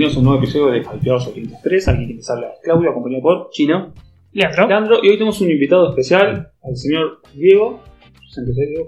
Bienvenidos 0.00 0.16
a 0.16 0.20
un 0.20 0.24
nuevo 0.24 0.42
episodio 0.42 0.72
de 0.72 0.78
Hypeados 0.78 1.26
83. 1.28 1.88
Aquí 1.88 2.06
quien 2.06 2.16
les 2.16 2.30
habla 2.30 2.46
es 2.54 2.60
Claudio, 2.62 2.88
acompañado 2.88 3.22
por 3.22 3.50
Chino, 3.50 3.92
Leandro. 4.32 4.66
Leandro. 4.66 4.96
Y 5.02 5.08
hoy 5.10 5.16
tenemos 5.16 5.38
un 5.42 5.50
invitado 5.50 5.90
especial, 5.90 6.52
al 6.62 6.74
señor 6.74 7.20
Diego. 7.34 7.80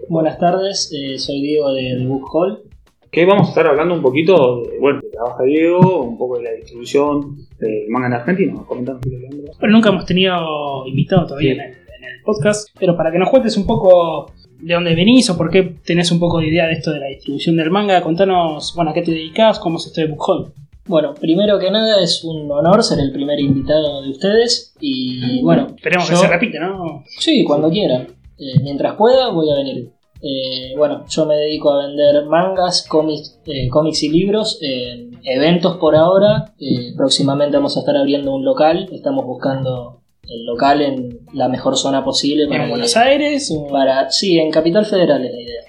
Buenas 0.09 0.39
tardes, 0.39 0.91
eh, 0.91 1.19
soy 1.19 1.43
Diego 1.43 1.71
del 1.75 2.09
Book 2.09 2.31
Hall. 2.33 2.63
Que 3.11 3.27
vamos 3.27 3.49
a 3.49 3.51
estar 3.51 3.67
hablando 3.67 3.93
un 3.93 4.01
poquito 4.01 4.63
de, 4.63 4.79
bueno, 4.79 5.01
de 5.03 5.11
trabaja 5.11 5.43
Diego, 5.43 6.03
un 6.03 6.17
poco 6.17 6.39
de 6.39 6.45
la 6.45 6.51
distribución 6.53 7.37
del 7.61 7.91
manga 7.91 8.07
en 8.07 8.13
Argentina. 8.15 8.55
Comentando 8.67 8.97
un 8.97 9.01
poquito, 9.03 9.21
Leandro. 9.21 9.53
Bueno, 9.61 9.75
nunca 9.75 9.91
hemos 9.91 10.07
tenido 10.07 10.87
invitado 10.87 11.27
todavía 11.27 11.53
Sí. 11.53 11.61
en, 11.61 11.67
el, 11.67 11.73
en 11.75 12.05
el 12.05 12.23
podcast, 12.25 12.71
pero 12.81 12.97
para 12.97 13.13
que 13.13 13.19
nos 13.19 13.29
cuentes 13.29 13.55
un 13.59 13.67
poco 13.67 14.33
de 14.63 14.73
dónde 14.73 14.95
venís 14.95 15.29
o 15.29 15.37
por 15.37 15.51
qué 15.51 15.75
tenés 15.85 16.11
un 16.11 16.19
poco 16.19 16.39
de 16.39 16.49
idea 16.49 16.67
de 16.69 16.73
esto 16.73 16.91
de 16.91 17.01
la 17.01 17.09
distribución 17.09 17.59
del 17.59 17.71
manga, 17.71 18.01
contanos, 18.01 18.73
bueno, 18.75 18.93
a 18.93 18.95
qué 18.95 19.03
te 19.03 19.11
dedicas, 19.11 19.59
cómo 19.59 19.77
es 19.77 19.89
esto 19.89 20.01
de 20.01 20.07
Book 20.07 20.25
Hall. 20.27 20.53
Bueno, 20.87 21.15
primero 21.15 21.59
que 21.59 21.71
nada 21.71 22.03
es 22.03 22.25
un 22.25 22.51
honor 22.51 22.83
ser 22.83 22.99
el 22.99 23.13
primer 23.13 23.39
invitado 23.39 24.03
de 24.03 24.11
ustedes 24.11 24.75
y 24.81 25.41
bueno, 25.43 25.69
Esperemos 25.77 26.09
yo- 26.09 26.15
que 26.17 26.21
se 26.23 26.29
repite, 26.29 26.59
¿no? 26.59 27.05
Sí, 27.19 27.45
cuando 27.45 27.71
quieran. 27.71 28.09
Eh, 28.39 28.59
mientras 28.63 28.97
pueda 28.97 29.31
voy 29.31 29.49
a 29.51 29.55
venir. 29.57 29.91
Eh, 30.21 30.75
bueno, 30.77 31.05
yo 31.09 31.27
me 31.27 31.37
dedico 31.37 31.73
a 31.73 31.87
vender 31.87 32.25
mangas, 32.27 32.87
cómics, 32.89 33.41
eh, 33.47 33.69
cómics 33.69 34.03
y 34.05 34.09
libros 34.09 34.59
en 34.61 35.19
eventos 35.25 35.77
por 35.79 35.95
ahora. 35.97 36.53
Eh, 36.59 36.93
próximamente 36.97 37.57
vamos 37.57 37.77
a 37.77 37.81
estar 37.81 37.97
abriendo 37.97 38.33
un 38.35 38.45
local. 38.45 38.89
Estamos 38.93 39.25
buscando 39.25 40.01
el 40.29 40.45
local 40.47 40.81
en 40.83 41.21
la 41.35 41.49
mejor 41.49 41.77
zona 41.77 42.05
posible 42.05 42.47
para 42.47 42.61
¿En 42.61 42.65
que- 42.65 42.71
Buenos 42.71 42.97
Aires? 42.97 43.53
Para, 43.71 44.11
sí, 44.11 44.39
en 44.39 44.51
Capital 44.51 44.85
Federal 44.87 45.25
es 45.25 45.33
la 45.33 45.41
idea. 45.41 45.63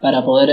Para 0.00 0.24
poder, 0.24 0.50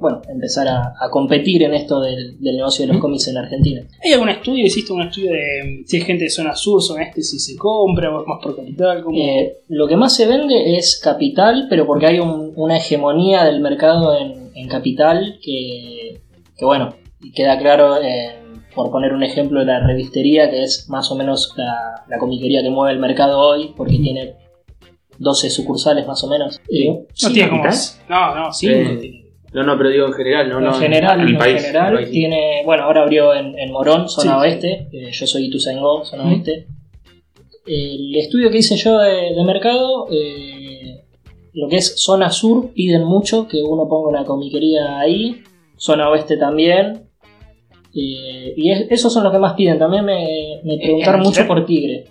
bueno, 0.00 0.22
empezar 0.28 0.68
a, 0.68 0.94
a 1.00 1.10
competir 1.10 1.62
en 1.64 1.74
esto 1.74 2.00
del, 2.00 2.38
del 2.40 2.56
negocio 2.56 2.86
de 2.86 2.92
los 2.92 3.00
cómics 3.02 3.28
en 3.28 3.36
Argentina. 3.36 3.82
¿Hay 4.04 4.12
algún 4.12 4.28
estudio? 4.28 4.64
¿Hiciste 4.64 4.92
un 4.92 5.02
estudio 5.02 5.32
de 5.32 5.82
si 5.86 5.96
hay 5.96 6.02
gente 6.02 6.24
de 6.24 6.30
zona 6.30 6.54
sur, 6.54 6.82
zona 6.82 7.02
este, 7.04 7.22
si 7.22 7.38
se 7.38 7.56
compra 7.56 8.10
o 8.16 8.24
más 8.24 8.38
por 8.42 8.54
capital? 8.56 9.02
¿Cómo? 9.02 9.16
Eh, 9.18 9.58
lo 9.68 9.86
que 9.88 9.96
más 9.96 10.14
se 10.14 10.26
vende 10.26 10.76
es 10.76 11.00
Capital, 11.02 11.66
pero 11.68 11.86
porque 11.86 12.06
hay 12.06 12.18
un- 12.20 12.52
una 12.56 12.76
hegemonía 12.76 13.44
del 13.44 13.60
mercado 13.60 14.16
en, 14.16 14.50
en 14.54 14.68
Capital 14.68 15.38
que, 15.42 16.20
que, 16.56 16.64
bueno, 16.64 16.94
queda 17.34 17.58
claro, 17.58 18.00
eh, 18.02 18.34
por 18.74 18.90
poner 18.92 19.12
un 19.12 19.22
ejemplo, 19.24 19.64
la 19.64 19.84
revistería, 19.84 20.48
que 20.50 20.62
es 20.62 20.88
más 20.88 21.10
o 21.10 21.16
menos 21.16 21.52
la, 21.56 22.04
la 22.08 22.18
comiquería 22.18 22.62
que 22.62 22.70
mueve 22.70 22.92
el 22.92 23.00
mercado 23.00 23.38
hoy, 23.40 23.72
porque 23.76 23.98
tiene 23.98 24.34
12 25.18 25.50
sucursales 25.50 26.06
más 26.06 26.22
o 26.22 26.28
menos. 26.28 26.60
Eh, 26.68 26.88
no 26.90 27.06
¿sí, 27.12 27.32
tiene 27.32 27.50
como. 27.50 27.64
No, 28.08 28.34
no, 28.36 28.52
sí. 28.52 28.68
Eh, 28.68 29.24
no. 29.52 29.62
No, 29.64 29.76
pero 29.78 29.90
digo 29.90 30.06
en 30.06 30.12
general, 30.12 30.48
no, 30.48 30.58
en 30.58 30.64
no. 30.64 30.72
general, 30.74 31.20
en 31.28 31.38
país, 31.38 31.62
general 31.62 31.94
país. 31.94 32.10
tiene, 32.10 32.62
bueno, 32.64 32.84
ahora 32.84 33.02
abrió 33.02 33.34
en, 33.34 33.58
en 33.58 33.72
Morón, 33.72 34.08
zona 34.08 34.32
Sí. 34.34 34.38
oeste, 34.40 34.88
eh, 34.92 35.10
yo 35.10 35.26
soy 35.26 35.46
Ituzaingó, 35.46 36.04
zona 36.04 36.24
oeste. 36.26 36.66
El 37.66 38.14
estudio 38.16 38.50
que 38.50 38.58
hice 38.58 38.76
yo 38.76 38.98
de, 38.98 39.34
de 39.34 39.44
mercado, 39.44 40.06
eh, 40.10 41.04
lo 41.52 41.68
que 41.68 41.76
es 41.76 42.02
zona 42.02 42.30
sur, 42.30 42.72
piden 42.72 43.04
mucho 43.04 43.46
que 43.48 43.62
uno 43.62 43.86
ponga 43.88 44.08
una 44.08 44.24
comiquería 44.24 44.98
ahí, 44.98 45.42
zona 45.76 46.08
oeste 46.10 46.36
también. 46.36 47.04
eh, 47.94 48.54
y 48.56 48.70
es- 48.70 48.86
esos 48.90 49.12
son 49.12 49.24
los 49.24 49.32
que 49.32 49.38
más 49.38 49.54
piden. 49.54 49.78
También 49.78 50.04
me, 50.04 50.60
me 50.62 50.76
preguntaron 50.78 51.20
¿en 51.20 51.26
mucho 51.26 51.46
por 51.46 51.64
Tigre. 51.66 52.04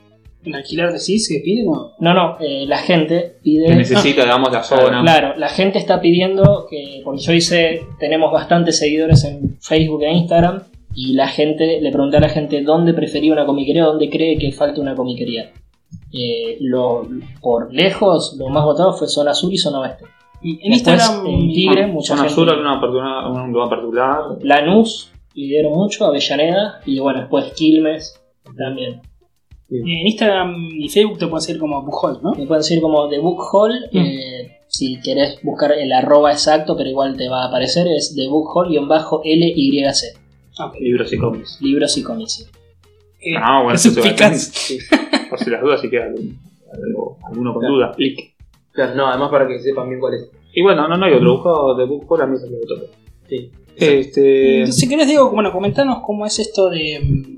¿En 0.48 0.56
alquiler 0.56 0.92
decís 0.92 1.28
que 1.30 1.40
piden 1.44 1.68
o.? 1.68 1.94
No, 2.00 2.14
no, 2.14 2.38
eh, 2.40 2.66
la 2.68 2.78
gente 2.78 3.38
pide. 3.44 3.68
Que 3.68 3.76
necesita, 3.76 4.22
digamos, 4.26 4.52
la 4.52 4.64
zona. 4.64 5.02
Claro, 5.02 5.34
la 5.38 5.50
gente 5.50 5.78
está 5.78 6.00
pidiendo 6.02 6.66
que, 6.70 7.02
porque 7.04 7.22
yo 7.22 7.34
hice, 7.34 7.82
tenemos 8.00 8.32
bastantes 8.32 8.78
seguidores 8.80 9.24
en 9.26 9.58
Facebook 9.60 10.04
e 10.04 10.12
Instagram, 10.14 10.64
y 10.96 11.14
la 11.14 11.28
gente, 11.28 11.80
le 11.82 11.92
pregunté 11.92 12.18
a 12.18 12.22
la 12.22 12.30
gente 12.30 12.64
dónde 12.64 12.94
prefería 12.94 13.32
una 13.32 13.46
comiquería, 13.46 13.84
dónde 13.86 14.10
cree 14.10 14.38
que 14.38 14.52
falta 14.52 14.82
una 14.82 14.96
comiquería. 14.96 15.52
Eh, 16.12 16.58
lo, 16.62 17.08
por 17.42 17.72
lejos, 17.74 18.36
lo 18.40 18.50
más 18.50 18.64
votado 18.64 18.94
fue 18.94 19.08
zona 19.08 19.34
sur 19.34 19.54
y 19.54 19.58
zona 19.58 19.82
oeste. 19.82 20.06
En 20.42 20.72
Después, 20.72 20.94
Instagram. 20.96 21.28
en 21.28 21.52
Tigre, 21.52 21.88
mucha 21.88 22.16
Zona 22.16 22.22
gente. 22.22 22.36
sur, 22.36 22.50
alguna 22.50 22.80
particular, 22.80 23.32
un 23.32 23.52
lugar 23.52 23.70
particular. 23.70 24.22
Lanús 24.42 25.12
pidieron 25.34 25.74
mucho, 25.74 26.06
Avellaneda, 26.06 26.80
y 26.86 27.00
bueno, 27.00 27.20
después 27.20 27.54
Quilmes 27.54 28.20
también. 28.58 29.02
En 29.70 29.86
Instagram 30.08 30.56
y 30.78 30.88
Facebook 30.90 31.18
te 31.20 31.28
pueden 31.28 31.42
seguir 31.42 31.60
como 31.60 31.82
Book 31.84 31.98
Hall, 32.04 32.20
¿no? 32.24 32.32
Me 32.32 32.46
pueden 32.48 32.62
decir 32.62 32.80
como 32.82 33.10
The 33.10 33.20
Book 33.20 33.42
Hall, 33.52 33.74
Mm. 33.92 33.98
eh, 33.98 34.58
si 34.68 35.00
querés 35.02 35.40
buscar 35.44 35.74
el 35.74 35.92
arroba 35.92 36.32
exacto, 36.32 36.76
pero 36.78 36.90
igual 36.90 37.18
te 37.18 37.28
va 37.28 37.44
a 37.44 37.48
aparecer, 37.50 37.88
es 37.88 38.16
The 38.16 38.28
Book 38.30 38.50
Hall-LYC. 38.56 40.18
Ah. 40.60 40.72
Libros 40.80 41.12
y 41.14 41.18
cómics. 41.18 41.58
Libros 41.62 41.98
y 41.98 42.04
cómics. 42.04 42.50
Eh, 43.22 43.34
Ah, 43.42 43.62
bueno, 43.64 43.76
es 43.76 43.86
eso. 43.86 44.02
Sí. 44.02 44.78
Por 45.30 45.40
si 45.40 45.50
las 45.50 45.62
dudas, 45.62 45.82
si 45.82 45.90
queda 45.90 46.06
algún- 46.06 46.38
algo- 46.72 47.18
alguno 47.28 47.54
con 47.54 47.66
duda. 47.68 47.92
Clic. 47.96 48.36
Claro, 48.72 48.96
no, 48.96 49.08
además 49.08 49.30
para 49.32 49.48
que 49.48 49.60
sepan 49.60 49.90
bien 49.90 50.00
cuál 50.00 50.14
es. 50.16 50.30
Y 50.54 50.62
bueno, 50.62 50.88
no, 50.88 50.98
no 50.98 51.06
hay 51.06 51.14
otro. 51.14 51.34
Busco 51.36 51.76
de 51.76 51.86
Book 51.86 52.06
Hall, 52.10 52.22
a 52.22 52.28
mí 52.28 52.38
se 52.38 52.50
me 52.50 52.58
toca. 52.66 52.82
Sí. 53.28 53.52
Este. 53.76 54.60
Entonces, 54.60 54.76
si 54.80 54.88
querés, 54.90 55.08
Diego, 55.08 55.30
bueno, 55.32 55.52
comentanos 55.52 56.00
cómo 56.06 56.26
es 56.26 56.40
esto 56.40 56.70
de, 56.70 57.00
mm, 57.02 57.38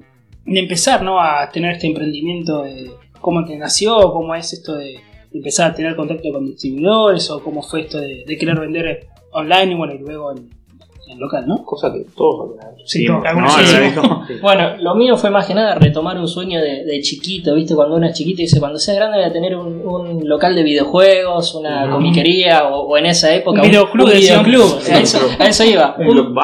de 0.53 0.59
empezar, 0.59 1.01
¿no? 1.03 1.19
A 1.19 1.49
tener 1.51 1.71
este 1.73 1.87
emprendimiento, 1.87 2.63
de 2.63 2.91
cómo 3.21 3.45
te 3.45 3.57
nació, 3.57 3.97
cómo 4.11 4.33
es 4.35 4.53
esto 4.53 4.75
de 4.75 4.95
empezar 5.33 5.71
a 5.71 5.75
tener 5.75 5.95
contacto 5.95 6.29
con 6.31 6.45
distribuidores, 6.45 7.29
o 7.29 7.43
cómo 7.43 7.61
fue 7.61 7.81
esto 7.81 7.99
de, 7.99 8.23
de 8.25 8.37
querer 8.37 8.59
vender 8.59 9.07
online 9.31 9.73
y 9.73 9.75
bueno, 9.75 9.93
y 9.93 9.99
luego 9.99 10.31
en, 10.31 10.49
en 11.07 11.19
local, 11.19 11.45
¿no? 11.47 11.63
Cosa 11.63 11.91
que 11.93 12.05
todos 12.15 12.51
Sí, 12.85 13.05
alguna 13.07 13.33
¿no? 13.95 14.01
¿no? 14.03 14.25
Bueno, 14.41 14.77
lo 14.77 14.95
mío 14.95 15.17
fue 15.17 15.29
más 15.29 15.45
que 15.45 15.53
nada 15.53 15.75
retomar 15.75 16.17
un 16.17 16.27
sueño 16.27 16.59
de, 16.61 16.83
de 16.85 17.01
chiquito, 17.01 17.53
¿viste? 17.55 17.75
Cuando 17.75 17.95
uno 17.95 18.07
es 18.07 18.13
chiquito 18.15 18.41
y 18.41 18.45
dice, 18.45 18.59
cuando 18.59 18.79
seas 18.79 18.97
grande 18.97 19.17
voy 19.17 19.25
a 19.27 19.31
tener 19.33 19.55
un, 19.55 19.81
un 19.87 20.27
local 20.27 20.55
de 20.55 20.63
videojuegos, 20.63 21.53
una 21.55 21.85
Mm. 21.85 21.91
comiquería, 21.91 22.67
o, 22.69 22.87
o 22.87 22.97
en 22.97 23.05
esa 23.07 23.33
época 23.35 23.61
Un 23.61 23.67
videoclub, 23.69 24.05
un 24.05 24.11
decían. 24.13 24.43
videoclub. 24.43 24.79
A 24.91 24.99
eso, 24.99 25.19
a 25.39 25.47
eso 25.47 25.63
iba. 25.63 25.95
Un 25.99 26.17
Un, 26.19 26.37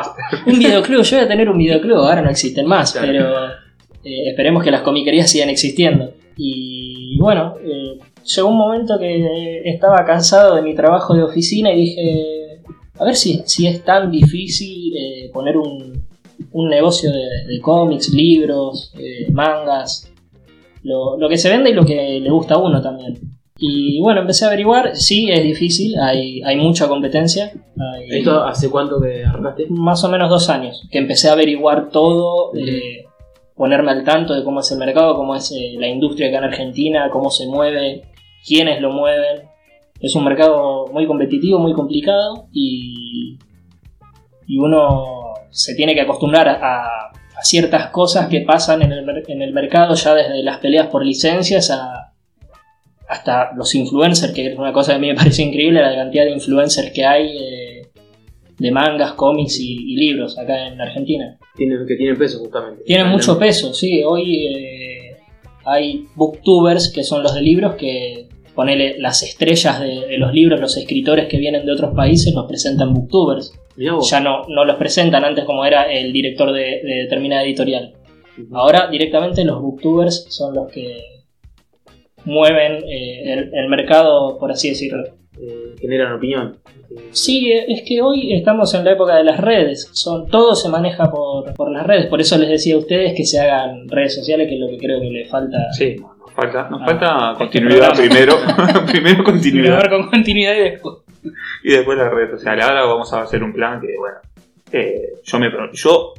un 0.47 0.59
videoclub, 0.59 1.01
yo 1.01 1.17
voy 1.17 1.25
a 1.25 1.27
tener 1.27 1.49
un 1.49 1.57
videoclub, 1.57 1.97
ahora 1.97 2.22
no 2.22 2.29
existen 2.29 2.67
más, 2.67 2.91
Claro. 2.91 3.07
pero 3.07 3.65
eh, 4.05 4.29
esperemos 4.29 4.63
que 4.63 4.71
las 4.71 4.81
comiquerías 4.81 5.29
sigan 5.29 5.49
existiendo. 5.49 6.11
Y 6.38 7.17
bueno, 7.19 7.55
eh, 7.63 7.97
llegó 8.23 8.49
un 8.49 8.57
momento 8.57 8.97
que 8.99 9.61
estaba 9.66 10.05
cansado 10.05 10.55
de 10.55 10.61
mi 10.61 10.73
trabajo 10.75 11.13
de 11.16 11.23
oficina 11.23 11.71
y 11.73 11.75
dije, 11.81 12.61
a 12.99 13.03
ver 13.05 13.16
si, 13.16 13.41
si 13.45 13.67
es 13.67 13.83
tan 13.83 14.11
difícil 14.11 14.93
eh, 14.95 15.29
poner 15.33 15.57
un, 15.57 16.03
un 16.51 16.69
negocio 16.69 17.11
de, 17.11 17.53
de 17.53 17.59
cómics, 17.61 18.13
libros, 18.13 18.93
mangas, 19.31 20.11
lo, 20.83 21.17
lo 21.17 21.27
que 21.29 21.37
se 21.37 21.49
vende 21.49 21.72
y 21.72 21.73
lo 21.73 21.85
que 21.85 22.19
le 22.22 22.29
gusta 22.29 22.55
a 22.55 22.57
uno 22.59 22.81
también. 22.81 23.17
Y 23.57 24.01
bueno, 24.01 24.19
empecé 24.22 24.43
a 24.43 24.49
averiguar, 24.49 24.97
sí, 24.97 25.29
es 25.31 25.41
difícil, 25.41 25.97
hay, 25.97 26.41
hay 26.43 26.58
mucha 26.58 26.90
competencia. 26.90 27.53
hay- 27.78 28.19
¿Esto 28.19 28.43
hace 28.43 28.69
cuánto 28.69 28.99
que 29.01 29.23
arrancaste? 29.23 29.67
más 29.69 30.03
o 30.03 30.09
menos 30.09 30.29
dos 30.29 30.49
años, 30.49 30.84
que 30.91 30.97
empecé 30.97 31.29
a 31.29 31.34
averiguar 31.34 31.90
todo, 31.90 32.51
ponerme 33.55 33.91
al 33.91 34.03
tanto 34.03 34.34
de 34.34 34.43
cómo 34.43 34.59
es 34.59 34.72
el 34.72 34.78
mercado, 34.78 35.16
cómo 35.16 35.35
es 35.35 35.52
eh, 35.52 35.75
la 35.78 35.87
industria 35.87 36.29
acá 36.29 36.40
en 36.40 36.43
Argentina, 36.46 37.09
cómo 37.11 37.29
se 37.29 37.47
mueve, 37.47 38.03
quiénes 38.46 38.81
lo 38.81 38.91
mueven. 38.91 39.43
Es 39.99 40.13
un 40.16 40.25
mercado 40.25 40.87
muy 40.91 41.07
competitivo, 41.07 41.57
muy 41.59 41.73
complicado 41.73 42.47
y, 42.52 43.37
y 44.46 44.57
uno 44.57 45.34
se 45.49 45.73
tiene 45.73 45.96
que 45.96 46.02
acostumbrar 46.02 46.49
a, 46.49 46.84
a 46.85 47.43
ciertas 47.43 47.87
cosas 47.87 48.28
que 48.28 48.41
pasan 48.41 48.81
en 48.81 48.91
el, 48.91 49.23
en 49.28 49.41
el 49.41 49.53
mercado 49.53 49.96
ya 49.96 50.13
desde 50.13 50.43
las 50.43 50.58
peleas 50.58 50.87
por 50.87 51.05
licencias 51.05 51.72
a, 51.72 52.13
hasta 53.08 53.53
los 53.55 53.73
influencers, 53.75 54.34
que 54.34 54.47
es 54.47 54.58
una 54.58 54.73
cosa 54.73 54.91
que 54.91 54.97
a 54.97 54.99
mí 54.99 55.08
me 55.08 55.16
parece 55.16 55.43
increíble, 55.43 55.81
la 55.81 55.96
cantidad 55.96 56.25
de 56.25 56.31
influencers 56.31 56.91
que 56.91 57.05
hay 57.05 57.37
eh, 57.37 57.65
de 58.57 58.72
mangas, 58.72 59.13
cómics 59.13 59.59
y, 59.59 59.73
y 59.73 59.96
libros 59.96 60.37
acá 60.37 60.67
en 60.67 60.79
Argentina. 60.79 61.37
Tiene, 61.55 61.75
que 61.87 61.96
tiene 61.96 62.16
peso 62.16 62.40
justamente. 62.40 62.84
Tienen 62.84 63.07
mucho 63.07 63.34
no. 63.34 63.40
peso, 63.40 63.73
sí. 63.73 64.03
Hoy 64.03 64.47
eh, 64.47 65.17
hay 65.66 66.05
booktubers, 66.16 66.91
que 66.91 67.03
son 67.03 67.23
los 67.23 67.34
de 67.34 67.41
libros, 67.41 67.75
que 67.75 68.28
ponele 68.53 68.97
las 68.99 69.23
estrellas 69.23 69.79
de, 69.81 70.07
de 70.07 70.17
los 70.17 70.34
libros, 70.34 70.59
los 70.59 70.78
escritores 70.78 71.28
que 71.28 71.37
vienen 71.37 71.66
de 71.66 71.72
otros 71.73 71.93
países, 71.93 72.34
nos 72.34 72.47
presentan 72.47 72.93
booktubers. 72.93 73.53
Ya 73.78 74.22
no, 74.22 74.43
no 74.47 74.63
los 74.63 74.78
presentan 74.78 75.25
antes 75.25 75.43
como 75.43 75.66
era 75.66 75.91
el 75.91 76.13
director 76.13 76.53
de, 76.53 76.81
de 76.81 76.96
determinada 77.03 77.43
editorial. 77.43 77.93
Ahora 78.53 78.87
directamente 78.90 79.43
los 79.43 79.61
booktubers 79.61 80.28
son 80.29 80.55
los 80.55 80.72
que 80.72 80.97
mueven 82.23 82.84
eh, 82.87 83.34
el, 83.34 83.51
el 83.53 83.67
mercado, 83.69 84.37
por 84.40 84.51
así 84.51 84.69
decirlo. 84.69 85.03
Eh, 85.40 85.76
generan 85.82 86.14
opinión. 86.14 86.58
Sí, 87.11 87.52
es 87.52 87.84
que 87.85 88.02
hoy 88.02 88.34
estamos 88.34 88.73
en 88.73 88.85
la 88.85 88.93
época 88.93 89.16
de 89.17 89.23
las 89.26 89.40
redes. 89.40 89.90
Son, 89.91 90.28
todo 90.28 90.55
se 90.55 90.70
maneja 90.70 91.09
por, 91.11 91.53
por 91.53 91.72
las 91.72 91.85
redes. 91.85 92.05
Por 92.08 92.22
eso 92.22 92.37
les 92.37 92.47
decía 92.49 92.76
a 92.76 92.78
ustedes 92.78 93.14
que 93.16 93.26
se 93.26 93.40
hagan 93.41 93.87
redes 93.90 94.16
sociales, 94.16 94.47
que 94.47 94.53
es 94.55 94.59
lo 94.61 94.70
que 94.70 94.78
creo 94.78 94.99
que 95.02 95.09
le 95.09 95.26
falta. 95.26 95.58
Sí, 95.73 95.96
nos 95.97 96.34
falta, 96.34 96.70
nos 96.70 96.82
Ah, 96.82 96.85
falta 96.85 97.32
este 97.32 97.37
continuidad 97.59 97.93
primero. 97.96 98.34
primero 98.91 99.23
continuidad. 99.23 99.90
con 99.90 100.09
continuidad 100.09 100.55
y 100.55 100.59
después. 100.59 100.96
Y 101.64 101.72
después 101.72 101.97
las 101.97 102.11
redes 102.14 102.32
sociales. 102.32 102.64
Ahora 102.64 102.85
vamos 102.85 103.11
a 103.14 103.22
hacer 103.23 103.43
un 103.43 103.52
plan 103.52 103.82
que, 103.82 103.87
bueno, 103.97 104.17
eh, 104.72 105.14
yo 105.23 105.40
me 105.40 105.49
pro- 105.49 105.72
yo 105.73 106.14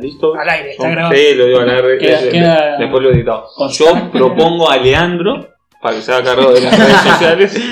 ¿Listo? 0.00 0.34
Al 0.34 0.48
aire, 0.48 0.70
está 0.72 0.90
grabado. 0.90 1.14
Sí, 1.14 1.34
lo 1.36 1.46
digo 1.46 1.60
al 1.60 1.70
aire. 1.70 1.98
Queda- 1.98 2.22
de- 2.22 2.28
queda 2.30 2.76
después 2.78 3.02
lo 3.02 3.10
he 3.10 3.12
editado. 3.14 3.46
Yo 3.70 3.86
propongo 4.12 4.68
a 4.70 4.76
Leandro 4.78 5.48
para 5.80 5.96
que 5.96 6.02
se 6.02 6.12
haga 6.12 6.24
cargo 6.34 6.52
de 6.52 6.60
las 6.60 6.78
redes 6.78 6.96
sociales. 7.12 7.62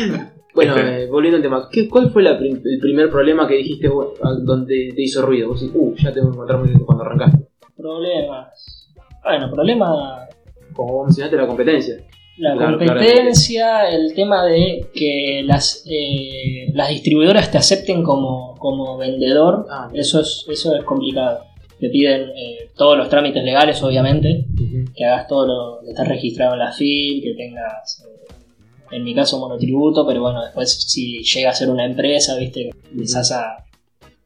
Bueno, 0.54 0.76
Este. 0.76 1.02
eh, 1.04 1.06
volviendo 1.08 1.36
al 1.36 1.42
tema, 1.42 1.68
¿qué, 1.70 1.88
¿cuál 1.88 2.10
fue 2.10 2.22
la 2.22 2.36
prim- 2.38 2.60
el 2.64 2.80
primer 2.80 3.10
problema 3.10 3.46
que 3.46 3.54
dijiste 3.56 3.88
vos, 3.88 4.08
a- 4.22 4.34
donde 4.42 4.92
te 4.94 5.02
hizo 5.02 5.22
ruido? 5.24 5.48
Vos 5.48 5.60
decís, 5.60 5.74
uh, 5.78 5.94
ya 5.96 6.12
tengo 6.12 6.30
que 6.30 6.34
encontrar 6.34 6.58
muy 6.58 6.72
cuando 6.84 7.04
arrancaste. 7.04 7.38
Problemas. 7.76 8.88
Bueno, 9.22 9.50
problema. 9.52 10.26
Como 10.72 10.92
vos 10.94 11.06
mencionaste, 11.06 11.36
la 11.36 11.46
competencia. 11.46 11.94
La 12.38 12.54
Claro, 12.54 12.78
competencia, 12.78 13.88
el 13.90 14.14
tema 14.14 14.44
de 14.44 14.86
que 14.94 15.42
las, 15.44 15.84
eh, 15.90 16.70
las 16.72 16.88
distribuidoras 16.90 17.50
te 17.50 17.58
acepten 17.58 18.02
como, 18.04 18.54
como 18.58 18.96
vendedor, 18.96 19.66
Ah, 19.70 19.90
eso 19.92 20.20
es, 20.20 20.44
eso 20.48 20.76
es 20.76 20.84
complicado. 20.84 21.40
Te 21.78 21.88
piden 21.90 22.30
eh, 22.30 22.70
todos 22.76 22.96
los 22.96 23.08
trámites 23.08 23.44
legales, 23.44 23.82
obviamente, 23.82 24.46
que 24.94 25.04
hagas 25.04 25.28
todo 25.28 25.46
lo 25.46 25.80
que 25.84 25.90
estés 25.90 26.08
registrado 26.08 26.54
en 26.54 26.58
la 26.60 26.72
FIL, 26.72 27.22
que 27.22 27.34
tengas, 27.34 28.04
eh, 28.04 28.96
en 28.96 29.04
mi 29.04 29.14
caso, 29.14 29.38
monotributo, 29.38 30.06
pero 30.06 30.22
bueno, 30.22 30.42
después 30.42 30.72
si 30.72 31.22
llega 31.22 31.50
a 31.50 31.54
ser 31.54 31.70
una 31.70 31.84
empresa, 31.84 32.36
viste, 32.36 32.70
empezás 32.90 33.30
a, 33.32 33.64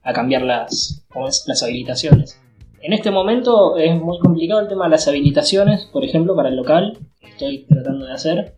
a 0.03 0.13
cambiar 0.13 0.43
las, 0.43 1.05
¿cómo 1.09 1.29
es? 1.29 1.45
las 1.47 1.63
habilitaciones. 1.63 2.41
En 2.81 2.93
este 2.93 3.11
momento 3.11 3.77
es 3.77 3.95
muy 4.01 4.19
complicado 4.19 4.61
el 4.61 4.69
tema 4.69 4.85
de 4.85 4.91
las 4.91 5.07
habilitaciones, 5.07 5.85
por 5.93 6.05
ejemplo, 6.05 6.35
para 6.35 6.49
el 6.49 6.57
local, 6.57 6.99
que 7.21 7.29
estoy 7.29 7.67
tratando 7.69 8.07
de 8.07 8.13
hacer. 8.13 8.55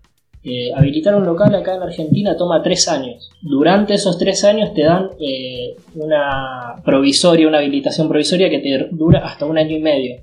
Eh, 0.46 0.70
habilitar 0.76 1.14
un 1.14 1.24
local 1.24 1.54
acá 1.54 1.74
en 1.74 1.82
Argentina 1.82 2.36
toma 2.36 2.62
tres 2.62 2.86
años. 2.88 3.30
Durante 3.40 3.94
esos 3.94 4.18
tres 4.18 4.44
años 4.44 4.74
te 4.74 4.82
dan 4.82 5.08
eh, 5.18 5.74
una 5.94 6.82
provisoria, 6.84 7.48
una 7.48 7.58
habilitación 7.58 8.08
provisoria 8.10 8.50
que 8.50 8.58
te 8.58 8.88
dura 8.90 9.20
hasta 9.20 9.46
un 9.46 9.56
año 9.56 9.74
y 9.76 9.80
medio. 9.80 10.16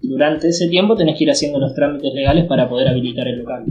Durante 0.00 0.48
ese 0.48 0.68
tiempo 0.68 0.94
tenés 0.94 1.18
que 1.18 1.24
ir 1.24 1.30
haciendo 1.30 1.58
los 1.58 1.74
trámites 1.74 2.14
legales 2.14 2.46
para 2.46 2.68
poder 2.68 2.86
habilitar 2.86 3.26
el 3.26 3.38
local. 3.38 3.64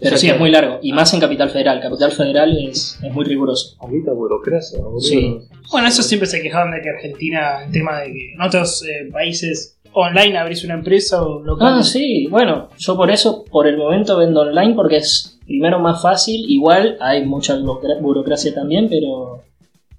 Pero 0.00 0.16
O 0.16 0.18
sea 0.18 0.18
sí, 0.18 0.28
es 0.28 0.38
muy 0.38 0.50
largo. 0.50 0.78
Y 0.82 0.92
más 0.92 1.12
en 1.14 1.20
Capital 1.20 1.50
Federal. 1.50 1.80
Capital 1.80 2.12
Federal 2.12 2.56
es, 2.58 2.98
es 3.02 3.12
muy 3.12 3.24
riguroso. 3.24 3.76
Ahorita 3.80 4.12
burocracia. 4.12 4.78
Sí. 4.98 5.38
Bueno, 5.70 5.88
eso 5.88 6.02
siempre 6.02 6.26
se 6.26 6.42
quejaban 6.42 6.72
de 6.72 6.80
que 6.82 6.90
Argentina, 6.90 7.64
el 7.64 7.72
tema 7.72 8.00
de 8.00 8.12
que 8.12 8.32
en 8.34 8.40
otros 8.40 8.82
eh, 8.84 9.10
países 9.10 9.79
online 9.92 10.38
abrís 10.38 10.64
una 10.64 10.74
empresa 10.74 11.22
o 11.22 11.42
local. 11.42 11.78
Ah, 11.78 11.82
sí, 11.82 12.26
bueno, 12.28 12.68
yo 12.78 12.96
por 12.96 13.10
eso, 13.10 13.44
por 13.44 13.66
el 13.66 13.76
momento 13.76 14.16
vendo 14.16 14.40
online 14.42 14.74
porque 14.74 14.98
es 14.98 15.38
primero 15.46 15.78
más 15.80 16.00
fácil, 16.02 16.44
igual 16.48 16.96
hay 17.00 17.24
mucha 17.24 17.56
burocra- 17.56 18.00
burocracia 18.00 18.54
también, 18.54 18.88
pero 18.88 19.42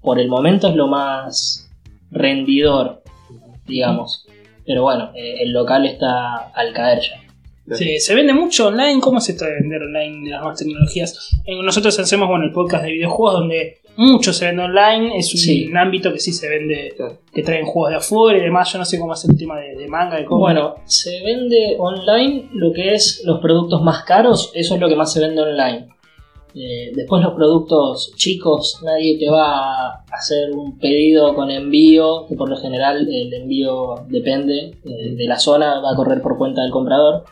por 0.00 0.18
el 0.18 0.28
momento 0.28 0.68
es 0.68 0.74
lo 0.74 0.86
más 0.88 1.70
rendidor, 2.10 3.02
digamos. 3.66 4.26
Pero 4.64 4.82
bueno, 4.82 5.10
eh, 5.14 5.42
el 5.42 5.52
local 5.52 5.86
está 5.86 6.48
al 6.54 6.72
caer 6.72 7.00
ya. 7.00 7.76
Sí, 7.76 7.98
se 8.00 8.14
vende 8.14 8.32
mucho 8.32 8.68
online. 8.68 9.00
¿Cómo 9.00 9.18
es 9.18 9.28
esto 9.28 9.44
de 9.44 9.54
vender 9.54 9.82
online 9.82 10.24
de 10.24 10.30
las 10.30 10.40
nuevas 10.40 10.58
tecnologías? 10.58 11.30
Eh, 11.46 11.62
Nosotros 11.62 11.98
hacemos 11.98 12.28
bueno, 12.28 12.44
el 12.44 12.52
podcast 12.52 12.84
de 12.84 12.92
videojuegos 12.92 13.40
donde 13.40 13.78
mucho 13.96 14.32
se 14.32 14.46
vende 14.46 14.62
online. 14.62 15.16
Es 15.18 15.32
un 15.32 15.40
Sí. 15.40 15.70
ámbito 15.76 16.12
que 16.12 16.18
sí 16.18 16.32
se 16.32 16.48
vende, 16.48 16.94
Claro. 16.96 17.18
que 17.32 17.42
traen 17.42 17.64
juegos 17.66 17.90
de 17.90 17.96
afuera 17.96 18.38
y 18.38 18.42
demás. 18.42 18.72
Yo 18.72 18.78
no 18.78 18.84
sé 18.84 18.98
cómo 18.98 19.14
es 19.14 19.24
el 19.28 19.36
tema 19.36 19.58
de, 19.58 19.76
de 19.76 19.88
manga, 19.88 20.16
de 20.16 20.24
cómo. 20.24 20.40
Bueno, 20.40 20.76
se 20.84 21.22
vende 21.22 21.76
online 21.78 22.48
lo 22.54 22.72
que 22.72 22.94
es 22.94 23.22
los 23.24 23.40
productos 23.40 23.82
más 23.82 24.04
caros, 24.04 24.50
eso 24.54 24.74
es 24.74 24.80
lo 24.80 24.88
que 24.88 24.96
más 24.96 25.12
se 25.12 25.20
vende 25.20 25.42
online. 25.42 25.88
Eh, 26.54 26.92
después 26.94 27.22
los 27.22 27.32
productos 27.32 28.12
chicos, 28.16 28.78
nadie 28.84 29.18
te 29.18 29.30
va 29.30 29.86
a 29.86 30.04
hacer 30.12 30.50
un 30.52 30.78
pedido 30.78 31.34
con 31.34 31.50
envío, 31.50 32.26
que 32.28 32.34
por 32.34 32.50
lo 32.50 32.58
general 32.58 33.08
el 33.10 33.32
envío 33.32 33.94
depende 34.08 34.76
eh, 34.84 35.14
de 35.16 35.24
la 35.26 35.38
zona, 35.38 35.80
va 35.80 35.92
a 35.92 35.96
correr 35.96 36.20
por 36.20 36.36
cuenta 36.36 36.60
del 36.62 36.70
comprador, 36.70 37.24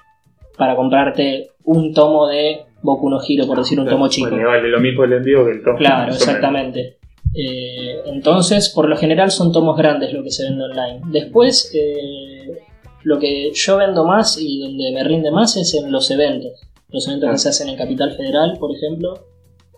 para 0.57 0.75
comprarte 0.75 1.51
un 1.65 1.93
tomo 1.93 2.27
de 2.29 2.63
Boku 2.83 3.11
no 3.11 3.19
Hero, 3.27 3.47
por 3.47 3.59
decir 3.59 3.79
un 3.79 3.87
tomo 3.89 4.09
chico. 4.09 4.31
Bueno, 4.31 4.49
vale 4.49 4.69
lo 4.69 4.81
mismo 4.81 5.05
el 5.05 5.13
envío 5.15 5.45
que 5.45 5.53
el 5.53 5.63
tomo. 5.63 5.77
Claro, 5.79 6.13
exactamente. 6.13 6.99
Eh, 7.35 8.01
entonces, 8.07 8.71
por 8.71 8.89
lo 8.89 8.97
general 8.97 9.31
son 9.31 9.53
tomos 9.53 9.77
grandes 9.77 10.13
lo 10.13 10.23
que 10.23 10.31
se 10.31 10.45
vende 10.45 10.65
online. 10.65 11.01
Después, 11.07 11.73
eh, 11.75 12.59
lo 13.05 13.19
que 13.19 13.51
yo 13.55 13.77
vendo 13.77 14.05
más 14.05 14.39
y 14.41 14.61
donde 14.61 14.91
me 14.93 15.05
rinde 15.05 15.31
más 15.31 15.57
es 15.57 15.75
en 15.75 15.93
los 15.93 16.11
eventos. 16.11 16.53
Los 16.89 17.07
eventos 17.07 17.29
Ah. 17.29 17.33
que 17.33 17.39
se 17.39 17.49
hacen 17.51 17.69
en 17.69 17.77
Capital 17.77 18.13
Federal, 18.13 18.57
por 18.59 18.75
ejemplo, 18.75 19.15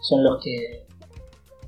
son 0.01 0.25
los 0.25 0.43
que 0.43 0.83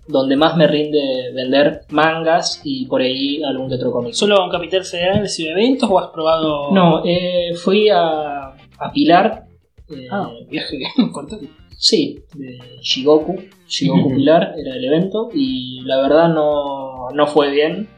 donde 0.06 0.36
más 0.36 0.54
me 0.56 0.66
rinde 0.66 1.32
vender 1.34 1.80
mangas 1.90 2.60
y 2.62 2.84
por 2.86 3.00
ahí 3.00 3.42
algún 3.42 3.68
que 3.70 3.76
otro 3.76 3.90
cómic. 3.90 4.12
¿Solo 4.12 4.44
en 4.44 4.50
Capital 4.50 4.84
Federal 4.84 5.20
recibe 5.20 5.52
eventos 5.52 5.88
o 5.90 5.98
has 5.98 6.08
probado.? 6.10 6.70
No, 6.72 7.02
eh, 7.04 7.54
fui 7.56 7.88
a, 7.88 8.48
a 8.78 8.92
Pilar. 8.92 9.43
Eh, 9.90 10.06
Ah, 10.10 10.30
viaje 10.48 10.78
importante. 10.98 11.48
Sí, 11.76 12.20
de 12.34 12.58
Shigoku. 12.80 13.36
Shigoku. 13.68 14.14
Pilar 14.14 14.54
era 14.56 14.76
el 14.76 14.84
evento 14.84 15.28
y 15.34 15.80
la 15.84 16.00
verdad 16.00 16.28
no, 16.28 17.10
no 17.12 17.26
fue 17.26 17.50
bien. 17.50 17.88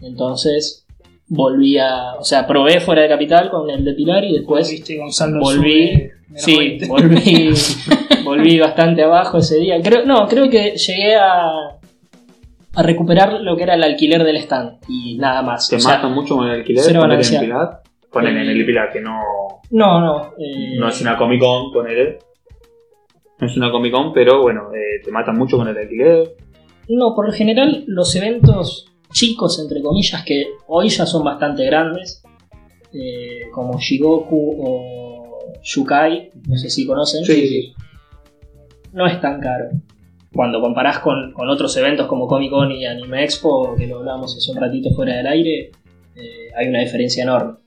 Entonces 0.00 0.86
volví 1.28 1.76
a. 1.78 2.14
O 2.18 2.24
sea, 2.24 2.46
probé 2.46 2.80
fuera 2.80 3.02
de 3.02 3.08
capital 3.08 3.50
con 3.50 3.68
el 3.70 3.84
de 3.84 3.92
Pilar 3.94 4.24
y 4.24 4.32
después. 4.34 4.70
Viste, 4.70 4.96
Gonzalo 4.96 5.40
volví, 5.40 5.88
sube 5.90 6.12
Sí, 6.36 6.56
20. 6.58 6.86
volví, 6.86 7.50
volví 8.24 8.58
bastante 8.58 9.02
abajo 9.02 9.38
ese 9.38 9.56
día. 9.58 9.80
Creo, 9.82 10.04
no, 10.06 10.26
creo 10.28 10.48
que 10.48 10.76
llegué 10.76 11.16
a, 11.16 11.48
a 12.74 12.82
recuperar 12.82 13.40
lo 13.40 13.56
que 13.56 13.62
era 13.64 13.74
el 13.74 13.82
alquiler 13.82 14.22
del 14.22 14.36
stand 14.36 14.78
y 14.88 15.16
nada 15.16 15.42
más. 15.42 15.68
Te 15.68 15.76
O 15.76 15.80
sea, 15.80 15.96
matan 15.96 16.14
mucho 16.14 16.36
con 16.36 16.46
el 16.48 16.60
alquiler. 16.60 16.84
cero. 16.84 17.00
Ponele 18.20 18.42
en 18.42 18.48
Eh, 18.48 18.52
el 18.60 18.66
Pilar, 18.66 18.92
que 18.92 19.00
no, 19.00 19.20
No, 19.70 20.00
no. 20.00 20.24
eh, 20.38 20.76
no 20.78 20.88
es 20.88 21.00
una 21.00 21.16
Comic 21.16 21.40
Con, 21.40 21.72
ponele. 21.72 22.18
No 23.38 23.46
es 23.46 23.56
una 23.56 23.70
Comic 23.70 23.92
Con, 23.92 24.12
pero 24.12 24.42
bueno, 24.42 24.72
eh, 24.74 25.02
te 25.04 25.10
matan 25.10 25.36
mucho 25.36 25.56
con 25.58 25.68
el 25.68 25.76
alquiler. 25.76 26.34
No, 26.88 27.14
por 27.14 27.26
lo 27.26 27.32
general 27.32 27.84
los 27.86 28.14
eventos 28.16 28.86
chicos, 29.12 29.58
entre 29.60 29.82
comillas, 29.82 30.24
que 30.24 30.46
hoy 30.68 30.88
ya 30.88 31.04
son 31.06 31.24
bastante 31.24 31.64
grandes, 31.66 32.22
eh, 32.92 33.50
como 33.52 33.78
Shigoku 33.78 34.56
o 34.60 35.38
Shukai, 35.62 36.30
no 36.48 36.56
sé 36.56 36.70
si 36.70 36.86
conocen, 36.86 37.22
no 38.92 39.06
es 39.06 39.20
tan 39.20 39.40
caro. 39.40 39.66
Cuando 40.34 40.60
comparás 40.60 40.98
con, 41.00 41.32
con 41.32 41.48
otros 41.48 41.76
eventos 41.76 42.06
como 42.06 42.26
Comic 42.26 42.50
Con 42.50 42.70
y 42.70 42.84
Anime 42.86 43.24
Expo, 43.24 43.74
que 43.76 43.86
lo 43.86 43.98
hablábamos 43.98 44.36
hace 44.36 44.52
un 44.52 44.58
ratito 44.62 44.90
fuera 44.94 45.16
del 45.16 45.26
aire, 45.26 45.70
eh, 46.14 46.48
hay 46.56 46.68
una 46.68 46.80
diferencia 46.80 47.22
enorme. 47.24 47.58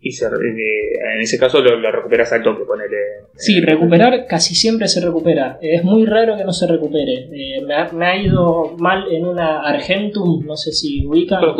Y 0.00 0.12
se- 0.12 0.26
eh, 0.26 1.14
en 1.16 1.20
ese 1.20 1.38
caso 1.38 1.60
lo, 1.60 1.76
lo 1.76 1.90
recuperas 1.90 2.32
al 2.32 2.42
toque, 2.42 2.64
ponele. 2.64 2.96
Sí, 3.36 3.60
recuperar 3.60 4.26
casi 4.26 4.54
siempre 4.54 4.86
se 4.88 5.00
recupera. 5.00 5.58
Es 5.60 5.82
muy 5.84 6.04
raro 6.06 6.36
que 6.36 6.44
no 6.44 6.52
se 6.52 6.66
recupere. 6.68 7.28
Eh, 7.32 7.60
me, 7.66 7.74
ha, 7.74 7.90
me 7.92 8.06
ha 8.06 8.16
ido 8.22 8.76
mal 8.78 9.04
en 9.12 9.24
una 9.26 9.60
Argentum, 9.62 10.44
no 10.46 10.56
sé 10.56 10.72
si 10.72 11.04
ubican. 11.06 11.40
No, 11.42 11.54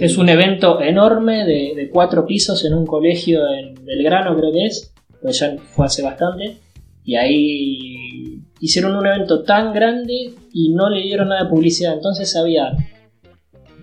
Es 0.00 0.18
un 0.18 0.28
evento 0.28 0.80
enorme 0.80 1.44
de, 1.44 1.72
de 1.76 1.88
cuatro 1.88 2.26
pisos 2.26 2.64
en 2.64 2.74
un 2.74 2.84
colegio 2.86 3.40
en 3.56 3.74
Belgrano, 3.84 4.36
creo 4.36 4.52
que 4.52 4.66
es. 4.66 4.92
Pues 5.22 5.38
ya 5.38 5.56
fue 5.58 5.86
hace 5.86 6.02
bastante. 6.02 6.56
Y 7.04 7.14
ahí 7.16 8.40
hicieron 8.60 8.96
un 8.96 9.06
evento 9.06 9.42
tan 9.42 9.72
grande 9.72 10.32
y 10.52 10.72
no 10.74 10.90
le 10.90 11.02
dieron 11.02 11.28
nada 11.28 11.44
de 11.44 11.50
publicidad. 11.50 11.94
Entonces 11.94 12.34
había 12.36 12.72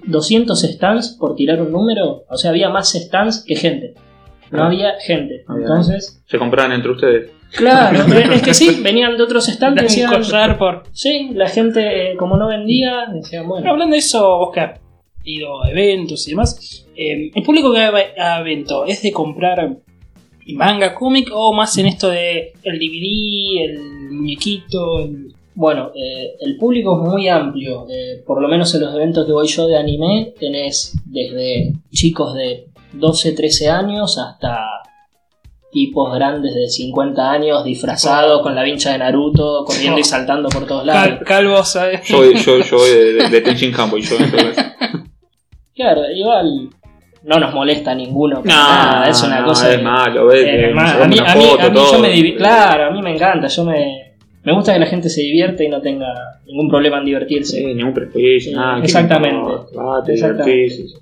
200 0.07 0.59
stands 0.61 1.09
por 1.19 1.35
tirar 1.35 1.61
un 1.61 1.71
número. 1.71 2.25
O 2.29 2.37
sea, 2.37 2.51
había 2.51 2.69
más 2.69 2.91
stands 2.93 3.43
que 3.45 3.55
gente. 3.55 3.93
No 4.51 4.63
había 4.65 4.93
gente. 4.99 5.43
Había- 5.47 5.63
Entonces, 5.67 6.21
Se 6.27 6.37
compraban 6.37 6.71
entre 6.73 6.91
ustedes. 6.91 7.31
claro, 7.57 7.99
es 8.33 8.41
que 8.43 8.53
sí, 8.53 8.79
venían 8.81 9.17
de 9.17 9.23
otros 9.23 9.45
stands. 9.47 9.81
Un 9.81 9.87
Decían, 9.87 10.11
collar 10.13 10.57
por. 10.57 10.83
sí, 10.91 11.31
la 11.33 11.47
gente, 11.49 12.11
eh, 12.11 12.15
como 12.17 12.37
no 12.37 12.47
vendía, 12.47 13.05
decían, 13.13 13.43
Pero 13.43 13.47
bueno. 13.47 13.69
hablando 13.71 13.93
de 13.93 13.99
eso, 13.99 14.37
vos 14.37 14.51
que 14.53 14.59
has 14.61 14.79
ido 15.23 15.63
a 15.63 15.71
eventos 15.71 16.27
y 16.27 16.31
demás, 16.31 16.85
eh, 16.95 17.31
¿el 17.33 17.43
público 17.43 17.73
que 17.73 17.89
va 17.89 17.99
a 18.17 18.41
evento 18.41 18.85
es 18.85 19.01
de 19.01 19.11
comprar 19.11 19.77
manga, 20.53 20.93
cómic 20.93 21.29
o 21.33 21.51
más 21.53 21.75
en 21.79 21.87
esto 21.87 22.09
de 22.09 22.53
el 22.63 22.77
DVD, 22.79 23.65
el 23.65 24.11
muñequito? 24.11 24.99
el- 24.99 25.33
Bueno, 25.55 25.91
eh, 25.95 26.35
el 26.41 26.57
público 26.57 27.01
es 27.01 27.09
muy 27.09 27.27
amplio. 27.29 27.87
eh, 27.89 28.21
por 28.25 28.41
lo 28.41 28.47
menos 28.47 28.73
en 28.75 28.81
los 28.81 28.93
eventos 28.93 29.25
que 29.25 29.31
voy 29.31 29.47
yo 29.47 29.67
de 29.67 29.77
anime, 29.77 30.33
tenés 30.39 30.93
desde 31.05 31.73
chicos 31.91 32.33
de 32.35 32.65
12, 32.93 33.31
13 33.31 33.69
años 33.69 34.17
hasta 34.17 34.59
tipos 35.71 36.13
grandes 36.13 36.53
de 36.55 36.67
50 36.69 37.31
años 37.31 37.63
disfrazados 37.65 38.41
con 38.41 38.55
la 38.55 38.63
vincha 38.63 38.91
de 38.93 38.97
Naruto, 38.99 39.63
corriendo 39.65 39.99
y 39.99 40.03
saltando 40.05 40.47
por 40.49 40.65
todos 40.65 40.85
lados. 40.85 41.17
Cal- 41.17 41.23
calvo, 41.25 41.63
¿sabes? 41.63 42.01
Yo, 42.07 42.23
yo, 42.31 42.59
yo 42.61 42.77
voy 42.77 42.89
de, 42.89 43.13
de, 43.13 43.29
de 43.29 43.41
Tenshin 43.41 43.71
Campo 43.73 43.97
y 43.97 44.01
yo. 44.01 44.15
Claro, 45.75 46.09
igual 46.11 46.69
no 47.23 47.39
nos 47.39 47.53
molesta 47.53 47.93
ninguno. 47.93 48.35
No, 48.37 48.43
nada, 48.45 49.09
es 49.09 49.21
una 49.23 49.41
no, 49.41 49.47
cosa. 49.47 49.69
es 49.71 49.77
que- 49.77 49.83
malo, 49.83 50.27
ves, 50.27 50.45
eh, 50.45 50.71
a 50.73 51.07
mí, 51.07 51.17
a 51.19 51.35
mí- 51.35 51.41
foto, 51.45 51.63
a 51.63 51.69
mí 51.69 51.75
yo 51.75 51.91
todo. 51.91 51.99
me 51.99 52.35
Claro, 52.35 52.85
a 52.85 52.91
mí 52.91 53.01
me 53.01 53.13
encanta. 53.13 53.47
Yo 53.47 53.65
me, 53.65 54.04
me 54.45 54.53
gusta 54.53 54.73
que 54.73 54.79
la 54.79 54.85
gente 54.85 55.09
se 55.09 55.21
divierte 55.21 55.65
y 55.65 55.69
no 55.69 55.81
tenga 55.81 56.13
ningún 56.45 56.69
problema 56.69 56.99
en 56.99 57.05
divertirse. 57.05 57.57
Sí, 57.57 57.65
ningún 57.73 57.93
prejuicio, 57.93 58.55
nada. 58.55 58.79
¿qué 58.79 58.85
exactamente. 58.85 59.51
te 60.05 60.11
divertís. 60.13 60.95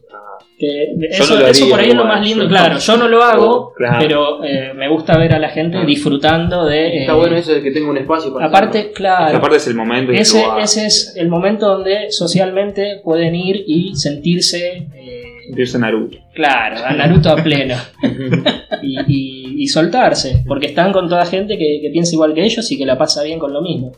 Que 0.58 0.94
Yo 0.98 1.08
eso, 1.24 1.34
no 1.34 1.42
lo 1.42 1.48
eso 1.48 1.68
por 1.70 1.80
ahí 1.80 1.90
es 1.90 1.96
lo 1.96 2.06
más 2.06 2.24
lindo. 2.26 2.44
yo 2.44 2.50
claro, 2.50 2.76
no. 2.76 2.80
yo 2.80 2.98
no 2.98 3.08
lo 3.08 3.24
hago, 3.24 3.74
Claro. 3.76 3.98
pero 4.00 4.44
eh, 4.46 4.72
me 4.76 4.88
gusta 4.88 5.18
ver 5.18 5.34
a 5.34 5.40
la 5.40 5.50
gente 5.50 5.78
Ah. 5.80 5.86
disfrutando 5.86 6.66
de. 6.66 7.00
Está 7.02 7.14
eh, 7.14 7.16
bueno 7.16 7.36
eso 7.36 7.54
de 7.54 7.62
que 7.64 7.72
tenga 7.72 7.90
un 7.90 7.98
espacio 7.98 8.32
para 8.34 8.46
Aparte, 8.46 8.68
hacerlo. 8.78 8.80
Es 8.82 8.88
que 8.88 8.94
claro. 8.94 9.38
aparte 9.40 9.58
es 9.58 9.68
el 9.68 9.76
momento 9.76 10.12
Ese, 10.12 10.42
lugar. 10.44 10.62
ese 10.62 10.86
es 10.86 11.16
el 11.18 11.28
momento 11.28 11.68
donde 11.68 12.12
socialmente 12.12 13.02
pueden 13.04 13.34
ir 13.36 13.64
y 13.68 13.96
sentirse, 13.96 14.88
eh, 14.96 15.24
Sentirse 15.48 15.80
Naruto. 15.80 16.18
claro, 16.34 16.78
a 16.86 16.94
Naruto 16.94 17.30
a 17.32 17.44
pleno 17.44 17.76
y, 18.84 19.00
y- 19.08 19.43
y 19.64 19.68
soltarse, 19.68 20.44
porque 20.46 20.68
están 20.68 20.92
con 20.92 21.08
toda 21.08 21.26
gente 21.26 21.58
que, 21.58 21.90
piensa 21.94 22.16
igual 22.16 22.34
que 22.34 22.44
ellos 22.44 22.70
y 22.70 22.78
que 22.78 22.86
la 22.86 22.98
pasa 22.98 23.24
bien 23.24 23.40
con 23.40 23.54
lo 23.54 23.62
mismo. 23.62 23.94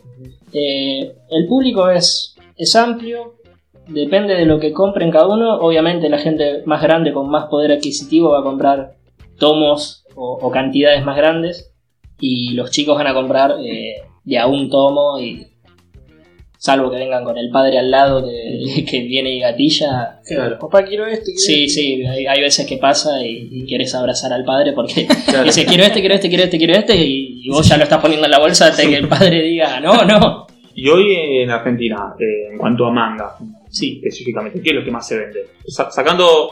Eh, 0.52 1.12
el 1.28 1.46
público 1.48 1.90
es, 1.90 2.36
es 2.56 2.76
amplio, 2.76 3.34
depende 3.88 4.34
de 4.34 4.46
lo 4.46 4.60
que 4.60 4.72
compren 4.72 5.10
cada 5.10 5.26
uno. 5.26 5.56
Obviamente, 5.56 6.08
la 6.08 6.18
gente 6.18 6.62
más 6.66 6.80
grande 6.80 7.12
con 7.12 7.28
más 7.28 7.46
poder 7.46 7.72
adquisitivo 7.72 8.30
va 8.30 8.40
a 8.40 8.44
comprar 8.44 8.94
tomos 9.40 10.04
o, 10.14 10.50
cantidades 10.52 11.04
más 11.04 11.16
grandes, 11.16 11.74
y 12.20 12.54
los 12.54 12.70
chicos 12.70 12.96
van 12.96 13.08
a 13.08 13.14
comprar 13.14 13.56
eh, 13.60 13.96
de 14.22 14.38
a 14.38 14.46
un 14.46 14.70
tomo. 14.70 15.18
Salvo 16.66 16.90
que 16.90 16.96
vengan 16.96 17.22
con 17.24 17.38
el 17.38 17.48
padre 17.50 17.78
al 17.78 17.90
lado 17.90 18.24
que, 18.26 18.84
que 18.90 19.00
viene 19.02 19.30
y 19.36 19.40
gatilla, 19.40 20.20
Claro. 20.26 20.58
Papá, 20.58 20.84
quiero 20.84 21.06
esto. 21.06 21.26
quiero 21.26 21.38
Sí, 21.38 21.64
esto. 21.64 21.80
sí, 21.80 22.04
hay, 22.06 22.26
hay 22.26 22.40
veces 22.40 22.66
que 22.66 22.76
pasa 22.78 23.24
y, 23.24 23.48
y 23.52 23.64
quieres 23.66 23.94
abrazar 23.94 24.32
al 24.32 24.44
padre 24.44 24.72
porque 24.72 25.06
Claro. 25.28 25.44
dice 25.44 25.64
quiero 25.64 25.84
este, 25.84 26.00
quiero 26.00 26.14
este, 26.16 26.28
quiero 26.28 26.44
este, 26.44 26.58
quiero 26.58 26.72
este 26.74 26.96
y, 26.96 27.42
y 27.46 27.48
vos 27.50 27.68
ya 27.68 27.76
lo 27.76 27.84
estás 27.84 28.00
poniendo 28.00 28.26
en 28.26 28.30
la 28.32 28.38
bolsa 28.40 28.66
hasta 28.66 28.82
que 28.82 28.96
el 28.96 29.08
padre 29.08 29.42
diga 29.42 29.78
no, 29.80 30.04
no. 30.04 30.46
Y 30.74 30.88
hoy 30.88 31.06
en 31.14 31.50
Argentina, 31.50 32.14
eh, 32.20 32.52
en 32.52 32.58
cuanto 32.58 32.84
a 32.86 32.90
manga, 32.92 33.36
Sí, 33.70 33.96
específicamente, 34.02 34.60
¿qué 34.62 34.70
es 34.70 34.76
lo 34.76 34.84
que 34.84 34.90
más 34.90 35.06
se 35.06 35.18
vende? 35.18 35.40
Sa- 35.66 35.90
sacando, 35.90 36.50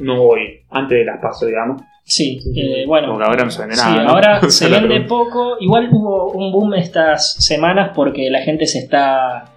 no 0.00 0.22
hoy, 0.22 0.40
antes 0.70 0.98
de 0.98 1.04
las 1.04 1.20
pasos, 1.20 1.46
digamos. 1.48 1.80
Sí, 2.06 2.40
eh, 2.54 2.84
bueno. 2.86 3.08
Porque 3.08 3.24
ahora 3.24 3.44
no 3.44 3.50
se 3.50 3.60
vende 3.62 3.74
Sí, 3.76 3.82
ahora 4.06 4.40
se 4.48 4.68
vende 4.68 5.00
poco. 5.02 5.56
Igual 5.60 5.88
hubo 5.92 6.30
un 6.32 6.52
boom 6.52 6.74
estas 6.74 7.34
semanas 7.44 7.90
porque 7.94 8.30
la 8.30 8.40
gente 8.42 8.66
se 8.66 8.78
está 8.78 9.52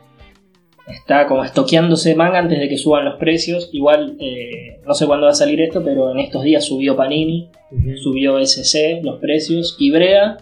está 0.88 1.28
como 1.28 1.44
estoqueándose 1.44 2.16
manga 2.16 2.40
antes 2.40 2.60
de 2.60 2.68
que 2.68 2.78
suban 2.78 3.06
los 3.06 3.20
precios. 3.20 3.70
Igual 3.72 4.18
eh, 4.20 4.80
no 4.86 4.94
sé 4.96 5.06
cuándo 5.06 5.26
va 5.28 5.32
a 5.32 5.36
salir 5.36 5.62
esto, 5.62 5.84
pero 5.84 6.12
en 6.12 6.20
estos 6.20 6.42
días 6.44 6.66
subió 6.66 6.96
Panini, 6.96 7.50
subió 8.02 8.40
SC 8.40 9.02
los 9.04 9.20
precios. 9.20 9.76
Ibrea 9.80 10.38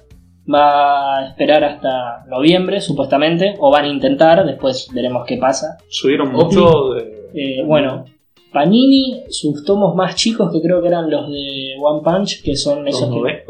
va 0.49 1.17
a 1.19 1.27
esperar 1.27 1.65
hasta 1.65 2.23
noviembre 2.29 2.79
supuestamente, 2.79 3.55
o 3.59 3.69
van 3.69 3.83
a 3.83 3.87
intentar, 3.89 4.45
después 4.45 4.87
veremos 4.93 5.25
qué 5.27 5.35
pasa. 5.35 5.77
Subieron 5.89 6.31
mucho. 6.31 6.93
de- 6.93 7.17
Eh, 7.33 7.63
bueno, 7.65 8.05
Panini, 8.51 9.23
sus 9.29 9.63
tomos 9.65 9.95
más 9.95 10.15
chicos 10.15 10.51
que 10.51 10.61
creo 10.61 10.81
que 10.81 10.87
eran 10.87 11.09
los 11.09 11.29
de 11.29 11.75
One 11.81 12.01
Punch, 12.03 12.41
que 12.43 12.55
son 12.55 12.87
esos 12.87 13.09
que 13.09 13.43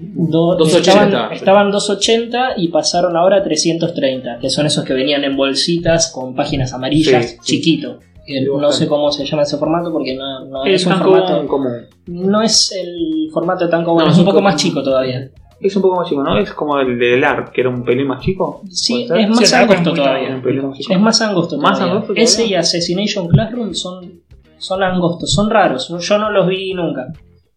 Do- 0.00 0.56
280. 0.56 1.04
estaban, 1.04 1.32
estaban 1.32 1.70
280 1.70 2.54
y 2.56 2.68
pasaron 2.68 3.16
ahora 3.16 3.36
a 3.38 3.42
330, 3.42 4.38
que 4.40 4.48
son 4.50 4.66
esos 4.66 4.84
que 4.84 4.94
venían 4.94 5.22
en 5.24 5.36
bolsitas 5.36 6.10
con 6.12 6.34
páginas 6.34 6.72
amarillas, 6.72 7.36
Sí, 7.42 7.56
chiquito. 7.56 7.98
Sí, 8.26 8.34
no 8.44 8.70
sé 8.72 8.86
cómo 8.88 9.10
se 9.10 9.24
llama 9.24 9.42
ese 9.44 9.56
formato 9.56 9.90
porque 9.90 10.14
no, 10.14 10.44
no 10.46 10.64
Es 10.66 10.82
es 10.82 10.86
un 10.86 10.92
tan 10.92 11.02
formato. 11.02 11.46
común. 11.46 11.72
No 12.06 12.42
es 12.42 12.72
el 12.72 13.30
formato 13.32 13.68
tan 13.68 13.84
común, 13.84 14.04
No, 14.04 14.10
es 14.10 14.18
un 14.18 14.24
poco 14.24 14.42
más 14.42 14.56
chico 14.56 14.82
todavía. 14.82 15.30
Es 15.60 15.74
un 15.74 15.82
poco 15.82 15.96
más 15.96 16.08
chico, 16.08 16.22
¿no? 16.22 16.38
Es 16.38 16.52
como 16.52 16.78
el 16.78 16.98
de 16.98 17.16
Lark, 17.18 17.52
que 17.52 17.62
era 17.62 17.70
un 17.70 17.82
pelín 17.84 18.06
más 18.06 18.22
chico. 18.22 18.60
Sí, 18.70 19.04
es 19.12 19.28
más 19.28 19.48
Sí, 19.48 19.54
arco 19.54 19.72
es 19.72 19.78
angosto 19.80 19.90
muy 19.90 19.98
todavía. 19.98 20.36
Más. 20.62 20.78
Es 20.90 21.00
más 21.00 21.22
angosto 21.22 21.58
¿Más 21.58 21.80
angosto? 21.80 22.12
Ese 22.14 22.46
y 22.46 22.54
Assassination 22.54 23.26
Classroom 23.28 23.74
son, 23.74 24.20
son 24.58 24.82
angostos, 24.82 25.32
son 25.32 25.50
raros. 25.50 25.92
Yo 26.00 26.18
no 26.18 26.30
los 26.30 26.46
vi 26.48 26.74
nunca. 26.74 27.06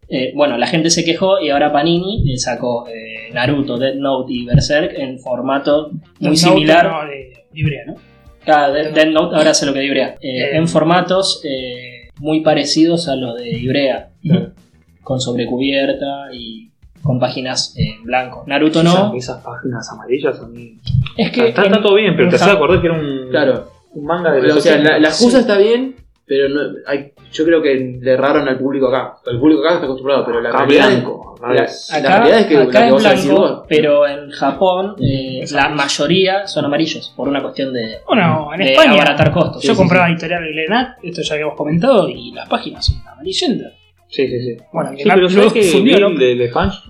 Eh, 0.07 0.33
bueno, 0.35 0.57
la 0.57 0.67
gente 0.67 0.89
se 0.89 1.05
quejó 1.05 1.39
y 1.39 1.49
ahora 1.49 1.71
Panini 1.71 2.37
sacó 2.37 2.85
eh, 2.87 3.31
Naruto, 3.33 3.77
Death 3.77 3.95
Note 3.95 4.33
y 4.33 4.45
Berserk 4.45 4.93
en 4.97 5.19
formato 5.19 5.91
muy 6.19 6.31
No, 6.31 6.35
similar. 6.35 6.91
No, 6.91 7.09
de 7.09 7.45
librea, 7.53 7.83
¿no? 7.87 7.95
Cada 8.45 8.71
de- 8.71 8.91
Death 8.91 9.07
Note 9.09 9.35
ahora 9.35 9.51
hace 9.51 9.65
lo 9.65 9.73
que 9.73 9.79
de 9.79 9.85
Ibrea. 9.85 10.07
Eh, 10.21 10.39
Eh. 10.41 10.57
en 10.57 10.67
formatos 10.67 11.41
eh, 11.45 12.09
muy 12.19 12.41
parecidos 12.41 13.07
a 13.07 13.15
los 13.15 13.37
de 13.37 13.49
Ibrea. 13.57 14.09
Con 15.03 15.19
sobrecubierta 15.19 16.33
y 16.33 16.71
con 17.01 17.19
páginas 17.19 17.73
en 17.77 18.03
blanco. 18.03 18.43
Naruto 18.47 18.83
no. 18.83 19.13
Esas, 19.15 19.41
páginas 19.43 19.89
amarillas 19.91 20.39
a 20.39 20.47
mí. 20.47 20.77
Es 21.17 21.31
que 21.31 21.47
Está, 21.49 21.61
en- 21.65 21.71
está 21.73 21.81
todo 21.81 21.95
bien, 21.95 22.15
pero 22.15 22.29
te 22.29 22.35
haces 22.35 22.47
Ja- 22.47 22.53
acordar 22.53 22.81
que 22.81 22.87
era 22.87 22.99
un, 22.99 23.29
Claro. 23.31 23.71
un 23.93 24.05
manga 24.05 24.31
de 24.31 24.41
Pero, 24.41 24.57
o 24.57 24.59
sea, 24.59 24.73
la, 24.75 24.79
80. 24.81 24.99
la 24.99 25.07
excusa 25.07 25.37
Sí. 25.37 25.41
está 25.41 25.57
bien, 25.57 25.95
pero 26.25 26.47
no, 26.49 26.61
hay, 26.87 27.11
yo 27.31 27.43
creo 27.45 27.61
que 27.61 27.97
le 28.01 28.11
erraron 28.11 28.47
al 28.47 28.57
público 28.57 28.87
acá. 28.87 29.15
El 29.25 29.39
público 29.39 29.61
acá 29.61 29.73
está 29.75 29.85
acostumbrado, 29.85 30.25
pero 30.25 30.39
la 30.41 30.49
Acá 30.49 30.59
realidad, 30.59 30.89
blanco, 30.89 31.35
acá 31.37 31.53
la, 31.53 31.61
Acá, 31.97 32.17
realidad 32.19 32.39
es 32.39 32.45
que 32.47 32.57
acá 32.57 32.79
que 32.79 32.85
es 32.87 32.91
vos 32.93 33.03
decís 33.03 33.25
blanco, 33.25 33.41
vos. 33.41 33.63
pero 33.67 34.07
en 34.07 34.29
Japón 34.31 34.95
eh, 35.01 35.43
la 35.51 35.69
mayoría 35.69 36.47
son 36.47 36.65
amarillos 36.65 37.13
por 37.17 37.27
una 37.27 37.41
cuestión 37.41 37.73
de, 37.73 37.97
Bueno, 38.07 38.49
en 38.53 38.59
de 38.59 38.71
España. 38.71 38.91
abaratar 38.93 39.31
costos. 39.31 39.63
Yo 39.63 39.73
Sí, 39.73 39.77
compraba 39.77 40.05
sí. 40.07 40.13
editorial 40.13 40.43
Glenat, 40.51 40.97
esto 41.03 41.21
ya 41.21 41.33
habíamos 41.33 41.55
comentado, 41.55 42.07
y 42.09 42.31
las 42.31 42.47
páginas 42.47 42.85
son 42.85 42.97
amarillentas. 43.07 43.73
Sí, 44.07 44.27
sí, 44.27 44.39
sí. 44.41 44.57
Bueno, 44.73 44.91
Sí, 44.97 45.03
pero 45.13 45.29
sabes 45.29 45.53
que 45.53 45.59
el 45.71 46.17
de, 46.17 46.35
de 46.35 46.45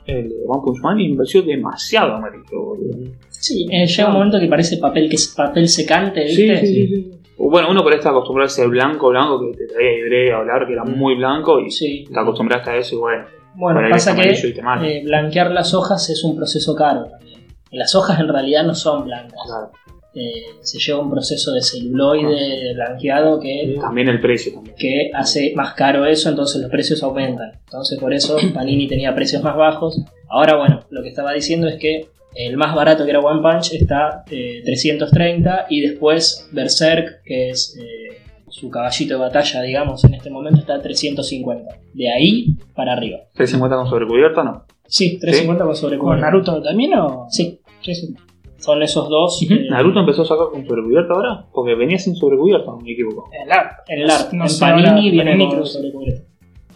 el 0.08 0.30
de 0.30 0.36
One 0.48 0.62
Punch 0.66 0.80
Man 0.82 0.98
pareció 1.16 1.44
demasiado 1.44 2.16
amarillo. 2.16 2.44
boludo. 2.52 2.98
Sí, 3.30 3.68
eh, 3.72 3.86
llega 3.86 4.08
un 4.08 4.14
momento 4.16 4.40
que 4.40 4.48
parece 4.48 4.78
papel 4.78 5.08
que 5.08 5.16
es 5.18 5.28
papel 5.36 5.68
secante, 5.70 6.24
¿viste? 6.24 6.58
Sí, 6.62 6.66
sí, 6.68 6.74
sí, 6.74 6.88
sí. 6.88 7.12
Bueno, 7.38 7.70
uno 7.72 7.82
por 7.84 7.92
ahí 7.92 7.98
está 7.98 8.10
acostumbrado 8.12 8.46
a 8.46 8.52
ese 8.52 8.68
blanco, 8.68 9.10
blanco 9.10 9.40
que 9.42 9.58
te 9.58 9.68
traía 9.74 9.98
Ibrea 9.98 10.36
a 10.36 10.40
hablar, 10.40 10.68
que 10.68 10.74
era 10.74 10.84
muy 10.84 11.16
blanco 11.16 11.60
y 11.60 11.72
Sí. 11.72 12.06
te 12.12 12.20
acostumbraste 12.20 12.70
a 12.70 12.78
eso 12.78 12.96
y 12.96 13.00
bueno. 13.00 13.26
Bueno, 13.56 13.82
pasa 13.90 14.16
que 14.16 14.30
eh, 14.32 15.02
blanquear 15.04 15.52
las 15.52 15.74
hojas 15.74 16.10
es 16.10 16.24
un 16.24 16.36
proceso 16.38 16.76
caro 16.76 17.06
también. 17.06 17.42
Las 17.72 17.96
hojas 17.96 18.20
en 18.20 18.28
realidad 18.30 18.64
no 18.64 18.74
son 18.76 19.06
blancas. 19.06 19.40
Claro. 19.46 19.72
Eh, 20.14 20.44
se 20.62 20.78
lleva 20.78 21.00
un 21.00 21.10
proceso 21.10 21.54
de 21.54 21.62
celuloide 21.62 22.28
de 22.36 22.74
blanqueado 22.74 23.40
que 23.40 23.78
También 23.80 24.10
el 24.10 24.20
precio 24.20 24.54
también. 24.54 24.76
que 24.78 25.10
hace 25.14 25.54
más 25.56 25.74
caro 25.74 26.06
eso, 26.06 26.30
entonces 26.30 26.62
los 26.62 26.70
precios 26.70 27.02
aumentan. 27.02 27.52
Entonces 27.66 27.98
por 27.98 28.14
eso 28.14 28.38
Panini 28.54 28.88
tenía 28.88 29.16
precios 29.16 29.42
más 29.42 29.56
bajos. 29.56 30.02
Ahora 30.30 30.58
bueno, 30.58 30.82
lo 30.90 31.02
que 31.02 31.08
estaba 31.10 31.32
diciendo 31.34 31.68
es 31.70 31.76
que 31.78 32.08
el 32.36 32.58
más 32.58 32.74
barato 32.76 33.04
que 33.04 33.10
era 33.12 33.20
One 33.20 33.42
Punch 33.42 33.74
está 33.74 34.24
eh, 34.32 34.62
330 34.64 35.68
y 35.70 35.82
después 35.82 36.48
Berserk, 36.52 37.24
que 37.24 37.50
es 37.50 37.78
eh, 37.80 38.18
su 38.48 38.70
caballito 38.70 39.14
de 39.16 39.20
batalla, 39.20 39.62
digamos, 39.62 40.04
en 40.06 40.14
este 40.14 40.30
momento 40.30 40.60
está 40.60 40.76
a 40.76 40.82
350. 40.82 41.76
De 41.94 42.12
ahí 42.12 42.56
para 42.76 42.94
arriba. 42.94 43.20
¿350 43.36 43.70
con 43.78 43.88
sobrecubierta 43.88 44.44
no? 44.44 44.66
Sí, 44.88 45.18
350 45.20 45.64
con 45.66 45.76
sobrecubierta. 45.76 46.22
¿Con 46.22 46.22
Naruto 46.22 46.62
también 46.62 46.94
o...? 46.96 47.26
Sí, 47.30 47.60
sí, 47.82 47.96
sí. 47.96 48.16
Son 48.58 48.82
esos 48.84 49.10
dos. 49.10 49.42
Eh, 49.50 49.68
¿Naruto 49.70 50.02
empezó 50.02 50.22
a 50.22 50.26
sacar 50.26 50.48
con 50.52 50.66
sobrecubierta 50.68 51.14
ahora? 51.14 51.46
Porque 51.54 51.76
venía 51.76 51.98
sin 51.98 52.16
sobrecubierta, 52.16 52.68
no 52.72 52.78
me 52.78 52.92
equivoco. 52.92 53.30
El 53.32 53.52
ARC. 53.52 53.72
En 53.88 54.06
LARP, 54.08 54.34
No 54.34 54.46
en 54.46 54.60
Panini 54.60 55.12
viene 55.12 55.32
Panini 55.32 55.50
con 55.56 55.66
sobrecubierta. 55.66 56.24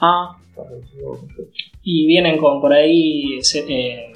Ah, 0.02 0.36
Y 1.84 2.08
vienen 2.08 2.38
con 2.40 2.60
por 2.62 2.74
ahí 2.74 3.40
se- 3.42 3.66
eh, 3.70 4.14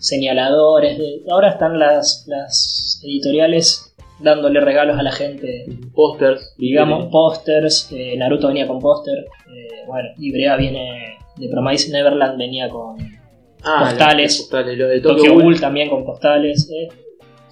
señaladores. 0.00 0.98
de- 0.98 1.22
ahora 1.30 1.50
están 1.50 1.78
las, 1.78 2.24
las 2.28 3.00
editoriales 3.04 3.94
dándole 4.20 4.60
regalos 4.60 4.98
a 4.98 5.02
la 5.02 5.12
gente. 5.12 5.66
Pósters, 5.94 6.54
Digamos, 6.58 7.06
pósters. 7.10 7.88
eh, 7.92 8.16
Naruto 8.16 8.48
venía 8.48 8.66
con 8.66 8.78
póster. 8.80 9.18
eh, 9.18 9.84
bueno, 9.86 10.08
Ibrea 10.18 10.56
viene 10.56 11.16
de 11.36 11.48
Promise 11.48 11.90
Neverland, 11.92 12.38
venía 12.38 12.68
con 12.68 12.96
ah, 13.64 13.86
postales. 13.88 14.48
lo 14.52 14.58
de 14.88 15.00
Tokyo 15.00 15.16
Tokyo 15.16 15.32
Ghoul 15.34 15.42
Ghoul. 15.44 15.60
también 15.60 15.88
con 15.90 16.04
postales. 16.04 16.70
eh. 16.70 16.88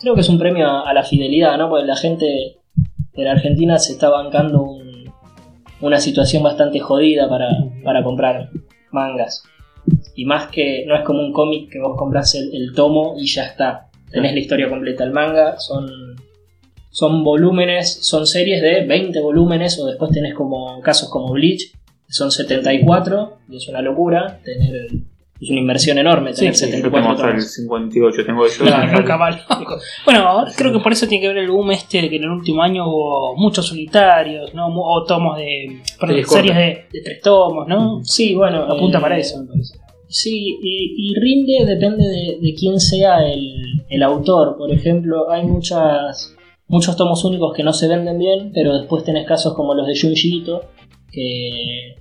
Creo 0.01 0.15
que 0.15 0.21
es 0.23 0.29
un 0.29 0.39
premio 0.39 0.67
a, 0.67 0.89
a 0.89 0.95
la 0.95 1.03
fidelidad, 1.05 1.59
¿no? 1.59 1.69
Porque 1.69 1.87
la 1.87 1.97
gente 1.97 2.57
en 3.15 3.27
Argentina 3.27 3.79
se 3.79 3.93
está 3.93 4.09
bancando 4.09 4.63
un- 4.63 4.91
una 5.83 5.99
situación 6.01 6.43
bastante 6.43 6.79
jodida 6.79 7.29
para, 7.29 7.49
para 7.85 8.03
comprar 8.05 8.51
mangas. 8.93 9.43
Y 10.15 10.25
más 10.25 10.49
que 10.51 10.85
no 10.87 10.97
es 10.97 11.03
como 11.05 11.21
un 11.21 11.33
cómic 11.33 11.71
que 11.71 11.81
vos 11.81 11.97
compras 11.97 12.35
el, 12.35 12.73
tomo 12.75 13.15
y 13.19 13.27
ya 13.27 13.45
está. 13.47 13.89
Tenés 14.11 14.33
la 14.35 14.41
historia 14.41 14.69
completa. 14.69 15.05
El 15.05 15.13
manga 15.13 15.59
son, 15.59 15.89
son 16.91 17.25
volúmenes, 17.25 18.07
son 18.07 18.27
series 18.27 18.61
de 18.61 18.85
20 18.85 19.21
volúmenes 19.21 19.79
o 19.79 19.87
después 19.87 20.11
tenés 20.11 20.35
como 20.35 20.81
casos 20.81 21.09
como 21.09 21.33
Bleach, 21.33 21.73
son 22.09 22.31
74 22.31 23.39
y 23.49 23.57
es 23.57 23.69
una 23.69 23.83
locura 23.83 24.41
tener... 24.45 24.75
el- 24.75 25.05
es 25.41 25.49
una 25.51 25.61
inversión 25.61 25.97
enorme 25.99 26.33
tener 26.35 26.55
Sí, 26.55 26.67
sí, 26.67 26.71
yo 26.73 26.91
tengo 26.91 26.99
74 26.99 27.11
hasta 27.13 27.25
el 27.27 27.33
tomos. 27.37 27.53
58, 27.55 28.27
tengo 28.27 28.47
eso. 28.47 28.65
Claro. 28.65 28.93
Nunca 29.01 29.17
mal. 29.17 29.43
Bueno, 30.05 30.21
ahora 30.29 30.53
creo 30.57 30.73
que 30.73 30.79
por 30.81 30.93
eso 30.93 31.07
tiene 31.07 31.23
que 31.23 31.29
ver 31.29 31.39
el 31.39 31.51
boom 31.51 31.71
este 31.73 32.03
de 32.03 32.11
que 32.11 32.17
en 32.17 32.25
el 32.25 32.31
último 32.31 32.63
año 32.63 32.87
hubo 32.89 33.37
muchos 33.37 33.71
unitarios, 33.73 34.53
¿no? 34.55 34.69
Mu- 34.71 34.83
O 34.85 35.05
tomos 35.05 35.39
de. 35.39 35.81
Perdón, 35.99 36.25
Series 36.25 36.55
de, 36.57 36.85
de 36.93 37.01
tres 37.05 37.21
tomos, 37.23 37.67
¿no? 37.69 38.01
Sí, 38.05 38.35
bueno. 38.35 38.65
Apunta 38.65 38.99
eh, 38.99 39.01
para 39.01 39.19
eso, 39.19 39.41
me 39.43 39.47
parece. 39.49 39.79
Sí, 40.09 40.59
y, 40.61 40.95
y 41.11 41.15
rinde 41.21 41.65
depende 41.65 42.05
de, 42.05 42.39
de 42.41 42.55
quién 42.55 42.81
sea 42.81 43.25
el, 43.31 43.85
el 43.89 44.03
autor. 44.03 44.57
Por 44.59 44.73
ejemplo, 44.73 45.31
hay 45.31 45.45
muchas 45.45 46.35
muchos 46.67 46.97
tomos 46.97 47.25
únicos 47.25 47.55
que 47.57 47.63
no 47.63 47.73
se 47.73 47.89
venden 47.89 48.19
bien, 48.19 48.51
pero 48.53 48.77
después 48.77 49.05
tenés 49.05 49.27
casos 49.27 49.55
como 49.55 49.75
los 49.75 49.87
de 49.87 49.99
Junji 50.01 50.39
Ito, 50.39 50.63
que 51.13 51.97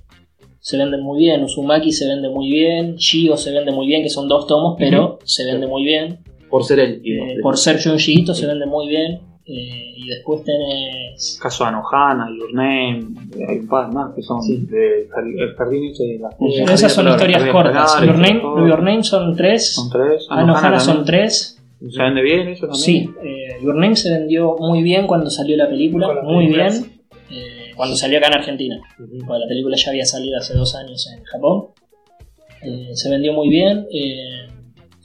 se 0.60 0.76
venden 0.76 1.02
muy 1.02 1.18
bien, 1.18 1.42
Uzumaki 1.42 1.90
se 1.92 2.06
vende 2.06 2.28
muy 2.28 2.50
bien, 2.50 2.96
Shio 2.96 3.36
se 3.36 3.50
vende 3.52 3.72
muy 3.72 3.86
bien, 3.86 4.02
que 4.02 4.10
son 4.10 4.28
dos 4.28 4.46
tomos, 4.46 4.76
pero 4.78 5.18
se 5.24 5.44
vende 5.44 5.66
muy 5.66 5.84
bien. 5.84 6.18
Por 6.48 6.64
ser 6.64 6.80
él. 6.80 7.00
Eh, 7.04 7.38
por 7.42 7.56
ser 7.56 7.82
Junji 7.82 8.26
se 8.26 8.46
vende 8.46 8.66
muy 8.66 8.88
bien. 8.88 9.20
Eh, 9.46 9.94
y 9.96 10.06
después 10.08 10.44
tenés. 10.44 11.38
Caso 11.42 11.64
de 11.64 11.70
Anohana, 11.70 12.28
Your 12.38 12.54
Name, 12.54 13.04
hay 13.48 13.58
un 13.58 13.68
par 13.68 13.92
más 13.92 14.14
que 14.14 14.22
son 14.22 14.40
Sí. 14.42 14.58
de 14.70 15.08
el 15.08 15.54
jardín 15.56 15.90
las 16.20 16.34
Pero 16.38 16.50
cosas. 16.50 16.70
esas 16.74 16.92
son 16.92 17.06
Jardín 17.06 17.30
historias 17.30 17.52
cortas. 17.52 18.00
Your 18.00 18.18
Name. 18.18 18.40
Your 18.68 18.82
Name 18.82 19.02
son 19.02 19.34
tres. 19.34 19.74
Son 19.74 19.90
tres. 19.90 20.26
Anohana 20.30 20.78
son 20.78 21.04
tres. 21.04 21.60
¿Se 21.88 22.02
vende 22.02 22.22
bien 22.22 22.48
eso 22.48 22.66
también? 22.68 22.76
Sí, 22.80 23.10
eh, 23.24 23.58
Your 23.64 23.74
Name 23.74 23.96
se 23.96 24.10
vendió 24.10 24.54
muy 24.58 24.82
bien 24.82 25.06
cuando 25.06 25.30
salió 25.30 25.56
la 25.56 25.68
película. 25.68 26.20
Muy 26.22 26.46
bien. 26.46 26.99
Cuando 27.80 27.96
salió 27.96 28.18
acá 28.18 28.26
en 28.26 28.34
Argentina. 28.34 28.78
Porque 28.98 29.40
la 29.40 29.48
película 29.48 29.74
ya 29.74 29.88
había 29.88 30.04
salido 30.04 30.36
hace 30.36 30.52
dos 30.52 30.74
años 30.74 31.10
en 31.16 31.24
Japón. 31.24 31.68
Eh, 32.62 32.90
se 32.92 33.08
vendió 33.08 33.32
muy 33.32 33.48
bien. 33.48 33.86
Eh, 33.90 34.50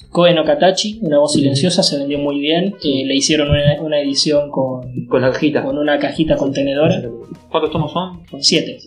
Koe 0.09 0.33
no 0.33 0.43
Katachi, 0.43 0.99
una 1.01 1.19
voz 1.19 1.31
silenciosa, 1.31 1.83
se 1.83 1.97
vendió 1.97 2.19
muy 2.19 2.37
bien. 2.41 2.75
Eh, 2.83 3.05
le 3.05 3.15
hicieron 3.15 3.49
una, 3.49 3.81
una 3.81 4.01
edición 4.01 4.51
con, 4.51 5.05
Con 5.07 5.21
la 5.21 5.31
cajita. 5.31 5.63
con 5.63 5.77
una 5.77 5.97
cajita 5.97 6.35
contenedora. 6.35 7.01
¿Cuántos 7.49 7.71
tomos 7.71 7.93
son? 7.93 8.25
Con 8.25 8.43
siete. 8.43 8.77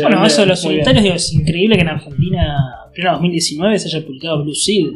Bueno, 0.00 0.24
eso 0.24 0.40
de 0.40 0.46
los 0.46 0.62
solitarios, 0.62 1.02
digo, 1.02 1.14
es 1.14 1.34
increíble 1.34 1.76
que 1.76 1.82
en 1.82 1.88
Argentina, 1.88 2.56
en 2.86 2.92
pleno 2.92 3.12
2019, 3.12 3.78
se 3.78 3.88
haya 3.88 4.06
publicado 4.06 4.42
Blue 4.42 4.54
Seal. 4.54 4.94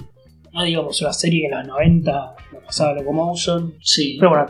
No 0.55 0.65
digamos 0.65 0.99
una 1.03 1.13
serie 1.13 1.43
que 1.43 1.47
en 1.49 1.59
los 1.59 1.69
90 1.69 2.35
lo 2.55 2.61
pasaba 2.65 2.95
Locomotion. 2.95 3.75
Sí. 3.83 4.17
Pero 4.19 4.31
bueno, 4.31 4.47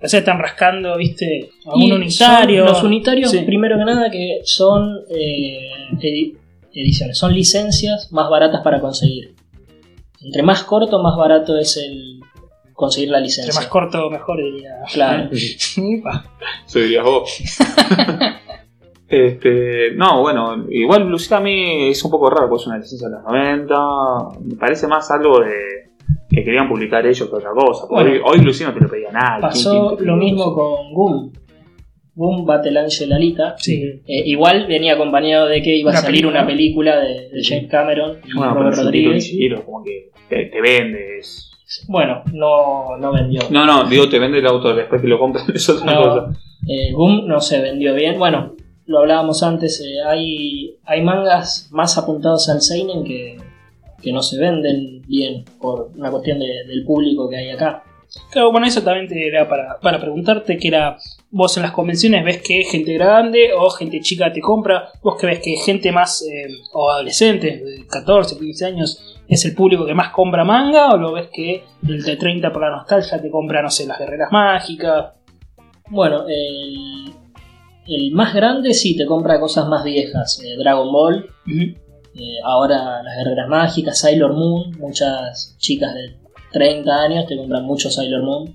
ya 0.00 0.08
se 0.08 0.18
están 0.18 0.38
rascando, 0.38 0.96
viste, 0.96 1.50
a 1.66 1.72
Y 1.76 1.86
un 1.90 1.98
unitario. 2.02 2.64
los 2.64 2.82
unitarios, 2.82 3.30
Sí. 3.30 3.40
primero 3.40 3.76
que 3.78 3.84
nada, 3.84 4.10
que 4.10 4.40
son 4.44 5.00
eh, 5.10 5.58
edi- 6.00 6.36
ediciones, 6.72 7.16
son 7.18 7.34
licencias 7.34 8.12
más 8.12 8.28
baratas 8.30 8.62
para 8.62 8.80
conseguir. 8.80 9.34
Entre 10.20 10.42
más 10.42 10.62
corto, 10.64 11.02
más 11.02 11.16
barato 11.16 11.56
es 11.58 11.76
el 11.76 12.20
conseguir 12.72 13.10
la 13.10 13.18
Entre 13.18 13.26
licencia. 13.28 13.54
más 13.54 13.66
corto, 13.66 14.08
mejor 14.10 14.38
diría. 14.42 14.70
Claro. 14.92 15.28
Se 16.66 16.80
dirías 16.82 17.04
vos. 17.04 17.38
este, 19.08 19.92
no, 19.94 20.20
bueno, 20.22 20.64
igual 20.70 21.08
Lucía 21.08 21.36
a 21.36 21.40
mí 21.40 21.88
es 21.90 22.02
un 22.04 22.10
poco 22.10 22.30
raro, 22.30 22.48
porque 22.48 22.62
es 22.62 22.66
una 22.66 22.78
licencia 22.78 23.08
de 23.08 23.14
los 23.14 23.24
90. 23.24 23.76
Me 24.44 24.56
parece 24.56 24.86
más 24.88 25.10
algo 25.10 25.40
de 25.40 25.83
que 26.34 26.44
querían 26.44 26.68
publicar 26.68 27.06
ellos 27.06 27.28
que 27.28 27.34
otra 27.36 27.50
cosa. 27.50 27.86
Bueno. 27.88 28.10
hoy, 28.10 28.20
hoy 28.24 28.44
Lucía 28.44 28.68
no 28.68 28.74
te 28.74 28.80
lo 28.80 28.88
pedía 28.88 29.10
nada. 29.12 29.40
Pasó 29.40 29.96
lo 30.00 30.16
mismo 30.16 30.52
con 30.54 30.92
Boom. 30.94 31.32
Boom 32.16 32.46
Battle 32.46 32.78
Angel 32.78 33.12
Alita. 33.12 33.56
Sí. 33.58 33.82
Eh, 34.06 34.22
igual 34.26 34.66
venía 34.68 34.94
acompañado 34.94 35.46
de 35.48 35.60
que 35.62 35.76
iba 35.76 35.90
a 35.90 35.96
salir 35.96 36.20
película. 36.22 36.38
una 36.40 36.46
película 36.46 36.96
de, 37.00 37.28
de 37.30 37.42
James 37.42 37.68
Cameron 37.70 38.18
y 38.24 38.34
Bueno, 38.36 38.52
pero 38.54 38.70
Robert 38.70 38.72
es 38.74 38.78
un 38.78 38.84
Rodríguez. 38.84 39.30
y 39.32 39.50
como 39.64 39.82
que 39.82 40.10
te, 40.28 40.44
te 40.46 40.60
vendes. 40.60 41.50
Bueno, 41.88 42.22
no, 42.32 42.96
no 42.98 43.12
vendió. 43.12 43.40
No, 43.50 43.66
no, 43.66 43.88
digo, 43.88 44.08
te 44.08 44.18
vende 44.20 44.38
el 44.38 44.46
auto 44.46 44.74
después 44.74 45.00
que 45.00 45.08
lo 45.08 45.18
compras, 45.18 45.48
es 45.54 45.68
otra 45.68 45.92
No, 45.92 46.02
cosa. 46.02 46.38
eh, 46.68 46.92
Boom 46.92 47.26
no 47.26 47.40
se 47.40 47.60
vendió 47.60 47.94
bien. 47.96 48.16
Bueno, 48.16 48.54
lo 48.86 48.98
hablábamos 49.00 49.42
antes, 49.42 49.80
eh, 49.84 50.00
hay, 50.06 50.76
hay 50.84 51.02
mangas 51.02 51.68
más 51.72 51.98
apuntados 51.98 52.48
al 52.48 52.60
Seinen 52.60 53.02
que, 53.02 53.38
que 54.04 54.12
no 54.12 54.22
se 54.22 54.38
venden 54.38 55.02
bien 55.08 55.44
por 55.60 55.90
una 55.96 56.10
cuestión 56.10 56.38
de- 56.38 56.64
del 56.66 56.84
público 56.84 57.28
que 57.28 57.36
hay 57.38 57.50
acá. 57.50 57.82
Claro, 58.30 58.52
bueno, 58.52 58.66
eso 58.66 58.80
también 58.82 59.08
te 59.08 59.26
era 59.26 59.48
para, 59.48 59.80
para 59.80 59.98
preguntarte 59.98 60.56
que 60.56 60.68
era, 60.68 60.96
vos 61.30 61.56
en 61.56 61.64
las 61.64 61.72
convenciones 61.72 62.24
ves 62.24 62.40
que 62.42 62.62
gente 62.62 62.92
grande 62.92 63.50
o 63.56 63.68
gente 63.70 63.98
chica 64.00 64.32
te 64.32 64.40
compra, 64.40 64.90
vos 65.02 65.16
que 65.18 65.26
ves 65.26 65.40
que 65.40 65.56
gente 65.56 65.90
más, 65.90 66.22
eh, 66.22 66.46
o 66.74 66.92
adolescentes, 66.92 67.64
de 67.64 67.84
14, 67.88 68.38
15 68.38 68.66
años, 68.66 69.18
es 69.26 69.44
el 69.46 69.54
público 69.54 69.84
que 69.84 69.94
más 69.94 70.10
compra 70.10 70.44
manga, 70.44 70.90
o 70.90 70.96
lo 70.96 71.12
ves 71.12 71.28
que 71.32 71.64
el 71.88 72.02
de 72.04 72.16
30 72.16 72.52
por 72.52 72.62
la 72.62 72.70
nostalgia 72.76 73.20
te 73.20 73.30
compra, 73.30 73.62
no 73.62 73.70
sé, 73.70 73.84
las 73.86 73.98
guerreras 73.98 74.30
mágicas. 74.30 75.06
Bueno, 75.88 76.24
el, 76.28 77.10
el 77.88 78.12
más 78.12 78.32
grande 78.32 78.74
sí 78.74 78.96
te 78.96 79.06
compra 79.06 79.40
cosas 79.40 79.66
más 79.66 79.82
viejas, 79.82 80.40
eh, 80.44 80.56
Dragon 80.56 80.92
Ball, 80.92 81.26
eh, 82.16 82.36
ahora 82.44 83.02
las 83.02 83.16
guerreras 83.16 83.48
mágicas, 83.48 83.98
Sailor 83.98 84.32
Moon, 84.34 84.70
muchas 84.78 85.56
chicas 85.58 85.94
de 85.94 86.14
30 86.52 86.92
años 87.02 87.26
te 87.26 87.36
compran 87.36 87.64
mucho 87.64 87.90
Sailor 87.90 88.22
Moon. 88.22 88.54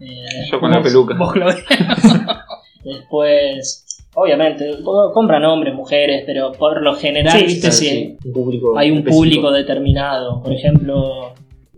Eh, 0.00 0.24
Yo 0.50 0.60
con 0.60 0.70
la 0.70 0.80
después- 0.80 0.92
peluca. 0.92 1.16
Vos. 1.18 1.34
Después, 2.84 3.86
obviamente, 4.14 4.78
compran 5.12 5.44
hombres, 5.44 5.74
mujeres, 5.74 6.22
pero 6.26 6.52
por 6.52 6.80
lo 6.82 6.94
general, 6.94 7.38
Sí, 7.38 7.44
viste, 7.44 7.72
sí, 7.72 8.16
un 8.24 8.32
público 8.32 8.78
hay 8.78 8.90
un 8.90 8.98
específico. 8.98 9.16
público 9.18 9.52
determinado. 9.52 10.42
Por 10.42 10.52
ejemplo, 10.52 11.34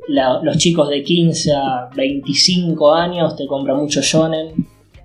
la- 0.08 0.40
los 0.42 0.56
chicos 0.58 0.88
de 0.88 1.02
15 1.02 1.52
a 1.54 1.88
25 1.96 2.94
años 2.94 3.34
te 3.36 3.46
compran 3.46 3.78
mucho 3.78 4.00
shonen. 4.00 4.54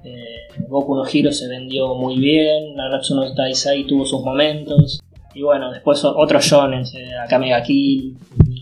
Eh, 0.03 0.65
Boku 0.69 0.95
no 0.95 1.03
Hero 1.11 1.31
se 1.31 1.47
vendió 1.47 1.95
muy 1.95 2.17
bien, 2.17 2.75
Nanatsu 2.75 3.15
no 3.15 3.33
Taisai 3.33 3.83
tuvo 3.85 4.05
sus 4.05 4.21
momentos. 4.23 4.99
Y 5.37 5.41
bueno, 5.43 5.71
después 5.71 6.03
otros 6.03 6.43
shonen, 6.43 6.81
eh, 6.81 7.11
Akame 7.23 7.49
ga 7.49 7.61
Kill. 7.61 8.15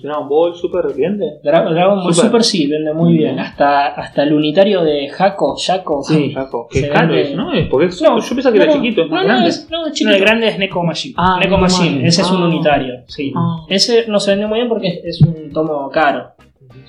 Dragon 0.03 0.27
Ball 0.29 0.53
Super 0.55 0.85
vende. 0.95 1.39
Dra- 1.43 1.67
Dragon 1.71 1.95
Ball 2.03 2.13
Super. 2.13 2.29
Super 2.29 2.43
sí, 2.43 2.67
vende 2.67 2.93
muy 2.93 3.13
bien. 3.17 3.39
Hasta, 3.39 3.87
hasta 3.87 4.23
el 4.23 4.33
unitario 4.33 4.83
de 4.83 5.09
Hako, 5.17 5.55
Shako. 5.57 6.03
Sí, 6.03 6.31
Jaco. 6.33 6.67
Qué 6.69 6.81
Se 6.81 6.89
caro 6.89 7.07
vende- 7.13 7.21
es, 7.31 7.35
¿no? 7.35 7.53
Es 7.53 7.67
porque 7.69 7.85
es- 7.87 8.01
No, 8.01 8.19
yo 8.19 8.29
pensaba 8.35 8.53
que 8.55 8.61
era 8.61 8.71
no, 8.75 8.81
chiquito, 8.81 9.03
es 9.03 9.09
más 9.09 9.21
no, 9.23 9.27
no, 9.27 9.33
grande. 9.33 9.49
es- 9.49 9.67
no, 9.71 9.87
es 9.87 9.93
chiquito. 9.93 10.13
de 10.13 10.19
grande 10.19 10.47
es 10.49 10.59
Neko 10.59 10.83
Machine. 10.83 11.15
Ah, 11.17 11.39
Neko 11.41 11.57
Machine, 11.57 12.05
ese 12.07 12.21
es 12.21 12.29
un 12.31 12.43
Ah. 12.43 12.45
unitario, 12.47 12.93
sí. 13.07 13.31
Ah. 13.35 13.65
Ese 13.69 14.05
no 14.07 14.19
se 14.19 14.31
vende 14.31 14.47
muy 14.47 14.57
bien 14.59 14.69
porque 14.69 14.87
es- 14.89 14.99
es 15.05 15.21
un 15.21 15.51
tomo 15.51 15.89
caro. 15.89 16.31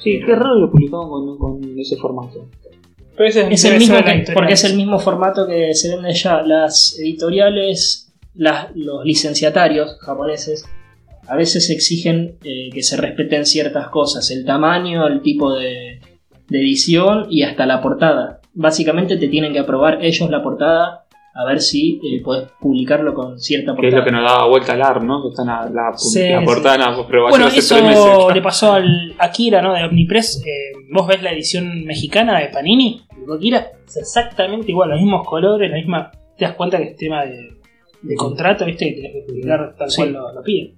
Sí, 0.03 0.21
qué 0.27 0.35
raro 0.35 0.57
lo 0.57 0.71
publicaban 0.71 1.09
con, 1.09 1.39
con 1.39 1.79
ese 1.79 1.97
formato. 1.97 2.45
Pero 3.17 3.29
ese 3.31 3.49
Es 3.51 3.65
el 3.65 3.71
debe 3.71 3.79
mismo 3.81 3.97
que- 4.05 4.33
porque 4.35 4.53
es 4.53 4.65
el 4.65 4.77
mismo 4.77 4.99
formato 4.99 5.47
que 5.47 5.73
se 5.73 5.95
vende 5.95 6.13
ya. 6.13 6.43
Las 6.43 6.99
editoriales, 7.01 8.06
las- 8.37 8.69
los 8.75 9.05
licenciatarios 9.05 9.99
japoneses, 10.01 10.65
a 11.29 11.35
veces 11.37 11.71
exigen 11.71 12.37
eh, 12.45 12.71
que 12.73 12.83
se 12.83 12.97
respeten 12.97 13.47
ciertas 13.47 13.89
cosas. 13.89 14.31
El 14.31 14.45
tamaño, 14.45 15.07
el 15.07 15.23
tipo 15.23 15.53
de, 15.55 16.01
de 16.49 16.59
edición 16.61 17.27
y 17.31 17.43
hasta 17.43 17.67
la 17.67 17.81
portada. 17.83 18.41
Básicamente 18.55 19.17
te 19.17 19.29
tienen 19.29 19.53
que 19.53 19.59
aprobar 19.59 20.05
ellos 20.05 20.31
la 20.31 20.43
portada 20.43 21.03
a 21.39 21.45
ver 21.45 21.61
si 21.61 22.01
eh, 22.03 22.23
puedes 22.25 22.49
publicarlo 22.61 23.13
con 23.13 23.39
cierta 23.39 23.75
Que 23.75 23.89
es 23.89 23.93
portada. 23.93 23.99
lo 23.99 24.05
que 24.07 24.13
nos 24.13 24.25
daba 24.33 24.47
vuelta 24.49 24.73
al 24.73 24.83
AR, 24.83 25.03
¿no? 25.05 25.23
Que 25.23 25.29
están 25.29 25.51
a 25.51 25.69
la, 25.69 25.93
Sí, 25.97 26.21
la 26.31 26.39
sí. 26.41 26.45
portada 26.47 26.77
en 26.77 26.81
la 26.81 26.87
aprobación 26.89 27.29
Bueno, 27.31 27.47
hace 27.47 27.59
eso 27.59 27.75
tres 27.77 27.89
meses. 27.89 28.35
le 28.35 28.41
pasó 28.43 28.73
al 28.73 29.15
Akira, 29.19 29.61
¿no? 29.61 29.75
De 29.75 29.85
Omnipress. 29.85 30.43
Eh, 30.47 30.79
vos 30.93 31.07
ves 31.07 31.23
la 31.23 31.33
edición 31.33 31.85
mexicana 31.85 32.39
de 32.39 32.47
Panini, 32.47 33.03
de 33.27 33.35
Akira, 33.35 33.67
es 33.87 33.97
exactamente 33.99 34.71
igual, 34.71 34.89
los 34.91 35.01
mismos 35.01 35.27
colores, 35.29 35.69
la 35.71 35.77
misma. 35.77 36.11
Te 36.39 36.45
das 36.47 36.55
cuenta 36.55 36.79
que 36.79 36.85
es 36.85 36.97
tema 36.97 37.25
de, 37.27 37.56
de 38.03 38.15
contrato, 38.15 38.65
¿viste? 38.67 38.87
Que 38.87 38.95
tenés 38.95 39.13
que 39.13 39.23
publicar 39.33 39.75
tal 39.77 39.91
Sí. 39.91 39.97
cual 40.03 40.13
lo, 40.13 40.33
lo 40.35 40.43
piden. 40.43 40.75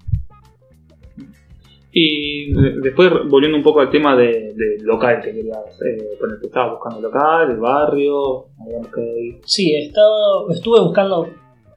Y 1.92 2.52
de- 2.52 2.80
después, 2.82 3.10
volviendo 3.28 3.56
un 3.56 3.62
poco 3.64 3.80
al 3.80 3.90
tema 3.90 4.14
de, 4.16 4.52
de 4.54 4.76
local 4.82 5.20
que 5.22 5.32
querías 5.32 5.58
eh, 5.86 6.16
poner, 6.20 6.38
que 6.40 6.46
estabas 6.46 6.72
buscando 6.72 7.00
local, 7.00 7.50
el 7.50 7.56
barrio, 7.58 8.46
que 8.94 9.20
ir. 9.20 9.40
Sí, 9.44 9.72
he 9.74 9.86
estado- 9.86 10.50
estuve 10.50 10.80
buscando 10.80 11.28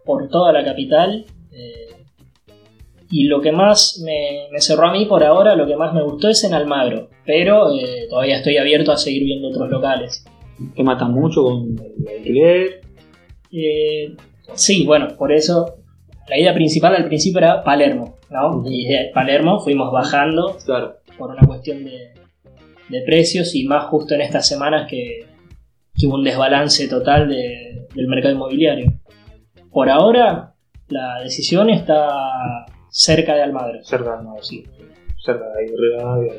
por 0.06 0.28
toda 0.30 0.52
la 0.52 0.64
capital. 0.66 1.26
eh, 1.54 1.88
y 3.14 3.26
lo 3.26 3.42
que 3.42 3.52
más 3.52 4.02
me, 4.06 4.48
me 4.54 4.62
cerró 4.62 4.88
a 4.88 4.94
mí 4.94 5.06
por 5.06 5.22
ahora, 5.24 5.54
lo 5.56 5.68
que 5.68 5.76
más 5.76 5.94
me 5.94 6.02
gustó 6.02 6.30
es 6.30 6.44
en 6.46 6.54
Almagro. 6.54 7.10
Pero 7.26 7.74
eh, 7.78 8.08
todavía 8.10 8.38
estoy 8.38 8.56
abierto 8.58 8.92
a 8.94 8.98
seguir 8.98 9.24
viendo 9.26 9.50
otros 9.50 9.70
locales. 9.70 10.26
que 10.76 10.84
matan 10.84 11.12
mucho 11.12 11.44
con 11.44 11.76
el 11.78 12.08
alquiler. 12.18 12.82
Eh, 13.52 14.16
sí, 14.54 14.86
bueno, 14.86 15.10
por 15.18 15.32
eso 15.32 15.76
la 16.28 16.38
idea 16.38 16.54
principal 16.54 16.96
al 16.96 17.06
principio 17.06 17.40
era 17.40 17.64
Palermo. 17.64 18.18
¿no? 18.30 18.64
Y 18.66 18.86
de 18.88 19.12
Palermo 19.14 19.60
fuimos 19.60 19.92
bajando 19.92 20.58
Claro. 20.66 20.96
por 21.18 21.32
una 21.32 21.46
cuestión 21.46 21.84
de, 21.84 22.14
de 22.90 23.02
precios 23.02 23.54
y 23.56 23.66
más 23.66 23.86
justo 23.86 24.14
en 24.16 24.22
estas 24.22 24.48
semanas 24.48 24.88
que, 24.90 25.26
que 25.96 26.08
hubo 26.08 26.16
un 26.16 26.24
desbalance 26.24 26.88
total 26.88 27.28
de- 27.30 27.88
del 27.94 28.08
mercado 28.08 28.34
inmobiliario. 28.34 28.94
Por 29.72 29.90
ahora, 29.90 30.54
la 30.88 31.22
decisión 31.24 31.70
está 31.70 32.08
cerca 32.90 33.36
de 33.36 33.42
Almagro. 33.44 33.84
Cerca 33.84 34.18
de 34.18 34.24
no, 34.24 34.36
sí. 34.42 34.64
Cerca 35.24 35.46
de 35.50 35.74
Rivadavia, 35.78 36.34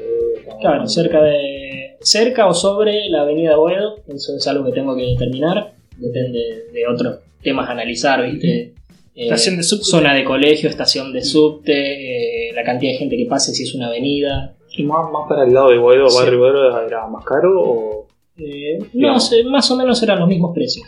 Claro, 0.60 0.86
cerca 0.88 1.22
de 1.22 1.96
cerca 2.00 2.46
o 2.46 2.54
sobre 2.54 3.08
la 3.10 3.20
avenida 3.22 3.54
Boedo, 3.56 3.96
eso 4.08 4.34
es 4.36 4.46
algo 4.48 4.64
que 4.64 4.72
tengo 4.72 4.96
que 4.96 5.02
determinar, 5.02 5.72
depende 5.98 6.40
de 6.72 6.86
otros 6.92 7.20
temas 7.42 7.68
a 7.68 7.72
analizar, 7.72 8.22
¿viste? 8.30 8.74
Eh, 9.14 9.24
Estación 9.24 9.56
de 9.58 9.62
subte. 9.62 9.84
Zona 9.84 10.14
de 10.14 10.24
colegio, 10.24 10.68
estación 10.70 11.12
de 11.12 11.22
subte, 11.22 12.48
eh, 12.48 12.52
la 12.54 12.64
cantidad 12.64 12.92
de 12.92 12.98
gente 12.98 13.16
que 13.16 13.26
pase 13.26 13.52
si 13.54 13.64
es 13.64 13.74
una 13.74 13.88
avenida. 13.88 14.54
¿Y 14.76 14.84
más, 14.84 15.10
más 15.12 15.28
para 15.28 15.44
el 15.44 15.52
lado 15.52 15.68
de 15.70 15.78
Boedo, 15.78 16.08
Sí. 16.08 16.18
barrio 16.18 16.38
Boedo, 16.38 16.86
era 16.86 17.06
más 17.08 17.24
caro 17.24 17.60
o 17.60 18.06
Eh, 18.38 18.78
no 18.94 19.20
sé, 19.20 19.44
más 19.44 19.70
o 19.70 19.76
menos 19.76 20.02
eran 20.02 20.18
los 20.18 20.28
mismos 20.28 20.54
precios. 20.54 20.86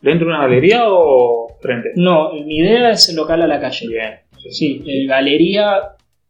dentro 0.00 0.26
de 0.26 0.32
una 0.34 0.42
galería 0.42 0.84
o 0.88 1.48
frente. 1.60 1.92
No, 1.96 2.32
mi 2.32 2.58
idea 2.58 2.90
es 2.90 3.08
el 3.10 3.16
local 3.16 3.40
a 3.42 3.46
la 3.46 3.58
calle. 3.60 3.88
Bien. 3.88 4.14
Sí, 4.50 4.82
eh, 4.86 5.06
galería 5.06 5.80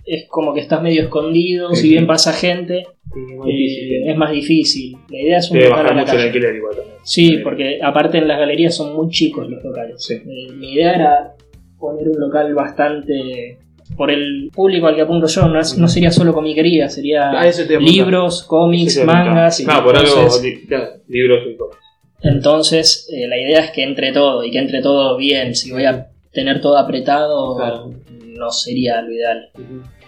es 0.07 0.27
como 0.29 0.53
que 0.55 0.61
estás 0.61 0.83
medio 0.83 1.03
escondido, 1.03 1.75
si 1.75 1.89
bien 1.91 2.07
pasa 2.07 2.33
gente, 2.33 2.85
Sí, 3.13 3.21
muy 3.21 3.53
difícil. 3.53 3.93
eh, 3.95 4.11
es 4.11 4.17
más 4.17 4.31
difícil. 4.33 4.97
La 5.09 5.19
idea 5.19 5.39
es 5.39 5.51
un 5.51 5.59
Debe 5.59 5.69
local 5.71 5.81
a 5.81 5.83
bajar 5.83 5.97
la 5.97 6.03
mucho 6.03 6.13
el 6.13 6.17
calle. 6.19 6.29
alquiler 6.29 6.57
igual 6.57 6.77
también. 6.77 6.97
Sí, 7.05 7.39
porque 7.45 7.79
aparte 7.83 8.19
en 8.19 8.29
las 8.29 8.39
galerías 8.39 8.75
son 8.75 8.95
muy 8.95 9.09
chicos 9.09 9.49
los 9.49 9.63
locales. 9.63 10.03
Sí. 10.05 10.15
Eh, 10.15 10.53
mi 10.53 10.73
idea 10.73 10.95
era 10.95 11.35
poner 11.79 12.09
un 12.09 12.19
local 12.21 12.53
bastante 12.55 13.59
por 13.97 14.11
el 14.11 14.51
público 14.55 14.87
al 14.87 14.97
que 14.97 15.03
apunto 15.03 15.27
yo, 15.27 15.47
no, 15.47 15.61
es- 15.61 15.77
no 15.79 15.87
sería 15.89 16.11
solo 16.11 16.33
comiquería, 16.33 16.89
sería 16.89 17.31
Ah, 17.31 17.43
a 17.43 17.81
libros, 17.81 18.43
cómics, 18.45 19.05
mangas. 19.05 19.61
y 19.61 19.67
No, 19.67 19.85
por 19.85 19.97
algo, 19.97 20.09
entonces, 20.17 20.59
Claro. 20.67 20.87
libros 21.09 21.41
y 21.53 21.57
cosas. 21.57 21.79
entonces, 22.23 23.09
eh, 23.13 23.29
la 23.29 23.39
idea 23.39 23.61
es 23.61 23.71
que 23.71 23.83
entre 23.83 24.13
todo 24.13 24.43
y 24.45 24.51
que 24.51 24.59
entre 24.59 24.81
todo 24.81 25.17
bien. 25.17 25.55
Si 25.55 25.71
voy 25.71 25.85
a 25.85 26.09
tener 26.33 26.61
todo 26.61 26.79
apretado, 26.79 27.57
Claro. 27.57 27.91
no 28.37 28.51
sería 28.51 29.01
lo 29.03 29.13
ideal. 29.13 29.51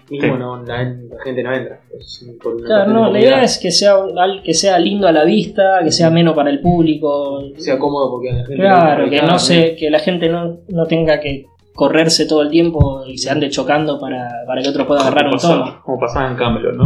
Mismo 0.09 0.35
Sí. 0.35 0.39
no, 0.39 0.63
la, 0.63 0.85
la 0.85 1.23
gente 1.25 1.43
no 1.43 1.53
entra. 1.53 1.81
Es 1.99 2.25
por 2.43 2.55
una 2.55 2.67
Claro, 2.67 2.93
no, 2.93 3.11
la 3.11 3.19
idea 3.19 3.43
es 3.43 3.59
que 3.59 3.71
sea, 3.73 3.99
un- 3.99 4.17
al- 4.19 4.43
que 4.43 4.55
sea 4.55 4.79
lindo 4.79 5.09
a 5.09 5.13
la 5.13 5.25
vista, 5.25 5.81
que 5.83 5.91
sea 5.91 6.07
ameno 6.09 6.35
para 6.35 6.51
el 6.51 6.61
público. 6.61 7.41
sea 7.57 7.79
cómodo 7.79 8.11
porque 8.13 8.29
la 8.33 8.39
gente 8.47 8.55
Claro, 8.55 9.11
que 9.11 9.19
Ah, 9.19 9.27
no 9.27 9.39
se, 9.39 9.75
que 9.75 9.91
la 9.91 9.99
gente 9.99 10.29
no, 10.29 10.59
no 10.69 10.87
tenga 10.87 11.19
que 11.19 11.47
correrse 11.75 12.27
todo 12.27 12.43
el 12.43 12.51
tiempo 12.51 13.05
y 13.07 13.19
se 13.19 13.31
ande 13.31 13.51
chocando 13.51 13.99
para, 14.01 14.29
para 14.47 14.63
que 14.63 14.69
otro 14.69 14.87
pueda 14.87 15.01
agarrar 15.01 15.27
un 15.27 15.39
tono. 15.39 15.83
Como 15.85 15.99
pasaba 15.99 16.31
en 16.31 16.37
Camelot, 16.37 16.75
¿no? 16.77 16.85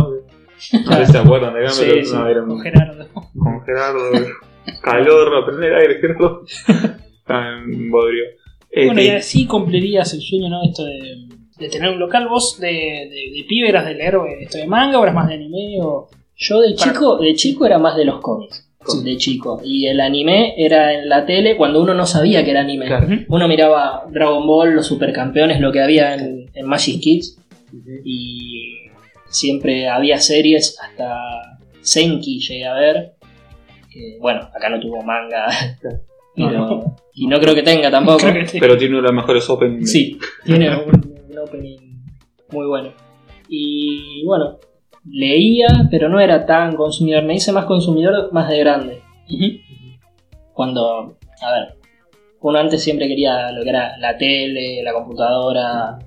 No 0.86 0.92
sé 0.96 1.06
si 1.06 1.12
se 1.12 1.18
acuerdan 1.18 1.54
de 1.54 1.60
Camelot. 1.66 1.72
Sí, 1.72 2.04
sí, 2.04 2.14
no, 2.14 2.26
era 2.26 2.42
un- 2.42 2.48
Con 2.48 2.60
Gerardo. 2.60 3.06
con 3.38 3.60
Gerardo. 3.64 4.00
calor, 4.82 5.30
no 5.32 5.46
prender 5.46 5.74
aire, 5.74 6.00
Gerardo. 6.00 6.42
Está 7.20 7.48
en 7.64 7.90
bodrio. 7.90 8.24
Bueno, 8.74 9.00
y 9.00 9.04
Este, 9.06 9.16
así 9.16 9.46
cumplirías 9.46 10.12
el 10.14 10.20
sueño, 10.22 10.48
¿no? 10.48 10.62
Esto 10.62 10.84
de, 10.84 11.26
de 11.60 11.68
tener 11.68 11.90
un 11.90 11.98
local. 12.00 12.26
¿Vos 12.28 12.58
de, 12.58 12.66
de, 12.68 13.30
de 13.36 13.44
pibe 13.46 13.68
eras 13.68 13.84
de 13.86 13.94
leer 13.94 14.16
esto 14.40 14.58
de 14.58 14.66
manga 14.66 14.98
o 14.98 15.02
eras 15.02 15.14
más 15.14 15.28
de 15.28 15.34
anime? 15.34 15.78
O... 15.82 16.08
Yo 16.36 16.60
de 16.60 16.74
Para- 16.74 16.92
chico, 16.92 17.18
de 17.18 17.34
chico 17.34 17.66
era 17.66 17.78
más 17.78 17.96
de 17.96 18.04
los 18.06 18.20
cómics. 18.20 18.66
De 19.04 19.16
chico. 19.18 19.60
Y 19.62 19.86
el 19.86 20.00
anime 20.00 20.54
era 20.56 20.94
en 20.94 21.06
la 21.08 21.26
tele 21.26 21.54
cuando 21.56 21.82
uno 21.82 21.92
no 21.92 22.06
sabía 22.06 22.42
que 22.42 22.50
era 22.50 22.62
anime. 22.62 22.86
Claro. 22.86 23.06
Uno 23.28 23.46
miraba 23.46 24.04
Dragon 24.10 24.46
Ball, 24.46 24.74
los 24.74 24.86
supercampeones, 24.86 25.60
lo 25.60 25.70
que 25.70 25.82
había 25.82 26.14
en, 26.14 26.50
en 26.54 26.66
Magic 26.66 27.00
Kids. 27.00 27.38
Y 28.04 28.88
siempre 29.28 29.88
había 29.88 30.18
series, 30.18 30.78
hasta 30.80 31.58
Senki 31.82 32.40
llegué 32.40 32.64
a 32.66 32.74
ver. 32.74 33.12
Que, 33.92 34.16
bueno, 34.18 34.40
acá 34.54 34.70
no 34.70 34.80
tuvo 34.80 35.02
manga. 35.02 35.46
Claro. 36.34 36.66
pero- 36.68 36.96
y 37.12 37.26
no 37.26 37.38
creo 37.38 37.54
que 37.54 37.62
tenga 37.62 37.90
tampoco. 37.90 38.18
Creo 38.18 38.32
que 38.34 38.46
sí. 38.46 38.58
pero 38.60 38.78
tiene 38.78 38.94
uno 38.94 39.02
de 39.02 39.08
los 39.12 39.16
mejores 39.20 39.50
Open. 39.50 39.86
Sí, 39.86 40.16
tiene 40.44 40.70
un 40.74 41.09
opening 41.40 42.00
muy 42.52 42.66
bueno. 42.66 42.92
Y 43.48 44.24
bueno, 44.24 44.58
leía, 45.04 45.88
pero 45.90 46.08
no 46.08 46.20
era 46.20 46.46
tan 46.46 46.76
consumidor. 46.76 47.24
Me 47.24 47.34
hice 47.34 47.52
más 47.52 47.64
consumidor 47.64 48.32
más 48.32 48.48
de 48.48 48.58
grande. 48.58 49.02
Cuando, 50.52 51.16
a 51.42 51.52
ver, 51.52 51.74
uno 52.40 52.58
antes 52.58 52.82
siempre 52.82 53.08
quería 53.08 53.52
lo 53.52 53.62
que 53.62 53.70
era 53.70 53.96
la 53.98 54.16
tele, 54.16 54.82
la 54.82 54.92
computadora, 54.92 55.98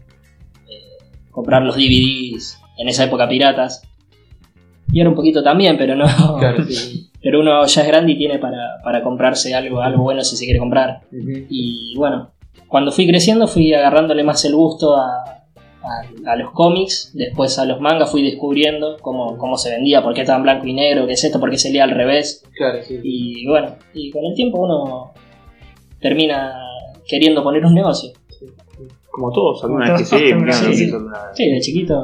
eh, 0.68 1.04
comprar 1.32 1.64
los 1.64 1.76
DVDs, 1.76 2.60
en 2.78 2.90
esa 2.90 3.06
época 3.06 3.28
piratas. 3.28 3.84
Y 4.92 5.00
ahora 5.00 5.10
un 5.10 5.16
poquito 5.16 5.42
también, 5.42 5.78
pero 5.78 5.96
no. 5.96 6.06
Claro, 6.40 6.64
sí. 6.70 7.10
Pero 7.22 7.40
uno 7.40 7.66
ya 7.66 7.82
es 7.82 7.88
grande 7.88 8.12
y 8.12 8.18
tiene 8.18 8.38
para, 8.38 8.82
para 8.84 9.02
comprarse 9.02 9.56
algo, 9.56 9.82
algo 9.82 10.04
bueno 10.04 10.24
si 10.24 10.36
se 10.36 10.44
quiere 10.44 10.60
comprar. 10.60 11.04
Y 11.12 11.96
bueno, 11.96 12.33
cuando 12.68 12.92
fui 12.92 13.08
creciendo 13.08 13.48
fui 13.48 13.74
agarrándole 13.74 14.24
más 14.24 14.44
el 14.46 14.56
gusto 14.56 14.96
a, 14.96 15.24
a- 15.84 16.32
a 16.32 16.36
los 16.36 16.52
cómics, 16.52 17.12
después 17.14 17.58
a 17.60 17.66
los 17.66 17.80
mangas 17.82 18.10
fui 18.10 18.24
descubriendo 18.24 18.98
cómo, 19.02 19.38
cómo 19.38 19.58
se 19.58 19.70
vendía, 19.72 20.02
por 20.02 20.14
qué 20.14 20.22
estaba 20.22 20.38
en 20.38 20.44
blanco 20.44 20.68
y 20.68 20.74
negro, 20.74 21.06
qué 21.06 21.14
es 21.14 21.24
esto, 21.24 21.40
por 21.40 21.50
qué 21.52 21.58
se 21.58 21.70
leía 21.70 21.84
al 21.84 21.92
revés. 21.92 22.44
Claro, 22.56 22.80
sí. 22.84 23.00
Y 23.04 23.48
bueno, 23.48 23.76
y 23.94 24.10
con 24.12 24.24
el 24.26 24.34
tiempo 24.34 24.62
uno 24.62 25.12
termina 26.00 26.54
queriendo 27.08 27.44
poner 27.44 27.66
un 27.66 27.74
negocio. 27.76 28.12
Como 29.12 29.32
todos, 29.32 29.64
alguna 29.64 29.94
vez 29.94 30.10
que 30.10 30.18
sí, 30.18 30.74
sí, 30.76 30.92
sí. 31.34 31.50
de 31.52 31.60
chiquito 31.62 32.04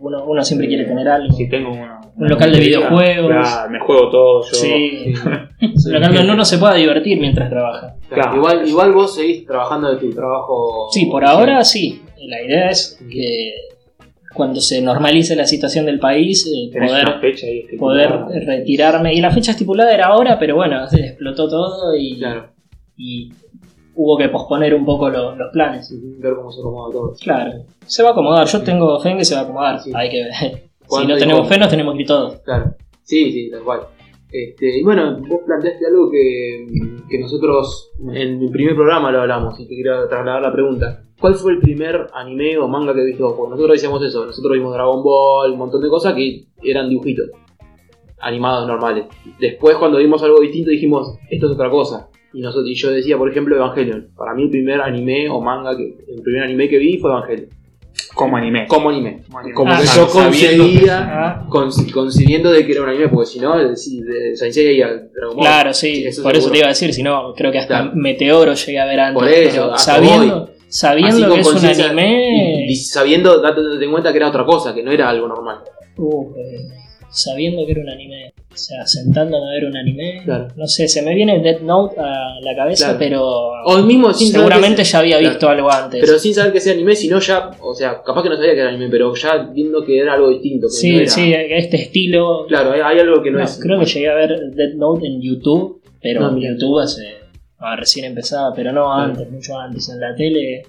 uno, 0.00 0.24
uno 0.24 0.42
siempre 0.44 0.66
quiere 0.68 0.84
tener 0.84 1.06
algo. 1.08 1.30
Si 1.34 1.48
tengo 1.48 1.70
uno, 1.72 1.97
Un 2.18 2.28
local 2.28 2.52
de 2.52 2.60
videojuegos. 2.60 3.30
Claro, 3.30 3.70
me 3.70 3.78
juego 3.80 4.10
todo 4.10 4.42
yo. 4.42 4.54
Sí, 4.54 5.14
Sí. 5.76 5.88
un 5.88 5.92
local 5.94 6.14
donde 6.14 6.32
uno 6.32 6.44
se 6.44 6.58
pueda 6.58 6.74
divertir 6.74 7.18
mientras 7.20 7.48
trabaja. 7.48 7.94
Claro, 8.08 8.22
Claro. 8.22 8.36
Igual, 8.36 8.68
igual 8.68 8.92
vos 8.92 9.14
seguís 9.14 9.46
trabajando 9.46 9.92
de 9.94 9.96
tu 10.00 10.10
trabajo. 10.12 10.88
Sí, 10.90 11.06
por 11.06 11.24
ahora 11.24 11.62
sí. 11.64 12.02
La 12.26 12.42
idea 12.42 12.70
es 12.70 12.98
que 13.10 13.52
cuando 14.34 14.60
se 14.60 14.80
normalice 14.82 15.34
la 15.36 15.46
situación 15.46 15.86
del 15.86 15.98
país, 15.98 16.46
eh, 16.46 16.70
poder, 16.76 17.20
fecha 17.20 17.46
poder 17.78 18.10
retirarme. 18.46 19.14
Y 19.14 19.20
la 19.20 19.30
fecha 19.30 19.52
estipulada 19.52 19.92
era 19.94 20.06
ahora, 20.06 20.38
pero 20.38 20.56
bueno, 20.56 20.86
se 20.88 21.00
explotó 21.00 21.48
todo 21.48 21.94
y, 21.96 22.18
Claro. 22.18 22.48
y 22.96 23.30
hubo 23.94 24.16
que 24.18 24.28
posponer 24.28 24.74
un 24.74 24.84
poco 24.84 25.08
lo- 25.08 25.34
los 25.36 25.50
planes. 25.52 25.92
Ver 26.18 26.34
cómo 26.34 26.50
se 26.52 26.60
acomoda 26.60 26.92
todo. 26.92 27.14
Claro, 27.20 27.64
se 27.86 28.02
va 28.02 28.10
a 28.10 28.12
acomodar. 28.12 28.46
Yo 28.46 28.62
tengo 28.62 28.98
fe 29.00 29.10
en 29.10 29.18
que 29.18 29.24
se 29.24 29.34
va 29.34 29.40
a 29.40 29.44
acomodar. 29.44 29.80
Sí. 29.80 29.90
Hay 29.94 30.08
que 30.10 30.22
ver. 30.24 30.67
Si 30.88 30.94
¿Cuándo 30.94 31.14
no 31.14 31.18
tenemos 31.18 31.40
cómo? 31.40 31.50
fe, 31.50 31.58
nos 31.58 31.70
tenemos 31.70 31.94
que 31.94 32.00
ir 32.00 32.06
todos. 32.06 32.40
Claro. 32.40 32.74
Sí, 33.02 33.32
sí, 33.32 33.50
tal 33.50 33.62
cual. 33.62 33.80
Este, 34.30 34.78
y 34.78 34.82
bueno, 34.82 35.18
vos 35.26 35.40
planteaste 35.46 35.86
algo 35.86 36.10
que, 36.10 36.66
que 37.08 37.18
nosotros 37.18 37.90
en 38.12 38.42
el 38.42 38.50
primer 38.50 38.74
programa 38.74 39.10
lo 39.10 39.22
hablamos 39.22 39.58
y 39.58 39.66
te 39.66 39.74
quiero 39.74 40.06
trasladar 40.08 40.42
la 40.42 40.52
pregunta. 40.52 41.04
¿Cuál 41.18 41.34
fue 41.34 41.52
el 41.52 41.58
primer 41.60 42.08
anime 42.14 42.58
o 42.58 42.68
manga 42.68 42.94
que 42.94 43.04
viste 43.04 43.22
vos? 43.22 43.34
Porque 43.36 43.50
nosotros 43.50 43.76
decíamos 43.76 44.04
eso, 44.04 44.26
nosotros 44.26 44.52
vimos 44.52 44.72
Dragon 44.74 45.02
Ball, 45.02 45.52
un 45.52 45.58
montón 45.58 45.82
de 45.82 45.88
cosas 45.88 46.14
que 46.14 46.46
eran 46.62 46.88
dibujitos 46.88 47.30
animados 48.20 48.66
normales. 48.66 49.06
Después 49.38 49.76
cuando 49.76 49.98
vimos 49.98 50.22
algo 50.22 50.40
distinto 50.40 50.70
dijimos, 50.70 51.18
esto 51.30 51.46
es 51.46 51.52
otra 51.52 51.70
cosa. 51.70 52.08
Y, 52.32 52.40
nosotros, 52.40 52.68
y 52.70 52.74
yo 52.74 52.90
decía, 52.90 53.16
por 53.16 53.30
ejemplo, 53.30 53.56
Evangelion. 53.56 54.10
Para 54.16 54.34
mí 54.34 54.44
el 54.44 54.50
primer 54.50 54.80
anime 54.80 55.28
o 55.28 55.40
manga, 55.40 55.76
que, 55.76 55.84
el 55.84 56.22
primer 56.22 56.42
anime 56.42 56.68
que 56.68 56.78
vi 56.78 56.98
fue 56.98 57.10
Evangelion. 57.10 57.48
Como 58.14 58.36
anime. 58.36 58.66
Como 58.66 58.90
anime. 58.90 59.22
Como 59.26 59.38
anime. 59.38 59.54
Como 59.54 59.72
Ah, 59.72 59.78
que 59.80 59.86
yo 59.86 60.08
concebía, 60.08 60.98
Ah, 61.12 61.46
con- 61.48 61.70
concibiendo 61.92 62.50
de 62.50 62.64
que 62.66 62.72
era 62.72 62.82
un 62.82 62.88
anime, 62.88 63.08
porque 63.08 63.26
si 63.30 63.38
no, 63.40 63.56
de, 63.56 63.68
de 63.70 64.36
Saint 64.36 64.54
Seiya 64.54 64.70
y 64.72 64.76
Dragon 64.78 65.36
Ball. 65.36 65.38
Claro, 65.44 65.74
sí, 65.74 66.04
eso 66.06 66.22
por 66.22 66.36
eso 66.36 66.50
te 66.50 66.58
iba 66.58 66.66
a 66.66 66.70
decir, 66.70 66.92
si 66.92 67.02
no, 67.02 67.32
creo 67.36 67.52
que 67.52 67.58
hasta 67.58 67.82
Claro. 67.82 67.92
Meteoro 67.94 68.54
llegué 68.54 68.78
a 68.78 68.84
ver 68.86 69.00
antes. 69.00 69.20
Por 69.22 69.28
eso, 69.28 69.62
pero 69.66 69.78
sabiendo, 69.78 70.50
sabiendo 70.68 71.28
con 71.28 71.34
que 71.34 71.40
es 71.40 71.78
un 71.78 71.84
anime. 71.86 72.64
Y, 72.66 72.72
y 72.72 72.76
sabiendo, 72.76 73.40
date 73.40 73.60
en 73.82 73.90
cuenta 73.90 74.10
que 74.12 74.18
era 74.18 74.28
otra 74.28 74.44
cosa, 74.44 74.74
que 74.74 74.82
no 74.82 74.90
era 74.90 75.08
algo 75.08 75.28
normal. 75.28 75.58
Uh, 75.96 76.32
eh, 76.36 76.68
sabiendo 77.10 77.64
que 77.66 77.72
era 77.72 77.80
un 77.82 77.88
anime. 77.90 78.32
O 78.52 78.56
sea, 78.60 78.84
sentándome 78.86 79.46
a 79.48 79.52
ver 79.52 79.66
un 79.66 79.76
anime. 79.76 80.22
Claro. 80.24 80.48
No 80.56 80.66
sé, 80.66 80.88
se 80.88 81.02
me 81.02 81.14
viene 81.14 81.38
Death 81.40 81.60
Note 81.60 81.94
a 82.00 82.40
la 82.40 82.56
cabeza, 82.56 82.86
Claro. 82.86 82.98
pero. 82.98 83.22
O 83.66 83.82
mismo 83.82 84.12
sin 84.12 84.32
seguramente 84.32 84.82
ya 84.84 84.98
había 84.98 85.18
claro. 85.18 85.30
visto 85.34 85.48
algo 85.48 85.70
antes. 85.70 86.00
Pero 86.04 86.18
sin 86.18 86.34
saber 86.34 86.52
que 86.52 86.60
sea 86.60 86.72
anime, 86.72 86.96
sino 86.96 87.20
ya, 87.20 87.50
o 87.60 87.74
sea, 87.74 88.02
capaz 88.02 88.22
que 88.22 88.28
no 88.30 88.36
sabía 88.36 88.54
que 88.54 88.60
era 88.60 88.70
anime, 88.70 88.88
pero 88.90 89.14
ya 89.14 89.36
viendo 89.52 89.84
que 89.84 89.98
era 90.00 90.14
algo 90.14 90.30
distinto. 90.30 90.66
Que 90.66 90.72
sí, 90.72 90.92
no 90.92 90.98
era- 91.00 91.08
sí, 91.10 91.32
este 91.34 91.76
estilo. 91.82 92.46
Claro, 92.48 92.72
hay, 92.72 92.80
hay 92.80 92.98
algo 93.00 93.22
que 93.22 93.30
no, 93.30 93.38
No, 93.38 93.44
es. 93.44 93.60
creo 93.62 93.78
que 93.78 93.86
llegué 93.86 94.08
a 94.08 94.14
ver 94.14 94.40
Death 94.52 94.74
Note 94.74 95.06
en 95.06 95.20
YouTube, 95.22 95.80
pero 96.02 96.20
No, 96.22 96.36
en. 96.36 96.54
YouTube 96.54 96.80
hace. 96.80 97.14
ah, 97.58 97.76
recién 97.76 98.06
empezaba, 98.06 98.52
pero 98.54 98.72
no 98.72 98.92
antes, 98.92 99.30
mucho 99.30 99.56
antes. 99.58 99.88
En 99.88 100.00
la 100.00 100.14
tele, 100.16 100.62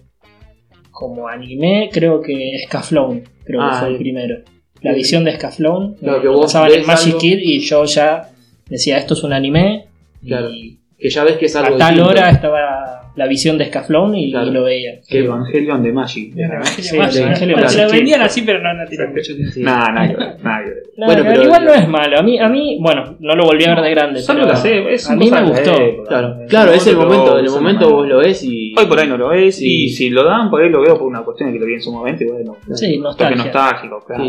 como 0.92 1.28
anime, 1.28 1.90
creo 1.92 2.22
que 2.22 2.62
Scaflón, 2.68 3.24
creo 3.46 3.62
Ah, 3.62 3.72
que 3.72 3.80
fue 3.80 3.90
el 3.90 3.98
primero. 3.98 4.36
La 4.82 4.94
visión 4.94 5.24
de 5.26 5.34
Scaflón, 5.36 5.96
Claro, 5.96 6.18
eh, 6.18 6.22
que 6.22 6.26
lo 6.28 6.34
vos 6.34 6.42
pasaban 6.46 6.72
en 6.72 6.86
Magic 6.86 7.08
algo- 7.08 7.20
Kid 7.20 7.38
y 7.42 7.60
yo 7.60 7.84
ya 7.86 8.30
decía, 8.70 8.98
esto 8.98 9.14
es 9.14 9.24
un 9.24 9.34
anime. 9.34 9.86
Claro. 10.26 10.50
Y 10.52 10.78
Que 10.98 11.10
ya 11.10 11.24
ves 11.24 11.38
que 11.38 11.46
es 11.46 11.56
a 11.56 11.66
algo 11.66 11.78
tal 11.78 11.94
distinto. 11.96 12.10
hora 12.12 12.30
estaba 12.30 13.12
la 13.16 13.28
visión 13.28 13.58
de 13.58 13.66
Scaflón 13.66 14.16
y, 14.16 14.32
Claro. 14.32 14.48
y 14.48 14.52
lo 14.52 14.64
veía. 14.64 15.00
Que 15.08 15.20
Evangelion 15.20 15.84
de 15.84 15.92
Magic. 15.92 16.34
de 16.34 16.48
Sí, 16.82 16.96
Bueno, 16.96 17.12
se 17.70 17.82
lo 17.86 17.90
vendían 17.92 18.22
así, 18.22 18.42
pero 18.44 18.62
no, 18.62 18.74
no 18.74 18.86
tiene 18.88 19.08
mucho. 19.08 19.34
Sí. 19.52 19.64
Bueno, 19.64 21.24
pero 21.26 21.44
igual 21.44 21.66
no 21.66 21.74
es 21.74 21.88
malo. 21.88 22.20
A 22.20 22.22
mí, 22.24 22.40
a 22.40 22.48
mí, 22.50 22.78
bueno, 22.82 23.16
no 23.20 23.36
lo 23.36 23.46
volví 23.46 23.64
a 23.66 23.76
ver 23.76 23.84
de 23.84 23.90
grande. 23.92 24.22
Pero 24.26 24.46
las 24.46 24.64
e- 24.66 24.94
es 24.94 25.10
a 25.10 25.16
mí 25.16 25.30
me 25.30 25.44
gustó. 25.44 25.74
Claro, 26.48 26.72
es 26.74 26.86
el 26.88 26.96
lo 26.96 27.04
momento, 27.04 27.34
en 27.34 27.40
el 27.40 27.46
en 27.48 27.52
momento 27.54 27.90
vos 27.90 28.08
lo 28.08 28.18
ves 28.20 28.44
y. 28.44 28.74
Hoy 28.78 28.86
por 28.86 29.00
ahí 29.00 29.08
no 29.08 29.18
lo 29.18 29.30
ves 29.30 29.62
y 29.62 29.90
si 29.90 30.10
lo 30.10 30.24
dan 30.24 30.50
por 30.50 30.62
ahí 30.62 30.70
lo 30.70 30.82
veo 30.82 30.98
por 30.98 31.08
una 31.08 31.22
cuestión 31.22 31.50
de 31.50 31.54
que 31.54 31.60
lo 31.60 31.66
vi 31.66 31.74
en 31.76 31.82
su 31.82 31.92
momento 31.92 32.24
y 32.24 32.28
bueno, 32.28 32.58
Sí, 32.74 32.98
nostalgia. 32.98 33.44
nostálgico, 33.44 34.00
claro. 34.06 34.24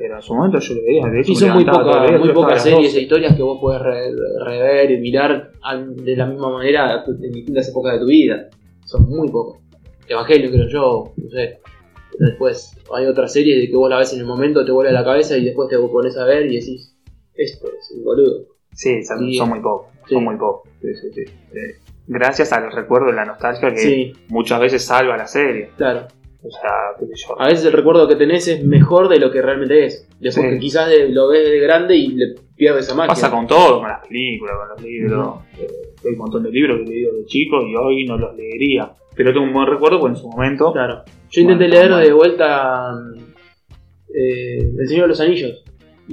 Pero 0.00 0.16
en 0.16 0.22
su 0.22 0.34
momento 0.34 0.58
yo 0.60 0.74
lo 0.76 0.80
veía, 0.82 1.06
de 1.08 1.20
hecho 1.20 1.32
Y 1.32 1.36
son 1.36 1.50
muy, 1.52 1.64
poca- 1.66 2.18
muy 2.18 2.32
pocas 2.32 2.62
series 2.62 2.84
12. 2.94 2.98
e 2.98 3.02
historias 3.02 3.36
que 3.36 3.42
vos 3.42 3.58
podés 3.60 3.82
re- 3.82 4.14
rever 4.46 4.90
y 4.92 4.96
mirar 4.98 5.50
de 5.94 6.16
la 6.16 6.24
misma 6.24 6.50
manera 6.52 7.04
en 7.06 7.30
distintas 7.32 7.68
épocas 7.68 7.92
de 7.94 7.98
tu 8.00 8.06
vida. 8.06 8.48
Son 8.86 9.06
muy 9.06 9.28
pocas. 9.28 9.60
Evangelio, 10.08 10.50
creo 10.50 10.68
yo, 10.68 11.12
no 11.16 11.28
sé. 11.28 11.58
Después 12.18 12.74
hay 12.94 13.04
otras 13.06 13.30
series 13.30 13.60
de 13.60 13.68
que 13.68 13.76
vos 13.76 13.90
la 13.90 13.98
ves 13.98 14.14
en 14.14 14.20
el 14.20 14.26
momento, 14.26 14.64
te 14.64 14.72
vuelve 14.72 14.88
a 14.88 14.94
la 14.94 15.04
cabeza 15.04 15.36
y 15.36 15.44
después 15.44 15.68
te 15.68 15.76
pones 15.78 16.16
a 16.16 16.24
ver 16.24 16.46
y 16.46 16.54
decís, 16.56 16.96
esto 17.34 17.68
es 17.68 17.92
un 17.96 18.02
boludo. 18.04 18.46
Sí, 18.72 19.02
son, 19.04 19.18
muy 19.48 19.60
pocos, 19.60 19.86
Sí. 20.08 20.14
son 20.14 20.24
muy 20.24 20.36
pocos. 20.36 20.68
Sí, 20.80 20.88
sí, 20.94 21.08
sí. 21.12 21.20
Eh, 21.52 21.74
gracias 22.06 22.52
al 22.54 22.72
recuerdo 22.72 23.08
de 23.08 23.12
la 23.12 23.26
nostalgia 23.26 23.72
que 23.74 24.12
muchas 24.28 24.60
veces 24.60 24.82
salva 24.82 25.16
la 25.18 25.26
serie. 25.26 25.68
claro. 25.76 26.06
O 26.42 26.50
sea, 26.50 26.70
qué 26.98 27.06
sé 27.06 27.12
yo. 27.28 27.40
A 27.40 27.48
veces 27.48 27.66
el 27.66 27.72
recuerdo 27.72 28.08
que 28.08 28.16
tenés 28.16 28.48
es 28.48 28.64
mejor 28.64 29.08
de 29.08 29.18
lo 29.18 29.30
que 29.30 29.42
realmente 29.42 29.84
es. 29.84 30.08
Después 30.18 30.46
Sí. 30.46 30.52
que 30.54 30.58
quizás 30.58 30.88
de- 30.88 31.08
lo 31.10 31.28
ves 31.28 31.48
de 31.50 31.60
grande 31.60 31.96
y 31.96 32.08
le 32.08 32.34
pierdes 32.56 32.86
esa 32.86 32.94
magia. 32.94 33.08
Pasa 33.08 33.30
con 33.30 33.46
todo, 33.46 33.80
con 33.80 33.88
las 33.88 34.06
películas, 34.06 34.54
con 34.58 34.68
los 34.70 34.82
libros. 34.82 35.36
Eh, 35.60 35.66
hay 36.04 36.12
un 36.12 36.18
montón 36.18 36.42
de 36.42 36.50
libros 36.50 36.78
que 36.78 36.84
he 36.84 36.88
leído 36.94 37.14
de 37.14 37.24
chico 37.26 37.60
y 37.66 37.74
hoy 37.76 38.06
no 38.06 38.16
los 38.16 38.34
leería. 38.36 38.90
Pero 39.14 39.32
tengo 39.34 39.44
un 39.44 39.52
buen 39.52 39.66
recuerdo 39.66 40.00
porque 40.00 40.14
en 40.16 40.20
su 40.22 40.28
momento. 40.28 40.72
Claro. 40.72 41.02
Yo 41.30 41.42
intenté 41.42 41.68
leer 41.68 41.94
de 41.94 42.12
vuelta 42.12 42.90
eh, 44.14 44.58
El 44.78 44.88
Señor 44.88 45.02
de 45.04 45.08
los 45.08 45.20
Anillos. 45.20 45.62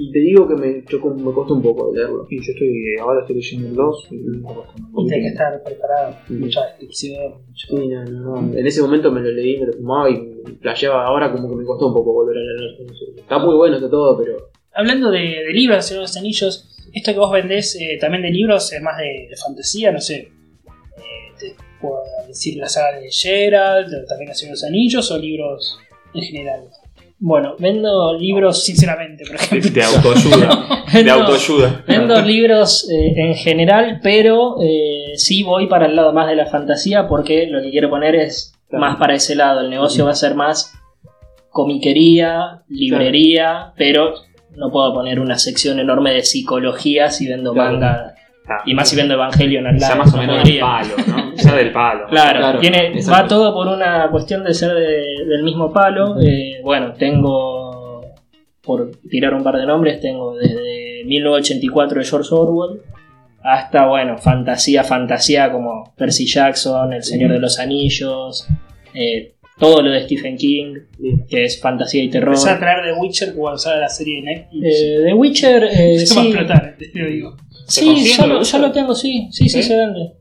Y 0.00 0.12
te 0.12 0.20
digo 0.20 0.46
que 0.46 0.54
me 0.54 0.84
chocó, 0.84 1.12
me 1.12 1.32
costó 1.32 1.54
un 1.54 1.62
poco 1.62 1.92
leerlo. 1.92 2.26
Y 2.30 2.36
yo 2.40 2.52
estoy, 2.52 2.96
ahora 3.00 3.20
estoy 3.22 3.34
leyendo 3.36 3.68
el 3.68 3.74
2 3.74 4.08
y 4.12 4.14
me 4.16 4.36
un 4.38 5.06
Y 5.06 5.08
tenés 5.08 5.24
que 5.24 5.28
estar 5.30 5.62
preparado. 5.64 6.14
Mm. 6.28 6.38
Mucha 6.40 6.64
descripción. 6.66 7.32
mucho- 7.48 7.66
Sí, 7.76 7.88
no, 7.88 8.04
no, 8.04 8.40
no. 8.42 8.56
En 8.56 8.64
ese 8.66 8.80
momento 8.80 9.10
me 9.10 9.20
lo 9.20 9.30
leí, 9.32 9.58
me 9.58 9.66
lo 9.66 9.72
fumaba 9.72 10.08
y 10.08 10.34
flasheaba. 10.62 11.04
Ahora 11.04 11.32
como 11.32 11.48
que 11.50 11.56
me 11.56 11.64
costó 11.64 11.88
un 11.88 11.94
poco 11.94 12.12
volver 12.12 12.36
a 12.36 12.40
leer. 12.40 12.76
Está 13.18 13.38
muy 13.40 13.56
bueno, 13.56 13.74
está 13.76 13.90
todo, 13.90 14.16
pero. 14.16 14.50
Hablando 14.72 15.10
de, 15.10 15.18
de 15.18 15.52
libros, 15.52 15.84
Señor 15.84 16.02
de 16.02 16.04
los 16.04 16.16
Anillos, 16.16 16.88
esto 16.94 17.12
que 17.12 17.18
vos 17.18 17.32
vendés 17.32 17.74
eh, 17.80 17.98
también 18.00 18.22
de 18.22 18.30
libros 18.30 18.72
es 18.72 18.80
más 18.80 18.96
de, 18.98 19.26
de 19.28 19.36
fantasía, 19.36 19.90
no 19.90 20.00
sé. 20.00 20.14
Eh, 20.16 20.30
te 21.40 21.56
puedo 21.80 21.96
decir 22.28 22.56
la 22.58 22.68
saga 22.68 23.00
de 23.00 23.10
Gerald, 23.10 23.90
también 24.06 24.30
el 24.30 24.36
Señor 24.36 24.50
de 24.50 24.60
los 24.60 24.64
Anillos, 24.64 25.10
o 25.10 25.18
libros 25.18 25.76
en 26.14 26.22
general. 26.22 26.60
Bueno, 27.20 27.56
vendo 27.58 28.16
libros. 28.16 28.62
Sinceramente, 28.64 29.24
por 29.26 29.36
ejemplo. 29.36 29.70
de 29.70 29.82
autoayuda. 29.82 30.84
de 31.02 31.10
autoayuda. 31.10 31.84
Vendo 31.86 32.20
libros 32.22 32.88
eh, 32.90 33.12
en 33.16 33.34
general, 33.34 34.00
pero 34.02 34.56
eh, 34.62 35.12
sí 35.16 35.42
voy 35.42 35.66
para 35.66 35.86
el 35.86 35.96
lado 35.96 36.12
más 36.12 36.28
de 36.28 36.36
la 36.36 36.46
fantasía 36.46 37.08
porque 37.08 37.46
lo 37.48 37.60
que 37.60 37.70
quiero 37.70 37.90
poner 37.90 38.14
es 38.14 38.54
Claro. 38.68 38.84
más 38.84 38.96
para 38.98 39.14
ese 39.14 39.34
lado. 39.34 39.60
El 39.62 39.70
negocio 39.70 40.04
va 40.04 40.10
a 40.10 40.14
ser 40.14 40.34
más 40.34 40.74
comiquería, 41.50 42.62
librería, 42.68 43.72
pero 43.76 44.14
no 44.56 44.70
puedo 44.70 44.92
poner 44.94 45.20
una 45.20 45.38
sección 45.38 45.78
enorme 45.80 46.12
de 46.12 46.22
psicología 46.22 47.10
si 47.10 47.26
vendo 47.26 47.52
Claro. 47.52 47.72
manga. 47.72 48.14
Claro. 48.48 48.62
Y 48.66 48.74
más 48.74 48.88
si 48.88 48.96
vendo 48.96 49.14
Evangelion 49.14 49.66
al 49.66 49.78
sea 49.78 49.90
lado. 49.90 50.00
más 50.00 50.14
o 50.14 50.16
no 50.16 50.22
menos 50.22 50.42
del 50.44 50.58
palo, 50.58 50.94
¿no? 51.06 51.36
Sea 51.36 51.54
del 51.54 51.70
palo. 51.72 52.06
Claro, 52.10 52.38
Claro, 52.40 52.58
tiene, 52.58 53.00
va 53.12 53.26
todo 53.28 53.54
por 53.54 53.68
una 53.68 54.08
cuestión 54.10 54.42
de 54.42 54.54
ser 54.54 54.72
de- 54.74 55.24
del 55.28 55.42
mismo 55.44 55.72
palo. 55.72 56.16
Eh, 56.20 56.60
bueno, 56.64 56.92
tengo, 56.94 58.00
por 58.62 58.90
tirar 59.08 59.34
un 59.34 59.42
par 59.44 59.56
de 59.56 59.66
nombres, 59.66 60.00
tengo 60.00 60.34
desde 60.34 61.04
1984 61.04 62.00
de 62.00 62.04
George 62.06 62.28
Orwell 62.34 62.80
hasta, 63.42 63.86
bueno, 63.86 64.18
fantasía, 64.18 64.82
fantasía 64.82 65.50
como 65.52 65.94
Percy 65.96 66.26
Jackson, 66.26 66.92
El 66.92 67.02
Señor 67.04 67.30
de 67.32 67.38
los 67.38 67.58
Anillos, 67.60 68.48
eh, 68.94 69.34
todo 69.58 69.82
lo 69.82 69.90
de 69.90 70.02
Stephen 70.04 70.36
King, 70.36 70.74
que 71.28 71.44
es 71.44 71.60
fantasía 71.60 72.02
y 72.04 72.10
terror. 72.10 72.28
Empezar 72.28 72.56
a 72.56 72.60
traer 72.60 72.94
The 72.94 73.00
Witcher 73.00 73.34
cuando 73.34 73.58
sale 73.58 73.80
la 73.80 73.88
serie 73.88 74.16
de 74.16 74.22
Netflix. 74.22 74.64
Eh, 74.64 75.02
The 75.06 75.14
Witcher, 75.14 75.64
eh, 75.64 75.94
Esto 75.96 76.14
va 76.14 76.20
a 76.20 76.24
sí, 76.24 76.30
explotar, 76.30 76.76
te 76.78 76.98
lo 76.98 77.06
digo. 77.08 77.36
¿Se 77.66 77.80
Sí, 77.82 78.14
ya 78.16 78.26
lo 78.26 78.42
ya 78.42 78.72
tengo, 78.72 78.94
sí, 78.94 79.28
sí, 79.30 79.48
sí, 79.48 79.62
¿Sí? 79.62 79.68
se 79.68 79.76
vende. 79.76 80.12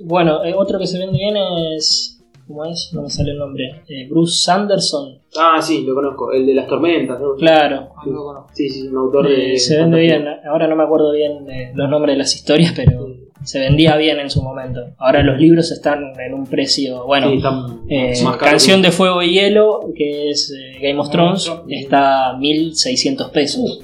Bueno, 0.00 0.44
eh, 0.44 0.54
otro 0.56 0.78
que 0.78 0.86
se 0.86 0.98
vende 0.98 1.18
bien 1.18 1.36
es. 1.76 2.16
¿Cómo 2.46 2.64
es? 2.64 2.90
No 2.92 3.02
me 3.02 3.10
sale 3.10 3.30
el 3.30 3.38
nombre. 3.38 3.82
Eh, 3.88 4.08
Bruce 4.08 4.42
Sanderson. 4.42 5.20
Ah, 5.38 5.60
sí, 5.62 5.84
lo 5.84 5.94
conozco. 5.94 6.32
El 6.32 6.46
de 6.46 6.54
las 6.54 6.66
tormentas, 6.66 7.20
¿no? 7.20 7.34
Claro. 7.36 7.90
Ah, 7.96 8.02
no. 8.06 8.46
Sí, 8.52 8.68
sí, 8.68 8.88
un 8.88 8.96
autor 8.96 9.28
de. 9.28 9.54
Eh, 9.54 9.58
se 9.58 9.76
vende 9.76 10.00
bien. 10.00 10.24
Ahora 10.48 10.66
no 10.66 10.74
me 10.74 10.82
acuerdo 10.82 11.12
bien 11.12 11.44
de 11.44 11.70
los 11.74 11.88
nombres 11.88 12.14
de 12.14 12.18
las 12.18 12.34
historias, 12.34 12.72
pero 12.74 13.06
se 13.42 13.58
vendía 13.60 13.96
bien 13.96 14.18
en 14.20 14.30
su 14.30 14.42
momento. 14.42 14.80
Ahora 14.98 15.22
los 15.22 15.38
libros 15.38 15.70
están 15.72 16.12
en 16.20 16.34
un 16.34 16.46
precio. 16.46 17.04
Bueno, 17.06 17.30
Sí, 17.30 17.40
eh, 17.88 18.12
Canción 18.38 18.80
que- 18.82 18.88
de 18.88 18.92
Fuego 18.92 19.22
y 19.22 19.32
Hielo, 19.32 19.80
que 19.96 20.30
es 20.30 20.52
eh, 20.52 20.78
Game 20.80 20.98
of 21.00 21.10
Thrones, 21.10 21.50
está 21.68 22.30
a 22.30 22.36
1600 22.36 23.30
pesos. 23.30 23.80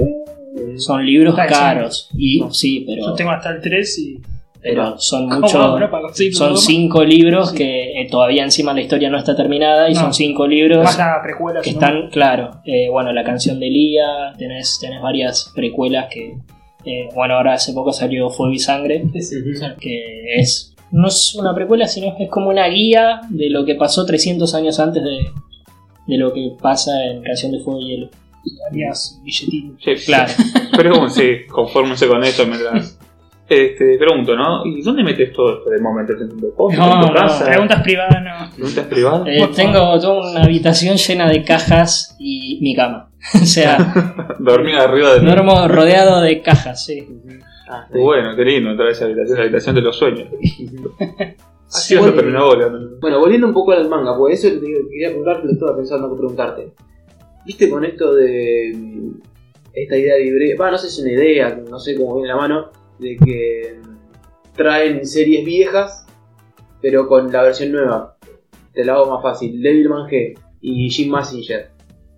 Son 0.78 1.04
libros 1.04 1.38
Está 1.38 1.46
caros. 1.46 2.08
Y 2.16 2.40
No. 2.40 2.52
sí, 2.52 2.84
pero, 2.86 3.06
Yo 3.06 3.12
tengo 3.14 3.30
hasta 3.30 3.50
el 3.50 3.60
3 3.60 3.98
y. 3.98 4.18
pero 4.62 4.98
son 4.98 5.28
¿Cómo 5.28 5.40
muchos. 5.42 6.36
Son 6.36 6.56
cinco 6.56 7.04
libros 7.04 7.52
que 7.52 8.00
eh, 8.00 8.08
todavía 8.10 8.42
encima 8.42 8.72
la 8.74 8.80
historia 8.80 9.08
no 9.10 9.16
está 9.18 9.36
terminada 9.36 9.88
y 9.88 9.94
No. 9.94 10.00
son 10.00 10.14
cinco 10.14 10.46
libros 10.46 10.82
Más 10.84 10.98
la 10.98 11.20
precuela. 11.22 11.60
que 11.60 11.70
no- 11.70 11.74
están, 11.78 12.10
claro, 12.10 12.60
eh, 12.64 12.88
bueno, 12.90 13.12
la 13.12 13.22
canción 13.22 13.60
de 13.60 13.70
Lía, 13.70 14.06
tenés, 14.38 14.78
tenés 14.80 15.00
varias 15.00 15.52
precuelas 15.54 16.06
que, 16.12 16.34
eh, 16.86 17.08
bueno, 17.14 17.34
ahora 17.34 17.54
hace 17.54 17.72
poco 17.72 17.92
salió 17.92 18.30
Fuego 18.30 18.52
y 18.52 18.60
Sangre, 18.60 19.04
que 19.80 20.36
es, 20.36 20.74
no 20.92 21.08
es 21.08 21.34
una 21.34 21.52
precuela, 21.52 21.88
sino 21.88 22.14
es 22.18 22.30
como 22.30 22.48
una 22.48 22.68
guía 22.68 23.22
de 23.28 23.50
lo 23.50 23.64
que 23.64 23.74
pasó 23.74 24.06
300 24.06 24.54
años 24.54 24.78
antes 24.78 25.02
de, 25.02 25.18
de 26.06 26.16
lo 26.16 26.32
que 26.32 26.52
pasa 26.62 26.92
en 27.06 27.22
Canción 27.22 27.52
de 27.52 27.58
Fuego 27.58 27.80
y 27.80 27.88
Hielo. 27.88 28.10
Harías 28.70 29.20
billetín. 29.24 29.76
Sí, 29.84 29.94
Claro. 30.06 30.32
Pero 30.76 31.10
sí, 31.10 31.46
confórmense 31.50 32.06
con 32.06 32.22
esto 32.22 32.46
mientras. 32.46 32.95
Este, 33.48 33.96
pregunto, 33.96 34.34
¿no? 34.34 34.66
¿Y 34.66 34.82
dónde 34.82 35.04
metes 35.04 35.32
todo 35.32 35.58
esto 35.58 35.70
de 35.70 35.78
momento? 35.80 36.14
¿En 36.14 36.28
tu 36.28 36.40
depósito? 36.40 36.82
No, 36.82 36.94
¿En 36.94 37.00
tu 37.00 37.06
no, 37.06 37.14
casa? 37.14 37.44
Preguntas 37.44 37.82
privadas, 37.82 38.22
no. 38.24 38.56
¿Preguntas 38.56 38.86
privadas? 38.86 39.28
Eh, 39.28 39.48
tengo 39.54 40.00
toda 40.00 40.30
una 40.32 40.42
habitación 40.42 40.96
llena 40.96 41.28
de 41.28 41.44
cajas 41.44 42.16
y 42.18 42.58
mi 42.60 42.74
cama. 42.74 43.10
o 43.34 43.44
sea, 43.44 44.36
Dormir 44.40 44.74
arriba 44.76 45.14
de 45.14 45.20
duermo 45.20 45.68
rodeado 45.68 46.20
de 46.22 46.42
cajas, 46.42 46.84
sí. 46.84 47.06
Ah, 47.68 47.86
sí. 47.92 47.98
Bueno, 47.98 48.34
qué 48.34 48.44
lindo 48.44 48.70
entrar 48.70 48.88
a 48.88 48.92
esa 48.92 49.04
habitación, 49.04 49.38
la 49.38 49.44
habitación 49.44 49.74
de 49.76 49.80
los 49.80 49.96
sueños. 49.96 50.28
Así 51.68 51.96
Bueno, 51.96 52.12
vas 52.12 52.12
a 52.12 52.16
terminar 52.16 52.42
ahora. 52.42 52.68
¿no? 52.68 52.78
Bueno, 53.00 53.18
volviendo 53.18 53.46
un 53.48 53.52
poco 53.52 53.72
al 53.72 53.88
manga, 53.88 54.16
pues 54.16 54.44
eso 54.44 54.54
te 54.54 54.66
quería 54.66 55.08
preguntarte, 55.08 55.46
lo 55.46 55.52
estaba 55.52 55.76
pensando 55.76 56.10
que 56.10 56.16
preguntarte. 56.16 56.72
¿Viste 57.44 57.70
con 57.70 57.84
esto 57.84 58.14
de 58.14 58.72
mm, 58.74 59.10
esta 59.72 59.96
idea 59.96 60.16
libre? 60.16 60.56
Va, 60.56 60.70
no 60.70 60.78
sé 60.78 60.88
si 60.88 61.00
es 61.00 61.06
una 61.06 61.12
idea, 61.12 61.60
no 61.68 61.78
sé 61.78 61.96
cómo 61.96 62.16
viene 62.16 62.28
la 62.28 62.36
mano, 62.36 62.70
de 62.98 63.16
que 63.16 63.80
traen 64.54 65.06
series 65.06 65.44
viejas, 65.44 66.06
pero 66.80 67.08
con 67.08 67.30
la 67.32 67.42
versión 67.42 67.72
nueva. 67.72 68.16
Te 68.72 68.84
la 68.84 68.94
hago 68.94 69.10
más 69.10 69.22
fácil, 69.22 69.60
Devilman 69.62 70.08
G 70.08 70.38
y 70.60 70.90
Jim 70.90 71.10
Massinger. 71.10 71.70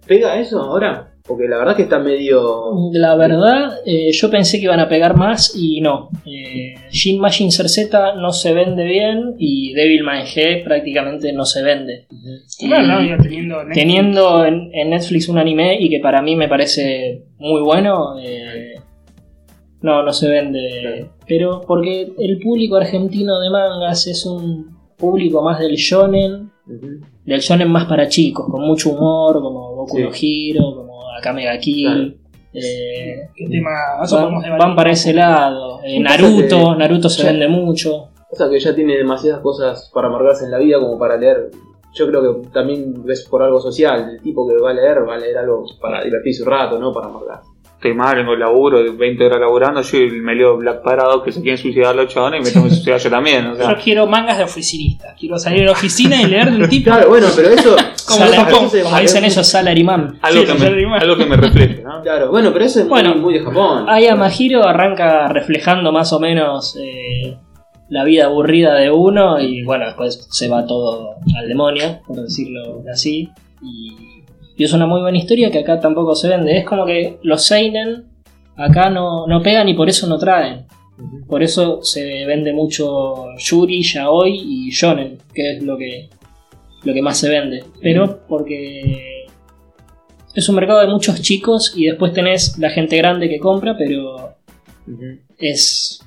¿Pega 0.07 0.39
eso 0.41 0.61
ahora? 0.61 1.15
Porque 1.29 1.47
la 1.47 1.59
verdad 1.59 1.77
que 1.77 1.83
está 1.83 1.99
medio... 1.99 2.73
La 2.93 3.15
verdad, 3.15 3.81
eh, 3.85 4.11
yo 4.13 4.31
pensé 4.31 4.57
que 4.57 4.65
iban 4.65 4.81
a 4.81 4.89
pegar 4.89 5.15
más 5.15 5.55
y 5.55 5.83
no. 5.83 6.09
Eh, 6.25 6.75
Shin 6.91 7.21
Machine 7.21 7.51
Z 7.51 8.15
no 8.15 8.33
se 8.33 8.55
vende 8.55 8.85
bien 8.85 9.35
y 9.39 9.75
Devilman 9.75 10.25
G 10.25 10.65
prácticamente 10.65 11.35
no 11.35 11.45
se 11.45 11.63
vende. 11.63 12.07
Claro, 12.59 13.03
no, 13.03 13.23
teniendo. 13.23 13.57
Netflix. 13.57 13.75
Teniendo 13.75 14.47
en, 14.47 14.71
en 14.73 14.89
Netflix 14.89 15.29
un 15.29 15.37
anime 15.37 15.77
y 15.79 15.91
que 15.91 16.01
para 16.01 16.23
mí 16.23 16.35
me 16.35 16.49
parece 16.49 17.25
muy 17.37 17.61
bueno, 17.61 18.19
eh, 18.19 18.81
no, 19.81 20.03
no 20.03 20.13
se 20.13 20.29
vende. 20.29 20.61
Claro. 20.81 21.09
Pero 21.27 21.61
porque 21.67 22.13
el 22.19 22.39
público 22.41 22.77
argentino 22.77 23.39
de 23.41 23.51
mangas 23.51 24.07
es 24.07 24.25
un 24.27 24.77
público 24.97 25.43
más 25.43 25.59
del 25.61 25.75
shonen, 25.77 26.51
del 27.25 27.41
shonen 27.41 27.71
más 27.71 27.85
para 27.87 28.09
chicos, 28.09 28.47
con 28.51 28.63
mucho 28.63 28.91
humor, 28.91 29.41
como 29.41 29.75
Boku 29.77 29.97
Sí. 29.97 30.03
no 30.03 30.61
Hero, 30.61 30.75
como 30.77 31.11
Akame 31.17 31.45
ga 31.45 31.59
Kill. 31.59 31.85
Claro. 31.87 32.13
eh, 32.55 33.29
¿Qué 33.37 33.47
tema? 33.49 33.71
Eso 34.03 34.17
van, 34.31 34.59
van 34.59 34.75
para 34.77 34.91
ese 34.91 35.13
lado. 35.15 35.81
Eh, 35.85 35.99
¿Qué 35.99 36.05
pasa 36.05 36.17
Naruto, 36.23 36.73
que- 36.73 36.79
Naruto 36.79 37.09
se 37.09 37.25
vende 37.25 37.49
mucho. 37.49 38.09
O 38.31 38.37
sea 38.37 38.49
que 38.51 38.59
ya 38.61 38.75
tiene 38.75 38.97
demasiadas 38.97 39.41
cosas 39.41 39.91
para 39.95 40.09
amargarse 40.09 40.45
en 40.45 40.51
la 40.51 40.59
vida 40.59 40.79
como 40.79 40.99
para 40.99 41.17
leer. 41.17 41.51
Yo 41.95 42.07
creo 42.07 42.43
que 42.43 42.49
también 42.51 43.03
ves 43.05 43.27
por 43.29 43.43
algo 43.43 43.61
social. 43.61 44.11
El 44.11 44.21
tipo 44.23 44.47
que 44.47 44.57
va 44.63 44.71
a 44.71 44.75
leer 44.75 45.09
va 45.09 45.15
a 45.15 45.19
leer 45.19 45.39
algo 45.39 45.65
para 45.81 46.05
divertirse 46.05 46.43
un 46.43 46.49
rato, 46.51 46.79
no 46.79 46.93
para 46.93 47.07
amargar. 47.07 47.41
Estoy 47.79 47.95
mal, 47.95 48.17
vengo 48.17 48.35
laburo, 48.35 48.83
de 48.83 48.91
20 48.91 49.25
horas 49.25 49.39
laburando, 49.39 49.83
yo 49.83 49.99
me 50.21 50.35
leo 50.35 50.57
Black 50.57 50.83
Parado 50.83 51.23
que 51.23 51.31
se 51.31 51.41
quieren 51.41 51.59
suicidar 51.59 51.95
los 51.95 52.13
chavales 52.13 52.41
y 52.41 52.45
me 52.45 52.51
tengo 52.51 52.65
que 52.67 52.73
suicidar 52.75 52.99
yo 52.99 53.09
también. 53.09 53.47
O 53.47 53.57
Yo 53.57 53.77
quiero 53.81 54.05
mangas 54.09 54.37
de 54.37 54.43
oficinistas. 54.43 55.15
Quiero 55.17 55.39
salir 55.39 55.61
de 55.61 55.67
la 55.67 55.73
oficina 55.73 56.21
y 56.21 56.27
leer 56.27 56.51
de 56.51 56.65
un 56.65 56.69
tipo. 56.69 56.91
Claro, 56.91 57.09
bueno, 57.09 57.29
pero 57.37 57.51
eso. 57.51 57.77
Como 58.09 58.19
Sala- 58.21 58.37
Japón, 58.37 58.65
eso 58.65 58.71
como, 58.79 58.85
como 58.91 59.01
dicen 59.01 59.25
ellos, 59.25 59.47
Salaryman. 59.47 60.19
algo, 60.23 60.41
Sí, 60.41 60.47
que 60.47 60.55
me, 60.87 60.97
algo 60.97 61.17
que 61.19 61.27
me 61.27 61.37
refleje, 61.37 61.83
¿no? 61.85 62.03
Claro, 62.03 62.31
bueno, 62.31 62.53
pero 62.53 62.65
eso 62.65 62.81
es 62.81 62.87
muy- 62.87 62.91
Bueno, 62.91 63.15
muy, 63.17 63.35
de 63.35 63.41
Japón. 63.45 63.85
Aya 63.89 64.17
Mahiro 64.17 64.67
arranca 64.67 65.29
reflejando 65.29 65.93
más 65.93 66.13
o 66.13 66.19
menos 66.19 66.75
eh, 66.83 67.37
la 67.91 68.03
vida 68.05 68.25
aburrida 68.25 68.75
de 68.75 68.91
uno 68.91 69.39
y 69.41 69.63
bueno, 69.63 69.85
después 69.87 70.27
se 70.33 70.49
va 70.49 70.67
todo 70.67 71.17
al 71.39 71.47
demonio, 71.49 72.01
por 72.07 72.17
decirlo 72.17 72.83
así. 72.93 73.29
Y, 73.63 74.18
y 74.59 74.65
es 74.65 74.73
una 74.73 74.87
muy 74.87 75.01
buena 75.01 75.17
historia 75.17 75.53
que 75.53 75.61
acá 75.61 75.79
tampoco 75.79 76.17
se 76.17 76.29
vende. 76.29 76.59
Es 76.59 76.65
como 76.65 76.85
que 76.85 77.19
los 77.23 77.47
Seinen 77.47 78.07
acá 78.57 78.91
no, 78.91 79.25
no 79.29 79.41
pegan 79.41 79.69
y 79.69 79.75
por 79.75 79.89
eso 79.89 80.09
no 80.09 80.19
traen. 80.19 80.67
Por 81.29 81.45
eso 81.45 81.79
se 81.85 82.27
vende 82.27 82.53
mucho 82.53 83.37
Yuri, 83.39 83.85
Yaoi 83.85 84.35
y 84.35 84.71
Shonen, 84.71 85.17
que 85.33 85.53
es 85.53 85.63
lo 85.63 85.79
que, 85.79 86.09
lo 86.83 86.93
que 86.93 87.03
más 87.03 87.19
se 87.19 87.29
vende. 87.29 87.63
Pero 87.81 88.27
porque 88.27 89.27
es 90.35 90.49
un 90.49 90.57
mercado 90.57 90.81
de 90.81 90.89
muchos 90.89 91.23
chicos 91.23 91.73
y 91.77 91.87
después 91.87 92.13
tenés 92.13 92.59
la 92.59 92.71
gente 92.71 92.97
grande 92.97 93.29
que 93.29 93.39
compra, 93.39 93.77
pero 93.79 94.35
es 95.39 96.01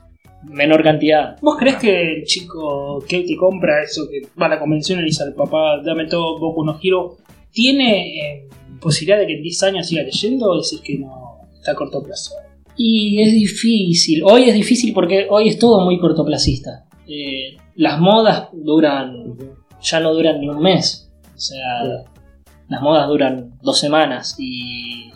menor 0.43 0.83
cantidad. 0.83 1.37
¿Vos 1.41 1.55
crees 1.57 1.77
que 1.77 2.15
el 2.15 2.25
chico 2.25 3.01
que 3.07 3.21
te 3.21 3.37
compra 3.37 3.81
eso, 3.81 4.09
que 4.09 4.27
va 4.37 4.47
a 4.47 4.49
la 4.49 4.59
convención 4.59 4.99
y 4.99 5.03
le 5.03 5.07
dice 5.07 5.23
al 5.23 5.35
papá, 5.35 5.81
dame 5.85 6.07
todo 6.07 6.37
Boku 6.37 6.65
no 6.65 6.77
Hero, 6.83 7.15
tiene 7.51 8.19
eh, 8.19 8.49
posibilidad 8.79 9.19
de 9.19 9.27
que 9.27 9.33
en 9.33 9.43
10 9.43 9.63
años 9.63 9.87
siga 9.87 10.03
leyendo 10.03 10.49
o 10.49 10.61
decís 10.61 10.81
que 10.81 10.97
no 10.97 11.39
está 11.53 11.71
a 11.71 11.75
corto 11.75 12.01
plazo? 12.03 12.33
Y 12.75 13.21
es 13.21 13.33
difícil. 13.33 14.23
Hoy 14.23 14.43
es 14.43 14.53
difícil 14.53 14.93
porque 14.93 15.27
hoy 15.29 15.49
es 15.49 15.59
todo 15.59 15.85
muy 15.85 15.99
cortoplacista. 15.99 16.85
Eh, 17.07 17.57
las 17.75 17.99
modas 17.99 18.49
duran, 18.53 19.37
ya 19.81 19.99
no 19.99 20.13
duran 20.13 20.39
ni 20.39 20.49
un 20.49 20.61
mes. 20.61 21.11
O 21.35 21.39
sea, 21.39 22.05
las 22.69 22.81
modas 22.81 23.07
duran 23.07 23.57
dos 23.61 23.77
semanas 23.77 24.35
y, 24.39 25.11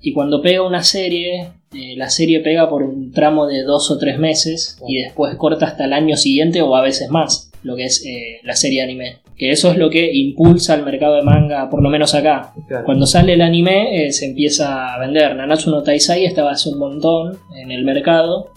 y 0.00 0.12
cuando 0.12 0.42
pega 0.42 0.62
una 0.62 0.82
serie, 0.82 1.52
eh, 1.74 1.96
la 1.96 2.10
serie 2.10 2.40
pega 2.40 2.68
por 2.68 2.82
un 2.82 3.10
tramo 3.12 3.46
de 3.46 3.62
dos 3.62 3.90
o 3.90 3.98
tres 3.98 4.18
meses 4.18 4.78
y 4.86 5.02
después 5.02 5.34
corta 5.36 5.66
hasta 5.66 5.84
el 5.84 5.92
año 5.92 6.16
siguiente 6.16 6.62
o 6.62 6.76
a 6.76 6.82
veces 6.82 7.10
más, 7.10 7.50
lo 7.62 7.76
que 7.76 7.84
es 7.84 8.04
eh, 8.04 8.40
la 8.44 8.54
serie 8.54 8.82
anime. 8.82 9.18
Que 9.36 9.50
eso 9.50 9.70
es 9.70 9.76
lo 9.76 9.90
que 9.90 10.10
impulsa 10.14 10.74
el 10.74 10.84
mercado 10.84 11.16
de 11.16 11.22
manga, 11.22 11.68
por 11.68 11.82
lo 11.82 11.90
menos 11.90 12.14
acá. 12.14 12.54
Claro. 12.68 12.84
Cuando 12.84 13.06
sale 13.06 13.34
el 13.34 13.42
anime 13.42 14.06
eh, 14.06 14.12
se 14.12 14.26
empieza 14.26 14.94
a 14.94 14.98
vender. 14.98 15.36
Nanatsu 15.36 15.70
no 15.70 15.82
Taisai 15.82 16.24
estaba 16.24 16.52
hace 16.52 16.70
un 16.70 16.78
montón 16.78 17.38
en 17.54 17.70
el 17.70 17.84
mercado 17.84 18.52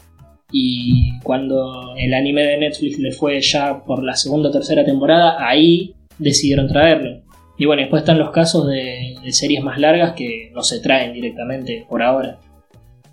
y 0.52 1.20
cuando 1.20 1.96
el 1.98 2.14
anime 2.14 2.44
de 2.44 2.58
Netflix 2.58 2.98
le 2.98 3.12
fue 3.12 3.42
ya 3.42 3.84
por 3.84 4.04
la 4.04 4.16
segunda 4.16 4.50
o 4.50 4.52
tercera 4.52 4.84
temporada, 4.84 5.36
ahí 5.46 5.94
decidieron 6.18 6.68
traerlo. 6.68 7.22
Y 7.58 7.66
bueno, 7.66 7.82
después 7.82 8.02
están 8.02 8.18
los 8.18 8.32
casos 8.32 8.68
de, 8.68 9.16
de 9.22 9.32
series 9.34 9.62
más 9.62 9.78
largas 9.80 10.14
que 10.14 10.50
no 10.54 10.64
se 10.64 10.80
traen 10.80 11.14
directamente 11.14 11.86
por 11.90 12.02
ahora. 12.02 12.40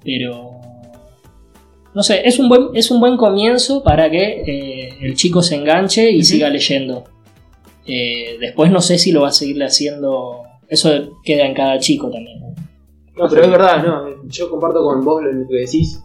Pero... 0.05 0.52
No 1.94 2.02
sé, 2.02 2.29
es 2.29 2.38
un 2.38 2.48
buen, 2.48 2.68
es 2.74 2.90
un 2.90 3.00
buen 3.00 3.16
comienzo 3.16 3.83
para 3.83 4.11
que 4.11 4.42
eh, 4.46 4.88
el 5.00 5.14
chico 5.16 5.42
se 5.42 5.57
enganche 5.57 6.11
y 6.11 6.22
siga 6.22 6.50
leyendo. 6.50 7.05
Eh, 7.87 8.37
después 8.40 8.70
no 8.70 8.81
sé 8.81 8.99
si 8.99 9.12
lo 9.12 9.22
va 9.22 9.29
a 9.29 9.33
seguir 9.33 9.62
haciendo... 9.62 10.42
Eso 10.68 10.90
queda 11.22 11.46
en 11.46 11.55
cada 11.55 11.79
chico 11.79 12.11
también. 12.11 12.40
No, 13.16 13.29
pero 13.29 13.42
es 13.42 13.51
verdad, 13.51 13.85
no. 13.85 14.29
Yo 14.29 14.51
comparto 14.51 14.83
con 14.83 15.05
vos 15.05 15.22
lo 15.22 15.49
que 15.49 15.57
decís. 15.57 16.03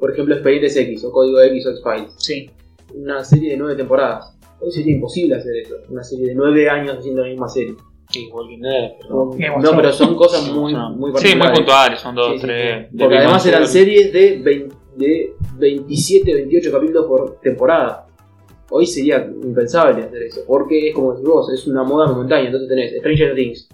Por 0.00 0.12
ejemplo, 0.12 0.34
Expedientes 0.34 0.76
X 0.76 1.04
o 1.04 1.12
Código 1.12 1.40
X 1.40 1.66
o 1.66 1.70
X-Files. 1.70 2.12
Sí. 2.18 2.50
Una 2.94 3.24
serie 3.24 3.52
de 3.52 3.56
nueve 3.56 3.76
temporadas. 3.76 4.36
Hoy 4.60 4.70
sería 4.72 4.94
imposible 4.94 5.36
hacer 5.36 5.56
eso. 5.56 5.76
Una 5.88 6.02
serie 6.02 6.28
de 6.28 6.34
nueve 6.34 6.68
años 6.68 6.96
haciendo 6.98 7.22
la 7.22 7.28
misma 7.28 7.48
serie. 7.48 7.74
Sí, 8.10 8.28
Walking 8.32 8.60
Dead. 8.60 8.92
No, 9.08 9.76
pero 9.76 9.92
son 9.92 10.14
cosas 10.16 10.46
muy, 10.50 10.74
muy 10.74 11.12
Sí, 11.16 11.28
muy 11.28 11.38
particulares. 11.38 11.58
puntuales, 11.58 12.00
son 12.00 12.14
dos, 12.14 12.32
Sí, 12.32 12.38
sí, 12.38 12.46
tres. 12.46 12.88
Porque 12.98 13.18
además 13.18 13.46
eran 13.46 13.66
series 13.66 14.12
de, 14.12 14.38
20 14.42 14.74
de 14.96 15.34
27, 15.58 16.34
28 16.34 16.72
capítulos 16.72 17.06
por 17.06 17.40
temporada. 17.40 18.03
Hoy 18.76 18.86
sería 18.86 19.18
impensable 19.42 20.02
hacer 20.02 20.22
eso, 20.24 20.40
porque 20.48 20.88
es 20.88 20.94
como 20.94 21.12
decís 21.12 21.28
vos, 21.28 21.52
es 21.52 21.66
una 21.68 21.84
moda 21.84 22.08
momentánea. 22.08 22.46
Entonces 22.46 22.68
tenés 22.68 22.92
Stranger 22.98 23.34
Things, 23.36 23.68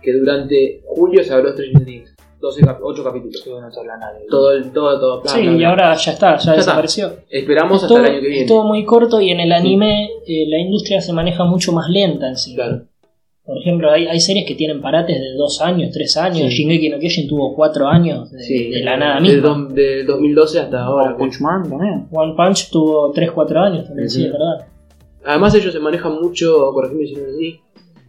que 0.00 0.12
durante 0.12 0.82
julio 0.86 1.24
se 1.24 1.32
habló 1.34 1.50
de 1.52 1.56
Stranger 1.56 1.84
Things, 1.84 2.14
12 2.40 2.60
cap- 2.60 2.78
8 2.80 3.02
capítulos. 3.02 3.40
Sí, 3.42 3.50
no 3.50 3.68
te 3.68 3.80
habla 3.80 3.96
nadie. 3.96 4.26
Todo, 4.30 4.52
el, 4.52 4.70
todo, 4.72 5.00
todo. 5.00 5.22
Sí, 5.26 5.40
y 5.40 5.64
ahora 5.64 5.94
ya 5.96 6.12
está, 6.12 6.36
ya, 6.36 6.52
desapareció. 6.54 7.12
Esperamos 7.28 7.78
Es 7.78 7.82
hasta 7.82 7.88
todo, 7.88 8.04
el 8.04 8.10
año 8.12 8.20
que 8.20 8.26
es 8.28 8.32
viene. 8.34 8.46
todo 8.46 8.62
muy 8.64 8.84
corto 8.84 9.20
y 9.20 9.30
en 9.30 9.40
el 9.40 9.50
anime 9.52 10.10
eh, 10.26 10.44
la 10.48 10.58
industria 10.58 11.00
se 11.00 11.12
maneja 11.12 11.44
mucho 11.44 11.72
más 11.72 11.88
lenta 11.90 12.28
en 12.28 12.36
sí. 12.36 12.54
Claro. 12.54 12.82
Por 13.46 13.58
ejemplo, 13.58 13.90
hay, 13.92 14.06
hay 14.08 14.18
series 14.18 14.44
que 14.44 14.56
tienen 14.56 14.80
parates 14.80 15.20
de 15.20 15.34
dos 15.36 15.60
años, 15.62 15.90
tres 15.92 16.16
años. 16.16 16.48
Sí. 16.52 16.64
Shingeki 16.64 16.88
no 16.88 16.98
Kyojin 16.98 17.28
tuvo 17.28 17.54
cuatro 17.54 17.86
años 17.86 18.30
de, 18.32 18.40
Sí, 18.40 18.70
de 18.70 18.82
la 18.82 18.96
nada 18.96 19.20
misma. 19.20 19.68
Del 19.72 20.04
2012 20.04 20.58
hasta 20.60 20.82
ahora. 20.84 21.10
One 21.10 21.16
Punch 21.18 21.40
Man 21.40 21.62
también. 21.68 22.08
One 22.10 22.34
Punch 22.36 22.70
tuvo 22.70 23.12
tres, 23.12 23.30
cuatro 23.30 23.60
años 23.60 23.86
también, 23.86 24.10
sí, 24.10 24.24
es 24.24 24.32
verdad. 24.32 24.66
Además 25.24 25.54
ellos 25.54 25.72
se 25.72 25.78
manejan 25.78 26.14
mucho, 26.20 26.70
corregime 26.72 27.06
si 27.06 27.14
no 27.14 27.20
es 27.22 27.34
así, 27.34 27.60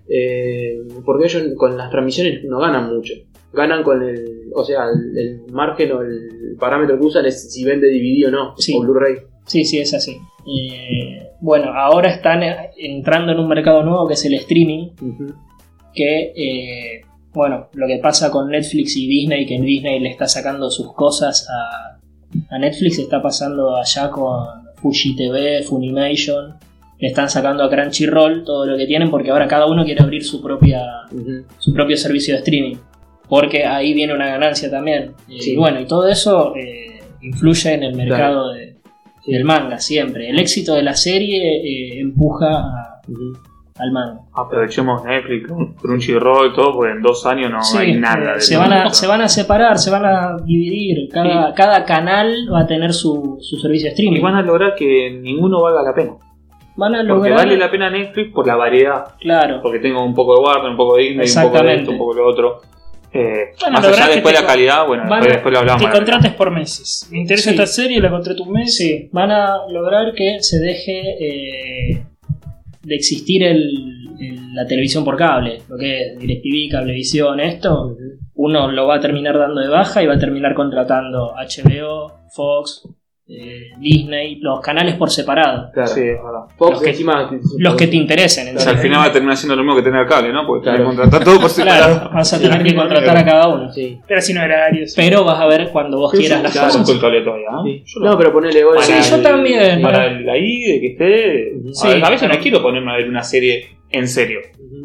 eh, 0.09 0.77
porque 1.05 1.25
ellos 1.25 1.43
con 1.55 1.77
las 1.77 1.89
transmisiones 1.91 2.43
no 2.45 2.59
ganan 2.59 2.93
mucho. 2.95 3.13
Ganan 3.53 3.83
con 3.83 4.01
el, 4.03 4.49
o 4.55 4.63
sea, 4.63 4.85
el, 4.89 5.17
el 5.17 5.41
margen 5.51 5.91
o 5.91 6.01
el 6.01 6.55
parámetro 6.59 6.99
que 6.99 7.05
usan 7.05 7.25
es 7.25 7.51
si 7.51 7.63
vende 7.63 7.87
DVD 7.87 8.27
o 8.27 8.31
no, 8.31 8.53
Sí. 8.57 8.73
o 8.75 8.81
Blu-ray. 8.81 9.15
Sí, 9.45 9.63
sí, 9.65 9.79
es 9.79 9.93
así. 9.93 10.17
Eh, 10.47 11.31
bueno, 11.41 11.73
ahora 11.73 12.09
están 12.09 12.43
eh, 12.43 12.71
entrando 12.77 13.31
en 13.31 13.39
un 13.39 13.47
mercado 13.47 13.83
nuevo 13.83 14.07
que 14.07 14.13
es 14.13 14.25
el 14.25 14.33
streaming, 14.35 14.89
que, 15.93 16.33
eh, 16.35 17.01
bueno, 17.33 17.67
lo 17.73 17.87
que 17.87 17.97
pasa 17.97 18.31
con 18.31 18.49
Netflix 18.49 18.95
y 18.97 19.07
Disney, 19.07 19.45
que 19.45 19.59
Disney 19.59 19.99
le 19.99 20.09
está 20.09 20.27
sacando 20.27 20.69
sus 20.69 20.93
cosas 20.93 21.47
a, 21.49 21.99
a 22.49 22.59
Netflix, 22.59 22.99
está 22.99 23.21
pasando 23.21 23.75
allá 23.75 24.09
con 24.09 24.45
Fuji 24.75 25.15
TV, 25.15 25.63
Funimation, 25.63 26.55
le 26.99 27.07
están 27.07 27.29
sacando 27.29 27.63
a 27.63 27.69
Crunchyroll 27.69 28.43
todo 28.43 28.65
lo 28.65 28.77
que 28.77 28.85
tienen 28.87 29.09
porque 29.09 29.29
ahora 29.29 29.47
cada 29.47 29.67
uno 29.67 29.85
quiere 29.85 30.01
abrir 30.01 30.23
su 30.23 30.41
propia 30.41 30.83
su 31.59 31.73
propio 31.73 31.95
servicio 31.97 32.33
de 32.33 32.39
streaming. 32.39 32.75
Porque 33.29 33.65
ahí 33.65 33.93
viene 33.93 34.13
una 34.13 34.27
ganancia 34.27 34.69
también. 34.71 35.13
Eh, 35.29 35.39
Sí. 35.39 35.51
Y 35.51 35.55
bueno, 35.57 35.81
y 35.81 35.85
todo 35.85 36.07
eso 36.07 36.55
eh, 36.55 36.99
influye 37.21 37.73
en 37.73 37.83
el 37.83 37.95
mercado 37.95 38.53
de-. 38.53 38.66
Del 39.27 39.43
manga 39.43 39.77
siempre. 39.79 40.29
El 40.29 40.39
éxito 40.39 40.73
de 40.75 40.83
la 40.83 40.95
serie 40.95 41.57
eh, 41.57 41.99
empuja 41.99 42.47
a- 42.47 43.01
Ujú. 43.07 43.37
al 43.79 43.91
manga. 43.91 44.19
Aprovechemos 44.33 45.03
Netflix, 45.03 45.51
Crunchyroll, 45.81 46.53
todo, 46.53 46.73
porque 46.73 46.91
en 46.93 47.01
dos 47.01 47.25
años 47.25 47.51
no 47.51 47.61
Sí, 47.61 47.77
hay 47.77 47.93
nada. 47.95 48.31
eh, 48.31 48.33
de 48.35 48.41
se, 48.41 48.57
van 48.57 48.73
a, 48.73 48.89
se 48.89 49.05
van 49.07 49.21
a 49.21 49.27
separar, 49.29 49.77
se 49.77 49.91
van 49.91 50.05
a 50.05 50.37
dividir. 50.45 51.09
Cada, 51.11 51.53
cada 51.53 51.85
canal 51.85 52.33
va 52.51 52.61
a 52.61 52.67
tener 52.67 52.93
su, 52.93 53.37
su 53.41 53.57
servicio 53.57 53.85
de 53.87 53.89
streaming. 53.93 54.17
Y 54.19 54.21
van 54.21 54.35
a 54.35 54.41
lograr 54.41 54.75
que 54.75 55.11
ninguno 55.21 55.61
valga 55.61 55.83
la 55.83 55.93
pena. 55.93 56.13
Van 56.75 56.93
a 56.95 57.07
Porque 57.07 57.31
vale 57.31 57.57
la 57.57 57.71
pena 57.71 57.89
Netflix 57.89 58.31
por 58.33 58.45
la 58.45 58.55
variedad. 58.55 59.15
Claro. 59.19 59.61
Porque 59.63 59.79
tengo 59.79 60.03
un 60.03 60.13
poco 60.13 60.35
de 60.35 60.41
Warner, 60.45 60.69
un 60.71 60.77
poco 60.77 60.95
de 60.97 61.03
Disney, 61.03 61.27
un 61.27 61.33
poco 61.33 61.33
de 61.33 61.47
Exactamente. 61.47 61.81
esto, 61.81 61.91
un 61.91 61.97
poco 61.97 62.13
de 62.13 62.21
lo 62.21 62.27
otro. 62.27 62.61
Eh, 63.17 63.51
a 63.65 63.69
más 63.69 63.85
allá 63.85 64.07
después 64.07 64.33
la 64.33 64.45
calidad, 64.45 64.85
bueno, 64.87 65.03
van 65.09 65.21
después, 65.23 65.51
lo 65.53 65.59
hablamos. 65.59 65.83
Te 65.83 65.89
contrates 65.91 66.33
por 66.33 66.51
meses. 66.51 67.07
Me 67.11 67.19
interesa 67.19 67.49
Sí. 67.49 67.55
esta 67.55 67.65
serie, 67.65 67.99
la 67.99 68.09
contrato 68.11 68.43
un 68.43 68.51
mes. 68.53 68.75
Sí, 68.75 69.09
van 69.11 69.31
a 69.31 69.67
lograr 69.69 70.13
que 70.13 70.37
se 70.41 70.59
deje 70.59 71.01
eh, 71.19 72.03
de 72.83 72.95
existir 72.95 73.43
el- 73.43 74.07
el- 74.19 74.53
la 74.53 74.65
televisión 74.65 75.03
por 75.03 75.15
cable, 75.17 75.61
lo 75.69 75.77
que 75.77 76.01
es 76.01 76.19
DirecTV, 76.19 76.69
Cablevisión, 76.71 77.39
esto. 77.39 77.95
Uno 78.35 78.71
lo 78.71 78.87
va 78.87 78.95
a 78.95 78.99
terminar 78.99 79.37
dando 79.37 79.61
de 79.61 79.67
baja 79.67 80.01
y 80.03 80.07
va 80.07 80.13
a 80.15 80.19
terminar 80.19 80.53
contratando 80.53 81.33
HBO, 81.35 82.13
Fox, 82.33 82.87
eh, 83.29 83.71
Disney, 83.77 84.35
los 84.39 84.61
canales 84.61 84.95
por 84.95 85.09
separado. 85.11 85.69
Claro. 85.73 85.89
Sí. 85.89 86.01
Fox 86.57 86.71
Los 86.71 86.81
que- 86.81 86.89
encima. 86.91 87.29
Los 87.57 87.75
que 87.75 87.87
te 87.87 87.95
interesen. 87.97 88.47
en 88.47 88.57
O 88.57 88.59
sea, 88.59 88.71
al 88.71 88.77
final 88.77 88.99
va 89.01 89.05
a 89.05 89.11
terminar 89.11 89.35
siendo 89.35 89.55
lo 89.55 89.63
mismo 89.63 89.75
que 89.75 89.81
tener 89.81 90.07
cable, 90.07 90.31
¿no? 90.31 90.45
Porque 90.47 90.63
Claro. 90.69 90.85
contratar 90.85 91.23
todo 91.25 91.39
por 91.41 91.49
separado. 91.49 91.95
Claro, 91.99 92.09
vas 92.13 92.33
a 92.33 92.39
tener 92.39 92.63
que 92.63 92.73
contratar 92.75 93.17
a 93.17 93.25
cada 93.25 93.47
uno. 93.49 93.71
Sí. 93.73 93.97
Pero 94.07 94.21
sin 94.21 94.37
horarios. 94.37 94.93
Pero 94.95 95.23
vas 95.25 95.39
a 95.41 95.45
ver 95.45 95.69
cuando 95.71 95.97
vos 95.97 96.11
Sí, 96.11 96.19
quieras 96.19 96.37
sí, 96.39 96.43
las 96.45 96.57
cosas. 96.57 96.85
con 96.85 96.95
el 96.95 97.01
cable 97.01 97.21
todavía, 97.21 97.51
¿no? 97.51 97.67
Yo 97.67 97.99
No, 97.99 98.17
pero 98.17 98.31
ponele 98.31 98.63
vos. 98.63 98.85
Sí, 98.85 98.93
yo 99.09 99.15
el- 99.17 99.21
también. 99.23 99.81
Para 99.81 100.05
el 100.07 100.29
ahí 100.29 100.61
de 100.61 100.79
que 100.79 100.87
esté. 100.87 101.53
Sí, 101.73 101.87
a, 101.87 101.93
ver, 101.95 102.05
a 102.05 102.09
veces 102.09 102.29
no 102.29 102.35
quiero 102.39 102.61
ponerme 102.61 102.91
a 102.91 102.95
ver 102.95 103.09
una 103.09 103.23
serie 103.23 103.67
en 103.91 104.07
serio. 104.07 104.39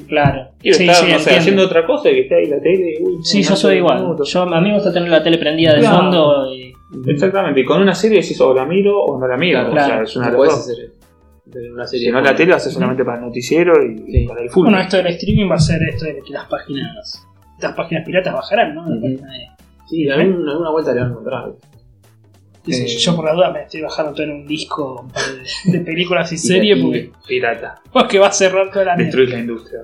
Claro. 0.09 0.49
Quiero 0.61 0.79
Sí, 0.79 0.89
estar, 0.89 1.07
sí, 1.07 1.13
no 1.13 1.19
sé, 1.21 1.37
haciendo 1.37 1.65
otra 1.65 1.87
cosa 1.87 2.11
y 2.11 2.15
que 2.15 2.21
esté 2.23 2.35
ahí 2.37 2.47
la 2.47 2.61
tele. 2.61 2.95
uy, 3.01 3.19
Sí, 3.23 3.39
no, 3.39 3.45
yo 3.45 3.51
no 3.51 3.57
soy 3.57 3.77
igual. 3.77 4.17
Yo, 4.25 4.43
a 4.43 4.61
mí 4.61 4.69
me 4.69 4.75
gusta 4.75 4.93
tener 4.93 5.09
la 5.11 5.23
tele 5.23 5.39
prendida 5.39 5.75
de 5.75 5.81
Claro. 5.81 5.97
fondo 5.97 6.55
y 6.55 6.73
Exactamente, 7.07 7.61
y 7.61 7.65
con 7.65 7.81
una 7.81 7.95
serie 7.95 8.21
decís 8.21 8.41
o 8.41 8.53
la 8.55 8.65
miro 8.67 9.01
o 9.03 9.19
no 9.19 9.27
la 9.27 9.37
miro. 9.37 9.71
Claro, 9.71 9.73
o 9.73 9.87
sea, 9.87 10.03
es 10.03 10.17
una 10.17 10.31
No 10.31 10.43
hacer 10.43 10.93
una 11.73 11.87
serie. 11.87 12.07
Si 12.07 12.13
no 12.13 12.21
la 12.21 12.35
tele, 12.35 12.53
hace 12.55 12.71
solamente 12.71 13.05
para 13.05 13.19
el 13.19 13.25
noticiero 13.25 13.75
y 13.85 13.99
Sí. 14.11 14.27
para 14.27 14.43
el 14.43 14.51
fútbol. 14.51 14.67
Bueno, 14.71 14.81
esto 14.81 14.97
del 14.99 15.07
streaming 15.09 15.51
va 15.51 15.57
a 15.57 15.61
ser 15.61 15.81
esto 15.89 16.05
de 16.07 16.21
que 16.25 16.33
las 16.33 16.47
páginas. 16.47 17.27
Las 17.61 17.75
páginas 17.75 18.05
piratas 18.07 18.35
bajarán, 18.35 18.75
¿no? 18.75 18.85
Página 18.85 19.31
de- 19.33 19.49
Sí, 19.89 20.09
alguna, 20.09 20.53
alguna 20.53 20.71
vuelta 20.71 20.93
le 20.95 21.01
van 21.01 21.09
a 21.09 21.13
encontrar. 21.13 21.53
sé 22.67 22.85
Eh. 22.85 22.97
yo, 22.97 23.17
por 23.17 23.25
la 23.25 23.35
duda 23.35 23.51
me 23.51 23.63
estoy 23.63 23.81
bajando 23.83 24.13
todo 24.13 24.23
en 24.23 24.31
un 24.31 24.47
disco 24.47 25.07
de, 25.67 25.73
de 25.79 25.85
películas 25.85 26.33
y 26.33 26.39
series 26.39 26.79
y- 26.79 26.81
porque 26.83 27.11
Pirata. 27.27 27.83
pues 27.93 28.05
que 28.07 28.19
va 28.19 28.29
a 28.29 28.33
cerrar 28.33 28.71
toda 28.71 28.85
la. 28.85 28.97
Destruir 28.97 29.31
la 29.31 29.39
industria. 29.41 29.81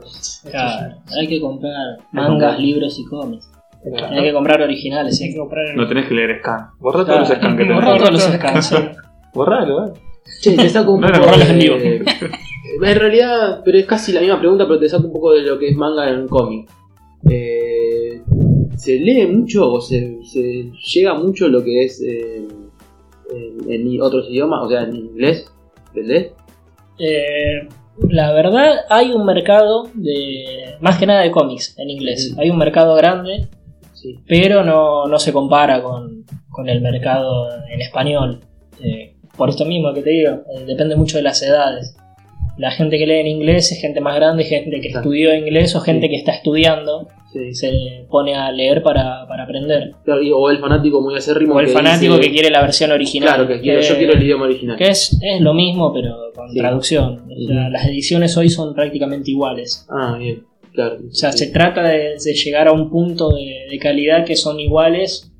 Claro, 0.51 0.95
hay 1.19 1.27
que 1.27 1.41
comprar 1.41 1.99
mangas, 2.13 2.59
libros 2.61 2.97
y 2.99 3.05
cómics. 3.07 3.51
Claro. 3.85 4.17
Hay 4.17 4.23
que 4.25 4.33
comprar 4.33 4.61
originales, 4.63 5.21
Hay 5.21 5.29
sí. 5.29 5.33
que 5.35 5.39
comprar 5.39 5.75
No 5.77 5.87
tenés 5.87 6.07
que 6.07 6.15
leer 6.15 6.39
scan. 6.41 6.69
Borra 6.81 7.05
Claro, 7.05 7.23
todos 7.23 7.29
los 7.31 7.39
scans 7.39 7.57
que 7.57 7.65
borrar 7.73 7.85
tenés. 7.85 7.99
todos 7.99 8.13
los 8.13 8.23
scans, 8.37 8.67
sí. 8.67 8.77
Borralo, 9.35 9.87
¿eh? 9.87 9.93
Che, 10.41 10.57
te 10.57 10.69
saco 10.69 10.93
un 10.93 11.01
No, 11.01 11.09
no, 11.09 11.15
poco. 11.15 11.27
borralo 11.27 11.45
en 11.45 11.59
de- 11.59 11.65
vivo. 11.65 11.77
En 12.85 12.99
realidad, 12.99 13.63
pero 13.65 13.79
es 13.79 13.87
casi 13.87 14.13
la 14.13 14.21
misma 14.21 14.39
pregunta, 14.39 14.67
pero 14.67 14.79
te 14.79 14.89
saco 14.89 15.07
un 15.07 15.13
poco 15.13 15.33
de 15.33 15.43
lo 15.43 15.59
que 15.59 15.69
es 15.71 15.77
manga 15.77 16.09
en 16.11 16.27
cómic. 16.29 16.69
Eh, 17.31 18.21
¿Se 18.77 18.99
lee 18.99 19.27
mucho 19.27 19.73
o 19.73 19.81
se, 19.81 20.19
se 20.25 20.71
llega 20.95 21.15
mucho 21.15 21.49
lo 21.49 21.63
que 21.65 21.85
es 21.85 22.01
eh, 22.03 22.47
en, 23.35 23.71
en 23.71 24.01
otros 24.03 24.29
idiomas? 24.31 24.61
O 24.65 24.69
sea, 24.69 24.83
en 24.83 24.95
inglés, 24.97 25.51
¿entendés? 25.89 26.33
Eh, 26.99 27.67
la 28.09 28.33
verdad, 28.33 28.77
hay 28.91 29.13
un 29.13 29.25
mercado 29.25 29.89
de. 29.95 30.77
más 30.81 30.99
que 30.99 31.07
nada 31.07 31.23
de 31.23 31.31
cómics 31.31 31.77
en 31.79 31.91
inglés. 31.91 32.33
Mm. 32.37 32.41
Hay 32.41 32.51
un 32.51 32.59
mercado 32.59 32.95
grande, 32.95 33.49
Sí. 34.17 34.25
pero 34.27 34.65
no, 34.65 35.07
no 35.07 35.19
se 35.19 35.33
compara 35.33 35.83
con, 35.83 36.25
con 36.51 36.69
el 36.69 36.81
mercado 36.81 37.49
en 37.71 37.81
español. 37.81 38.41
Eh, 38.83 39.15
por 39.37 39.49
esto 39.49 39.65
mismo 39.65 39.93
que 39.95 40.03
te 40.03 40.11
digo, 40.11 40.31
eh, 40.55 40.65
depende 40.67 40.97
mucho 40.97 41.17
de 41.17 41.23
las 41.23 41.43
edades. 41.43 41.97
La 42.57 42.73
gente 42.73 42.99
que 42.99 43.07
lee 43.07 43.21
en 43.21 43.27
inglés 43.29 43.71
es 43.71 43.81
gente 43.81 44.01
más 44.01 44.17
grande, 44.17 44.43
gente 44.45 44.81
que 44.81 44.89
Claro. 44.89 45.03
estudió 45.05 45.33
inglés 45.35 45.77
o 45.77 45.81
gente 45.81 46.07
Sí. 46.07 46.11
que 46.11 46.17
está 46.17 46.33
estudiando. 46.33 47.07
Sí. 47.33 47.55
Se 47.55 48.07
pone 48.11 48.35
a 48.35 48.51
leer 48.51 48.83
para, 48.83 49.27
para 49.29 49.45
aprender. 49.45 49.93
Claro, 50.05 50.21
o 50.37 50.51
el 50.51 50.59
fanático 50.59 51.01
muy 51.01 51.15
acérrimo. 51.15 51.55
O 51.55 51.61
el 51.61 51.67
que 51.67 51.73
fanático 51.73 52.17
dice- 52.17 52.27
que 52.27 52.33
quiere 52.33 52.51
la 52.51 52.63
versión 52.63 52.91
original. 52.91 53.29
Claro, 53.29 53.47
que 53.47 53.61
quiero, 53.61 53.81
yo 53.81 53.97
quiero 53.97 54.15
el 54.15 54.23
idioma 54.25 54.47
original. 54.47 54.77
que 54.77 54.89
es, 54.89 55.17
es 55.23 55.41
lo 55.41 55.55
mismo, 55.55 55.93
pero 55.93 56.17
con 56.35 56.53
traducción. 56.55 57.21
O 57.31 57.47
sea. 57.47 57.69
Las 57.69 57.87
ediciones 57.87 58.37
hoy 58.37 58.49
son 58.49 58.75
prácticamente 58.75 59.31
iguales. 59.31 59.87
Ah, 59.91 60.17
bien, 60.19 60.43
claro. 60.87 60.97
O 61.11 61.15
sea, 61.15 61.33
Sí. 61.33 61.39
se 61.47 61.47
trata 61.53 61.83
de, 61.89 62.15
de 62.25 62.35
llegar 62.35 62.69
a 62.69 62.73
un 62.73 62.89
punto 62.91 63.31
de, 63.31 63.67
de 63.71 63.79
calidad 63.79 64.25
que 64.25 64.37
son 64.37 64.61
iguales. 64.61 65.31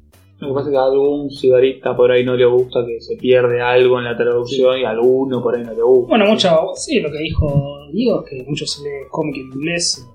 Lo 0.41 0.49
que 0.49 0.55
pasa 0.55 0.69
es 0.69 0.73
que 0.73 0.79
a 0.79 0.85
algún 0.85 1.31
cigarista 1.31 1.97
por 1.97 2.11
ahí 2.13 2.25
no 2.25 2.37
le 2.37 2.45
gusta 2.47 2.85
que 2.87 3.01
se 3.01 3.17
pierde 3.17 3.61
algo 3.61 3.99
en 3.99 4.05
la 4.05 4.17
traducción 4.17 4.79
y 4.79 4.85
a 4.85 4.91
alguno 4.91 5.43
por 5.43 5.55
ahí 5.57 5.65
no 5.65 5.73
le 5.75 5.83
gusta. 5.83 6.09
Bueno, 6.11 6.27
mucho, 6.27 6.49
sí, 6.77 7.01
lo 7.01 7.11
que 7.11 7.19
dijo 7.19 7.87
Diego, 7.93 8.25
es 8.25 8.31
que 8.31 8.45
mucho 8.49 8.67
se 8.67 8.83
lee 8.83 9.07
cómic 9.11 9.37
en 9.37 9.53
inglés. 9.53 10.07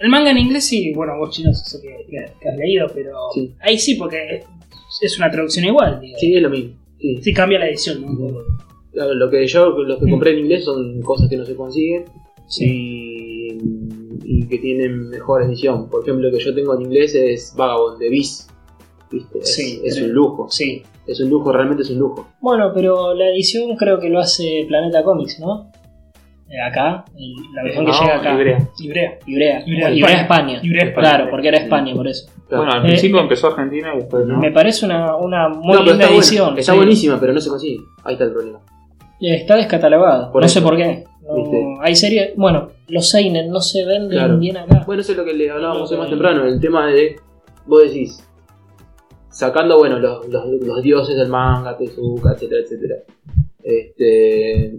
El 0.00 0.08
manga 0.08 0.30
en 0.30 0.38
inglés 0.38 0.64
sí, 0.66 0.92
bueno, 0.94 1.18
vos 1.18 1.30
chinos 1.34 1.62
sé 1.64 1.80
que, 1.82 1.88
que- 2.08 2.32
que 2.40 2.48
has 2.48 2.56
leído, 2.56 2.86
pero 2.94 3.12
Sí. 3.34 3.52
ahí 3.60 3.76
sí, 3.78 3.94
porque 3.96 4.40
es 5.02 5.18
una 5.18 5.30
traducción 5.30 5.64
igual, 5.66 6.00
digo. 6.00 6.16
Sí, 6.18 6.34
es 6.34 6.42
lo 6.42 6.50
mismo. 6.50 6.72
Sí. 7.00 7.16
Sí, 7.22 7.32
cambia 7.32 7.58
la 7.58 7.68
edición, 7.68 8.02
¿no? 8.02 8.30
Lo 9.14 9.28
que 9.30 9.46
yo, 9.46 9.68
los 9.70 9.98
que 9.98 10.06
Mm. 10.06 10.10
compré 10.10 10.30
en 10.32 10.38
inglés 10.38 10.64
son 10.64 11.00
cosas 11.02 11.28
que 11.28 11.36
no 11.36 11.44
se 11.44 11.54
consiguen 11.56 12.04
y, 12.60 12.95
y 14.28 14.46
que 14.48 14.58
tienen 14.58 15.08
mejor 15.08 15.42
edición. 15.42 15.88
Por 15.88 16.02
ejemplo, 16.02 16.28
lo 16.28 16.36
que 16.36 16.42
yo 16.42 16.54
tengo 16.54 16.74
en 16.74 16.82
inglés 16.82 17.14
es 17.14 17.54
Vagabond 17.56 17.98
de 17.98 18.08
Viz. 18.10 18.48
¿Viste? 19.10 19.38
Es, 19.38 19.54
Sí, 19.54 19.80
es 19.84 19.94
pero- 19.94 20.06
un 20.06 20.12
lujo. 20.12 20.46
Sí. 20.50 20.82
Es 21.06 21.20
un 21.20 21.30
lujo, 21.30 21.52
realmente 21.52 21.84
es 21.84 21.90
un 21.90 21.98
lujo. 22.00 22.26
Bueno, 22.40 22.72
pero 22.74 23.14
la 23.14 23.28
edición 23.28 23.76
creo 23.76 24.00
que 24.00 24.08
lo 24.08 24.18
hace 24.18 24.64
Planeta 24.66 25.04
Comics, 25.04 25.38
¿no? 25.38 25.70
Eh, 26.48 26.60
acá, 26.60 27.04
la 27.54 27.62
versión 27.62 27.86
que 27.86 27.92
llega 27.92 28.16
acá. 28.16 28.34
Ibrea. 28.34 28.68
Ibrea. 28.78 29.18
Ibrea. 29.26 29.62
Ibrea, 29.66 29.90
Ibrea, 29.90 30.20
España. 30.22 30.22
España. 30.22 30.60
Ibrea, 30.62 30.84
España. 30.86 31.08
Claro, 31.08 31.30
porque 31.30 31.48
era 31.48 31.58
España, 31.58 31.94
por 31.94 32.08
eso. 32.08 32.28
Claro. 32.48 32.64
Bueno, 32.64 32.78
al 32.80 32.84
Eh, 32.84 32.88
principio 32.88 33.20
empezó 33.20 33.46
Argentina 33.48 33.92
y 33.94 33.98
después 33.98 34.26
no. 34.26 34.38
Me 34.40 34.50
parece 34.52 34.84
una, 34.86 35.16
una 35.16 35.48
muy 35.48 35.74
No, 35.74 35.82
linda 35.82 35.92
está, 35.92 36.06
buena, 36.06 36.16
edición. 36.16 36.58
está 36.58 36.72
sí. 36.72 36.78
buenísima, 36.78 37.20
pero 37.20 37.32
no 37.32 37.40
se 37.40 37.50
consigue. 37.50 37.80
Ahí 38.04 38.14
está 38.14 38.24
el 38.24 38.32
problema. 38.32 38.58
Eh, 39.20 39.34
Está 39.36 39.56
descatalogada. 39.56 40.30
Por 40.32 40.42
no 40.42 40.46
eso. 40.46 40.58
sé 40.60 40.64
por 40.64 40.76
qué. 40.76 41.04
No, 41.26 41.34
¿Viste? 41.36 41.64
hay 41.80 41.96
series. 41.96 42.36
Bueno, 42.36 42.70
los 42.88 43.10
Seinen 43.10 43.50
no 43.50 43.60
se 43.60 43.84
venden 43.84 44.10
Claro. 44.10 44.38
bien 44.38 44.56
acá. 44.56 44.84
Bueno, 44.86 45.02
eso 45.02 45.12
es 45.12 45.18
lo 45.18 45.24
que 45.24 45.34
le 45.34 45.50
hablábamos 45.50 45.90
más 45.98 46.08
temprano, 46.08 46.44
el 46.44 46.60
tema 46.60 46.86
de, 46.86 47.16
vos 47.66 47.82
decís, 47.82 48.22
sacando, 49.30 49.76
bueno, 49.78 49.98
los, 49.98 50.28
los, 50.28 50.44
los 50.62 50.82
dioses 50.82 51.16
del 51.16 51.28
manga, 51.28 51.76
Tezuka, 51.76 52.32
etcétera, 52.32 52.60
etcétera. 52.62 52.94
Este... 53.62 54.78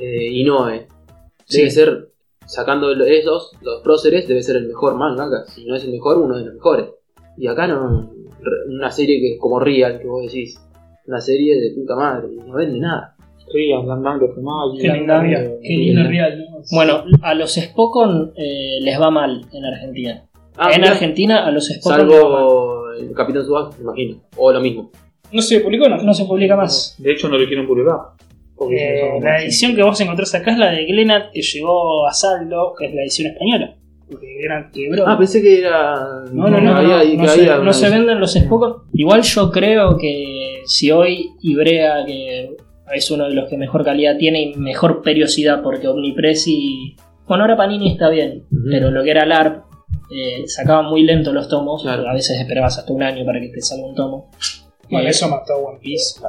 Eh, 0.00 0.26
Inoue. 0.32 0.72
Debe 0.72 0.86
Sí. 1.46 1.70
ser, 1.70 2.10
sacando 2.46 2.92
esos, 3.04 3.52
los 3.62 3.80
próceres, 3.82 4.28
debe 4.28 4.42
ser 4.42 4.56
el 4.56 4.68
mejor 4.68 4.94
manga. 4.96 5.44
Si 5.46 5.64
no 5.64 5.74
es 5.74 5.84
el 5.84 5.90
mejor, 5.92 6.18
uno 6.18 6.36
de 6.38 6.44
los 6.44 6.54
mejores. 6.54 6.86
Y 7.36 7.46
acá 7.46 7.66
no, 7.66 8.12
una 8.68 8.90
serie 8.90 9.20
que 9.20 9.38
como 9.38 9.58
Real, 9.58 9.98
que 9.98 10.06
vos 10.06 10.22
decís, 10.22 10.60
una 11.06 11.20
serie 11.20 11.58
de 11.58 11.74
puta 11.74 11.96
madre, 11.96 12.28
no 12.46 12.52
vende 12.54 12.78
nada. 12.78 13.16
Sí, 14.80 14.86
hablando 14.88 15.12
de 15.62 15.68
lindo 15.76 16.02
real. 16.08 16.46
Bueno, 16.72 17.04
a 17.22 17.34
los 17.34 17.54
Spokon 17.54 18.32
eh, 18.36 18.78
les 18.82 19.00
va 19.00 19.10
mal 19.10 19.42
en 19.52 19.64
Argentina. 19.64 20.22
Ah, 20.56 20.70
en 20.72 20.84
Argentina 20.84 21.46
a 21.46 21.50
los 21.50 21.66
Spokon 21.68 22.08
les 22.08 22.18
va 22.18 22.22
mal. 22.28 22.38
Salvo 22.38 22.92
el 22.98 23.12
Capitán 23.14 23.44
Subasa, 23.44 23.76
me 23.78 23.84
imagino. 23.84 24.16
O 24.36 24.52
lo 24.52 24.60
mismo. 24.60 24.90
No 25.32 25.42
se 25.42 25.60
publicó, 25.60 25.88
¿no? 25.88 25.96
No 26.02 26.14
se 26.14 26.24
publica 26.24 26.56
más. 26.56 26.96
De 26.98 27.12
hecho, 27.12 27.28
no 27.28 27.38
lo 27.38 27.46
quieren 27.46 27.66
publicar. 27.66 27.96
Eh, 28.70 29.20
la 29.22 29.40
edición 29.42 29.76
que 29.76 29.82
vos 29.84 30.00
encontrás 30.00 30.34
acá 30.34 30.50
es 30.50 30.58
la 30.58 30.70
de 30.72 30.84
Glenat 30.84 31.30
que 31.32 31.42
llegó 31.42 32.06
a 32.08 32.12
saldo, 32.12 32.74
que 32.76 32.86
es 32.86 32.94
la 32.94 33.02
edición 33.02 33.30
española. 33.32 33.76
Porque 34.10 34.26
Glenat 34.40 34.72
quebró. 34.72 35.04
Ah, 35.06 35.16
pensé 35.16 35.40
que 35.42 35.60
era. 35.60 35.94
No, 36.32 36.48
no, 36.48 36.60
no, 36.60 36.76
había- 36.76 37.04
no, 37.14 37.22
una- 37.62 37.72
se 37.72 37.90
venden 37.90 38.18
los 38.18 38.32
Spokon. 38.32 38.74
Igual 38.94 39.22
yo 39.22 39.50
creo 39.52 39.96
que 39.96 40.62
si 40.64 40.90
hoy 40.90 41.30
Ibrea, 41.42 42.04
que 42.06 42.56
es 42.94 43.10
uno 43.10 43.24
de 43.28 43.34
los 43.34 43.48
que 43.48 43.56
mejor 43.56 43.84
calidad 43.84 44.16
tiene 44.16 44.42
y 44.42 44.54
mejor 44.56 45.02
periodicidad, 45.02 45.62
porque 45.62 45.88
Omnipress 45.88 46.46
y. 46.48 46.96
Bueno, 47.26 47.44
ahora 47.44 47.56
Panini 47.56 47.92
está 47.92 48.08
bien, 48.08 48.44
pero 48.70 48.90
lo 48.90 49.04
que 49.04 49.10
era 49.10 49.26
LARP 49.26 49.62
eh, 50.10 50.44
sacaban 50.46 50.86
muy 50.86 51.02
lento 51.02 51.32
los 51.32 51.48
tomos. 51.48 51.82
Claro. 51.82 52.08
A 52.08 52.14
veces 52.14 52.40
esperabas 52.40 52.78
hasta 52.78 52.92
un 52.92 53.02
año 53.02 53.24
para 53.26 53.38
que 53.40 53.48
te 53.48 53.60
salga 53.60 53.86
un 53.86 53.94
tomo. 53.94 54.30
Bueno, 54.90 55.06
Eh, 55.06 55.10
eso 55.10 55.28
mató 55.28 55.52
a 55.52 55.56
One 55.58 55.78
Piece. 55.82 56.20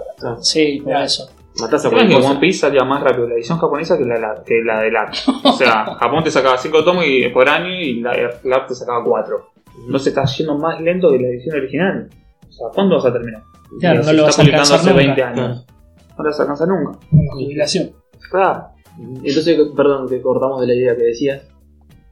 Sí, 0.41 0.79
por 0.83 0.91
Claro. 0.91 1.05
eso. 1.05 1.29
matás 1.61 1.73
a 1.73 1.79
¿Sabes 1.79 1.83
que 1.83 1.89
cualquier 1.95 2.17
cosa. 2.19 2.31
One 2.31 2.39
Piece 2.41 2.59
salía 2.59 2.83
más 2.83 3.01
rápido 3.01 3.27
la 3.29 3.35
edición 3.35 3.57
japonesa 3.57 3.97
que 3.97 4.03
la, 4.03 4.17
la- 4.19 4.43
que 4.45 4.61
la 4.65 4.81
del 4.81 4.95
arte? 4.97 5.19
O 5.45 5.53
sea, 5.53 5.85
Japón 5.99 6.23
te 6.23 6.31
sacaba 6.31 6.57
5 6.57 6.83
tomos 6.83 7.05
y, 7.07 7.29
por 7.29 7.47
año 7.47 7.69
y 7.73 8.01
la, 8.01 8.11
el 8.13 8.53
arte 8.53 8.67
te 8.69 8.75
sacaba 8.75 9.01
4. 9.05 9.37
No 9.87 9.97
se 9.99 10.09
está 10.09 10.25
yendo 10.25 10.57
más 10.57 10.81
lento 10.81 11.09
que 11.11 11.19
la 11.19 11.27
edición 11.29 11.55
original. 11.55 12.09
O 12.45 12.51
sea, 12.51 12.67
¿cuándo 12.75 12.95
vas 12.95 13.05
a 13.05 13.13
terminar? 13.13 13.41
Claro, 13.79 14.03
Se 14.03 14.09
no 14.11 14.17
lo 14.17 14.27
está 14.27 14.27
vas 14.27 14.39
a 14.39 14.41
publicando 14.41 14.73
alcanzar 14.73 14.79
hace 14.79 14.89
nunca. 14.89 15.05
20 15.05 15.23
años. 15.23 15.65
No 16.19 16.23
lo 16.23 16.29
vas 16.31 16.39
a 16.39 16.43
alcanzar 16.43 16.67
nunca. 16.67 16.99
En 17.11 17.25
la 17.25 17.33
jubilación. 17.33 17.91
Claro. 18.29 18.67
Entonces, 19.23 19.57
perdón, 19.75 20.09
que 20.09 20.21
cortamos 20.21 20.59
de 20.59 20.67
la 20.67 20.73
idea 20.73 20.95
que 20.95 21.03
decías. 21.03 21.41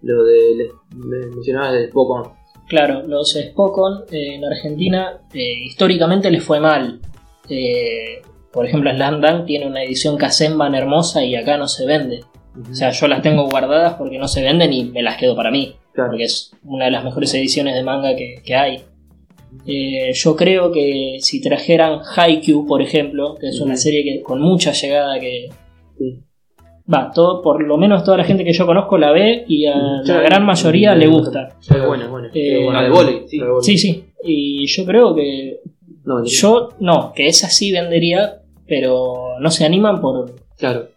Lo 0.01 0.23
de. 0.23 0.71
le 0.95 1.27
mencionabas 1.27 1.73
de 1.73 1.89
Pokémon. 1.89 2.31
Claro, 2.67 3.03
los 3.05 3.33
Spokon 3.33 4.03
eh, 4.11 4.35
en 4.35 4.45
Argentina 4.45 5.21
eh, 5.33 5.65
históricamente 5.65 6.31
les 6.31 6.43
fue 6.43 6.59
mal. 6.59 6.99
Eh, 7.49 8.21
por 8.51 8.65
ejemplo, 8.65 8.91
Slam 8.91 9.45
tiene 9.45 9.67
una 9.67 9.83
edición 9.83 10.17
Kazemban 10.17 10.75
hermosa 10.75 11.23
y 11.23 11.35
acá 11.35 11.57
no 11.57 11.67
se 11.67 11.85
vende. 11.85 12.23
O 12.69 12.73
sea, 12.73 12.91
yo 12.91 13.07
las 13.07 13.21
tengo 13.21 13.49
guardadas 13.49 13.95
porque 13.95 14.17
no 14.17 14.27
se 14.27 14.41
venden 14.41 14.73
y 14.73 14.85
me 14.85 15.03
las 15.03 15.17
quedo 15.17 15.35
para 15.35 15.51
mí. 15.51 15.75
Claro. 15.93 16.11
Porque 16.11 16.23
es 16.23 16.51
una 16.63 16.85
de 16.85 16.91
las 16.91 17.03
mejores 17.03 17.33
ediciones 17.33 17.75
de 17.75 17.83
manga 17.83 18.15
que, 18.15 18.41
que 18.43 18.55
hay. 18.55 18.83
Eh, 19.65 20.11
yo 20.13 20.35
creo 20.35 20.71
que 20.71 21.17
si 21.19 21.41
trajeran 21.41 21.99
Haikyuu, 22.15 22.65
por 22.65 22.81
ejemplo, 22.81 23.35
que 23.39 23.47
es 23.49 23.59
una 23.59 23.75
serie 23.75 24.03
que 24.03 24.21
con 24.21 24.39
mucha 24.41 24.71
llegada 24.71 25.19
que... 25.19 25.49
Va, 26.91 27.11
todo, 27.13 27.41
por 27.41 27.61
lo 27.61 27.75
menos 27.77 28.03
toda 28.05 28.15
la 28.17 28.23
gente 28.23 28.45
que 28.45 28.53
yo 28.53 28.65
conozco 28.65 28.97
la 28.97 29.11
ve 29.11 29.43
y 29.47 29.65
a 29.65 29.73
Sí. 30.05 30.11
la 30.11 30.21
gran 30.21 30.45
mayoría 30.45 30.95
le 30.95 31.07
gusta. 31.07 31.49
Es 31.59 31.85
buena, 31.85 32.05
es 32.05 32.09
buena. 32.09 32.29
Eh, 32.33 32.63
buena. 32.63 32.83
de 32.83 32.89
volei, 32.89 33.27
sí. 33.27 33.39
Sí, 33.61 33.77
sí. 33.77 34.05
Y 34.23 34.65
yo 34.67 34.85
creo 34.85 35.13
que 35.13 35.59
No, 36.05 36.23
yo, 36.23 36.69
no, 36.79 37.11
que 37.13 37.27
esa 37.27 37.49
sí 37.49 37.73
vendería, 37.73 38.41
pero 38.65 39.37
no 39.41 39.51
se 39.51 39.65
animan 39.65 39.99
por, 39.99 40.33
Claro. 40.57 40.87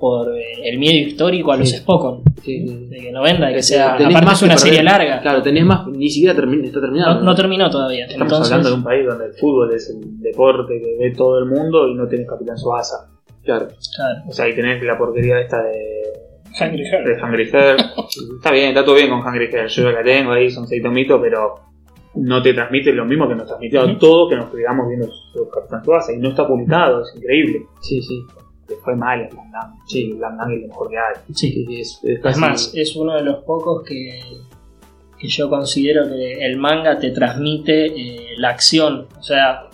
Por 0.00 0.34
eh, 0.36 0.42
el 0.64 0.78
miedo 0.78 0.96
histórico 1.08 1.52
a 1.52 1.56
los 1.58 1.68
Sí. 1.68 1.76
Spokon. 1.76 2.22
Sí, 2.42 2.66
sí. 2.66 2.86
De 2.88 2.96
que 2.98 3.12
no 3.12 3.22
venda, 3.22 3.48
de 3.48 3.54
que 3.54 3.62
sea. 3.62 3.96
tenés 3.98 4.12
Aparte 4.14 4.26
más 4.26 4.36
es 4.38 4.42
una 4.42 4.54
perder. 4.54 4.68
serie 4.68 4.82
larga. 4.82 5.20
Claro, 5.20 5.42
tenés 5.42 5.64
más. 5.64 5.86
Ni 5.88 6.08
siquiera 6.08 6.34
termi- 6.34 6.64
está 6.64 6.80
terminado. 6.80 7.14
No, 7.16 7.20
no 7.22 7.34
terminó 7.34 7.68
todavía. 7.70 8.06
Estamos 8.06 8.32
Entonces, 8.32 8.52
hablando 8.52 8.68
de 8.70 8.74
un 8.76 8.82
país 8.84 9.06
donde 9.06 9.26
el 9.26 9.34
fútbol 9.34 9.74
es 9.74 9.90
el 9.90 10.20
deporte 10.22 10.80
que 10.80 10.96
ve 10.98 11.14
todo 11.14 11.38
el 11.38 11.44
mundo 11.44 11.86
y 11.88 11.94
no 11.94 12.08
tenés 12.08 12.26
Capitán 12.26 12.56
Suasa. 12.56 13.10
Claro. 13.44 13.68
claro. 13.96 14.20
O 14.28 14.32
sea, 14.32 14.46
ahí 14.46 14.54
tenés 14.54 14.82
la 14.82 14.96
porquería 14.98 15.38
esta 15.40 15.62
de, 15.62 16.02
Hungry 16.60 16.84
Heart. 16.84 17.06
de 17.06 17.22
Hungry 17.22 17.46
Heart. 17.50 17.80
está 18.36 18.50
bien, 18.52 18.68
está 18.68 18.84
todo 18.84 18.94
bien 18.94 19.10
con 19.10 19.20
Hungry 19.20 19.48
Heart. 19.50 19.68
Yo 19.68 19.90
la 19.90 20.02
tengo 20.02 20.32
ahí, 20.32 20.50
son 20.50 20.66
seis 20.66 20.82
tomitos, 20.82 21.20
pero 21.22 21.54
no 22.14 22.42
te 22.42 22.52
transmite 22.54 22.92
lo 22.92 23.04
mismo 23.04 23.28
que 23.28 23.34
nos 23.36 23.46
transmitió 23.46 23.82
a 23.82 23.98
todos 23.98 24.30
que 24.30 24.36
nos 24.36 24.46
cuidamos 24.46 24.88
viendo 24.88 25.06
su 25.32 25.48
Capitán 25.48 25.84
Suasa. 25.84 26.12
Y 26.12 26.16
no 26.18 26.30
está 26.30 26.46
publicado, 26.46 27.02
es 27.02 27.12
increíble. 27.16 27.66
Sí, 27.80 28.00
sí. 28.02 28.14
Le 28.70 28.76
fue 28.76 28.96
mal 28.96 29.24
a 29.24 29.28
Slam 29.28 29.50
Dunk. 29.50 29.88
Sí, 29.88 30.12
Slam 30.16 30.38
Dunk 30.38 30.50
es 30.52 30.60
lo 30.62 30.68
mejor 30.68 30.88
que 30.88 30.96
hay. 30.96 31.34
Sí. 31.34 31.66
Es, 31.70 32.38
más, 32.38 32.72
es 32.74 32.96
uno 32.96 33.14
de 33.14 33.22
los 33.22 33.44
pocos 33.44 33.82
que, 33.84 34.20
que 35.18 35.28
yo 35.28 35.50
considero 35.50 36.08
que 36.08 36.46
el 36.46 36.56
manga 36.56 36.98
te 36.98 37.10
transmite 37.10 37.86
eh, 37.86 38.28
la 38.38 38.50
acción. 38.50 39.08
O 39.18 39.22
sea, 39.22 39.64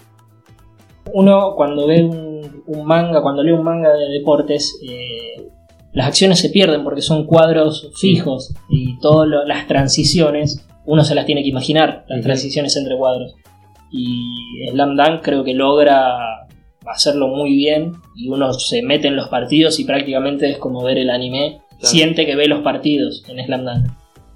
uno 1.13 1.55
cuando 1.55 1.87
ve 1.87 2.03
un, 2.03 2.63
un 2.67 2.87
manga, 2.87 3.23
cuando 3.23 3.43
lee 3.43 3.53
un 3.53 3.63
manga 3.63 3.93
de 3.93 4.09
deportes, 4.09 4.81
eh, 4.83 5.49
las 5.93 6.09
acciones 6.09 6.41
se 6.41 6.51
pierden 6.51 6.83
porque 6.83 7.03
son 7.03 7.27
cuadros 7.27 7.93
fijos 7.97 8.55
y 8.69 8.99
todas 8.99 9.29
las 9.47 9.67
transiciones 9.67 10.67
uno 10.87 11.05
se 11.05 11.15
las 11.15 11.27
tiene 11.27 11.43
que 11.43 11.49
imaginar, 11.49 12.05
las 12.09 12.23
transiciones 12.23 12.77
entre 12.77 12.97
cuadros. 12.97 13.35
Y 13.91 14.69
Slam 14.71 14.97
Dunk 14.97 15.23
creo 15.23 15.45
que 15.45 15.55
logra 15.55 16.36
hacerlo 16.87 17.29
muy 17.29 17.55
bien 17.55 17.93
y 18.15 18.29
uno 18.29 18.53
se 18.53 18.83
mete 18.83 19.09
en 19.09 19.17
los 19.17 19.29
partidos 19.29 19.79
y 19.81 19.85
prácticamente 19.85 20.51
es 20.51 20.59
como 20.59 20.83
ver 20.85 20.99
el 20.99 21.11
anime, 21.11 21.61
siente 21.79 22.27
que 22.27 22.37
ve 22.37 22.47
los 22.47 22.63
partidos 22.63 23.25
en 23.29 23.45
Slam 23.45 23.65
Dunk. 23.65 23.91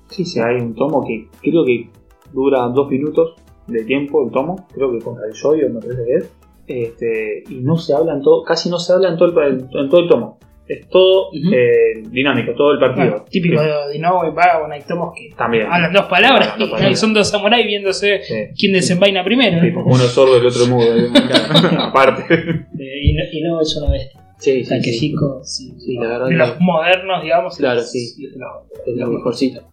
Sí, 0.09 0.25
sí, 0.25 0.41
hay 0.41 0.57
un 0.57 0.75
tomo 0.75 1.05
que 1.07 1.29
creo 1.41 1.65
que 1.65 1.89
dura 2.33 2.69
dos 2.69 2.89
minutos 2.89 3.35
de 3.67 3.85
tiempo 3.85 4.25
el 4.25 4.33
tomo, 4.33 4.67
creo 4.75 4.93
que 4.93 4.99
contra 4.99 5.27
el 5.27 5.33
Yoyo 5.33 5.69
me 5.71 5.81
parece 5.81 6.05
que 6.05 6.15
es. 6.15 6.33
Este, 6.67 7.43
y 7.49 7.61
no 7.61 7.77
se 7.77 7.95
habla 7.95 8.15
en 8.15 8.23
todo, 8.23 8.45
casi 8.45 8.69
no 8.69 8.79
se 8.79 8.93
habla 8.93 9.09
en 9.09 9.17
todo 9.17 9.41
el, 9.43 9.67
en 9.73 9.89
todo 9.89 10.01
el 10.01 10.09
tomo. 10.09 10.39
Es 10.73 10.89
todo 10.89 11.31
eh, 11.35 12.01
dinámico, 12.11 12.53
todo 12.55 12.71
el 12.73 12.79
partido. 12.79 13.09
Bueno, 13.11 13.25
típico 13.29 13.61
de 13.61 13.97
Inoue 13.97 14.29
y 14.29 14.31
Vagabond, 14.31 14.73
hay 14.73 14.83
tomos 14.87 15.13
que 15.17 15.35
También. 15.37 15.67
hablan 15.69 15.93
dos 15.93 16.07
palabras 16.07 16.51
Hablan 16.51 16.59
dos 16.61 16.69
y 16.69 16.73
palabras. 16.73 17.01
son 17.01 17.13
dos 17.13 17.29
samuráis 17.29 17.67
viéndose 17.67 18.21
Sí. 18.23 18.35
quién 18.57 18.73
desenvaina 18.75 19.25
primero. 19.25 19.61
Tipo, 19.61 19.83
uno 19.85 19.97
sordo 20.05 20.37
y 20.37 20.41
el 20.41 20.47
otro 20.47 20.67
mudo. 20.69 20.97
¿eh? 20.97 21.09
Aparte. 21.79 22.23
Eh, 22.33 23.01
y, 23.03 23.13
no, 23.15 23.23
y 23.33 23.41
no 23.43 23.61
es 23.61 23.77
una 23.83 23.91
bestia. 23.91 24.21
Sí, 24.39 24.65
sí, 24.65 24.81
sí. 24.83 25.15
Sí. 25.43 25.75
Sí, 25.79 25.95
la 25.97 26.07
verdad 26.09 26.27
de 26.29 26.37
los 26.37 26.61
modernos, 26.61 27.23
digamos. 27.23 27.57
Claro, 27.57 27.81
es- 27.81 27.91
sí. 27.91 28.05
es 28.25 28.33
de 28.33 28.39
los- 28.39 28.87
es 28.87 28.97
lo 28.97 29.07
mejorcito. 29.09 29.73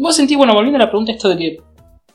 Vos 0.00 0.16
sentís, 0.16 0.36
bueno, 0.38 0.54
volviendo 0.54 0.76
a 0.78 0.84
la 0.86 0.88
pregunta, 0.90 1.12
esto 1.12 1.28
de 1.28 1.36
que 1.36 1.58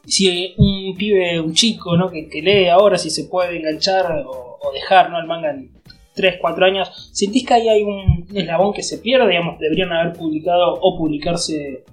si 0.07 0.55
un 0.57 0.95
pibe, 0.97 1.39
un 1.39 1.53
chico, 1.53 1.95
¿no? 1.95 2.09
Que, 2.09 2.27
que 2.27 2.41
lee 2.41 2.67
ahora, 2.67 2.97
si 2.97 3.11
se 3.11 3.25
puede 3.25 3.57
enganchar 3.57 4.23
o, 4.25 4.57
o 4.59 4.71
dejar, 4.73 5.11
¿no? 5.11 5.19
El 5.19 5.27
manga 5.27 5.51
en 5.51 5.69
3, 6.13 6.35
4 6.41 6.65
años, 6.65 7.09
¿sentís 7.13 7.45
que 7.45 7.53
ahí 7.53 7.69
hay 7.69 7.83
un 7.83 8.27
eslabón 8.33 8.73
que 8.73 8.83
se 8.83 8.97
pierde? 8.99 9.29
Digamos, 9.29 9.59
deberían 9.59 9.91
haber 9.93 10.13
publicado 10.13 10.73
o 10.81 10.97
publicarse 10.97 11.83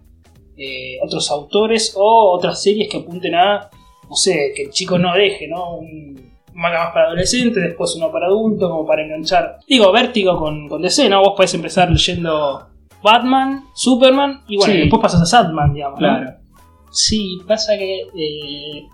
eh, 0.56 0.98
otros 1.02 1.30
autores 1.30 1.94
o 1.96 2.32
otras 2.36 2.62
series 2.62 2.88
que 2.88 2.98
apunten 2.98 3.34
a, 3.34 3.70
no 4.08 4.14
sé, 4.16 4.52
que 4.56 4.64
el 4.64 4.70
chico 4.70 4.98
no 4.98 5.14
deje, 5.14 5.46
¿no? 5.48 5.76
Un 5.76 6.28
manga 6.54 6.84
más 6.84 6.92
para 6.92 7.06
adolescentes, 7.06 7.62
después 7.62 7.94
uno 7.96 8.10
para 8.10 8.26
adultos, 8.26 8.68
como 8.68 8.84
para 8.84 9.04
enganchar. 9.04 9.58
Digo, 9.68 9.92
vértigo 9.92 10.36
con, 10.36 10.68
con 10.68 10.82
DC, 10.82 11.08
¿no? 11.08 11.20
Vos 11.22 11.34
podés 11.36 11.54
empezar 11.54 11.88
leyendo 11.88 12.66
Batman, 13.02 13.62
Superman 13.74 14.40
y 14.48 14.56
bueno, 14.56 14.72
Sí. 14.72 14.78
y 14.78 14.80
después 14.82 15.00
pasas 15.00 15.22
a 15.22 15.26
Sadman, 15.26 15.72
digamos. 15.72 16.00
¿no? 16.00 16.08
Claro. 16.08 16.32
Sí, 16.90 17.38
pasa 17.46 17.76
que 17.78 18.00
eh, 18.00 18.86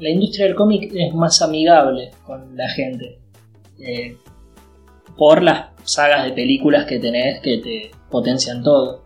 la 0.00 0.10
industria 0.10 0.46
del 0.46 0.56
cómic 0.56 0.90
es 0.92 1.14
más 1.14 1.40
amigable 1.42 2.10
con 2.26 2.56
la 2.56 2.68
gente. 2.70 3.20
Eh, 3.78 4.16
por 5.16 5.42
las 5.42 5.66
sagas 5.84 6.24
de 6.24 6.32
películas 6.32 6.84
que 6.86 6.98
tenés 6.98 7.40
que 7.40 7.58
te 7.58 7.90
potencian 8.10 8.62
todo. 8.62 9.02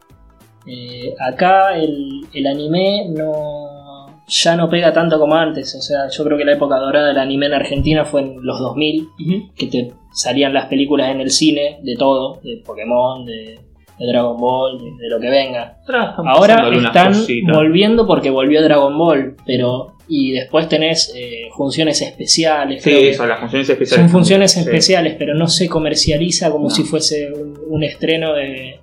Eh, 0.67 1.15
acá 1.21 1.77
el, 1.77 2.27
el 2.33 2.47
anime 2.47 3.07
no 3.11 4.07
ya 4.29 4.57
no 4.57 4.69
pega 4.69 4.93
tanto 4.93 5.19
como 5.21 5.35
antes. 5.37 5.75
O 5.77 5.81
sea, 5.81 6.09
yo 6.09 6.25
creo 6.25 6.37
que 6.37 6.45
la 6.45 6.53
época 6.55 6.77
dorada 6.79 7.09
del 7.09 7.19
anime 7.19 7.47
en 7.47 7.55
Argentina 7.55 8.05
fue 8.05 8.23
en 8.23 8.45
los 8.45 8.59
2000, 8.59 9.03
Ujú. 9.03 9.53
que 9.57 9.67
te 9.69 9.93
salían 10.13 10.53
las 10.53 10.67
películas 10.67 11.11
en 11.11 11.21
el 11.21 11.31
cine 11.31 11.79
de 11.83 11.95
todo, 11.97 12.41
de 12.43 12.61
Pokémon, 12.67 13.25
de, 13.25 13.61
de 13.99 14.07
Dragon 14.07 14.37
Ball, 14.41 14.79
de- 14.79 14.97
de 15.05 15.09
lo 15.09 15.21
que 15.21 15.31
venga. 15.31 15.79
Ahora 16.27 16.69
están 16.89 17.13
volviendo 17.53 18.07
porque 18.07 18.31
volvió 18.31 18.63
Dragon 18.65 18.99
Ball, 18.99 19.37
pero 19.47 19.93
y 20.09 20.31
después 20.33 20.69
tenés 20.69 21.13
eh, 21.17 21.49
funciones 21.57 22.01
especiales. 22.03 22.83
Sí, 22.83 22.91
eso, 23.09 23.27
las 23.27 23.41
funciones 23.41 23.69
especiales. 23.69 24.05
son 24.05 24.11
funciones 24.11 24.57
especiales, 24.57 25.17
pero 25.19 25.35
no 25.35 25.49
se 25.49 25.69
comercializa 25.69 26.51
como 26.51 26.65
No. 26.65 26.71
si 26.71 26.83
fuese 26.85 27.33
un, 27.33 27.59
un 27.69 27.83
estreno 27.83 28.33
de, 28.35 28.79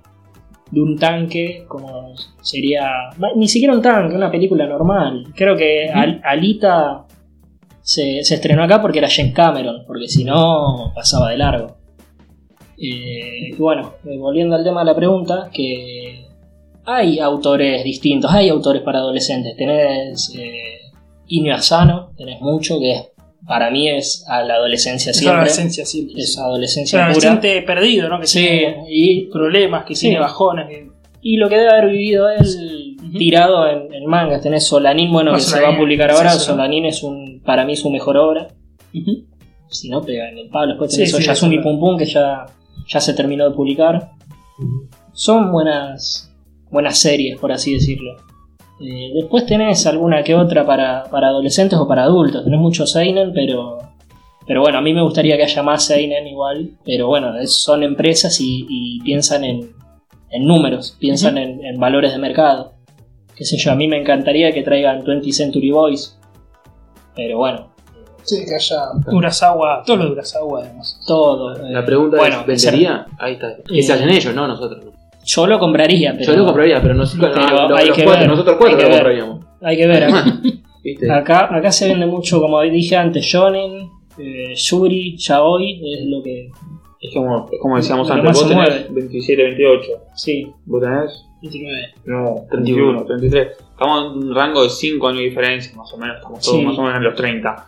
de 0.70 0.80
un 0.80 0.98
tanque, 0.98 1.64
como 1.66 2.14
sería 2.42 2.82
ni 3.36 3.48
siquiera 3.48 3.74
un 3.74 3.80
tanque, 3.82 4.14
una 4.16 4.30
película 4.30 4.66
normal. 4.66 5.28
Creo 5.34 5.56
que 5.56 5.88
Alita 5.88 7.06
se, 7.80 8.22
se 8.22 8.34
estrenó 8.34 8.62
acá 8.64 8.82
porque 8.82 8.98
era 8.98 9.08
James 9.10 9.32
Cameron, 9.34 9.84
porque 9.86 10.08
si 10.08 10.24
no 10.24 10.92
pasaba 10.94 11.30
de 11.30 11.38
largo. 11.38 11.76
Eh, 12.76 13.50
y 13.50 13.52
bueno, 13.56 13.94
eh, 14.04 14.18
volviendo 14.18 14.56
al 14.56 14.64
tema 14.64 14.80
de 14.80 14.86
la 14.86 14.96
pregunta, 14.96 15.48
que 15.52 16.26
hay 16.84 17.18
autores 17.18 17.82
distintos, 17.84 18.30
hay 18.32 18.48
autores 18.50 18.82
para 18.82 18.98
adolescentes. 18.98 19.56
Tenés 19.56 20.32
eh, 21.24 21.26
Inio 21.28 21.54
Asano, 21.54 22.12
tenés 22.16 22.40
mucho, 22.40 22.78
que 22.78 22.92
es- 22.92 23.10
para 23.46 23.70
mí 23.70 23.90
es 23.90 24.24
a 24.28 24.42
la 24.42 24.54
adolescencia 24.54 25.10
Es 25.10 25.18
siempre. 25.18 25.36
adolescencia 25.36 25.84
siempre. 25.84 26.14
Es 26.22 26.30
Es 26.30 26.38
adolescencia 26.38 26.98
pura. 26.98 27.06
adolescente 27.06 27.62
perdido, 27.62 28.08
¿no? 28.08 28.18
Que 28.20 28.26
Sí, 28.26 28.38
tiene 28.40 28.84
y, 28.88 29.26
problemas, 29.30 29.84
que 29.84 29.94
Sí. 29.94 30.06
tiene 30.06 30.20
bajones. 30.20 30.66
que- 30.68 30.88
y 31.26 31.36
lo 31.38 31.48
que 31.48 31.56
debe 31.56 31.70
haber 31.70 31.90
vivido 31.90 32.28
él 32.30 32.96
tirado 33.18 33.66
en, 33.68 33.92
en 33.94 34.06
mangas. 34.06 34.42
Tenés 34.42 34.66
Solanín, 34.66 35.10
bueno, 35.12 35.34
que 35.34 35.40
se 35.40 35.60
va 35.60 35.70
a 35.70 35.76
publicar 35.76 36.10
ahora. 36.10 36.30
sí. 36.32 36.44
Solanín 36.44 36.84
es 36.86 37.02
un, 37.02 37.40
para 37.44 37.64
mí 37.64 37.76
su 37.76 37.88
mejor 37.90 38.16
obra. 38.18 38.48
Ujú. 38.94 39.24
Si 39.70 39.88
no, 39.88 40.02
pega 40.02 40.28
en 40.28 40.36
el 40.38 40.48
palo. 40.50 40.72
Después 40.72 40.90
tenés 40.94 41.10
sí, 41.10 41.16
Oyasumi 41.16 41.60
Pum 41.60 41.80
Pum, 41.80 41.96
que 41.98 42.04
ya, 42.06 42.44
ya 42.88 43.00
se 43.00 43.12
terminó 43.14 43.48
de 43.48 43.54
publicar. 43.56 44.10
Son 45.12 45.50
buenas, 45.52 46.30
buenas 46.70 46.98
series, 46.98 47.38
por 47.38 47.52
así 47.52 47.72
decirlo. 47.74 48.16
Eh, 48.86 49.12
después 49.14 49.46
tenés 49.46 49.86
alguna 49.86 50.22
que 50.22 50.34
otra 50.34 50.66
para, 50.66 51.04
para 51.04 51.28
adolescentes 51.28 51.78
o 51.78 51.88
para 51.88 52.02
adultos. 52.04 52.44
Tenés 52.44 52.60
mucho 52.60 52.86
Seinen, 52.86 53.32
pero, 53.32 53.78
pero 54.46 54.60
bueno, 54.60 54.78
a 54.78 54.80
mí 54.82 54.92
me 54.92 55.00
gustaría 55.02 55.36
que 55.36 55.44
haya 55.44 55.62
más 55.62 55.86
Seinen 55.86 56.26
igual. 56.26 56.70
Pero 56.84 57.06
bueno, 57.06 57.34
es- 57.38 57.62
son 57.62 57.82
empresas 57.82 58.38
y, 58.40 58.66
y 58.68 59.00
piensan 59.02 59.44
en, 59.44 59.70
en 60.30 60.46
números, 60.46 60.96
piensan 60.98 61.38
en, 61.38 61.64
en 61.64 61.80
valores 61.80 62.12
de 62.12 62.18
mercado. 62.18 62.72
Qué 63.36 63.44
sé 63.44 63.56
yo, 63.56 63.72
a 63.72 63.74
mí 63.74 63.88
me 63.88 63.98
encantaría 64.00 64.52
que 64.52 64.62
traigan 64.62 65.02
20th 65.04 65.32
Century 65.32 65.70
Boys. 65.70 66.18
Pero 67.16 67.38
bueno, 67.38 67.72
Sí, 68.22 68.42
que 68.46 68.54
haya 68.54 68.80
Urasawa, 69.12 69.82
todo 69.84 69.96
lo 69.96 70.14
de 70.14 70.22
además. 70.62 70.98
todo. 71.06 71.54
eh, 71.56 71.70
La 71.72 71.84
pregunta 71.84 72.16
bueno, 72.16 72.40
es, 72.40 72.46
¿vendería? 72.64 73.06
Ahí 73.18 73.34
está. 73.34 73.54
Que 73.66 73.78
Eh, 73.80 73.82
se 73.82 73.92
hacen 73.92 74.08
ellos, 74.08 74.34
no 74.34 74.48
nosotros. 74.48 74.82
No. 75.24 75.42
Yo 75.42 75.46
lo 75.46 75.58
compraría, 75.58 76.12
pero 76.18 76.32
Yo 76.32 76.38
lo 76.38 76.44
compraría, 76.46 76.80
pero 76.82 76.94
no 76.94 77.04
Pero 77.20 77.34
lo- 77.68 77.76
hay 77.76 77.88
los 77.88 77.96
que 77.96 78.04
cuatro, 78.04 78.20
ver, 78.20 78.28
nosotros 78.30 78.54
hay 78.54 78.58
cuatro 78.58 78.76
que 78.78 78.82
lo 78.84 78.88
ver. 78.90 78.98
compraríamos. 78.98 79.44
hay 79.62 79.76
que 79.76 79.86
ver. 79.86 80.04
Acá, 80.04 80.24
¿Viste? 80.84 81.10
acá, 81.12 81.56
acá 81.56 81.72
se 81.72 81.88
vende 81.88 82.06
mucho, 82.06 82.40
como 82.40 82.60
dije 82.62 82.96
antes, 82.96 83.24
Shonen, 83.24 83.88
eh, 84.18 84.54
Yuri, 84.54 85.16
Yaoi, 85.16 85.80
es 85.94 86.06
lo 86.06 86.22
que. 86.22 86.50
Es 87.00 87.12
como, 87.14 87.48
es 87.52 87.58
como 87.60 87.76
decíamos 87.76 88.10
antes, 88.10 88.32
vos 88.32 88.48
tenés 88.48 88.56
mueve. 88.56 88.86
27, 88.90 89.42
28. 89.42 89.88
Sí, 90.14 90.46
¿Vos 90.64 90.82
tenés? 90.82 91.24
29. 91.42 91.94
No, 92.06 92.34
31, 92.50 93.04
33. 93.04 93.48
Estamos 93.72 94.12
en 94.16 94.28
un 94.28 94.34
rango 94.34 94.62
de 94.62 94.70
5 94.70 95.08
años 95.08 95.18
de 95.18 95.24
diferencia, 95.24 95.76
más 95.76 95.92
o 95.92 95.98
menos. 95.98 96.16
Estamos 96.16 96.40
todos 96.40 96.58
Sí. 96.58 96.64
más 96.64 96.78
o 96.78 96.82
menos 96.82 96.96
en 96.96 97.04
los 97.04 97.14
30. 97.14 97.66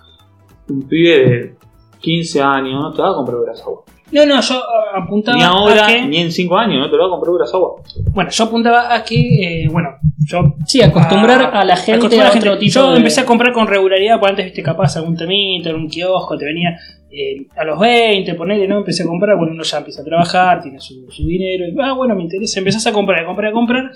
Un 0.71 0.83
pibe 0.89 1.19
de 1.29 1.55
15 2.01 2.41
años 2.41 2.81
no 2.83 2.93
te 2.95 3.03
va 3.03 3.11
a 3.11 3.15
comprar 3.15 3.37
Urasawa. 3.41 3.81
No, 4.13 4.25
no, 4.25 4.41
yo 4.41 4.63
apuntaba 4.95 5.37
Ni 5.37 5.43
ahora, 5.43 5.85
a 5.85 5.89
que. 5.89 6.03
ni 6.07 6.19
en 6.19 6.31
5 6.33 6.57
años 6.57 6.79
no 6.79 6.91
te 6.91 6.97
va 6.97 7.07
a 7.07 7.11
comprar 7.11 7.31
Urasawa. 7.35 7.71
Bueno, 8.13 8.31
yo 8.31 8.45
apuntaba 8.45 8.95
a 8.95 9.03
que. 9.05 9.65
eh, 9.65 9.69
bueno, 9.69 9.89
yo. 10.27 10.55
sí, 10.65 10.81
acostumbrar 10.81 11.51
a 11.55 11.65
la 11.65 11.77
gente 11.77 11.99
acostumbrar 12.07 12.29
a 12.29 12.31
a 12.31 12.35
la 12.35 12.39
otro 12.39 12.51
gente. 12.53 12.65
tipo 12.67 12.75
Yo 12.75 12.91
de- 12.93 12.97
empecé 12.99 13.21
a 13.23 13.27
comprar 13.27 13.53
con 13.53 13.67
regularidad, 13.67 14.19
porque 14.21 14.31
antes 14.31 14.45
viste 14.47 14.63
capaz 14.63 14.97
algún 14.97 15.17
temito 15.17 15.71
en 15.71 15.77
un 15.77 15.89
kiosco, 15.89 16.37
te 16.39 16.45
venía 16.45 16.79
eh, 17.11 17.47
a 17.57 17.65
los 17.65 17.79
20, 17.81 18.35
ponele, 18.35 18.69
¿no? 18.69 18.79
Empecé 18.79 19.03
a 19.03 19.07
comprar 19.07 19.37
cuando 19.37 19.55
uno 19.55 19.63
ya 19.65 19.79
empieza 19.79 20.03
a 20.03 20.05
trabajar, 20.05 20.63
tiene 20.63 20.79
su, 20.81 21.11
su 21.11 21.27
dinero, 21.27 21.65
y 21.67 21.75
ah, 21.83 21.93
bueno, 21.95 22.15
me 22.15 22.23
interesa, 22.23 22.61
empezás 22.61 22.87
a 22.87 22.93
comprar, 22.93 23.25
a 23.25 23.27
comprar, 23.27 23.51
a 23.51 23.55
comprar, 23.55 23.91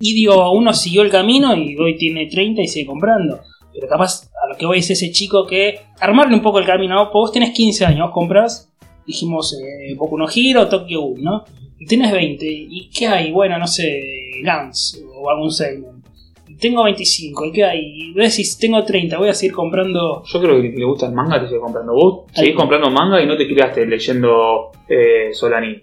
y 0.00 0.14
digo, 0.14 0.52
uno 0.52 0.72
siguió 0.72 1.02
el 1.02 1.10
camino 1.10 1.54
y 1.54 1.76
hoy 1.76 1.96
tiene 1.96 2.26
30 2.26 2.62
y 2.62 2.66
sigue 2.68 2.86
comprando. 2.86 3.40
Pero 3.72 3.88
capaz 3.88 4.30
a 4.44 4.48
lo 4.52 4.56
que 4.56 4.66
voy 4.66 4.78
es 4.78 4.90
ese 4.90 5.10
chico 5.10 5.46
que 5.46 5.80
armarle 6.00 6.34
un 6.36 6.42
poco 6.42 6.60
el 6.60 6.64
camino, 6.66 6.94
¿no? 6.94 7.04
Pues 7.10 7.22
vos 7.22 7.32
tenés 7.32 7.50
15 7.50 7.86
años, 7.86 8.02
vos 8.06 8.12
comprás, 8.14 8.72
dijimos, 9.06 9.58
eh, 9.60 9.94
Boku 9.96 10.16
no 10.18 10.26
Hero, 10.34 10.68
Tokyo 10.68 11.00
Ghoul, 11.00 11.22
¿no? 11.22 11.44
Y 11.78 11.86
tenés 11.86 12.12
20, 12.12 12.46
¿y 12.46 12.88
qué 12.96 13.06
hay? 13.08 13.30
Bueno, 13.32 13.58
no 13.58 13.66
sé, 13.66 14.00
Gans 14.42 15.02
o 15.14 15.30
algún 15.30 15.50
Seinen. 15.50 16.02
Tengo 16.60 16.84
25, 16.84 17.46
¿y 17.46 17.52
qué 17.52 17.64
hay? 17.64 17.80
Y 17.80 18.12
vos 18.14 18.30
decís, 18.30 18.56
tengo 18.58 18.84
30, 18.84 19.18
voy 19.18 19.28
a 19.28 19.34
seguir 19.34 19.54
comprando. 19.54 20.22
Yo 20.24 20.40
creo 20.40 20.62
que 20.62 20.68
le 20.68 20.84
gusta 20.84 21.06
el 21.06 21.12
manga, 21.12 21.40
te 21.40 21.48
sigue 21.48 21.58
comprando. 21.60 21.92
Vos 21.94 22.24
seguís 22.32 22.50
Ahí. 22.50 22.54
comprando 22.54 22.90
manga 22.90 23.20
y 23.20 23.26
no 23.26 23.36
te 23.36 23.46
criaste 23.46 23.84
leyendo 23.86 24.70
eh, 24.88 25.30
Solanín. 25.32 25.82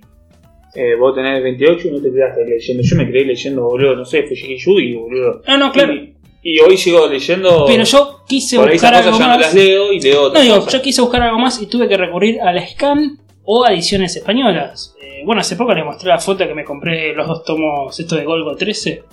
Eh, 0.74 0.96
vos 0.96 1.14
tenés 1.14 1.44
28 1.44 1.88
y 1.88 1.92
no 1.92 2.02
te 2.02 2.10
criaste 2.10 2.46
leyendo. 2.46 2.84
Yo 2.84 2.96
me 2.96 3.10
crié 3.10 3.26
leyendo, 3.26 3.64
boludo, 3.66 3.96
no 3.98 4.06
sé, 4.06 4.24
Fujiki 4.24 4.58
Yugi, 4.58 4.96
boludo. 4.96 5.42
No, 5.46 5.58
no, 5.58 5.72
claro. 5.74 5.94
Y, 5.94 6.14
y 6.44 6.60
hoy 6.60 6.78
sigo 6.78 7.08
leyendo. 7.08 7.66
Pero 7.68 7.84
yo 7.84 8.22
quise 8.28 8.58
por 8.58 8.72
buscar 8.72 8.94
algo 8.96 9.12
ya 9.12 9.20
no 9.20 9.28
más. 9.28 9.40
las 9.40 9.54
leo 9.54 9.94
y 9.94 10.00
leo 10.00 10.22
No, 10.22 10.28
otras 10.28 10.44
digo, 10.44 10.56
cosas. 10.56 10.74
yo 10.74 10.82
quise 10.82 11.02
buscar 11.02 11.22
algo 11.22 11.40
más 11.40 11.62
y 11.62 11.68
tuve 11.68 11.88
que 11.88 11.98
recurrir 11.98 12.42
a 12.42 12.52
la 12.52 12.66
scan 12.68 13.18
o 13.44 13.66
a 13.66 13.72
ediciones 13.74 14.16
españolas. 14.16 14.96
Eh, 15.02 15.22
bueno, 15.26 15.42
hace 15.42 15.56
poco 15.56 15.74
les 15.74 15.86
mostré 15.86 16.10
la 16.10 16.20
foto 16.20 16.48
que 16.48 16.54
me 16.54 16.64
compré 16.64 17.14
los 17.14 17.28
dos 17.28 17.44
tomos, 17.44 18.00
esto 18.00 18.16
de 18.16 18.24
Golgo 18.26 18.56
13, 18.56 19.04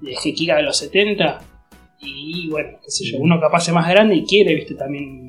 de 0.00 0.16
Gekira 0.16 0.56
de 0.56 0.62
los 0.62 0.76
70. 0.78 1.40
Y 2.00 2.48
bueno, 2.48 2.78
qué 2.84 2.90
sé 2.90 3.04
yo, 3.10 3.18
uno 3.18 3.40
capaz 3.40 3.66
es 3.68 3.74
más 3.74 3.88
grande 3.88 4.14
y 4.14 4.24
quiere, 4.24 4.54
viste, 4.54 4.74
también. 4.74 5.26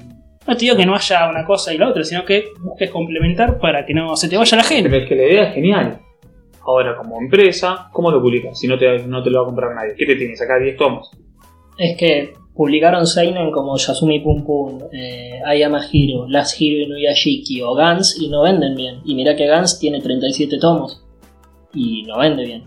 No 0.48 0.56
te 0.56 0.66
digo 0.66 0.76
que 0.78 0.86
no 0.86 0.96
haya 0.96 1.30
una 1.30 1.46
cosa 1.46 1.74
y 1.74 1.78
la 1.78 1.90
otra, 1.90 2.04
sino 2.04 2.24
que 2.26 2.50
busques 2.62 2.90
complementar 2.90 3.60
para 3.60 3.86
que 3.86 3.94
no 3.94 4.16
se 4.16 4.30
te 4.30 4.38
vaya 4.38 4.58
la 4.58 4.64
gente. 4.64 4.90
Pero 4.90 5.04
es 5.04 5.10
que 5.10 5.16
la 5.16 5.24
idea 5.26 5.44
es 5.50 5.54
genial. 5.56 6.00
Ahora, 6.62 6.96
como 6.96 7.20
empresa, 7.22 7.90
¿cómo 7.92 8.12
lo 8.12 8.22
publicas? 8.22 8.60
Si 8.60 8.68
no 8.68 8.78
te, 8.78 9.00
no 9.08 9.22
te 9.24 9.30
lo 9.30 9.40
va 9.40 9.44
a 9.44 9.48
comprar 9.48 9.76
nadie. 9.76 9.96
¿Qué 9.98 10.06
te 10.06 10.16
tiene? 10.16 10.36
Sacar 10.36 10.62
10 10.62 10.78
tomos. 10.78 11.12
Es 11.80 11.98
que 11.98 12.34
publicaron 12.54 13.08
Seinen 13.08 13.52
como 13.52 13.78
Yasumi 13.78 14.20
Pum 14.20 14.44
Pum, 14.46 14.80
eh, 14.92 15.40
Ayama 15.46 15.80
Hiro, 15.92 16.28
Last 16.28 16.60
Hero 16.60 16.84
Inuyashiki 16.86 17.62
o 17.62 17.74
Gans 17.74 18.20
y 18.22 18.30
no 18.30 18.42
venden 18.44 18.76
bien. 18.76 19.00
Y 19.06 19.16
mira 19.16 19.36
que 19.36 19.48
Gans 19.48 19.80
tiene 19.80 20.02
37 20.02 20.58
tomos 20.60 21.04
y 21.74 22.04
no 22.04 22.20
vende 22.20 22.44
bien. 22.46 22.64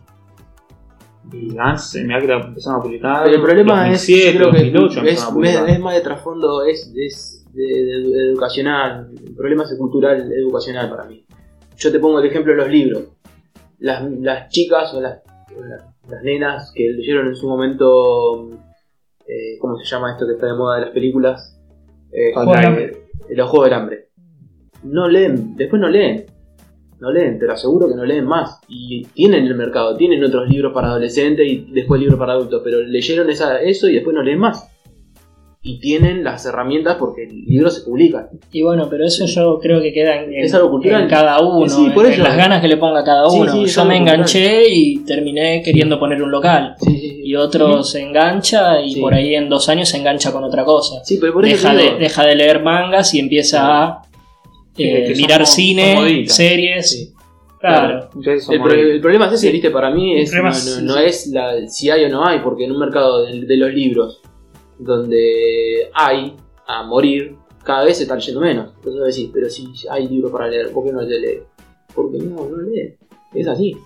Y 1.32 1.54
Gans, 1.54 1.94
mira 2.04 2.20
que 2.20 2.26
la 2.26 2.36
empezaron 2.40 2.80
a 2.80 2.82
publicar. 2.82 3.24
Pero 3.24 3.36
el 3.36 3.42
problema 3.42 3.90
es, 3.90 4.00
2007, 4.08 4.32
yo 4.32 4.38
creo 4.38 4.50
que 4.50 4.70
2008 4.70 5.00
es, 5.12 5.18
es 5.68 5.80
más 5.80 5.94
de 5.94 6.00
trasfondo, 6.00 6.64
es, 6.64 6.92
es 6.96 7.46
de, 7.52 7.62
de- 7.62 8.08
de 8.10 8.30
educacional. 8.30 9.10
El 9.26 9.34
problema 9.34 9.64
es 9.64 9.76
cultural, 9.78 10.32
educacional 10.32 10.88
para 10.90 11.04
mí. 11.04 11.24
yo 11.76 11.92
te 11.92 11.98
pongo 11.98 12.18
el 12.20 12.26
ejemplo 12.26 12.52
de 12.52 12.58
los 12.58 12.68
libros. 12.70 13.02
Las, 13.78 14.02
las 14.20 14.48
chicas 14.48 14.94
o 14.94 15.00
las, 15.00 15.20
o 15.56 15.62
las, 15.64 15.82
las 16.08 16.22
nenas 16.22 16.72
que 16.74 16.84
leyeron 16.88 17.28
en 17.28 17.34
su 17.36 17.46
momento, 17.48 18.48
eh, 19.26 19.58
¿cómo 19.60 19.76
se 19.78 19.84
llama 19.84 20.12
esto 20.12 20.26
que 20.26 20.32
está 20.32 20.46
de 20.46 20.54
moda 20.54 20.76
de 20.76 20.80
las 20.82 20.90
películas? 20.90 21.58
Eh, 22.12 22.32
Juego 22.34 22.52
del 22.52 22.64
hambre. 22.64 22.96
los 23.30 23.48
Juegos 23.48 23.70
del 23.70 23.78
Hambre. 23.78 24.08
No 24.84 25.08
leen, 25.08 25.56
después 25.56 25.80
no 25.80 25.88
leen. 25.88 26.26
No 27.00 27.10
leen, 27.10 27.38
te 27.38 27.46
lo 27.46 27.52
aseguro 27.54 27.88
que 27.88 27.94
no 27.94 28.04
leen 28.04 28.26
más. 28.26 28.60
Y 28.68 29.04
tienen 29.06 29.46
el 29.46 29.54
mercado, 29.54 29.96
tienen 29.96 30.22
otros 30.22 30.48
libros 30.48 30.72
para 30.72 30.88
adolescentes 30.88 31.46
y 31.46 31.72
después 31.72 32.00
libros 32.00 32.18
para 32.18 32.34
adultos, 32.34 32.60
pero 32.64 32.80
leyeron 32.80 33.28
esa, 33.28 33.60
eso 33.60 33.88
y 33.88 33.94
después 33.94 34.14
no 34.14 34.22
leen 34.22 34.38
más. 34.38 34.71
Y 35.64 35.78
tienen 35.78 36.24
las 36.24 36.44
herramientas 36.44 36.96
porque 36.98 37.22
el 37.22 37.44
libro 37.44 37.70
se 37.70 37.82
publica. 37.82 38.28
Y 38.50 38.62
bueno, 38.62 38.88
pero 38.90 39.04
eso 39.06 39.26
yo 39.26 39.60
creo 39.60 39.80
que 39.80 39.92
queda 39.92 40.16
en, 40.20 40.34
Es 40.34 40.52
algo 40.54 40.70
cultural. 40.70 41.02
en 41.02 41.08
cada 41.08 41.40
uno, 41.40 41.68
Sí, 41.68 41.88
por 41.94 42.04
en, 42.04 42.12
eso. 42.12 42.20
en 42.22 42.28
las 42.28 42.36
ganas 42.36 42.60
que 42.60 42.66
le 42.66 42.76
ponga 42.78 43.04
cada 43.04 43.28
uno. 43.28 43.52
sí, 43.52 43.66
yo 43.66 43.84
me 43.84 43.96
cultural. 43.96 43.96
enganché 43.96 44.64
y 44.68 44.98
terminé 45.04 45.62
queriendo 45.64 46.00
poner 46.00 46.20
un 46.20 46.32
local. 46.32 46.74
Sí, 46.80 46.90
sí, 46.98 46.98
sí. 47.10 47.20
Y 47.24 47.36
otro 47.36 47.84
se 47.84 48.00
engancha 48.02 48.80
y 48.80 48.94
Sí. 48.94 49.00
por 49.00 49.14
ahí 49.14 49.36
en 49.36 49.48
dos 49.48 49.68
años 49.68 49.88
se 49.88 49.98
engancha 49.98 50.32
con 50.32 50.42
otra 50.42 50.64
cosa. 50.64 50.96
Sí, 51.04 51.18
pero 51.20 51.32
por 51.32 51.46
eso 51.46 51.68
Deja 51.68 51.74
de, 51.76 51.96
deja 51.98 52.26
de 52.26 52.34
leer 52.34 52.60
mangas 52.60 53.14
y 53.14 53.20
empieza 53.20 53.84
a 53.84 54.02
eh, 54.76 55.14
mirar 55.16 55.46
cine, 55.46 56.24
series. 56.26 56.90
Sí. 56.90 57.12
Claro. 57.60 58.08
Son 58.40 58.54
El, 58.54 58.60
pro- 58.60 58.70
modelos. 58.70 58.94
el 58.94 59.00
problema 59.00 59.26
es 59.26 59.34
ese, 59.34 59.52
viste, 59.52 59.70
para 59.70 59.90
mí 59.92 60.18
es, 60.20 60.32
no, 60.34 60.48
es- 60.48 60.80
no- 60.82 60.94
no 60.94 60.98
es 60.98 61.26
la, 61.28 61.68
si 61.68 61.88
hay 61.90 62.04
o 62.06 62.08
no 62.08 62.26
hay, 62.26 62.40
porque 62.40 62.64
en 62.64 62.72
un 62.72 62.80
mercado 62.80 63.24
de, 63.24 63.42
de 63.42 63.56
los 63.56 63.72
libros, 63.72 64.20
donde 64.84 65.88
hay 65.94 66.34
a 66.66 66.82
morir, 66.84 67.36
cada 67.64 67.84
vez 67.84 67.96
se 67.98 68.04
está 68.04 68.14
leyendo 68.16 68.40
menos. 68.40 68.70
Entonces 68.76 69.14
decís, 69.16 69.30
pero 69.32 69.48
si 69.48 69.68
hay 69.90 70.08
libros 70.08 70.32
para 70.32 70.48
leer, 70.48 70.70
¿por 70.72 70.84
qué 70.84 70.92
no 70.92 71.00
se 71.02 71.18
lee? 71.18 71.38
Porque 71.94 72.18
no, 72.18 72.48
no 72.48 72.56
lee. 72.62 72.94
Es 73.34 73.46
así. 73.48 73.76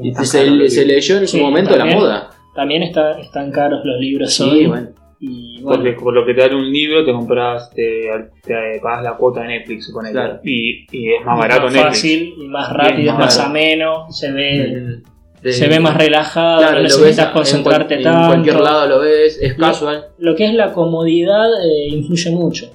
Y 0.00 0.08
Están 0.10 0.26
se, 0.26 0.68
se 0.68 0.84
leyó 0.86 1.18
en 1.18 1.28
su 1.28 1.36
Sí, 1.36 1.42
momento 1.42 1.74
también. 1.74 1.98
la 1.98 2.02
moda. 2.04 2.30
También 2.54 2.82
está, 2.82 3.18
están 3.20 3.50
caros 3.50 3.80
los 3.84 4.00
libros 4.00 4.32
Sí, 4.32 4.42
hoy. 4.44 4.66
bueno. 4.66 4.88
Y 5.20 5.62
bueno, 5.62 5.76
Porque 5.82 5.92
por 5.98 6.12
lo 6.12 6.26
que 6.26 6.34
te 6.34 6.40
dan 6.42 6.54
un 6.54 6.70
libro, 6.70 7.04
te 7.04 7.12
compras, 7.12 7.70
te, 7.70 8.10
te 8.42 8.80
pagas 8.82 9.04
la 9.04 9.16
cuota 9.16 9.40
de 9.42 9.48
Netflix 9.48 9.90
con 9.92 10.04
Claro. 10.10 10.40
y, 10.44 10.86
y 10.92 11.14
es 11.14 11.24
más 11.24 11.38
barato 11.38 11.62
más 11.64 11.72
Netflix. 11.72 11.94
fácil 11.96 12.34
y 12.38 12.48
más 12.48 12.72
rápido, 12.72 12.98
es 13.12 13.18
más 13.18 13.18
más 13.18 13.38
ameno, 13.38 14.10
se 14.10 14.32
ve, 14.32 15.02
De- 15.44 15.52
se 15.52 15.68
ve 15.68 15.78
más 15.78 15.96
relajado, 15.96 16.58
Claro, 16.58 16.76
no 16.78 16.82
necesitas 16.84 17.26
en 17.28 17.32
concentrarte 17.32 17.94
cual- 17.96 18.02
tanto. 18.02 18.20
En 18.20 18.26
cualquier 18.42 18.60
lado 18.60 18.86
lo 18.88 19.00
ves, 19.00 19.38
es 19.40 19.54
casual. 19.54 20.06
Lo 20.18 20.34
que 20.34 20.46
es 20.46 20.54
la 20.54 20.72
comodidad 20.72 21.48
eh, 21.64 21.88
influye 21.90 22.30
mucho. 22.32 22.66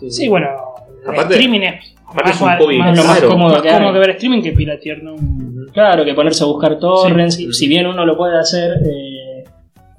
Sí, 0.00 0.10
Sí, 0.10 0.28
bueno, 0.28 0.48
el 1.04 1.10
Aparte- 1.10 1.34
streaming 1.34 1.60
es 1.60 1.94
aparte 2.06 2.30
es 2.30 2.40
un 2.40 2.46
más, 2.46 2.60
hobby 2.62 2.78
más- 2.78 2.96
lo 2.96 3.04
más 3.04 3.20
cómodo 3.22 3.52
más 3.52 3.62
que 3.62 3.68
hay. 3.70 3.74
cómodo 3.78 3.92
que 3.94 3.98
ver 3.98 4.10
streaming 4.10 4.42
que 4.42 4.52
piratear, 4.52 5.02
¿no? 5.02 5.14
Claro, 5.72 6.04
que 6.04 6.14
ponerse 6.14 6.44
a 6.44 6.46
buscar 6.46 6.78
torrents. 6.78 7.34
Sí. 7.36 7.52
Si 7.52 7.68
bien 7.68 7.86
uno 7.86 8.04
lo 8.06 8.16
puede 8.16 8.38
hacer, 8.38 8.72
eh, 8.84 9.44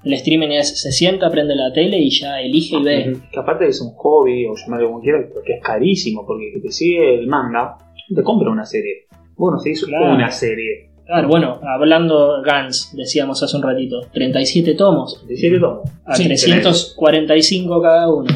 el 0.04 0.14
streaming 0.14 0.50
es, 0.50 0.80
se 0.82 0.92
sienta, 0.92 1.30
prende 1.30 1.56
la 1.56 1.72
tele 1.74 1.98
y 2.00 2.10
ya 2.10 2.40
elige 2.42 2.78
y 2.78 2.84
ve. 2.84 3.12
Ujú. 3.12 3.22
Que 3.32 3.40
aparte 3.40 3.68
es 3.68 3.82
un 3.82 3.92
hobby, 3.96 4.46
o 4.46 4.56
llamarlo 4.56 4.88
como 4.88 5.02
quieras, 5.02 5.26
porque 5.34 5.54
es 5.54 5.64
carísimo, 5.64 6.26
porque 6.26 6.48
el 6.48 6.54
que 6.56 6.60
te 6.68 6.72
sigue 6.72 7.16
el 7.20 7.28
manga, 7.28 7.78
te 8.16 8.24
compra 8.24 8.50
una 8.52 8.66
serie. 8.66 9.06
Vos 9.36 9.52
no 9.54 9.60
seguís 9.60 9.84
Claro. 9.86 10.16
una 10.16 10.32
serie. 10.32 10.90
Claro, 11.08 11.28
bueno, 11.30 11.60
hablando 11.64 12.42
Gans, 12.44 12.92
decíamos 12.94 13.42
hace 13.42 13.56
un 13.56 13.64
ratito, 13.64 14.02
37 14.14 14.74
tomos, 14.76 15.24
Te 15.28 15.36
sigue 15.38 15.58
todo. 15.60 15.84
a 16.06 16.16
Sí, 16.16 16.26
345 16.26 17.82
cada 17.82 18.10
uno. 18.14 18.28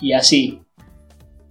Y 0.00 0.12
así. 0.12 0.58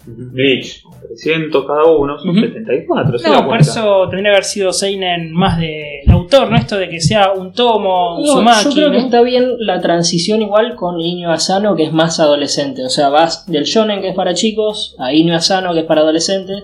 Bleach, 0.04 0.82
300 1.10 1.64
cada 1.66 1.86
uno, 1.86 2.18
son 2.18 2.30
Ujú. 2.32 2.40
74. 2.40 3.20
¿sí 3.20 3.26
No, 3.28 3.32
la 3.34 3.38
por 3.40 3.48
cuenta? 3.50 3.70
eso 3.70 4.02
tendría 4.10 4.24
que 4.32 4.36
haber 4.38 4.44
sido 4.46 4.74
Seinen 4.74 5.32
más 5.32 5.60
del 5.60 6.10
autor, 6.10 6.50
¿no? 6.50 6.58
Esto 6.58 6.78
de 6.78 6.90
que 6.90 7.00
sea 7.02 7.34
un 7.34 7.54
tomo, 7.54 8.18
un 8.18 8.26
No, 8.26 8.32
sumaki, 8.34 8.70
yo 8.70 8.72
creo 8.74 8.88
¿no? 8.88 8.94
que 8.94 9.00
está 9.00 9.22
bien 9.22 9.52
la 9.60 9.80
transición 9.80 10.42
igual 10.42 10.76
con 10.76 11.00
Inyo 11.00 11.30
Asano, 11.30 11.76
que 11.76 11.84
es 11.84 11.94
más 11.94 12.20
adolescente. 12.20 12.84
O 12.84 12.90
sea, 12.90 13.10
vas 13.10 13.46
del 13.46 13.66
shonen, 13.66 14.02
que 14.02 14.10
es 14.10 14.16
para 14.16 14.34
chicos, 14.34 14.96
a 14.98 15.14
Inyo 15.14 15.36
Asano, 15.36 15.74
que 15.74 15.82
es 15.82 15.86
para 15.86 16.02
adolescentes. 16.02 16.64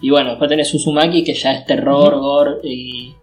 Y 0.00 0.10
bueno, 0.10 0.30
después 0.30 0.48
tenés 0.48 0.72
Uzumaki, 0.74 1.22
que 1.24 1.34
ya 1.34 1.52
es 1.52 1.66
terror, 1.66 2.18
gore 2.18 2.58
y... 2.64 3.14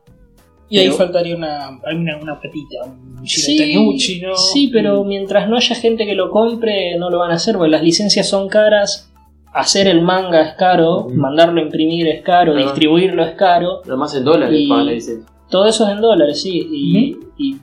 Y 0.70 0.80
ahí 0.80 0.86
pero- 0.88 0.98
faltaría 0.98 1.36
una, 1.36 1.80
una, 1.94 2.18
una 2.22 2.36
patita, 2.36 2.84
un 2.86 3.26
Sí, 3.26 4.22
¿no? 4.22 4.36
sí, 4.36 4.70
pero 4.72 5.04
mientras 5.06 5.48
no 5.50 5.56
haya 5.56 5.76
gente 5.76 6.06
que 6.06 6.14
lo 6.14 6.30
compre, 6.30 6.98
no 6.98 7.10
lo 7.10 7.20
van 7.20 7.32
a 7.32 7.36
hacer, 7.36 7.56
porque 7.56 7.72
las 7.72 7.82
licencias 7.84 8.28
son 8.28 8.48
caras. 8.50 9.12
Hacer 9.54 9.88
el 9.88 10.02
manga 10.02 10.42
es 10.42 10.54
caro, 10.56 11.08
mandarlo 11.10 11.62
a 11.62 11.64
imprimir 11.64 12.08
es 12.10 12.22
caro, 12.22 12.52
Claro. 12.54 12.68
distribuirlo 12.68 13.24
es 13.24 13.32
caro. 13.36 13.82
Además 13.86 14.14
en 14.14 14.26
dólares 14.26 14.60
Y- 14.62 14.68
pagan 14.68 14.86
la 14.88 14.92
licencia. 14.92 15.34
Todo 15.50 15.66
eso 15.68 15.86
es 15.88 15.92
en 15.94 16.02
dólares, 16.02 16.42
sí, 16.42 16.68
y, 16.70 17.18
y 17.38 17.58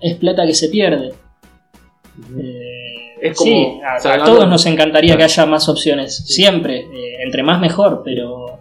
es 0.00 0.14
plata 0.16 0.44
que 0.46 0.52
se 0.54 0.68
pierde. 0.68 1.12
Eh, 2.38 2.63
Es 3.28 3.36
como- 3.38 3.50
sí, 3.50 3.80
a, 4.08 4.18
todos 4.24 4.48
nos 4.48 4.66
encantaría 4.66 5.16
que 5.16 5.24
haya 5.24 5.46
más 5.46 5.68
opciones, 5.68 6.16
siempre, 6.26 6.80
eh, 6.80 7.16
entre 7.24 7.42
más 7.42 7.60
mejor, 7.60 8.02
pero 8.04 8.58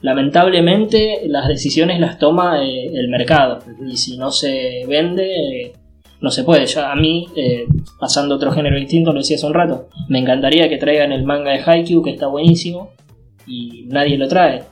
lamentablemente 0.00 1.22
las 1.26 1.48
decisiones 1.48 2.00
las 2.00 2.18
toma 2.18 2.62
eh, 2.64 2.86
el 2.94 3.08
mercado 3.08 3.58
y 3.86 3.96
si 3.96 4.16
no 4.16 4.30
se 4.30 4.84
vende 4.88 5.62
eh, 5.62 5.72
no 6.20 6.30
se 6.30 6.42
puede. 6.42 6.66
Ya 6.66 6.90
a 6.90 6.96
mí, 6.96 7.26
pasando 8.00 8.34
otro 8.34 8.50
género 8.50 8.76
distinto, 8.76 9.12
lo 9.12 9.20
decía 9.20 9.36
hace 9.36 9.46
un 9.46 9.54
rato, 9.54 9.88
me 10.08 10.18
encantaría 10.18 10.68
que 10.68 10.76
traigan 10.78 11.12
el 11.12 11.22
manga 11.24 11.52
de 11.52 11.60
Haikyuu 11.64 12.02
que 12.02 12.10
está 12.10 12.26
buenísimo 12.26 12.90
y 13.46 13.84
nadie 13.88 14.18
lo 14.18 14.26
trae. 14.26 14.62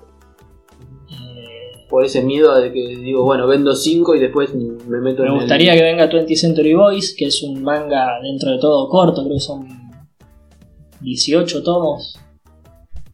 Por 1.97 2.05
ese 2.05 2.23
miedo 2.23 2.55
de 2.61 2.71
que 2.75 2.95
digo, 2.99 3.25
bueno, 3.25 3.47
vendo 3.47 3.75
5 3.75 4.17
y 4.17 4.21
después 4.21 4.55
me 4.55 5.01
meto 5.01 5.23
en 5.23 5.29
Me 5.31 5.35
el- 5.37 5.41
gustaría 5.41 5.73
que 5.75 5.83
venga 5.83 6.11
20th 6.11 6.37
Century 6.37 6.75
Boys, 6.75 7.15
que 7.17 7.25
es 7.25 7.43
un 7.43 7.63
manga 7.63 8.21
dentro 8.23 8.51
de 8.53 8.59
todo 8.59 8.87
corto, 8.91 9.23
creo 9.25 9.37
que 9.37 9.41
son 9.41 9.67
18 11.01 11.63
tomos. 11.63 12.19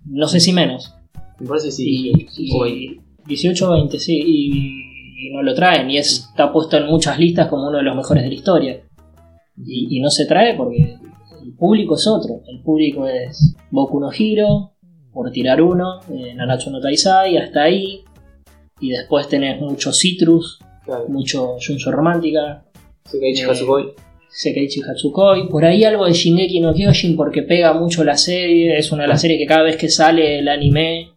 No 0.05 0.26
sé 0.26 0.41
si 0.41 0.53
menos. 0.53 0.93
Me 1.39 1.47
parece 1.47 1.68
que 1.68 1.72
sí. 1.72 1.85
Y, 2.12 2.26
y- 2.37 2.57
o 2.57 2.62
20. 2.64 3.03
18 3.26 3.68
o 3.68 3.72
20, 3.72 3.99
sí. 4.01 4.20
Y, 4.20 5.28
y 5.28 5.33
no 5.33 5.43
lo 5.45 5.55
traen. 5.55 5.89
Y 5.89 5.99
es, 5.99 6.26
está 6.30 6.53
puesto 6.53 6.76
en 6.76 6.87
muchas 6.87 7.20
listas 7.20 7.47
como 7.47 7.68
uno 7.68 7.78
de 7.78 7.85
los 7.85 7.95
mejores 7.95 8.24
de 8.24 8.30
la 8.30 8.35
historia. 8.35 8.80
Y, 9.64 9.97
y 9.97 10.01
no 10.01 10.11
se 10.11 10.26
trae 10.26 10.57
porque 10.57 10.97
el 11.45 11.55
público 11.57 11.95
es 11.95 12.05
otro. 12.09 12.41
El 12.49 12.61
público 12.62 13.07
es 13.07 13.55
Boku 13.70 14.01
no 14.01 14.11
Hiro, 14.12 14.72
por 15.12 15.30
tirar 15.30 15.62
uno, 15.62 16.01
eh, 16.11 16.35
Nanatsu 16.35 16.70
no 16.70 16.80
Taizai, 16.80 17.37
hasta 17.37 17.62
ahí. 17.62 18.03
Y 18.83 18.91
después 18.91 19.28
tenés 19.28 19.59
mucho 19.61 19.93
Citrus, 19.93 20.59
Claro. 20.85 21.05
mucho 21.09 21.57
Junjo 21.64 21.91
Romántica, 21.93 22.64
Sekaiichi 23.05 23.43
Eh, 23.43 23.47
Hatsukoi. 23.49 23.95
Hatsukoi, 24.91 25.49
por 25.49 25.64
ahí 25.64 25.85
algo 25.85 26.05
de 26.07 26.12
Shingeki 26.12 26.59
no 26.61 26.74
Kyojin 26.74 27.16
porque 27.16 27.43
pega 27.43 27.72
mucho 27.74 28.03
la 28.03 28.16
serie, 28.16 28.76
es 28.76 28.91
una 28.91 29.03
de 29.03 29.09
las 29.09 29.20
series 29.20 29.39
que 29.39 29.47
cada 29.47 29.62
vez 29.62 29.76
que 29.76 29.89
sale 29.89 30.39
el 30.41 30.49
anime 30.49 31.11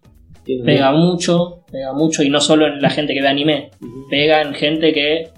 Tiene 0.43 0.63
pega 0.63 0.91
mucho, 0.91 1.63
pega 1.71 1.93
mucho 1.93 2.21
y 2.21 2.29
no 2.29 2.39
solo 2.39 2.67
en 2.67 2.79
la 2.81 2.89
gente 2.91 3.13
que 3.15 3.21
ve 3.21 3.27
anime, 3.27 3.71
pega 4.09 4.41
en 4.43 4.53
gente 4.53 4.93
que 4.93 5.29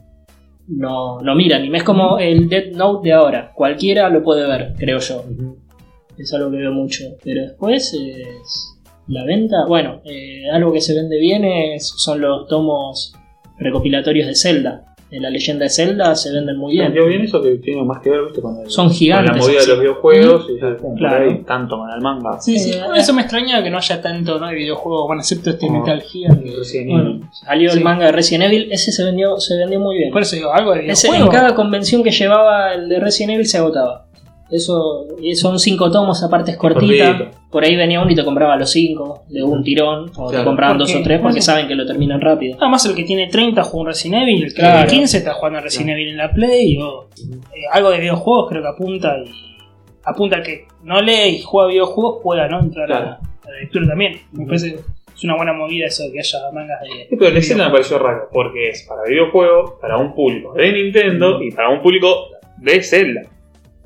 no, 0.68 1.22
no 1.22 1.34
mira 1.36 1.56
anime, 1.56 1.78
es 1.78 1.84
como 1.86 2.20
el 2.20 2.50
Dead 2.50 2.72
Note 2.74 3.08
de 3.08 3.14
ahora, 3.14 3.54
cualquiera 3.56 4.10
lo 4.10 4.22
puede 4.22 4.46
ver, 4.46 4.74
creo 4.78 5.00
yo, 5.00 5.24
Ujú. 5.30 5.58
es 6.18 6.34
algo 6.34 6.52
que 6.52 6.58
veo 6.58 6.74
mucho, 6.74 7.06
pero 7.24 7.44
después 7.44 7.94
es 7.94 8.77
la 9.08 9.24
venta, 9.26 9.66
bueno, 9.68 10.02
eh, 10.06 10.44
algo 10.52 10.72
que 10.74 10.82
se 10.82 10.94
vende 10.96 11.18
bien 11.20 11.46
es- 11.46 11.94
son 11.98 12.20
los 12.22 12.48
tomos 12.48 13.14
recopilatorios 13.58 14.28
de 14.28 14.36
Zelda, 14.36 14.84
de 15.10 15.22
la 15.22 15.30
leyenda 15.30 15.64
de 15.64 15.70
Zelda 15.70 16.14
se 16.16 16.34
venden 16.34 16.58
muy 16.58 16.74
bien. 16.74 16.92
Bien 16.92 17.22
eso 17.22 17.42
que 17.42 17.56
tiene 17.60 17.82
más 17.84 18.02
que 18.02 18.10
ver 18.10 18.26
¿viste? 18.26 18.42
con, 18.42 18.60
el- 18.60 18.70
Son 18.70 18.92
gigantes, 18.92 19.32
con 19.32 19.40
la 19.40 19.46
movida 19.46 19.62
de 19.62 19.68
los 19.68 19.80
videojuegos 19.80 20.48
y 20.50 20.60
ya, 20.62 20.76
Claro. 20.98 21.30
ahí, 21.30 21.44
tanto 21.44 21.78
con 21.78 21.90
el 21.90 22.02
manga. 22.02 22.42
Sí, 22.42 22.60
sí. 22.60 22.72
Eh, 22.74 22.82
eso 22.98 23.14
me 23.14 23.22
extraña 23.22 23.64
que 23.64 23.70
no 23.70 23.78
haya 23.78 24.02
tanto 24.02 24.38
¿no? 24.38 24.48
de 24.48 24.56
videojuegos, 24.56 25.08
bueno, 25.08 25.22
excepto 25.22 25.52
este 25.52 25.70
Metal 25.72 26.02
Gear. 26.02 26.38
que- 26.44 26.52
Resident 26.58 26.90
Evil. 26.90 27.04
Bueno, 27.20 27.30
salió 27.32 27.72
Sí. 27.72 27.78
el 27.78 27.84
manga 27.86 28.06
de 28.08 28.12
Resident 28.12 28.44
Evil, 28.52 28.68
ese 28.70 28.92
se 28.92 29.06
vendió, 29.06 29.38
se 29.38 29.56
vendió 29.58 29.80
muy 29.80 29.98
bien. 29.98 30.12
Por 30.12 30.22
eso 30.24 30.36
digo, 30.36 30.52
algo 30.54 30.74
de 30.74 30.86
Ese, 30.88 31.08
en 31.08 31.28
cada 31.30 31.56
convención 31.56 32.04
que 32.04 32.12
llevaba 32.12 32.74
el 32.74 32.90
de 32.90 33.00
Resident 33.00 33.36
Evil 33.36 33.48
se 33.48 33.60
agotaba. 33.60 34.07
Eso 34.50 35.06
son 35.36 35.60
cinco 35.60 35.92
tomos, 35.92 36.24
aparte 36.24 36.52
es 36.52 36.58
cortita. 36.58 37.18
Cortito. 37.18 37.38
Por 37.52 37.64
ahí 37.64 37.76
venía 37.76 38.02
uno 38.02 38.12
y 38.12 38.16
te 38.16 38.24
compraba 38.24 38.56
los 38.56 38.70
cinco 38.72 39.24
de 39.30 39.44
un 39.44 39.64
tirón, 39.64 40.10
o 40.16 40.28
te 40.28 40.32
Claro. 40.36 40.46
compraban 40.46 40.78
dos 40.78 40.94
o 40.96 41.02
tres 41.02 41.20
porque 41.22 41.42
saben 41.42 41.68
que 41.68 41.76
lo 41.76 41.86
terminan 41.86 42.20
rápido. 42.22 42.58
Además, 42.60 42.86
el 42.86 42.96
que 42.96 43.04
tiene 43.04 43.28
30 43.28 43.64
juega 43.64 43.82
un 43.82 43.88
Resident 43.88 44.24
Evil, 44.24 44.44
el 44.44 44.50
que 44.54 44.60
Claro. 44.62 44.88
tiene 44.88 45.02
15 45.04 45.18
está 45.18 45.34
jugando 45.34 45.60
a 45.60 45.62
Resident 45.62 45.90
Evil 45.92 46.10
en 46.10 46.18
la 46.18 46.32
Play. 46.32 46.78
O, 46.82 47.10
eh, 47.20 47.62
algo 47.72 47.90
de 47.92 48.00
videojuegos 48.00 48.50
creo 48.50 48.62
que 48.62 48.68
apunta 48.70 49.16
y 49.26 49.30
apunta 50.06 50.38
al 50.38 50.44
que 50.44 50.66
no 50.84 51.02
lee 51.02 51.38
y 51.38 51.42
juega 51.42 51.70
videojuegos 51.70 52.22
pueda 52.24 52.48
¿no? 52.48 52.60
entrar 52.62 52.86
a, 52.86 52.88
Claro. 52.88 53.18
a 53.46 53.52
la 53.52 53.60
lectura 53.60 53.88
también. 53.88 54.14
Me 54.34 54.46
parece 54.46 54.76
es 55.16 55.24
una 55.24 55.36
buena 55.36 55.52
movida 55.54 55.88
eso 55.88 56.04
de 56.04 56.12
que 56.12 56.20
haya 56.20 56.38
mangas 56.54 56.80
de. 56.82 57.08
Sí, 57.10 57.16
pero 57.18 57.32
la 57.32 57.40
escena 57.40 57.66
me 57.66 57.72
pareció 57.72 57.98
raro, 57.98 58.30
porque 58.32 58.70
es 58.70 58.86
para 58.88 59.04
videojuegos, 59.04 59.74
para 59.82 59.98
un 59.98 60.14
público 60.14 60.54
de 60.54 60.72
Nintendo 60.72 61.42
y 61.42 61.52
para 61.52 61.70
un 61.70 61.82
público 61.82 62.28
de 62.58 62.82
Zelda. 62.84 63.22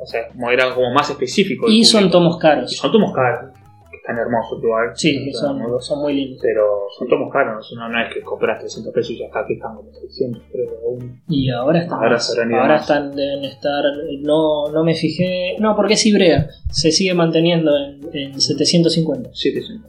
O 0.02 0.06
sea, 0.06 0.28
como 0.30 0.50
era 0.50 0.74
como 0.74 0.92
más 0.94 1.10
específico. 1.10 1.68
Y 1.70 1.84
son 1.86 2.10
tomos 2.10 2.38
Y 2.38 2.40
caros. 2.40 2.76
son 2.76 2.92
tomos 2.92 3.14
caros. 3.14 3.52
están 3.94 4.18
hermosos 4.18 4.60
igual. 4.64 4.90
Sí, 4.96 5.28
Están 5.28 5.42
son, 5.50 5.58
hermosos. 5.62 5.86
son 5.86 6.02
muy 6.02 6.14
lindos. 6.16 6.40
Pero 6.42 6.64
son 6.98 7.08
tomos 7.08 7.32
caros, 7.32 7.72
no, 7.78 7.88
no 7.88 8.02
es 8.04 8.12
que 8.12 8.22
compras 8.22 8.58
300 8.60 8.92
pesos 8.92 9.12
y 9.12 9.20
ya 9.20 9.26
está, 9.26 9.42
aquí 9.42 9.54
están 9.54 9.76
como 9.76 9.94
600, 9.94 10.42
creo. 10.52 10.70
aún. 10.88 11.22
Y 11.30 11.50
ahora 11.52 11.82
están, 11.84 12.00
Ahora 12.00 12.18
ido 12.18 12.56
ahora 12.58 12.68
más. 12.74 12.82
están, 12.82 13.16
deben 13.16 13.44
estar, 13.46 13.84
no, 14.22 14.72
no 14.72 14.84
me 14.84 14.96
fijé, 14.96 15.56
no, 15.60 15.76
porque 15.76 15.94
es 15.94 16.06
Ibrea, 16.08 16.48
se 16.72 16.92
sigue 16.92 17.14
manteniendo 17.14 17.72
en, 17.78 18.00
en 18.12 18.42
750. 18.42 19.30
Sí, 19.34 19.54
que 19.54 19.62
son, 19.62 19.84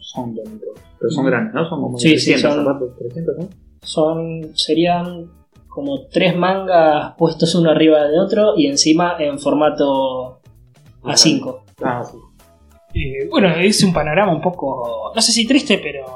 son 0.00 0.34
bonitos. 0.34 0.70
Pero 0.98 1.10
son 1.12 1.26
grandes, 1.26 1.54
¿no? 1.54 1.68
Son 1.68 1.80
como 1.80 1.96
Sí, 1.96 2.18
sí, 2.18 2.32
300, 2.32 2.54
son- 2.56 2.74
aparte, 2.76 2.86
300, 2.98 3.36
¿no? 3.38 3.48
Son, 3.82 4.50
serían 4.56 5.30
como 5.68 6.06
tres 6.06 6.36
mangas 6.36 7.14
puestos 7.16 7.54
uno 7.54 7.70
arriba 7.70 8.04
de 8.08 8.18
otro 8.18 8.54
y 8.56 8.66
encima 8.66 9.16
en 9.18 9.38
formato 9.38 10.40
A5. 11.02 11.60
Ah, 11.82 12.02
sí. 12.04 12.16
Eh, 12.94 13.28
bueno, 13.30 13.48
es 13.54 13.82
un 13.84 13.92
panorama 13.92 14.32
un 14.32 14.40
poco, 14.40 15.12
no 15.14 15.20
sé 15.20 15.30
si 15.32 15.46
triste, 15.46 15.78
pero 15.82 16.06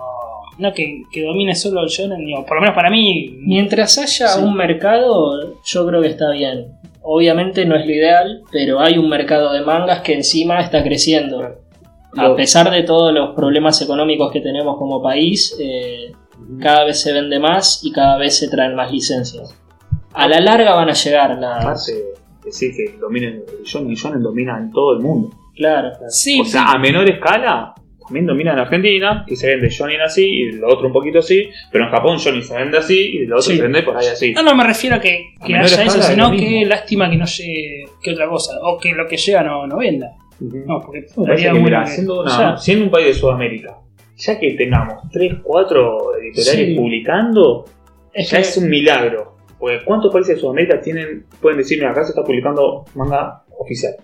no 0.59 0.73
que, 0.73 1.03
que 1.13 1.23
domine 1.25 1.55
solo 1.55 1.83
el 1.83 1.89
shonen, 1.89 2.25
digo, 2.25 2.45
por 2.47 2.57
lo 2.57 2.63
menos 2.63 2.75
para 2.75 2.91
mí. 2.91 3.37
Mientras 3.41 3.99
haya 3.99 4.29
Sí. 4.29 4.43
un 4.43 4.55
mercado, 4.55 5.55
yo 5.65 5.87
creo 5.87 6.01
que 6.03 6.09
está 6.09 6.31
bien. 6.31 6.73
Obviamente 7.03 7.65
no 7.65 7.77
es 7.77 7.85
lo 7.85 7.93
ideal, 7.93 8.43
pero 8.51 8.81
hay 8.81 8.97
un 8.97 9.09
mercado 9.09 9.53
de 9.53 9.63
mangas 9.63 10.01
que 10.01 10.15
encima 10.15 10.61
está 10.61 10.83
creciendo. 10.83 11.57
A 12.17 12.35
pesar 12.37 12.71
de 12.71 12.83
todos 12.83 13.13
los 13.13 13.35
problemas 13.35 13.81
económicos 13.83 14.31
que 14.31 14.41
tenemos 14.41 14.77
como 14.77 15.03
país, 15.03 15.57
eh, 15.61 16.13
cada 16.61 16.85
vez 16.85 17.01
se 17.01 17.13
vende 17.13 17.39
más 17.39 17.81
y 17.85 17.93
cada 17.93 18.19
vez 18.19 18.37
se 18.39 18.49
traen 18.49 18.75
más 18.75 18.91
licencias. 18.93 19.57
A 20.15 20.29
la 20.29 20.41
larga 20.41 20.75
van 20.75 20.89
a 20.91 20.93
llegar 20.93 21.39
las... 21.39 21.65
Aparte, 21.65 21.93
decir 22.45 22.73
que 22.77 22.99
dominen 22.99 23.43
el 23.59 23.65
shonen, 23.65 23.91
el 23.91 23.97
shonen 23.97 24.23
domina 24.23 24.59
en 24.59 24.71
todo 24.71 24.95
el 24.97 25.01
mundo. 25.03 25.31
Claro. 25.55 25.91
Sí, 26.09 26.41
o 26.41 26.45
sea, 26.45 26.73
a 26.73 26.79
menor 26.79 27.09
escala, 27.11 27.75
también 28.05 28.27
domina 28.27 28.53
en 28.53 28.59
Argentina, 28.59 29.25
que 29.27 29.37
se 29.37 29.47
vende 29.49 29.69
shonen 29.71 30.01
así 30.01 30.25
y 30.27 30.53
lo 30.53 30.69
otro 30.69 30.87
un 30.89 30.93
poquito 30.93 31.21
así, 31.21 31.49
pero 31.71 31.85
en 31.85 31.91
Japón 31.91 32.17
shonen 32.19 32.43
se 32.43 32.57
vende 32.57 32.79
así 32.79 32.99
y 32.99 33.27
lo 33.27 33.37
otro 33.37 33.51
Sí. 33.51 33.57
se 33.57 33.63
vende 33.63 33.83
por 33.83 33.97
ahí 33.97 34.07
así. 34.07 34.33
No, 34.33 34.43
no 34.43 34.55
me 34.55 34.65
refiero 34.65 34.97
a 34.97 35.01
que, 35.01 35.35
A 35.41 35.47
que 35.47 35.53
menor 35.53 35.67
haya 35.67 35.83
eso, 35.85 35.99
es 35.99 36.05
sino 36.07 36.31
mismo. 36.31 36.47
que 36.49 36.67
lástima 36.67 37.09
que 37.11 37.17
no 37.17 37.25
llegue 37.27 37.85
que 38.03 38.11
otra 38.13 38.29
cosa, 38.29 38.53
o 38.63 38.79
que 38.79 38.93
lo 38.93 39.07
que 39.07 39.17
llega 39.17 39.43
no, 39.43 39.67
no 39.67 39.79
venda. 39.79 40.09
No, 40.41 40.81
porque 40.81 41.05
que, 41.07 41.53
mira, 41.53 41.85
que- 41.85 41.91
siendo, 41.91 42.21
una- 42.23 42.33
o 42.33 42.37
sea, 42.37 42.57
siendo 42.57 42.85
un 42.87 42.91
país 42.91 43.07
de 43.07 43.15
Sudamérica, 43.15 43.77
ya 44.25 44.39
que 44.39 44.53
tengamos 44.55 45.09
3, 45.13 45.35
4 45.43 46.17
editoriales 46.19 46.69
Sí. 46.69 46.75
publicando, 46.77 47.65
Es 48.13 48.31
ya 48.31 48.37
que- 48.39 48.43
es 48.43 48.57
un 48.57 48.69
milagro. 48.69 49.37
Porque 49.59 49.79
¿cuántos 49.85 50.13
países 50.13 50.35
de 50.37 50.41
Sudamérica 50.41 50.81
tienen, 50.81 51.25
pueden 51.41 51.59
decirme 51.59 51.87
acá 51.87 52.03
se 52.05 52.11
está 52.11 52.23
publicando 52.25 52.85
manga 52.95 53.43
oficial? 53.59 53.95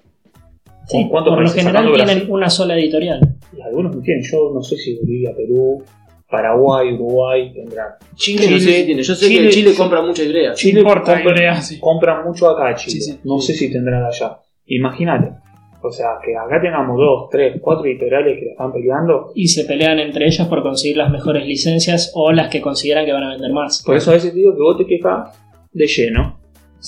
sí, 0.86 1.06
¿Cuántos 1.10 1.32
por 1.32 1.38
lo 1.42 1.44
países 1.44 1.56
general 1.56 1.72
sacando 1.84 1.94
tienen 1.96 2.14
Brasil? 2.16 2.32
una 2.32 2.48
sola 2.50 2.74
editorial. 2.78 3.20
Y 3.56 3.60
algunos 3.60 3.94
no 3.96 4.00
tienen, 4.02 4.22
yo 4.24 4.50
no 4.54 4.62
sé 4.62 4.76
si 4.76 4.96
Bolivia, 4.98 5.34
Perú, 5.36 5.82
Paraguay, 6.30 6.92
Uruguay 6.92 7.52
tendrán. 7.54 7.88
Chile, 8.14 8.46
no 8.50 8.58
sé 8.58 8.66
qué 8.72 8.84
tiene. 8.84 9.02
Yo 9.02 9.14
sé 9.14 9.26
Chile- 9.28 9.42
que 9.44 9.48
Chile 9.50 9.74
compra 9.76 10.02
mucha 10.02 10.22
idea. 10.22 10.52
Chile 10.52 10.80
importa, 10.80 11.14
compra, 11.22 11.60
sí. 11.62 11.78
compra 11.80 12.22
mucho 12.22 12.48
acá 12.50 12.74
Chile. 12.74 13.00
Sí, 13.00 13.12
sí. 13.12 13.20
no 13.24 13.38
sé 13.40 13.54
si 13.54 13.72
tendrán 13.72 14.04
allá. 14.04 14.38
Imagínate. 14.66 15.30
O 15.80 15.92
sea, 15.92 16.08
que 16.24 16.36
acá 16.36 16.60
tengamos 16.60 16.96
dos, 16.98 17.28
tres, 17.30 17.60
cuatro 17.60 17.86
editoriales 17.86 18.38
que 18.38 18.46
la 18.46 18.50
están 18.52 18.72
peleando. 18.72 19.30
Y 19.34 19.46
se 19.48 19.64
pelean 19.64 19.98
entre 20.00 20.26
ellas 20.26 20.48
por 20.48 20.62
conseguir 20.62 20.96
las 20.96 21.10
mejores 21.10 21.46
licencias 21.46 22.10
o 22.14 22.32
las 22.32 22.48
que 22.48 22.60
consideran 22.60 23.06
que 23.06 23.12
van 23.12 23.22
a 23.24 23.30
vender 23.30 23.52
más. 23.52 23.82
Por 23.86 23.96
eso 23.96 24.10
a 24.10 24.14
veces 24.14 24.34
digo 24.34 24.52
que 24.54 24.60
vos 24.62 24.76
te 24.76 24.86
quejas 24.86 25.38
de 25.72 25.86
lleno. 25.86 26.38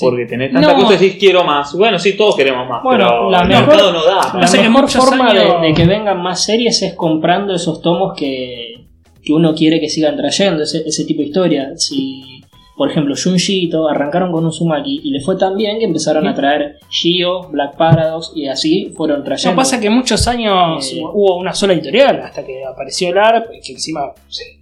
Porque 0.01 0.25
tenés 0.27 0.53
tanta 0.53 0.73
No. 0.73 0.83
cosa 0.83 0.95
y 0.95 0.99
decís 0.99 1.17
quiero 1.19 1.43
más. 1.45 1.77
Bueno, 1.77 1.99
sí, 1.99 2.17
todos 2.17 2.37
queremos 2.37 2.69
más. 2.69 2.83
Bueno, 2.83 3.05
pero 3.09 3.31
la 3.31 3.43
el 3.43 3.49
mejor- 3.49 3.67
mercado 3.69 3.93
no 3.93 4.05
da. 4.05 4.41
La 4.41 4.69
mejor 4.71 4.89
forma 4.89 5.35
de, 5.35 5.73
que 5.75 5.85
vengan 5.85 6.23
más 6.23 6.45
series 6.45 6.81
es 6.83 6.95
comprando 6.95 7.55
esos 7.55 7.81
tomos 7.83 8.15
que, 8.17 8.87
que 9.23 9.33
uno 9.33 9.53
quiere 9.55 9.81
que 9.81 9.89
sigan 9.89 10.17
trayendo, 10.17 10.63
ese, 10.63 10.83
ese 10.87 11.05
tipo 11.05 11.21
de 11.23 11.27
historia. 11.29 11.71
Si, 11.77 12.40
por 12.81 12.91
ejemplo, 12.91 13.15
Junji 13.15 13.71
arrancaron 13.91 14.33
con 14.33 14.47
Uzumaki 14.47 15.03
y 15.05 15.11
le 15.11 15.21
fue 15.21 15.37
tan 15.37 15.55
bien 15.55 15.79
que 15.79 15.85
empezaron 15.85 16.27
a 16.27 16.35
traer 16.35 16.77
Shio, 16.89 17.43
Black 17.51 17.77
Paradox 17.77 18.33
y 18.35 18.49
así 18.49 18.91
fueron 18.97 19.23
trayendo. 19.23 19.51
No 19.51 19.57
pasa 19.57 19.79
que 19.79 19.91
muchos 19.91 20.27
años 20.27 20.91
Eh, 20.91 21.03
hubo 21.13 21.37
una 21.37 21.53
sola 21.53 21.75
editorial 21.75 22.19
hasta 22.23 22.43
que 22.47 22.65
apareció 22.65 23.11
el 23.11 23.19
ARP, 23.19 23.51
que 23.63 23.73
encima 23.73 24.01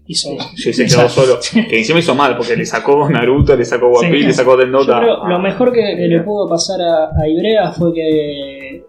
hizo. 0.08 0.30
Sí, 0.56 0.72
se 0.72 0.86
quedó 0.86 1.08
solo. 1.18 1.38
Que 1.70 1.78
encima 1.78 2.00
hizo 2.00 2.16
mal 2.16 2.36
porque 2.36 2.56
le 2.56 2.66
sacó 2.66 3.08
Naruto, 3.08 3.54
le 3.54 3.64
sacó 3.64 3.86
One 3.86 4.10
Sí. 4.10 4.24
Le 4.26 4.32
sacó 4.32 4.56
Death 4.56 4.66
Yo 4.66 4.72
Note. 4.72 4.92
a- 4.92 4.98
creo 4.98 5.22
a- 5.24 5.28
lo 5.28 5.38
mejor 5.38 5.72
que, 5.72 5.80
que 5.96 6.08
le 6.08 6.20
pudo 6.22 6.48
pasar 6.48 6.80
a, 6.82 7.04
a 7.22 7.28
Ibrea 7.28 7.70
fue 7.70 7.94
que 7.94 8.82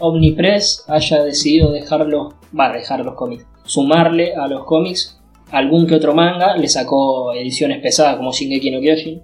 Omnipress 0.00 0.84
haya 0.88 1.22
decidido 1.22 1.70
dejarlos, 1.70 2.34
va, 2.58 2.72
dejar 2.72 3.04
los 3.04 3.14
cómics, 3.14 3.46
sumarle 3.64 4.34
a 4.34 4.48
los 4.48 4.64
cómics 4.64 5.21
algún 5.52 5.86
que 5.86 5.94
otro 5.94 6.14
manga, 6.14 6.56
le 6.56 6.66
sacó 6.66 7.32
ediciones 7.34 7.80
pesadas 7.80 8.16
como 8.16 8.32
Shingeki 8.32 8.70
no 8.70 8.80
Kyojin, 8.80 9.22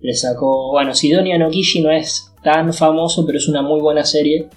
le 0.00 0.14
sacó, 0.14 0.72
bueno, 0.72 0.94
Sidonia 0.94 1.38
no 1.38 1.50
Kishi 1.50 1.82
no 1.82 1.90
es 1.90 2.32
tan 2.42 2.72
famoso, 2.72 3.24
pero 3.26 3.38
es 3.38 3.46
una 3.46 3.62
muy 3.62 3.80
buena 3.80 4.04
serie, 4.04 4.48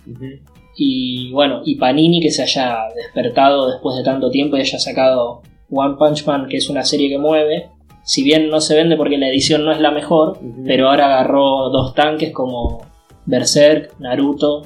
y 0.77 1.31
bueno, 1.31 1.61
y 1.65 1.75
Panini 1.75 2.21
que 2.21 2.31
se 2.31 2.43
haya 2.43 2.77
despertado 2.95 3.69
después 3.69 3.97
de 3.97 4.03
tanto 4.03 4.31
tiempo 4.31 4.55
y 4.55 4.61
haya 4.61 4.79
sacado 4.79 5.41
One 5.69 5.95
Punch 5.99 6.25
Man, 6.25 6.47
que 6.47 6.57
es 6.57 6.69
una 6.69 6.85
serie 6.85 7.09
que 7.09 7.17
mueve, 7.17 7.69
si 8.03 8.23
bien 8.23 8.49
no 8.49 8.61
se 8.61 8.75
vende 8.75 8.95
porque 8.95 9.17
la 9.17 9.27
edición 9.27 9.65
no 9.65 9.73
es 9.73 9.81
la 9.81 9.91
mejor, 9.91 10.39
pero 10.65 10.89
ahora 10.89 11.07
agarró 11.07 11.69
dos 11.69 11.93
tanques 11.93 12.31
como 12.31 12.81
Berserk, 13.25 13.99
Naruto 13.99 14.63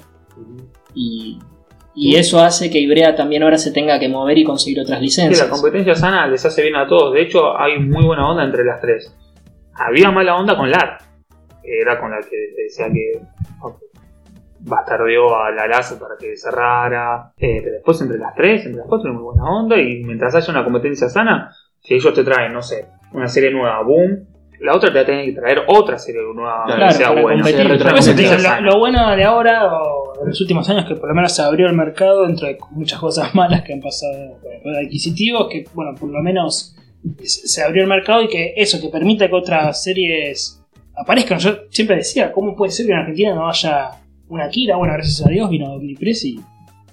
y, 0.93 1.39
y 1.95 2.15
eso 2.15 2.39
hace 2.41 2.69
que 2.69 2.79
Ibrea 2.79 3.15
también 3.15 3.43
ahora 3.43 3.57
se 3.57 3.71
tenga 3.71 3.99
que 3.99 4.09
mover 4.09 4.37
y 4.37 4.43
conseguir 4.43 4.79
otras 4.81 4.99
Sí, 4.99 5.05
licencias. 5.05 5.47
la 5.47 5.49
competencia 5.49 5.95
sana 5.95 6.27
les 6.27 6.43
hace 6.45 6.61
bien 6.61 6.75
a 6.75 6.87
todos. 6.87 7.13
De 7.13 7.21
hecho, 7.21 7.57
hay 7.57 7.79
muy 7.79 8.03
buena 8.05 8.27
onda 8.29 8.43
entre 8.43 8.63
las 8.63 8.81
tres. 8.81 9.15
Había 9.75 10.11
mala 10.11 10.35
onda 10.35 10.55
con 10.57 10.69
Lar, 10.71 10.97
que 11.61 11.79
era 11.81 11.99
con 11.99 12.11
la 12.11 12.19
que 12.19 12.37
decía 12.63 12.87
que 12.91 13.19
bastardeó 14.59 15.35
a 15.35 15.51
la 15.51 15.67
Lazo 15.67 15.99
para 15.99 16.15
que 16.19 16.35
cerrara. 16.37 17.31
Eh, 17.37 17.59
pero 17.61 17.73
después, 17.73 18.01
entre 18.01 18.17
las 18.17 18.33
tres, 18.35 18.65
entre 18.65 18.79
las 18.79 18.87
cuatro, 18.87 19.09
hay 19.09 19.15
muy 19.15 19.23
buena 19.23 19.43
onda. 19.43 19.77
Y 19.77 20.03
mientras 20.03 20.33
haya 20.35 20.51
una 20.51 20.63
competencia 20.63 21.09
sana, 21.09 21.51
si 21.79 21.95
ellos 21.95 22.13
te 22.13 22.23
traen, 22.23 22.53
no 22.53 22.61
sé, 22.61 22.85
una 23.11 23.27
serie 23.27 23.51
nueva, 23.51 23.81
boom, 23.83 24.27
la 24.63 24.75
otra 24.75 24.89
te 24.91 24.95
va 24.95 25.01
a 25.01 25.05
tener 25.05 25.25
que 25.25 25.33
traer 25.33 25.61
otra 25.67 25.99
serie 25.99 26.21
nueva 26.33 26.63
Claro, 26.65 26.87
que 26.87 26.93
sea 26.93 27.11
buena. 27.11 27.43
Por 27.43 27.51
Por 27.53 28.61
lo, 28.61 28.79
bueno 28.79 29.13
de 29.13 29.23
ahora, 29.25 29.69
o 29.73 30.13
de 30.17 30.29
los 30.29 30.39
últimos 30.39 30.69
años, 30.69 30.85
que 30.85 30.95
por 30.95 31.09
lo 31.09 31.15
menos 31.15 31.35
se 31.35 31.41
abrió 31.41 31.67
el 31.67 31.73
mercado 31.73 32.25
dentro 32.25 32.47
de 32.47 32.57
muchas 32.71 32.97
cosas 32.97 33.35
malas 33.35 33.63
que 33.63 33.73
han 33.73 33.81
pasado 33.81 34.39
con 34.41 34.53
el 34.53 34.61
poder 34.61 34.85
adquisitivo, 34.85 35.49
que 35.49 35.65
bueno, 35.73 35.93
por 35.99 36.09
lo 36.09 36.23
menos 36.23 36.77
se 37.19 37.61
abrió 37.61 37.83
el 37.83 37.89
mercado 37.89 38.23
y 38.23 38.29
que 38.29 38.53
eso, 38.55 38.79
que 38.79 38.87
permita 38.87 39.27
que 39.27 39.35
otras 39.35 39.83
series 39.83 40.63
aparezcan. 40.95 41.39
Yo 41.39 41.63
siempre 41.69 41.97
decía, 41.97 42.31
¿cómo 42.31 42.55
puede 42.55 42.71
ser 42.71 42.85
que 42.85 42.93
en 42.93 42.99
Argentina 42.99 43.35
no 43.35 43.49
haya 43.49 43.91
una 44.29 44.47
Kira? 44.47 44.77
Bueno, 44.77 44.93
gracias 44.93 45.27
a 45.27 45.29
Dios 45.29 45.49
vino 45.49 45.73
Omnipress 45.73 46.23
y 46.23 46.39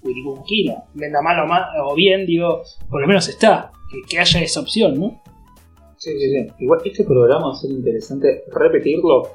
publicó 0.02 0.32
una 0.32 0.42
Kira. 0.42 0.84
Venda 0.94 1.22
mal 1.22 1.38
o, 1.38 1.46
mal 1.46 1.66
o 1.84 1.94
bien, 1.94 2.26
digo, 2.26 2.62
por 2.88 3.00
lo 3.00 3.06
menos 3.06 3.28
está, 3.28 3.70
que, 3.92 3.98
que 4.08 4.18
haya 4.18 4.40
esa 4.40 4.58
opción, 4.58 4.98
¿no? 4.98 5.22
Sí, 6.00 6.18
sí, 6.18 6.30
sí. 6.30 6.46
Igual 6.60 6.80
este 6.82 7.04
programa 7.04 7.48
va 7.48 7.52
a 7.52 7.56
ser 7.56 7.70
interesante 7.70 8.44
repetirlo 8.50 9.28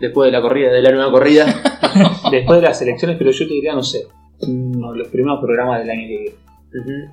Después 0.00 0.28
de 0.28 0.32
la 0.32 0.40
corrida, 0.40 0.70
de 0.72 0.80
la 0.80 0.92
nueva 0.92 1.10
corrida. 1.10 1.44
después 2.30 2.60
de 2.60 2.68
las 2.68 2.80
elecciones, 2.80 3.18
pero 3.18 3.32
yo 3.32 3.46
te 3.46 3.52
diría, 3.52 3.74
no 3.74 3.82
sé, 3.82 4.06
uno 4.46 4.92
de 4.92 4.98
los 4.98 5.08
primeros 5.08 5.40
programas 5.40 5.80
del 5.80 5.90
año 5.90 6.06
que 6.06 6.34
viene. 6.72 7.10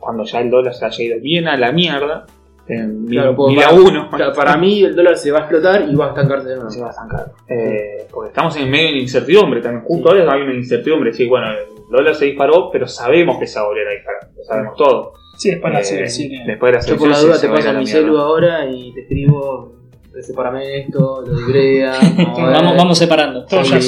Cuando 0.00 0.24
ya 0.24 0.40
el 0.40 0.50
dólar 0.50 0.74
se 0.74 0.84
haya 0.84 1.04
ido 1.04 1.20
bien 1.20 1.46
a 1.46 1.56
la 1.56 1.70
mierda, 1.72 2.26
en 2.66 3.06
Claro, 3.06 3.36
mil 3.46 3.62
a 3.62 3.72
uno, 3.72 4.08
Claro, 4.10 4.32
para 4.32 4.56
mí 4.56 4.82
el 4.82 4.96
dólar 4.96 5.16
se 5.16 5.30
va 5.30 5.38
a 5.38 5.40
explotar 5.42 5.86
y 5.88 5.94
va 5.94 6.06
a 6.06 6.08
estancarse 6.08 6.48
de 6.48 6.54
nuevo. 6.56 6.70
se 6.70 6.80
va 6.80 6.86
a 6.88 6.90
estancar. 6.90 7.32
Eh, 7.48 8.06
porque 8.10 8.28
estamos 8.28 8.56
en 8.56 8.70
medio 8.70 8.86
de 8.86 8.92
una 8.94 9.02
incertidumbre 9.02 9.60
también. 9.60 9.84
Justo 9.84 10.08
ahora 10.08 10.32
hay 10.32 10.42
una 10.42 10.54
incertidumbre. 10.54 11.12
Sí, 11.12 11.28
bueno, 11.28 11.50
el 11.50 11.66
dólar 11.90 12.14
se 12.14 12.24
disparó, 12.24 12.70
pero 12.72 12.88
sabemos 12.88 13.38
que 13.38 13.46
se 13.46 13.60
va 13.60 13.66
a 13.66 13.68
volver 13.68 13.86
a 13.86 13.90
disparar. 13.92 14.30
Lo 14.34 14.42
sabemos 14.42 14.76
todo. 14.76 15.12
Sí, 15.42 15.50
después 15.50 15.72
de 15.72 15.78
las 15.80 15.90
Eh, 15.90 15.96
elecciones. 15.98 16.46
después 16.46 16.70
de 16.72 16.76
las 16.78 16.86
Yo 16.86 16.96
por 16.96 17.08
la 17.08 17.18
duda 17.18 17.40
te 17.40 17.48
paso 17.48 17.68
a 17.68 17.72
la 17.72 17.78
mi 17.80 17.86
celu 17.86 18.18
ahora 18.18 18.70
y 18.70 18.92
te 18.94 19.00
escribo, 19.00 19.72
sepárame 20.20 20.78
esto, 20.82 21.24
lo 21.26 21.34
de 21.34 21.42
Ibrea. 21.42 21.92
Vamos, 22.36 22.76
vamos 22.76 22.98
separando. 22.98 23.44
Todo 23.46 23.62
ya 23.62 23.80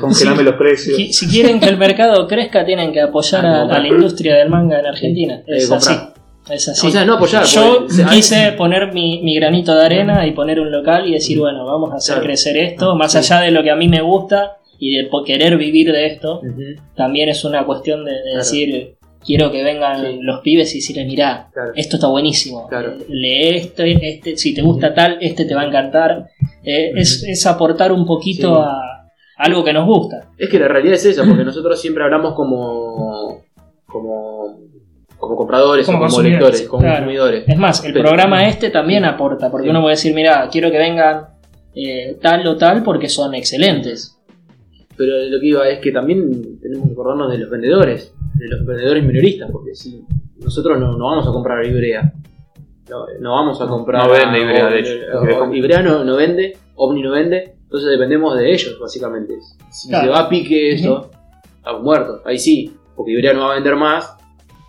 Congelame, 0.00 0.38
Sí. 0.38 0.44
los 0.44 0.54
precios. 0.54 0.96
Si, 0.96 1.12
si 1.12 1.26
quieren 1.28 1.58
que 1.60 1.68
el 1.68 1.76
mercado 1.78 2.26
crezca, 2.28 2.64
tienen 2.64 2.92
que 2.92 3.00
apoyar 3.00 3.44
a, 3.46 3.62
a 3.62 3.78
la 3.78 3.88
industria 3.88 4.36
del 4.36 4.48
manga 4.48 4.78
en 4.80 4.86
Argentina. 4.86 5.42
Eh, 5.46 5.56
Es 5.56 5.68
comprar. 5.68 5.92
así. 5.96 6.54
Es 6.54 6.68
así. 6.68 6.86
O 6.86 6.90
sea, 6.90 7.04
no 7.04 7.14
apoyar. 7.14 7.44
Yo 7.44 7.86
porque 7.88 8.04
quise 8.14 8.52
poner 8.52 8.92
mi, 8.92 9.22
mi 9.22 9.34
granito 9.36 9.74
de 9.74 9.84
arena 9.86 10.26
y 10.26 10.32
poner 10.32 10.60
un 10.60 10.70
local 10.70 11.06
y 11.08 11.12
decir, 11.12 11.38
bueno, 11.38 11.64
vamos 11.64 11.92
a 11.92 11.96
hacer 11.96 12.14
Claro. 12.16 12.26
crecer 12.26 12.56
esto, 12.56 12.94
más 12.96 13.14
allá 13.16 13.40
de 13.40 13.50
lo 13.50 13.62
que 13.62 13.70
a 13.70 13.76
mí 13.76 13.88
me 13.88 14.02
gusta 14.02 14.58
y 14.78 14.96
de 14.96 15.08
querer 15.24 15.56
vivir 15.56 15.92
de 15.92 16.06
esto, 16.06 16.40
también 16.96 17.28
es 17.28 17.44
una 17.44 17.64
cuestión 17.64 18.04
de, 18.04 18.12
de 18.12 18.20
Claro. 18.22 18.38
decir, 18.38 18.94
quiero 19.24 19.50
que 19.50 19.62
vengan 19.62 20.00
Sí. 20.04 20.18
los 20.22 20.40
pibes 20.40 20.74
y 20.74 20.78
decirles, 20.78 21.06
mirá, 21.06 21.48
Claro. 21.52 21.72
esto 21.74 21.96
está 21.96 22.08
buenísimo, 22.08 22.66
Claro. 22.68 22.92
Eh, 22.92 23.06
lee 23.08 23.48
este, 23.56 24.08
este, 24.08 24.36
si 24.36 24.54
te 24.54 24.62
gusta 24.62 24.92
tal, 24.94 25.18
este 25.20 25.44
te 25.44 25.54
va 25.54 25.62
a 25.62 25.66
encantar. 25.66 26.26
Eh, 26.64 26.92
es, 26.96 27.22
es 27.24 27.46
aportar 27.46 27.92
un 27.92 28.06
poquito 28.06 28.54
Sí. 28.54 28.60
a, 28.64 29.44
algo 29.44 29.64
que 29.64 29.72
nos 29.72 29.86
gusta. 29.86 30.28
Es 30.38 30.48
que 30.48 30.58
la 30.58 30.68
realidad 30.68 30.94
es 30.94 31.04
esa, 31.06 31.24
porque 31.24 31.44
nosotros 31.44 31.80
siempre 31.80 32.04
hablamos 32.04 32.34
como. 32.34 33.42
como. 33.86 34.60
como 35.18 35.36
compradores 35.36 35.86
Como 35.86 35.98
o 35.98 36.00
como 36.00 36.08
consumidores, 36.10 36.40
lectores, 36.42 36.68
como 36.68 36.82
claro. 36.82 36.96
consumidores. 36.96 37.44
Es 37.48 37.56
más, 37.56 37.84
el 37.84 37.92
Pero- 37.92 38.04
programa 38.08 38.48
este 38.48 38.70
también 38.70 39.04
aporta, 39.04 39.50
porque 39.52 39.66
Sí. 39.66 39.70
uno 39.70 39.80
puede 39.80 39.92
decir, 39.94 40.14
mira, 40.14 40.48
quiero 40.50 40.70
que 40.70 40.78
vengan 40.78 41.26
eh, 41.74 42.16
tal 42.20 42.44
o 42.48 42.56
tal 42.56 42.82
porque 42.82 43.08
son 43.08 43.34
excelentes. 43.34 44.18
Pero 44.96 45.16
lo 45.30 45.40
que 45.40 45.46
iba 45.46 45.68
es 45.68 45.78
que 45.78 45.90
también 45.92 46.58
tenemos 46.60 46.86
que 46.88 46.92
acordarnos 46.92 47.30
de 47.32 47.38
los 47.38 47.48
vendedores, 47.50 48.12
de 48.42 48.48
los 48.56 48.66
vendedores 48.66 49.04
minoristas, 49.04 49.50
porque 49.50 49.74
si 49.74 50.04
nosotros 50.38 50.78
no, 50.78 50.96
no 50.96 51.06
vamos 51.06 51.26
a 51.26 51.30
comprar 51.30 51.64
Ibrea, 51.64 52.12
no, 52.90 53.06
no 53.20 53.32
vamos 53.32 53.60
a 53.60 53.66
comprar. 53.66 54.04
no 54.04 54.10
vende 54.12 54.40
Ibrea, 54.40 54.66
de 54.68 54.78
hecho. 54.80 55.54
Ibrea 55.54 55.82
no, 55.82 56.04
no 56.04 56.16
vende, 56.16 56.56
Omni 56.74 57.02
no 57.02 57.12
vende, 57.12 57.56
entonces 57.62 57.90
dependemos 57.90 58.36
de 58.36 58.52
ellos, 58.52 58.78
básicamente. 58.80 59.34
Si 59.70 59.88
Claro. 59.88 60.04
se 60.04 60.10
va 60.10 60.18
a 60.20 60.28
pique 60.28 60.72
esto, 60.72 61.10
estamos 61.56 61.82
muertos, 61.82 62.20
ahí 62.24 62.38
sí, 62.38 62.74
porque 62.96 63.12
Ibrea 63.12 63.32
no 63.34 63.46
va 63.46 63.52
a 63.52 63.54
vender 63.54 63.76
más 63.76 64.16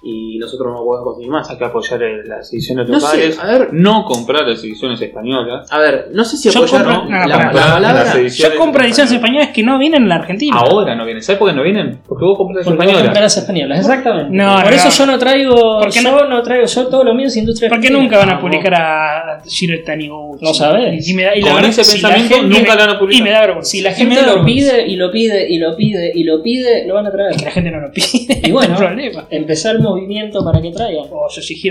y 0.05 0.37
nosotros 0.37 0.67
no 0.73 0.83
podemos 0.83 1.05
conseguir 1.05 1.31
más. 1.31 1.49
Hay 1.49 1.57
que 1.57 1.65
apoyar 1.65 2.03
eh, 2.03 2.23
las 2.25 2.51
ediciones 2.51 2.89
No 2.89 2.99
sé, 2.99 3.05
locales. 3.05 3.39
a 3.39 3.45
ver, 3.47 3.69
No 3.71 4.03
comprar 4.05 4.45
las 4.47 4.61
ediciones 4.63 5.01
españolas. 5.01 5.71
a 5.71 5.79
ver, 5.79 6.09
no 6.11 6.23
sé 6.25 6.37
si 6.37 6.49
Yo 6.49 6.59
apoyar 6.59 6.85
compro- 6.85 7.05
no, 7.07 7.09
la, 7.09 7.21
no, 7.21 7.27
la. 7.27 7.53
Las 7.53 7.71
palabra. 7.71 8.01
ediciones 8.15 8.37
Yo 8.37 8.55
compro 8.59 8.83
ediciones 8.83 9.11
españolas. 9.13 9.13
españolas 9.13 9.49
que 9.55 9.63
no 9.63 9.79
vienen 9.79 10.03
en 10.03 10.09
la 10.09 10.15
Argentina. 10.15 10.57
Ahora 10.57 10.95
no 10.95 11.05
vienen. 11.05 11.23
¿Sabes 11.23 11.39
por 11.39 11.49
qué 11.49 11.55
no 11.55 11.63
vienen? 11.63 11.99
Porque 12.07 12.25
vos 12.25 12.37
compras 12.37 12.57
las 12.57 12.65
Porque 12.65 12.85
vos 12.85 12.93
españolas. 12.95 13.21
las 13.21 13.37
españolas, 13.37 13.79
exactamente. 13.79 14.35
No, 14.35 14.55
Por 14.55 14.63
no, 14.65 14.69
eso 14.75 14.85
no. 14.85 14.91
yo 14.91 15.05
no 15.05 15.19
traigo, 15.19 15.55
¿Por 15.79 15.89
qué 15.93 16.01
yo 16.03 16.27
no? 16.29 16.41
traigo, 16.43 16.65
yo 16.65 16.87
todo 16.87 17.03
lo 17.05 17.13
mío 17.13 17.27
es 17.27 17.37
industria 17.37 17.69
¿Por 17.69 17.79
qué 17.79 17.87
argentina. 17.87 18.03
nunca 18.03 18.17
van 18.17 18.29
a 18.29 18.33
No, 18.35 18.41
publicar 18.41 18.73
a 18.73 19.41
Giro 19.45 19.83
Taniguchi? 19.85 20.43
No 20.45 20.53
sabés. 20.53 21.07
Y, 21.07 21.13
me 21.13 21.23
da- 21.23 21.35
y 21.35 21.41
la 21.41 21.47
Con 21.47 21.55
verdad, 21.55 21.69
ese 21.71 21.83
si 21.85 22.01
la 22.01 22.09
pensamiento 22.09 22.35
gente- 22.41 22.59
nunca 22.59 22.75
lo 22.75 22.79
van 22.81 22.95
a 22.95 22.99
publicar. 22.99 23.21
Y 23.21 23.23
me 23.23 23.29
da 23.31 23.39
vergüenza. 23.41 23.69
Si 23.71 23.81
la 23.81 23.89
Y 23.89 23.93
me 23.93 23.97
gente 23.97 24.15
da 24.15 24.21
lo 24.27 24.33
vergüenza. 24.43 24.71
pide 24.73 24.87
y 24.87 24.95
lo 24.97 25.11
pide 25.11 25.49
y 25.49 25.57
lo 25.59 25.75
pide 25.77 26.11
y 26.13 26.23
lo 26.25 26.43
pide, 26.43 26.87
lo 26.87 26.93
van 26.95 27.07
a 27.07 27.11
traer. 27.11 27.31
Es 27.31 27.37
que 27.37 27.45
la 27.45 27.51
gente 27.51 27.71
no 27.71 27.79
lo 27.79 27.91
pide. 27.91 28.41
Y 28.43 28.51
bueno, 28.51 28.73
no 28.79 28.79
hay 28.79 28.87
problema. 28.87 29.27
empezar 29.29 29.75
el 29.75 29.81
movimiento 29.93 30.43
para 30.43 30.61
que 30.61 30.71
traigan. 30.71 31.05
O 31.11 31.29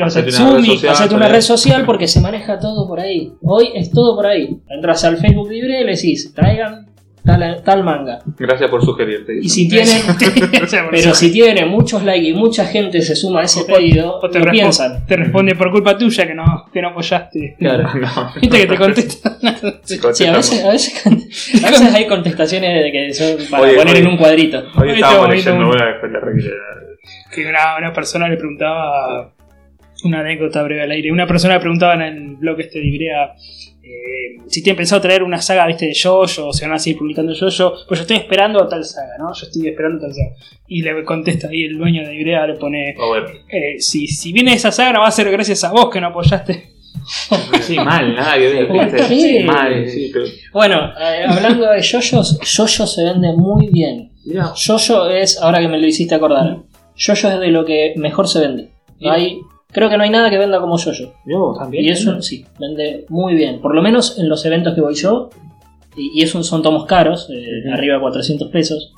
Tatsumi. 0.09 0.68
red 0.68 0.75
social. 0.75 0.93
Hacete 0.93 1.14
una 1.14 1.29
red 1.29 1.41
social 1.41 1.85
porque 1.85 2.09
se 2.09 2.20
maneja 2.20 2.59
todo 2.59 2.87
por 2.87 3.01
ahí. 3.01 3.33
Hoy 3.43 3.70
es 3.75 3.91
todo 3.91 4.16
por 4.16 4.27
ahí. 4.27 4.59
Entras 4.68 5.05
al 5.05 5.18
Facebook 5.18 5.51
libre 5.51 5.81
y 5.81 5.85
le 5.85 5.93
decís, 5.93 6.33
traigan 6.35 6.91
tal, 7.25 7.62
tal 7.64 7.85
manga. 7.85 8.18
Gracias 8.39 8.68
por 8.70 8.85
sugerirte. 8.85 9.39
Y 9.41 9.49
si 9.49 9.68
tienen, 9.68 10.03
pero 10.91 11.14
si 11.14 11.33
tiene 11.33 11.64
muchos 11.66 12.03
likes 12.05 12.29
y 12.29 12.35
mucha 12.35 12.66
gente 12.66 13.01
se 13.03 13.14
suma 13.16 13.41
a 13.41 13.45
ese 13.45 13.61
O- 13.61 13.66
pedido, 13.66 14.18
o 14.20 14.29
te, 14.29 14.39
lo 14.39 14.47
respo- 14.47 14.51
piensan. 14.53 15.07
te 15.07 15.16
responde 15.16 15.55
por 15.55 15.70
culpa 15.70 15.97
tuya 15.97 16.27
que 16.27 16.35
no, 16.35 16.45
que 16.73 16.83
no 16.83 16.89
apoyaste. 16.89 17.57
Claro. 17.59 17.89
No. 18.03 18.33
Viste 18.41 18.59
que 18.59 18.66
te 18.66 18.77
contesta. 18.77 19.39
Sí, 19.85 20.27
a 20.27 20.33
veces, 20.37 20.64
a 20.64 20.70
veces, 20.73 21.07
a 21.07 21.70
veces 21.70 21.95
hay 21.95 22.07
contestaciones 22.07 22.83
de 22.85 22.93
que 22.93 23.14
son 23.14 23.37
para 23.51 23.62
Oye, 23.62 23.75
poner 23.75 23.95
oye. 23.95 24.03
en 24.05 24.07
un 24.09 24.16
cuadrito. 24.16 24.62
Hoy 24.77 24.91
estábamos 24.91 25.29
leyendo 25.31 25.61
un- 25.68 25.75
una 25.77 25.87
después 25.87 26.12
la 26.12 26.20
requerida. 26.20 26.53
que 27.35 27.47
una, 27.47 27.77
una 27.79 27.93
persona 27.93 28.29
le 28.29 28.37
preguntaba 28.37 29.33
una 30.05 30.20
anécdota 30.20 30.62
breve 30.64 30.83
al 30.83 30.91
aire. 30.91 31.12
Una 31.12 31.27
persona 31.27 31.55
le 31.55 31.61
preguntaba 31.61 31.95
en 31.95 32.03
el 32.03 32.37
blog 32.37 32.59
este 32.61 32.81
de 32.81 32.87
Ibrea 32.87 33.35
eh, 33.83 34.41
si 34.47 34.62
tienen 34.62 34.76
pensado 34.76 35.01
traer 35.01 35.22
una 35.22 35.41
saga 35.41 35.66
viste 35.66 35.87
de 35.87 35.95
Jojo 36.01 36.49
o 36.49 36.53
si 36.53 36.64
van 36.64 36.74
a 36.74 36.78
seguir 36.78 36.99
publicando 36.99 37.33
Jojo. 37.35 37.74
Pues 37.89 38.01
yo 38.01 38.03
estoy 38.03 38.16
esperando 38.16 38.66
tal 38.68 38.85
saga, 38.85 39.18
¿no? 39.18 39.33
Yo 39.35 39.47
estoy 39.47 39.68
esperando 39.68 40.01
tal 40.01 40.14
saga. 40.14 40.30
Y 40.68 40.83
le 40.83 41.05
contesta 41.05 41.49
ahí 41.49 41.64
el 41.64 41.76
dueño 41.78 42.07
de 42.07 42.14
Ibrea, 42.14 42.47
le 42.47 42.55
pone. 42.55 42.95
A 42.99 43.12
ver. 43.12 43.24
eh, 43.49 43.80
si, 43.80 44.07
si 44.07 44.33
viene 44.33 44.53
esa 44.55 44.70
saga, 44.70 44.93
no 44.93 45.01
va 45.01 45.09
a 45.09 45.11
ser 45.11 45.30
gracias 45.30 45.64
a 45.64 45.72
vos 45.72 45.91
que 45.91 46.01
no 46.01 46.09
apoyaste. 46.09 46.72
Sí, 47.62 47.76
mal, 47.76 48.14
nada 48.14 48.37
que. 48.37 49.43
Mal, 49.45 49.89
sí, 49.89 50.11
pero. 50.12 50.24
Bueno, 50.53 50.93
eh, 51.01 51.24
hablando 51.26 51.68
de 51.70 51.83
yoyos, 51.83 52.39
yoyo 52.41 52.87
se 52.87 53.03
vende 53.05 53.33
muy 53.33 53.68
bien. 53.68 54.12
Yoyo 54.24 55.09
es, 55.11 55.41
ahora 55.41 55.61
que 55.61 55.68
me 55.68 55.78
lo 55.78 55.87
hiciste 55.87 56.14
acordar, 56.14 56.59
yoyo 56.95 57.28
es 57.28 57.41
de 57.41 57.49
lo 57.49 57.64
que 57.64 57.95
mejor 57.97 58.28
se 58.28 58.41
vende. 58.41 58.70
No 59.01 59.11
hay, 59.11 59.41
creo 59.73 59.89
que 59.91 59.97
no 59.97 60.05
hay 60.05 60.11
nada 60.11 60.31
que 60.31 60.39
venda 60.39 60.61
como 60.61 60.77
yoyo. 60.79 61.12
Yo 61.27 61.55
también. 61.59 61.85
Y 61.85 61.89
eso 61.91 62.20
sí, 62.23 62.45
vende 62.59 63.07
muy 63.09 63.35
bien. 63.35 63.61
Por 63.61 63.75
lo 63.75 63.83
menos 63.83 64.18
en 64.18 64.29
los 64.29 64.45
eventos 64.45 64.75
que 64.75 64.81
voy 64.81 64.95
yo. 64.95 65.31
Y, 65.97 66.20
y 66.20 66.23
esos 66.23 66.47
son 66.47 66.62
tomos 66.62 66.87
caros, 66.87 67.29
eh, 67.31 67.70
arriba 67.73 67.97
de 67.97 68.01
400 68.01 68.49
pesos. 68.49 68.95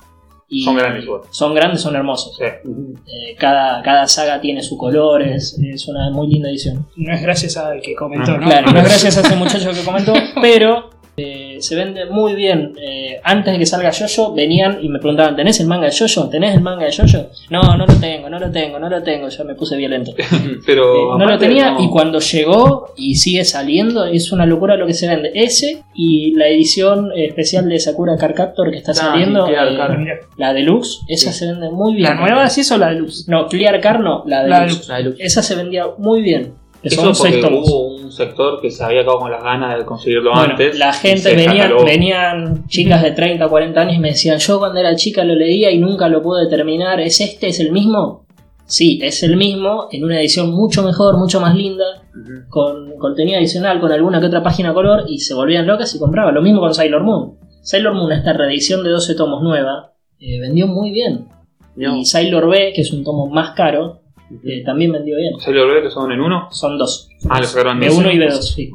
Y 0.47 0.63
Son 0.63 0.75
grandes 0.75 1.03
igual. 1.03 1.21
Son 1.31 1.55
grandes, 1.55 1.81
son 1.81 1.95
hermosos. 1.95 2.37
Sí. 2.37 2.43
Eh, 2.45 3.35
cada, 3.37 3.81
cada 3.81 4.07
saga 4.07 4.39
tiene 4.39 4.61
su 4.61 4.77
color, 4.77 5.23
es, 5.23 5.59
es 5.59 5.87
una 5.87 6.11
muy 6.11 6.27
linda 6.27 6.49
edición. 6.49 6.85
No 6.95 7.13
es 7.13 7.21
gracias 7.21 7.57
al 7.57 7.81
que 7.81 7.95
comentó, 7.95 8.33
Ah, 8.33 8.37
¿no? 8.37 8.45
Claro, 8.45 8.71
no 8.71 8.79
es 8.79 8.85
gracias 8.89 9.17
a 9.17 9.21
ese 9.21 9.35
muchacho 9.35 9.71
que 9.71 9.83
comentó, 9.83 10.13
pero 10.41 10.91
eh, 11.17 11.57
se 11.61 11.75
vende 11.75 12.05
muy 12.07 12.33
bien. 12.35 12.73
Eh, 12.81 13.19
antes 13.23 13.53
de 13.53 13.59
que 13.59 13.65
salga 13.65 13.89
Yoyo, 13.91 14.33
venían 14.33 14.79
y 14.81 14.89
me 14.89 14.99
preguntaban: 14.99 15.35
¿Tenés 15.35 15.59
el 15.59 15.67
manga 15.67 15.85
de 15.85 15.91
Yoyo? 15.91 16.27
¿Tenés 16.29 16.55
el 16.55 16.61
manga 16.61 16.85
de 16.85 16.91
Yoyo? 16.91 17.27
No, 17.49 17.61
no 17.77 17.85
lo 17.85 17.93
tengo, 17.95 18.29
no 18.29 18.39
lo 18.39 18.51
tengo, 18.51 18.79
no 18.79 18.89
lo 18.89 19.01
tengo. 19.01 19.29
Ya 19.29 19.43
me 19.43 19.55
puse 19.55 19.77
violento. 19.77 20.11
Eh, 20.45 20.57
Pero. 20.65 21.17
no 21.17 21.25
lo 21.25 21.37
tenía 21.37 21.71
no- 21.71 21.81
y 21.83 21.89
cuando 21.89 22.19
llegó 22.19 22.93
y 22.97 23.15
sigue 23.15 23.45
saliendo, 23.45 24.05
es 24.05 24.31
una 24.31 24.45
locura 24.45 24.75
lo 24.75 24.85
que 24.85 24.93
se 24.93 25.07
vende. 25.07 25.31
Ese 25.33 25.83
y 25.93 26.33
la 26.35 26.47
edición 26.47 27.11
eh, 27.15 27.25
especial 27.27 27.69
de 27.69 27.79
Sakura 27.79 28.17
Card 28.17 28.35
Captor 28.35 28.69
que 28.71 28.77
está 28.77 28.91
Ah, 28.91 28.95
saliendo, 28.95 29.47
eh. 29.47 29.51
Mira, 29.51 30.19
la 30.37 30.53
deluxe, 30.53 30.99
esa 31.07 31.31
Sí. 31.31 31.39
se 31.39 31.45
vende 31.47 31.69
muy 31.71 31.93
bien. 31.95 32.03
¿La 32.03 32.15
nueva 32.15 32.49
sí 32.49 32.61
o 32.73 32.77
la 32.77 32.89
de 32.89 32.95
luz? 32.99 33.27
No, 33.27 33.47
Clear 33.47 33.79
Card 33.79 34.01
no, 34.01 34.23
la 34.27 34.43
La 34.43 34.59
deluxe. 34.61 34.87
la 34.89 34.97
de 34.97 35.03
Lux. 35.03 35.15
Esa 35.19 35.41
se 35.41 35.55
vendía 35.55 35.85
muy 35.97 36.21
bien. 36.21 36.53
Eso 36.83 37.01
porque 37.17 37.39
hubo 37.41 37.94
un 38.05 38.11
sector 38.11 38.61
que 38.61 38.71
se 38.71 38.83
había 38.83 39.01
acabado 39.01 39.19
con 39.21 39.31
las 39.31 39.43
ganas 39.43 39.77
de 39.77 39.85
conseguirlo 39.85 40.31
Bueno, 40.31 40.51
antes. 40.51 40.77
la 40.77 40.93
gente 40.93 41.19
se 41.21 41.35
venían, 41.83 42.67
chicas 42.67 43.01
de 43.03 43.11
30, 43.11 43.47
40 43.47 43.81
años 43.81 43.95
y 43.95 43.99
me 43.99 44.09
decían, 44.09 44.37
yo 44.39 44.59
cuando 44.59 44.79
era 44.79 44.95
chica 44.95 45.23
lo 45.23 45.35
leía 45.35 45.71
y 45.71 45.79
nunca 45.79 46.07
lo 46.07 46.21
pude 46.21 46.47
terminar, 46.47 46.99
¿es 46.99 47.19
este? 47.21 47.47
¿Es 47.47 47.59
el 47.59 47.71
mismo? 47.71 48.25
Sí, 48.67 48.99
es 49.03 49.21
el 49.21 49.37
mismo, 49.37 49.87
en 49.91 50.03
una 50.03 50.19
edición 50.19 50.51
mucho 50.51 50.81
mejor, 50.81 51.17
mucho 51.17 51.39
más 51.39 51.55
linda, 51.55 51.85
con 52.49 52.97
contenido 52.97 53.37
adicional, 53.37 53.79
con 53.79 53.91
alguna 53.91 54.19
que 54.19 54.25
otra 54.25 54.41
página 54.41 54.73
color, 54.73 55.03
y 55.07 55.19
se 55.19 55.35
volvían 55.35 55.67
locas 55.67 55.93
y 55.93 55.99
compraban. 55.99 56.33
Lo 56.33 56.41
mismo 56.41 56.61
con 56.61 56.73
Sailor 56.73 57.03
Moon. 57.03 57.37
Sailor 57.61 57.93
Moon, 57.93 58.11
esta 58.11 58.33
reedición 58.33 58.83
de 58.83 58.89
12 58.89 59.13
tomos 59.15 59.43
nueva, 59.43 59.93
eh, 60.19 60.39
vendió 60.39 60.65
muy 60.65 60.91
bien. 60.91 61.27
No. 61.75 61.95
Y 61.97 62.05
Sailor 62.05 62.49
B, 62.49 62.71
que 62.73 62.81
es 62.81 62.91
un 62.91 63.03
tomo 63.03 63.27
más 63.27 63.51
caro, 63.51 64.01
eh, 64.43 64.63
también 64.65 64.91
vendió 64.91 65.15
bien. 65.17 65.39
¿Sailor 65.39 65.81
que 65.83 65.89
son 65.89 66.11
en 66.11 66.19
uno? 66.21 66.47
Son 66.51 66.77
dos. 66.77 67.09
Ah, 67.29 67.39
los 67.39 67.49
sacaron 67.49 67.81
en 67.83 67.89
B1 67.89 68.13
y 68.13 68.17
dos. 68.19 68.33
B2, 68.33 68.55
sí. 68.55 68.71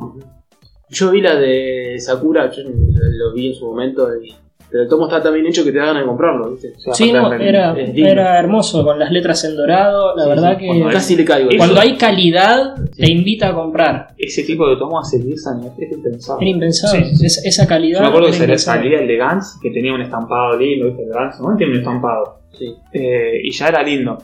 Yo 0.89 1.11
vi 1.13 1.21
la 1.21 1.37
de 1.37 1.97
Sakura, 2.01 2.51
yo 2.51 2.63
lo 2.65 3.33
vi 3.33 3.49
en 3.49 3.55
su 3.55 3.67
momento, 3.67 4.09
y- 4.21 4.35
pero 4.69 4.85
el 4.85 4.89
tomo 4.89 5.07
está 5.07 5.21
tan 5.23 5.35
bien 5.35 5.47
hecho 5.47 5.65
que 5.65 5.73
te 5.73 5.79
da 5.79 5.87
ganas 5.87 6.03
de 6.03 6.07
comprarlo, 6.09 6.51
¿viste? 6.51 6.73
O 6.77 6.81
sea, 6.81 6.95
Sí, 6.95 7.11
no, 7.13 7.33
era, 7.33 7.75
era 7.77 8.39
hermoso, 8.39 8.85
con 8.85 8.99
las 9.01 9.11
letras 9.11 9.43
en 9.45 9.57
dorado, 9.57 10.15
la 10.17 10.23
Sí, 10.25 10.29
verdad 10.29 10.53
sí, 10.53 10.59
que 10.59 10.67
cuando 10.67 10.87
hay- 10.87 10.93
Casi 10.95 11.17
le 11.17 11.25
caigo. 11.25 11.51
cuando 11.57 11.81
hay 11.81 11.97
calidad 11.97 12.75
te 12.97 13.11
invita 13.11 13.49
a 13.49 13.55
comprar. 13.55 14.09
Ese 14.17 14.45
tipo 14.45 14.69
de 14.69 14.77
tomo 14.77 15.01
hace 15.01 15.19
10 15.19 15.45
años. 15.49 15.73
Es 15.79 15.91
impensable. 15.93 16.45
Era 16.45 16.51
impensable, 16.51 17.05
Sí, 17.05 17.11
sí, 17.11 17.17
sí. 17.17 17.27
Es- 17.27 17.47
esa 17.47 17.67
calidad. 17.67 17.99
Yo 17.99 18.03
me 18.03 18.09
acuerdo 18.09 18.27
que 18.29 18.33
salía, 18.33 18.45
impensable. 18.47 18.83
salía 18.83 19.01
el 19.01 19.09
de 19.09 19.17
Gans, 19.17 19.59
que 19.61 19.71
tenía 19.71 19.93
un 19.93 20.03
estampado 20.03 20.57
lindo, 20.57 20.87
¿viste? 20.87 21.03
El 21.03 21.09
de 21.09 21.15
Gans, 21.15 21.41
no 21.41 21.57
tiene 21.57 21.73
un 21.73 21.79
estampado. 21.79 22.39
Sí. 22.57 22.75
Eh, 22.93 23.41
y 23.45 23.51
ya 23.53 23.69
era 23.69 23.83
lindo. 23.83 24.19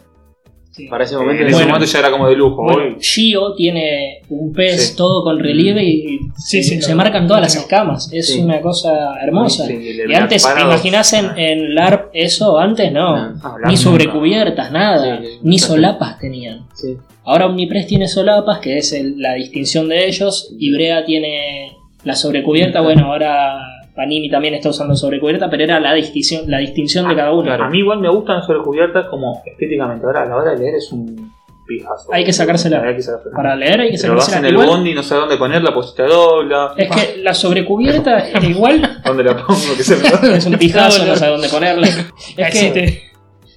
Sí. 0.77 0.87
Para 0.89 1.05
ese 1.05 1.15
Eh, 1.15 1.19
momento 1.19 1.41
en 1.43 1.49
ese 1.49 1.57
Bueno. 1.57 1.69
momento 1.71 1.91
ya 1.91 1.99
era 2.01 2.11
como 2.11 2.29
de 2.29 2.37
lujo. 2.37 2.63
Bueno, 2.65 2.97
Shio 3.01 3.55
tiene 3.55 4.21
un 4.29 4.53
pez 4.53 4.89
Sí. 4.91 4.97
todo 4.97 5.25
con 5.25 5.39
relieve 5.39 5.83
y 5.83 6.19
Sí, 6.37 6.63
se, 6.63 6.75
sí, 6.77 6.83
se 6.83 6.91
lo- 6.91 6.97
marcan 6.99 7.27
todas 7.27 7.41
las 7.41 7.57
escamas. 7.57 8.11
Es 8.13 8.29
Sí. 8.35 8.41
una 8.41 8.61
cosa 8.61 9.15
hermosa. 9.23 9.65
Y 9.73 10.13
antes, 10.13 10.43
¿te 10.43 10.49
parados. 10.49 10.75
imaginás 10.75 11.13
en, 11.15 11.39
en 11.39 11.75
LARP 11.75 12.11
eso? 12.13 12.59
Antes 12.59 12.93
no. 12.93 13.17
No, 13.17 13.41
Ah, 13.43 13.57
Ni 13.67 13.77
sobrecubiertas, 13.79 14.71
nada. 14.71 15.19
Sí, 15.23 15.27
sí. 15.27 15.39
Ni 15.43 15.59
solapas 15.59 16.19
tenían. 16.19 16.67
Sí. 16.75 16.97
Ahora 17.25 17.47
Omnipress 17.47 17.87
tiene 17.87 18.07
solapas, 18.07 18.59
que 18.61 18.77
es 18.77 18.93
el- 18.93 19.19
la 19.19 19.33
distinción 19.35 19.89
de 19.89 20.07
ellos. 20.07 20.53
Y 20.59 20.73
Brea 20.73 21.05
tiene 21.07 21.73
la 22.05 22.15
sobrecubierta. 22.15 22.83
Bueno, 22.83 23.07
ahora 23.07 23.59
Panini 23.97 24.31
también 24.31 24.53
está 24.55 24.69
usando 24.69 24.95
sobrecubierta, 24.95 25.49
pero 25.49 25.65
era 25.65 25.81
la 25.81 25.95
distinción, 25.95 26.43
la 26.51 26.59
distinción 26.59 27.09
de 27.09 27.17
cada 27.17 27.33
uno. 27.33 27.51
A 27.51 27.71
mí 27.71 27.79
igual 27.79 27.99
me 28.01 28.11
gustan 28.11 28.43
sobrecubiertas 28.43 29.07
como 29.09 29.43
estéticamente. 29.47 30.05
Ahora 30.05 30.23
a 30.23 30.27
la 30.27 30.37
hora 30.37 30.51
de 30.53 30.59
leer 30.59 30.75
es 30.75 30.93
un 30.93 31.33
pijazo. 31.67 32.13
Hay 32.13 32.23
que 32.23 32.33
sacársela. 32.33 32.83
Hay 32.83 32.95
que 32.95 33.03
sacársela. 33.03 33.35
Para 33.35 33.57
leer 33.57 33.81
hay 33.81 33.91
que 33.91 33.99
Te 33.99 34.07
lo 34.07 34.17
vas 34.17 34.29
en 34.29 34.35
sacársela. 34.35 34.49
el 34.49 34.55
Igual, 34.55 34.69
bondi 34.69 34.91
y 34.91 34.95
no 34.95 35.03
sabes 35.03 35.23
dónde 35.23 35.37
ponerla, 35.39 35.73
pues 35.73 35.95
te 35.95 36.03
dobla. 36.03 36.75
es 36.77 36.89
que 36.91 37.17
la 37.23 37.33
sobrecubierta 37.33 38.19
es 38.19 38.45
igual 38.45 39.01
¿Dónde 39.03 39.25
la 39.25 39.35
pongo? 39.35 39.77
Que 39.77 39.83
se 39.83 39.97
me 39.97 40.37
es 40.37 40.47
un 40.47 40.59
pijazo, 40.59 41.07
no 41.07 41.17
sabe 41.17 41.33
dónde 41.33 41.49
ponerla. 41.49 41.89
Es 42.37 42.61
que 42.61 42.71
te 42.71 43.03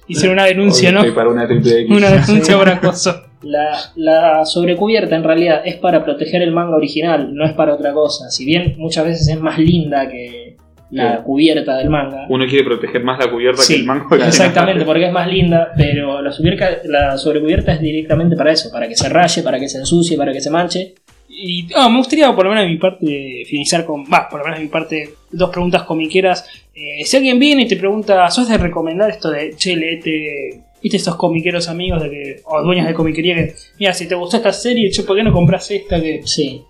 hicieron 0.08 0.38
una 0.38 0.46
denuncia, 0.46 0.90
¿no? 0.90 1.00
Estoy 1.00 1.14
para 1.14 1.28
una 1.28 1.46
triple 1.46 1.80
X. 1.82 1.96
Una 1.96 2.10
denuncia 2.10 2.56
por 2.56 2.68
acoso. 2.70 3.29
La, 3.42 3.76
la 3.96 4.44
sobrecubierta 4.44 5.16
en 5.16 5.24
realidad 5.24 5.62
es 5.64 5.76
para 5.76 6.04
proteger 6.04 6.42
el 6.42 6.52
manga 6.52 6.76
original, 6.76 7.34
no 7.34 7.44
es 7.46 7.52
para 7.52 7.74
otra 7.74 7.92
cosa. 7.92 8.30
Si 8.30 8.44
bien 8.44 8.74
muchas 8.78 9.04
veces 9.06 9.28
es 9.28 9.40
más 9.40 9.58
linda 9.58 10.08
que 10.08 10.56
la 10.90 11.18
Sí. 11.18 11.22
cubierta 11.24 11.76
del 11.76 11.88
manga. 11.88 12.26
Uno 12.28 12.46
quiere 12.48 12.64
proteger 12.64 13.04
más 13.04 13.18
la 13.24 13.30
cubierta 13.30 13.62
Sí, 13.62 13.74
que 13.74 13.80
el 13.80 13.86
mango. 13.86 14.14
Exactamente, 14.16 14.84
porque 14.84 15.06
es 15.06 15.12
más 15.12 15.28
linda, 15.28 15.68
pero 15.76 16.20
la, 16.20 16.32
sobrecubierta, 16.32 16.80
la 16.88 17.16
sobrecubierta 17.16 17.72
es 17.72 17.80
directamente 17.80 18.34
para 18.36 18.50
eso, 18.52 18.70
para 18.72 18.88
que 18.88 18.96
se 18.96 19.08
raye, 19.08 19.42
para 19.42 19.58
que 19.60 19.68
se 19.68 19.78
ensucie, 19.78 20.16
para 20.16 20.32
que 20.32 20.40
se 20.40 20.50
manche. 20.50 20.94
Y 21.28 21.68
ah, 21.76 21.88
me 21.88 21.98
gustaría, 21.98 22.34
por 22.34 22.44
lo 22.44 22.50
menos 22.50 22.64
de 22.64 22.70
mi 22.70 22.76
parte, 22.76 23.44
finalizar 23.46 23.84
con. 23.86 24.02
Va, 24.04 24.28
por 24.28 24.40
lo 24.40 24.44
menos 24.44 24.58
de 24.58 24.64
mi 24.64 24.70
parte, 24.70 25.10
dos 25.30 25.48
preguntas 25.50 25.84
comiqueras. 25.84 26.44
Eh, 26.74 27.04
si 27.04 27.16
alguien 27.16 27.38
viene 27.38 27.62
y 27.62 27.68
te 27.68 27.76
pregunta, 27.76 28.28
¿sos 28.28 28.48
de 28.48 28.58
recomendar 28.58 29.10
esto 29.10 29.30
de, 29.30 29.54
che, 29.56 29.76
leete, 29.76 30.60
viste 30.82 30.96
estos 30.96 31.16
comiqueros 31.16 31.68
amigos 31.68 32.02
de 32.02 32.10
que, 32.10 32.42
o 32.44 32.62
dueños 32.62 32.86
de 32.86 32.94
comiquería 32.94 33.34
que, 33.36 33.54
mira, 33.78 33.92
si 33.92 34.06
te 34.08 34.14
gustó 34.14 34.36
esta 34.38 34.52
serie, 34.52 34.90
che, 34.90 35.02
¿por 35.02 35.16
qué 35.16 35.22
no 35.22 35.32
compras 35.32 35.70
esta 35.70 36.00
que 36.00 36.22
Sí. 36.24 36.62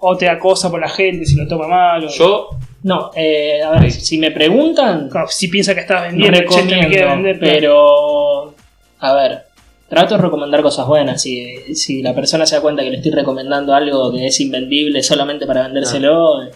o 0.00 0.16
te 0.16 0.28
acosa 0.28 0.70
por 0.70 0.80
la 0.80 0.88
gente 0.88 1.24
si 1.26 1.36
lo 1.36 1.46
toma 1.48 1.66
mal? 1.68 2.04
O, 2.04 2.08
Yo, 2.08 2.48
No, 2.84 3.10
eh, 3.16 3.60
a 3.60 3.70
ver, 3.80 3.90
si 3.90 4.18
me 4.18 4.30
preguntan, 4.30 5.08
Claro, 5.08 5.26
si 5.28 5.48
piensa 5.48 5.74
que 5.74 5.80
estás 5.80 6.02
vendiendo, 6.02 6.38
che, 6.38 6.44
recomiendo, 6.44 6.88
vender, 6.88 7.38
claro. 7.40 7.54
pero 7.58 8.54
a 9.00 9.14
ver, 9.14 9.42
trato 9.88 10.16
de 10.16 10.22
recomendar 10.22 10.62
cosas 10.62 10.86
buenas. 10.86 11.20
Si, 11.20 11.74
si 11.74 12.02
la 12.02 12.14
persona 12.14 12.46
se 12.46 12.54
da 12.54 12.60
cuenta 12.60 12.84
que 12.84 12.90
le 12.90 12.98
estoy 12.98 13.10
recomendando 13.10 13.74
algo 13.74 14.12
que 14.12 14.26
es 14.26 14.40
invendible 14.40 15.02
solamente 15.02 15.44
para 15.46 15.64
vendérselo, 15.64 16.42
eh, 16.44 16.50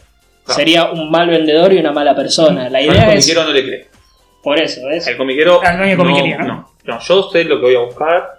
Claro. 0.45 0.59
sería 0.59 0.91
un 0.93 1.11
mal 1.11 1.29
vendedor 1.29 1.73
y 1.73 1.79
una 1.79 1.91
mala 1.93 2.15
persona. 2.15 2.69
La 2.69 2.81
idea 2.81 3.13
es 3.15 3.25
comiquero 3.27 3.45
no 3.45 3.53
le 3.53 3.65
creo. 3.65 3.87
por 4.45 4.61
eso, 4.61 4.81
¿ves? 4.89 5.07
El 5.09 5.17
comiquero. 5.17 5.61
Al 5.63 5.77
dueño 5.77 5.91
de 5.93 5.97
comiquería, 5.97 6.39
¿no? 6.39 6.69
No, 6.85 6.99
yo 7.01 7.23
sé 7.31 7.45
lo 7.45 7.57
que 7.61 7.67
voy 7.67 7.75
a 7.77 7.81
buscar. 7.81 8.39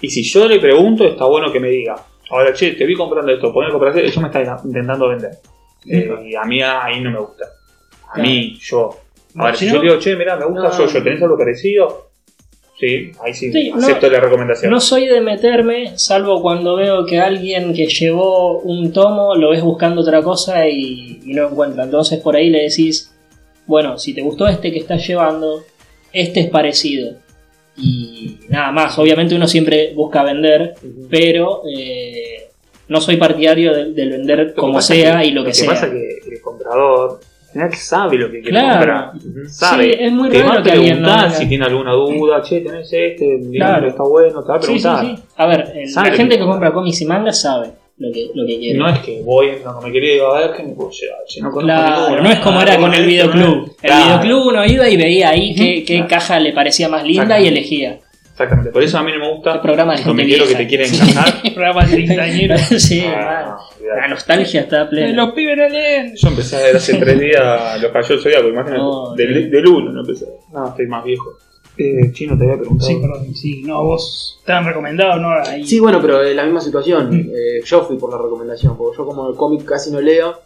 Y 0.00 0.08
si 0.10 0.22
yo 0.22 0.46
le 0.48 0.58
pregunto, 0.58 1.04
está 1.06 1.24
bueno 1.26 1.52
que 1.52 1.60
me 1.60 1.68
diga. 1.68 1.96
Ahora, 2.30 2.52
che, 2.52 2.72
te 2.72 2.84
vi 2.86 2.94
comprando 2.94 3.32
esto, 3.32 3.52
poner 3.52 3.70
comprar 3.72 3.94
esto, 3.96 4.06
eso 4.08 4.20
me 4.20 4.28
está 4.28 4.40
intentando 4.64 5.08
vender. 5.08 5.32
Eh, 5.86 6.08
y 6.26 6.34
a 6.34 6.42
mí 6.44 6.62
ahí 6.62 7.00
no 7.00 7.10
me 7.10 7.18
gusta. 7.18 7.44
A 8.08 8.14
Claro. 8.14 8.28
mí, 8.28 8.56
yo. 8.60 8.90
Ahora, 9.36 9.54
Si 9.54 9.66
no- 9.66 9.74
yo 9.74 9.80
digo, 9.80 9.98
che, 9.98 10.16
mira, 10.16 10.36
me 10.36 10.44
gusta 10.46 10.62
No. 10.68 10.78
yo, 10.78 10.86
yo, 10.86 11.02
¿tenés 11.02 11.22
algo 11.22 11.36
parecido? 11.38 12.10
Sí, 12.78 13.12
ahí 13.22 13.34
sí, 13.34 13.52
Sí, 13.52 13.70
no- 13.70 13.76
acepto 13.76 14.08
la 14.08 14.20
recomendación. 14.20 14.70
No 14.70 14.80
soy 14.80 15.06
de 15.06 15.20
meterme, 15.20 15.98
salvo 15.98 16.40
cuando 16.40 16.76
veo 16.76 17.04
que 17.04 17.18
alguien 17.18 17.74
que 17.74 17.86
llevó 17.86 18.58
un 18.60 18.90
tomo 18.92 19.34
lo 19.34 19.50
ves 19.50 19.62
buscando 19.62 20.00
otra 20.00 20.22
cosa 20.22 20.66
y, 20.66 21.20
y 21.26 21.34
no 21.34 21.48
encuentra. 21.48 21.84
Entonces 21.84 22.20
por 22.20 22.36
ahí 22.36 22.48
le 22.48 22.62
decís, 22.62 23.14
bueno, 23.66 23.98
si 23.98 24.14
te 24.14 24.22
gustó 24.22 24.46
este 24.48 24.72
que 24.72 24.78
estás 24.78 25.06
llevando, 25.06 25.62
este 26.12 26.40
es 26.40 26.48
parecido. 26.50 27.16
Y 27.82 28.38
nada 28.48 28.72
más, 28.72 28.98
obviamente 28.98 29.34
uno 29.34 29.46
siempre 29.48 29.92
busca 29.94 30.22
vender, 30.22 30.74
pero 31.10 31.62
eh, 31.74 32.48
no 32.88 33.00
soy 33.00 33.16
partidario 33.16 33.72
de- 33.74 33.92
del 33.92 34.10
vender 34.10 34.38
Lo 34.38 34.46
que 34.46 34.54
como 34.54 34.80
sea 34.82 35.20
que- 35.20 35.26
y 35.26 35.30
lo 35.32 35.44
que, 35.44 35.54
sea. 35.54 35.70
pasa 35.70 35.86
es 35.86 35.92
que 35.92 36.34
el 36.34 36.40
comprador 36.40 37.20
al 37.46 37.52
final 37.52 37.74
sabe 37.74 38.16
lo 38.16 38.26
que 38.26 38.42
quiere 38.42 38.50
Claro. 38.50 39.12
comprar. 39.12 39.48
Sabe. 39.48 39.84
Sí, 39.84 39.96
es 39.98 40.12
muy 40.12 40.28
te 40.30 40.38
raro 40.42 40.54
va 40.54 40.60
a 40.60 40.62
que 40.62 40.70
alguien 40.70 41.02
no 41.02 41.08
preguntar 41.08 41.32
si 41.32 41.48
tiene 41.48 41.64
alguna 41.64 41.92
duda, 41.92 42.42
che, 42.42 42.60
tenés 42.60 42.92
este, 42.92 43.40
Claro. 43.52 43.82
que 43.82 43.88
está 43.88 44.02
bueno, 44.04 44.42
te 44.42 44.48
va 44.48 44.56
a 44.56 44.62
Sí, 44.62 44.66
sí, 44.66 44.72
preguntar. 44.82 45.04
sí. 45.06 45.22
A 45.36 45.46
ver, 45.46 45.72
el- 45.74 45.92
la 45.92 46.02
lo 46.04 46.16
gente 46.16 46.22
que 46.22 46.28
que 46.28 46.38
compra. 46.38 46.52
compra 46.52 46.72
cómics 46.72 47.00
y 47.00 47.06
mangas 47.06 47.40
sabe 47.40 47.70
lo 48.00 48.10
que, 48.12 48.30
lo 48.34 48.46
que 48.46 48.58
quiere. 48.58 48.78
No 48.78 48.88
es 48.88 48.98
que 49.00 49.20
voy, 49.22 49.52
no 49.62 49.80
me 49.80 49.92
quería 49.92 50.14
ir 50.16 50.22
a 50.22 50.38
ver, 50.38 50.56
que 50.56 50.62
me 50.64 50.72
puedo 50.74 50.90
llevar. 50.90 51.18
Si 51.28 51.40
no 51.40 51.50
Claro, 51.52 52.00
ninguno. 52.08 52.22
no 52.22 52.30
es 52.30 52.38
como 52.40 52.60
era 52.62 52.76
con 52.78 52.92
el 52.94 53.04
videoclub. 53.06 53.56
¿no? 53.56 53.64
El 53.66 53.72
Claro. 53.90 54.04
videoclub 54.22 54.46
uno 54.48 54.64
iba 54.66 54.88
y 54.88 54.96
veía 54.96 55.28
ahí 55.30 55.54
qué, 55.54 55.84
qué 55.84 55.94
Claro. 55.96 56.08
caja 56.08 56.40
le 56.40 56.52
parecía 56.52 56.88
más 56.88 57.04
linda 57.04 57.38
y 57.38 57.46
elegía. 57.46 57.98
Exactamente, 58.32 58.70
por 58.70 58.82
eso 58.82 58.96
a 58.96 59.02
mí 59.02 59.12
no 59.12 59.18
me 59.18 59.30
gusta. 59.34 59.52
El 59.56 59.60
programa 59.60 59.92
de 59.92 59.98
los 59.98 60.06
gente 60.06 60.22
comiqueros 60.22 60.48
que 60.48 60.54
te 60.54 60.66
quieren 60.66 60.86
Sí. 60.88 61.10
encajar. 61.10 61.42
programa 61.54 61.84
de 61.84 61.92
treintañeros. 61.92 62.60
sí, 62.78 63.04
Ah, 63.06 63.58
no, 63.82 63.96
la 64.00 64.08
nostalgia 64.08 64.60
está 64.62 64.88
plena. 64.88 65.12
Los 65.12 65.34
pibes 65.34 65.58
no 65.58 65.68
leen. 65.68 66.14
Yo 66.16 66.28
empecé 66.28 66.56
a 66.56 66.60
ver 66.60 66.76
hace 66.76 66.94
tres 66.96 67.20
días 67.20 67.82
los 67.82 67.92
cayó 67.92 68.14
el 68.14 68.20
zodiaco, 68.22 68.48
imagínate. 68.48 68.78
No, 68.78 69.14
del, 69.14 69.34
sí. 69.44 69.50
del 69.50 69.66
uno 69.66 69.92
no 69.92 70.00
empecé. 70.00 70.24
No, 70.54 70.68
estoy 70.68 70.86
más 70.86 71.04
viejo. 71.04 71.24
Eh, 71.82 72.12
chino, 72.12 72.36
te 72.36 72.44
había 72.44 72.58
preguntado. 72.58 72.88
Sí, 72.88 72.96
perdón, 73.00 73.34
sí, 73.34 73.62
no, 73.62 73.82
vos 73.82 74.38
te 74.44 74.52
han 74.52 74.66
recomendado, 74.66 75.18
¿no? 75.18 75.30
Ahí. 75.30 75.66
Sí, 75.66 75.80
bueno, 75.80 75.98
pero 76.02 76.22
en 76.22 76.36
la 76.36 76.44
misma 76.44 76.60
situación. 76.60 77.08
Mm. 77.08 77.30
eh, 77.30 77.60
yo 77.64 77.84
fui 77.84 77.96
por 77.96 78.10
la 78.10 78.18
recomendación, 78.18 78.76
porque 78.76 78.98
yo 78.98 79.06
como 79.06 79.30
el 79.30 79.36
cómic 79.36 79.64
casi 79.64 79.90
no 79.90 80.00
leo, 80.00 80.40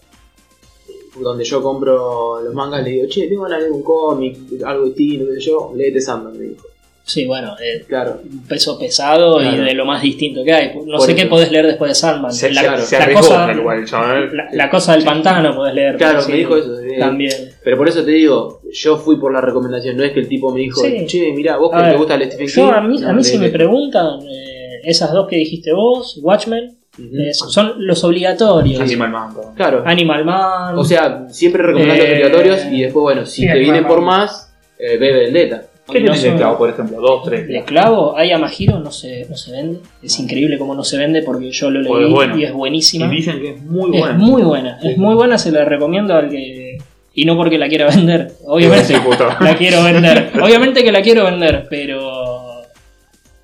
donde 1.21 1.45
yo 1.45 1.61
compro 1.61 2.41
los 2.41 2.55
mangas, 2.55 2.85
le 2.85 2.91
digo, 2.91 3.09
che, 3.09 3.27
tengo 3.27 3.43
ganas 3.43 3.59
de 3.59 3.65
leer 3.65 3.73
un 3.73 3.83
cómic, 3.83 4.39
algo 4.65 4.85
distinto, 4.87 5.27
qué 5.27 5.35
sé 5.35 5.41
yo, 5.41 5.73
léete 5.75 6.01
Sandman, 6.01 6.39
me 6.39 6.45
dijo. 6.45 6.67
Sí, 7.07 7.27
bueno, 7.27 7.55
eh, 7.63 7.85
Claro. 7.87 8.21
un 8.25 8.47
peso 8.47 8.79
pesado 8.79 9.43
y 9.43 9.57
de 9.59 9.75
lo 9.75 9.85
más 9.85 10.01
distinto 10.01 10.43
que 10.43 10.53
hay. 10.55 10.69
No 10.75 10.97
Por 10.97 11.01
sé 11.07 11.13
eso. 11.13 11.17
qué 11.21 11.27
podés 11.27 11.51
leer 11.53 11.67
después 11.67 11.91
de 11.91 11.95
Sandman. 11.95 12.33
Se, 12.33 12.51
la, 12.51 12.79
se, 12.79 12.87
se 12.87 12.97
la 12.99 13.05
arriesgó 13.05 13.27
cosa, 13.29 13.53
igual 13.53 13.85
la, 14.33 14.49
la 14.53 14.71
cosa 14.71 14.93
del 14.95 15.05
pantano 15.05 15.55
podés 15.55 15.75
leer. 15.75 15.97
Claro, 15.99 16.23
sí, 16.23 16.33
me 16.33 16.39
dijo 16.39 16.57
eso. 16.57 16.71
También. 16.99 17.33
Pero 17.63 17.77
por 17.77 17.89
eso 17.89 18.03
te 18.05 18.11
digo, 18.11 18.61
yo 18.73 18.97
fui 18.97 19.17
por 19.21 19.33
la 19.35 19.43
recomendación, 19.43 19.99
no 19.99 20.03
es 20.03 20.13
que 20.13 20.21
el 20.21 20.29
tipo 20.29 20.51
me 20.51 20.61
dijo, 20.61 20.81
Sí. 20.81 21.05
che, 21.07 21.33
mirá, 21.35 21.59
vos 21.59 21.71
A 21.75 21.85
que 21.85 21.91
te 21.91 21.97
gusta 21.99 22.15
el 22.15 22.23
Stephen 22.25 22.47
King. 22.47 22.55
Yo, 22.55 22.73
a 22.73 22.81
mí, 22.81 22.99
no, 22.99 23.09
a 23.09 23.13
mí 23.13 23.23
si 23.23 23.37
me 23.39 23.51
preguntan, 23.51 24.21
eh, 24.23 24.81
esas 24.85 25.13
dos 25.13 25.29
que 25.29 25.37
dijiste 25.37 25.73
vos, 25.75 26.19
Watchmen, 26.23 26.79
eh, 26.99 27.35
son 27.35 27.75
los 27.87 28.03
obligatorios. 28.05 28.81
Animal 28.81 29.11
Man. 29.11 29.31
Claro. 29.57 29.83
Animal 29.85 30.25
Man. 30.25 30.79
O 30.79 30.85
sea, 30.85 31.27
siempre 31.29 31.63
recomendando 31.63 32.03
Eh, 32.03 32.13
obligatorios 32.13 32.65
y 32.73 32.81
después, 32.83 33.03
bueno, 33.03 33.27
si 33.27 33.43
sí, 33.43 33.47
te 33.53 33.59
vienen 33.59 33.87
por 33.87 34.01
más, 34.01 34.55
eh, 34.79 34.97
ve 34.97 35.13
Vendetta. 35.13 35.65
¿Qué 35.93 36.01
no 36.01 36.07
tenés 36.07 36.23
de 36.23 36.29
son- 36.31 36.39
clavo, 36.39 36.59
por 36.59 36.71
ejemplo? 36.71 37.01
Dos, 37.01 37.23
tres. 37.25 37.47
de 37.47 37.63
clavo, 37.65 38.17
hay 38.17 38.33
Amahiro, 38.33 38.79
no 38.81 38.91
se, 38.91 39.27
no 39.29 39.37
se 39.37 39.53
vende. 39.53 39.81
Es 40.03 40.19
increíble 40.19 40.57
cómo 40.59 40.75
no 40.75 40.83
se 40.83 40.97
vende 40.97 41.23
porque 41.23 41.51
yo 41.51 41.71
lo 41.71 41.87
Pues 41.87 42.03
leí 42.05 42.13
bueno. 42.13 42.39
y 42.39 42.45
es 42.45 42.53
buenísima. 42.53 43.07
Y 43.07 43.17
dicen 43.17 43.39
que 43.41 43.51
es 43.51 43.63
muy 43.63 43.95
es 43.97 44.01
buena. 44.01 44.19
muy 44.19 44.43
buena, 44.43 44.81
Sí. 44.81 44.89
es 44.89 44.99
muy 44.99 45.15
buena, 45.15 45.37
se 45.39 45.53
la 45.53 45.65
recomiendo 45.65 46.15
al 46.15 46.31
que. 46.31 46.79
Y 47.17 47.25
no 47.27 47.37
porque 47.37 47.59
la 47.59 47.69
quiera 47.69 47.87
vender, 47.87 48.33
obviamente 48.47 48.93
la 49.41 49.57
quiero 49.57 49.85
vender. 49.85 50.31
Obviamente 50.43 50.83
que 50.83 50.91
la 50.91 51.01
quiero 51.03 51.25
vender, 51.25 51.67
pero 51.71 52.63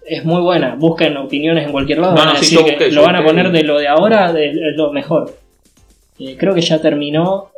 es 0.06 0.24
muy 0.24 0.40
buena. 0.40 0.74
Busquen 0.76 1.16
opiniones 1.18 1.66
en 1.66 1.72
cualquier 1.72 1.98
lado. 1.98 2.14
No, 2.14 2.18
van 2.20 2.28
a 2.30 2.32
no, 2.32 2.38
sí, 2.38 2.46
decir 2.46 2.58
yo 2.58 2.64
que 2.64 2.70
busqué, 2.72 2.90
yo 2.90 2.96
lo 2.96 3.02
van 3.06 3.16
a 3.16 3.24
poner 3.24 3.52
de 3.52 3.62
lo 3.62 3.78
de 3.78 3.86
ahora, 3.86 4.32
de, 4.32 4.48
es 4.50 4.76
lo 4.76 4.90
mejor. 4.92 5.36
Eh, 6.18 6.36
creo 6.38 6.54
que 6.54 6.62
ya 6.62 6.80
terminó. 6.80 7.50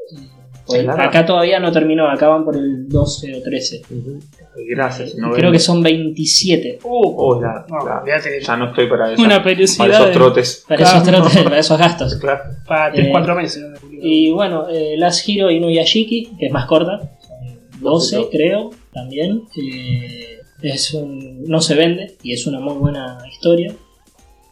Pues 0.77 0.85
claro. 0.85 1.03
acá 1.09 1.27
todavía 1.27 1.61
no 1.61 1.71
terminó, 1.73 2.09
acaban 2.11 2.45
por 2.45 2.57
el 2.57 2.89
12 2.89 3.35
o 3.37 3.43
13. 3.43 3.83
Gracias. 4.69 5.15
no 5.17 5.31
creo 5.33 5.45
ven. 5.51 5.53
que 5.53 5.59
son 5.59 5.83
27. 5.83 6.79
Uh, 6.83 6.89
Oh, 7.17 7.41
la- 7.41 7.65
no, 7.69 7.79
la- 7.87 8.03
ya 8.47 8.57
no 8.57 8.69
estoy 8.71 8.87
para 8.89 9.13
eso. 9.13 9.21
Una 9.23 9.37
para 9.37 9.45
periodicidad 9.45 9.89
esos 9.91 10.07
de- 10.09 10.13
trotes. 10.13 10.65
Para, 10.69 10.77
Claro. 10.79 10.97
esos, 10.99 11.09
trotes, 11.09 11.43
para 11.43 11.59
esos 11.59 11.79
gastos. 11.79 12.15
Claro. 12.17 12.41
para 12.67 12.93
3-4 12.93 13.33
Eh, 13.33 13.37
meses. 13.37 13.65
Y 14.03 14.31
bueno, 14.33 14.69
eh, 14.69 14.95
Last 14.99 15.29
Hero 15.29 15.51
Inuyashiki, 15.51 16.33
que 16.39 16.47
es 16.47 16.53
más 16.53 16.67
corta, 16.67 16.99
son 17.27 17.81
12 17.81 18.29
creo, 18.31 18.71
también. 18.93 19.43
Eh, 19.57 20.39
es 20.63 20.93
un- 20.95 21.45
no 21.45 21.61
se 21.61 21.75
vende 21.75 22.17
y 22.23 22.33
es 22.33 22.47
una 22.47 22.61
muy 22.61 22.75
buena 22.75 23.19
historia. 23.31 23.75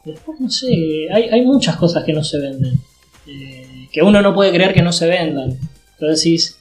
Después 0.05 0.41
no 0.41 0.49
sé, 0.51 0.69
hay, 1.13 1.25
hay 1.31 1.43
muchas 1.43 1.77
cosas 1.77 2.05
que 2.05 2.13
no 2.13 2.25
se 2.25 2.39
venden. 2.39 2.75
eh, 3.27 3.87
que 3.93 4.03
uno 4.03 4.23
no 4.23 4.35
puede 4.35 4.51
creer 4.51 4.73
que 4.73 4.83
no 4.83 4.93
se 4.93 5.07
vendan. 5.07 5.57
Entonces 6.01 6.25
decís, 6.25 6.59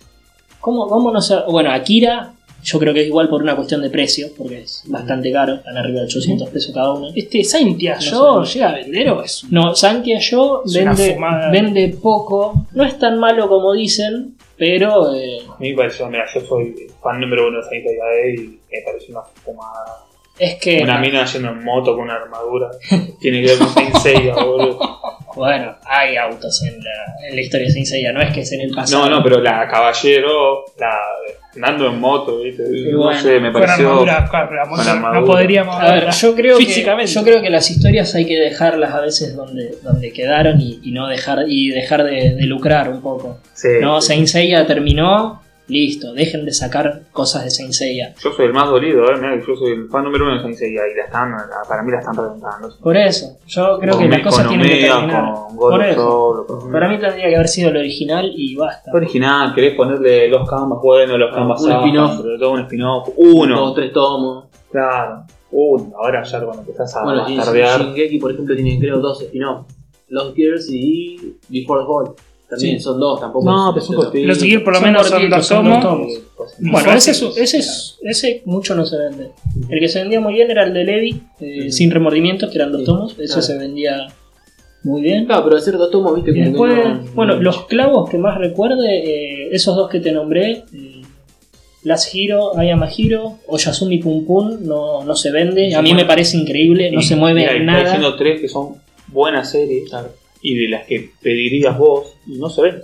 ¿cómo, 0.60 0.88
cómo 0.88 1.12
no 1.12 1.22
se.? 1.22 1.36
Bueno, 1.48 1.72
Akira, 1.72 2.34
yo 2.62 2.78
creo 2.78 2.94
que 2.94 3.02
es 3.02 3.08
igual 3.08 3.30
por 3.30 3.42
una 3.42 3.56
cuestión 3.56 3.82
de 3.82 3.90
precio, 3.90 4.28
porque 4.38 4.64
es 4.64 4.84
bastante 4.88 5.32
caro, 5.32 5.56
están 5.56 5.78
arriba 5.78 6.00
de 6.02 6.06
800 6.08 6.50
pesos 6.50 6.74
cada 6.74 6.92
uno. 6.94 7.08
Este 7.16 7.44
Saintia 7.44 7.96
No 7.96 8.02
yo 8.02 8.46
sé. 8.46 8.54
llega 8.56 8.70
a 8.70 8.74
vender 8.76 9.10
o 9.12 9.24
es 9.24 9.46
No, 9.50 9.74
Santia 9.74 10.20
Yo 10.20 10.64
Es 10.66 10.74
vende, 10.74 11.18
vende 11.52 11.98
poco. 12.02 12.66
No 12.74 12.84
es 12.84 13.00
tan 13.00 13.18
malo 13.18 13.48
como 13.48 13.72
dicen, 13.74 14.36
pero 14.58 15.16
eh, 15.16 15.40
A 15.50 15.58
mí 15.58 15.70
me 15.72 15.78
pareció, 15.78 16.08
mira, 16.10 16.26
yo 16.34 16.42
soy 16.42 16.76
fan 17.02 17.22
número 17.22 17.48
uno 17.48 17.60
de 17.60 17.64
Sanita 17.64 17.90
Yae 17.92 18.36
y 18.36 18.40
me 18.72 18.82
pareció 18.86 19.16
una 19.16 19.24
fumada. 19.44 20.06
Es 20.40 20.56
que. 20.56 20.82
Una 20.82 20.98
mina 21.00 21.26
yendo 21.26 21.50
en 21.50 21.64
moto 21.64 21.96
con 21.96 22.06
una 22.06 22.16
armadura. 22.16 22.70
Tiene 23.20 23.42
que 23.42 23.48
ver 23.48 23.58
con 23.58 23.70
Saint 23.70 23.96
Seiya, 23.98 24.34
boludo. 24.36 24.80
Bueno, 25.36 25.78
hay 25.86 26.18
autos 26.18 26.64
en 26.64 26.80
la, 26.84 27.28
en 27.30 27.36
la 27.36 27.42
historia 27.42 27.68
de 27.68 27.72
Saint 27.72 27.86
Seiya, 27.88 28.12
no 28.12 28.20
es 28.20 28.34
que 28.34 28.42
es 28.42 28.52
en 28.52 28.62
el 28.62 28.72
pasado. 28.72 29.08
No, 29.08 29.18
no, 29.18 29.24
pero 29.24 29.40
la 29.40 29.68
caballero, 29.70 30.66
la 30.80 30.92
andando 31.56 31.88
en 31.88 32.00
moto, 32.00 32.42
¿viste? 32.42 32.64
no 32.92 33.14
sé, 33.14 33.40
me 33.40 33.52
con 33.52 33.62
pareció. 33.62 33.90
armadura, 33.90 34.28
claro, 34.30 34.56
la 34.56 34.66
moto 34.66 34.82
con 34.82 34.88
armadura. 34.92 35.20
no 35.22 35.26
podríamos 35.26 35.80
A 35.80 35.94
ver, 35.94 36.10
yo 36.10 36.36
creo, 36.36 36.58
que, 36.58 37.06
yo 37.06 37.24
creo 37.24 37.42
que 37.42 37.50
las 37.52 37.70
historias 37.70 38.14
hay 38.16 38.26
que 38.26 38.38
dejarlas 38.38 38.92
a 38.94 39.02
veces 39.02 39.36
donde, 39.36 39.78
donde 39.84 40.12
quedaron 40.12 40.60
y, 40.60 40.80
y 40.84 40.92
no 40.92 41.08
dejar 41.08 41.46
y 41.48 41.70
dejar 41.70 42.04
de, 42.04 42.34
de 42.36 42.44
lucrar 42.46 42.90
un 42.90 43.02
poco. 43.02 43.38
Sí, 43.54 43.68
No, 43.82 44.02
sí. 44.02 44.08
Saint 44.08 44.28
Seiya 44.28 44.66
terminó, 44.66 45.42
listo, 45.70 46.14
dejen 46.14 46.46
de 46.46 46.52
sacar 46.52 47.04
cosas 47.12 47.44
de 47.46 47.50
Saint 47.52 47.72
Seiya. 47.74 48.14
Yo 48.24 48.32
soy 48.34 48.48
el 48.48 48.54
más 48.54 48.68
dolido, 48.70 49.06
¿eh? 49.06 49.16
Mirá, 49.16 49.38
yo 49.40 49.56
soy 49.56 49.72
el 49.72 49.88
fan 49.90 50.04
número 50.04 50.26
uno 50.26 50.36
de 50.36 50.42
Saint 50.42 50.56
Seiya 50.58 50.82
y 50.92 50.98
la 50.98 51.06
están, 51.06 51.32
la- 51.32 51.48
para 51.68 51.84
mí 51.84 51.92
la 51.92 52.00
están 52.00 52.16
reventando. 52.16 52.70
Por 52.82 52.98
eso, 52.98 53.38
yo 53.48 53.78
creo 53.80 53.98
que 53.98 54.08
las 54.08 54.22
cosas 54.22 54.48
tienen 54.50 54.68
que 54.68 54.76
terminar. 54.88 55.34
Con 55.34 55.56
God 55.56 55.70
Por 55.72 55.84
eso. 55.84 56.02
Soul, 56.02 56.46
con- 56.48 56.72
Para 56.72 56.90
mí 56.90 57.00
tendría 57.00 57.30
que 57.30 57.36
haber 57.36 57.48
sido 57.48 57.70
el 57.70 57.78
original 57.78 58.32
y 58.36 58.56
basta. 58.56 58.92
original, 58.94 59.54
querés 59.56 59.76
ponerle 59.76 60.28
los 60.30 60.50
canvas 60.50 60.80
buenos, 60.82 61.18
los 61.20 61.34
canvas 61.34 61.62
un 61.62 61.72
spin-off. 61.72 62.22
todo 62.40 62.52
un 62.52 62.60
spin-off. 62.62 63.10
Uno, 63.16 63.60
Dos, 63.60 63.76
tres 63.76 63.94
tomos. 63.94 64.46
claro. 64.72 65.24
Uno, 65.52 65.92
ahora 65.98 66.22
ya 66.24 66.40
cuando 66.42 66.62
empezás 66.62 66.96
a 66.96 67.04
Bueno, 67.04 67.28
Shin- 67.28 67.38
bastardear. 67.38 67.82
Shingeki, 67.82 68.20
por 68.20 68.32
ejemplo, 68.32 68.56
tiene 68.56 68.80
creo 68.80 69.00
dos 69.00 69.22
spin-off. 69.22 69.66
Lost 70.10 70.36
Gears 70.36 70.68
y 70.72 71.38
Before 71.50 71.82
the 71.82 71.88
Fall. 71.88 72.16
También 72.50 72.78
Sí. 72.78 72.84
son 72.84 73.00
dos, 73.00 73.20
tampoco. 73.20 73.46
No, 73.46 73.72
pero 73.74 73.86
son 73.86 73.96
es- 73.96 74.02
cortitos. 74.04 74.28
Lo 74.28 74.36
seguir 74.36 74.64
por 74.64 74.74
lo 74.74 74.80
Son 74.80 74.88
menos 74.88 75.08
son 75.08 75.30
dos 75.30 75.46
son 75.46 75.66
dos 75.70 75.82
tomos. 75.82 76.14
tomos. 76.36 76.54
Bueno, 76.60 76.94
ese, 76.94 77.12
es- 77.12 77.22
ese, 77.38 77.58
es- 77.60 77.98
ese 78.02 78.42
mucho 78.46 78.74
no 78.76 78.86
se 78.86 78.98
vende. 78.98 79.30
El 79.70 79.80
que 79.80 79.88
se 79.88 80.00
vendía 80.00 80.20
muy 80.20 80.34
bien 80.34 80.50
era 80.50 80.64
el 80.64 80.74
de 80.74 80.84
Levi, 80.84 81.22
eh, 81.40 81.72
sin 81.72 81.92
remordimientos, 81.92 82.50
que 82.50 82.58
eran 82.58 82.72
dos 82.72 82.84
tomos. 82.86 83.12
Ese 83.14 83.26
claro. 83.28 83.42
se 83.44 83.58
vendía 83.58 84.08
Muy 84.82 85.02
bien. 85.02 85.26
Claro, 85.26 85.44
pero 85.44 85.58
hacer 85.58 85.78
dos 85.78 85.92
tomos, 85.92 86.16
viste, 86.16 86.32
después, 86.32 86.74
no- 86.74 87.02
bueno, 87.14 87.36
los 87.36 87.66
clavos 87.66 88.10
que 88.10 88.18
más 88.18 88.38
recuerde, 88.38 88.88
eh, 89.44 89.50
esos 89.52 89.76
dos 89.76 89.90
que 89.90 90.00
te 90.00 90.14
nombré, 90.14 90.64
eh, 90.74 91.02
Last 91.84 92.16
Hero, 92.16 92.58
Ayama 92.58 92.88
Hero, 92.98 93.40
Oyasumi 93.48 93.98
Pum 94.00 94.26
Pum, 94.26 94.58
no, 94.62 95.04
no 95.04 95.16
se 95.18 95.32
vende. 95.32 95.76
A 95.76 95.82
mí 95.82 95.94
me 95.94 96.06
parece 96.06 96.38
increíble, 96.38 96.92
no 96.92 97.02
se 97.02 97.18
mueve 97.18 97.42
mira, 97.42 97.60
nada. 97.60 97.84
diciendo 97.84 98.16
tres 98.16 98.40
que 98.40 98.48
son 98.48 98.76
buenas 99.08 99.52
series 99.52 99.90
y 100.42 100.56
de 100.56 100.70
las 100.70 100.86
que 100.86 101.12
pedirías 101.22 101.78
vos 101.78 102.16
y 102.28 102.38
no 102.38 102.50
se 102.50 102.62
ven. 102.62 102.82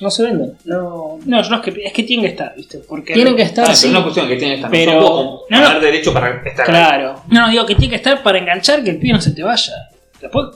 No 0.00 0.10
se 0.10 0.24
venden. 0.24 0.52
No. 0.66 1.18
No, 1.24 1.42
no, 1.42 1.56
es 1.56 1.62
que, 1.62 1.82
es 1.86 1.92
que 1.92 2.02
tienen 2.02 2.26
que 2.26 2.32
estar, 2.32 2.54
¿viste? 2.54 2.78
Porque 2.86 3.14
Tienen 3.14 3.34
que 3.34 3.42
estar, 3.42 3.64
Ah, 3.68 3.74
sí. 3.74 3.86
pero 3.86 3.92
no 3.94 3.98
es 4.00 4.04
cuestión 4.04 4.28
que 4.28 4.36
tienen 4.36 4.56
que 4.56 4.66
estar. 4.66 4.70
Pero- 4.70 4.92
No 4.92 5.00
puedo 5.00 5.40
No, 5.48 5.72
no. 5.74 5.80
derecho 5.80 6.12
para 6.12 6.42
estar 6.46 6.66
ahí. 6.66 6.70
Claro. 6.70 7.22
No, 7.30 7.40
no, 7.46 7.50
digo 7.50 7.64
que 7.64 7.74
tiene 7.76 7.90
que 7.90 7.96
estar 7.96 8.22
para 8.22 8.38
enganchar 8.38 8.84
que 8.84 8.90
el 8.90 8.98
pibe 8.98 9.14
no 9.14 9.20
se 9.22 9.30
te 9.30 9.42
vaya. 9.42 9.72
Después 10.20 10.48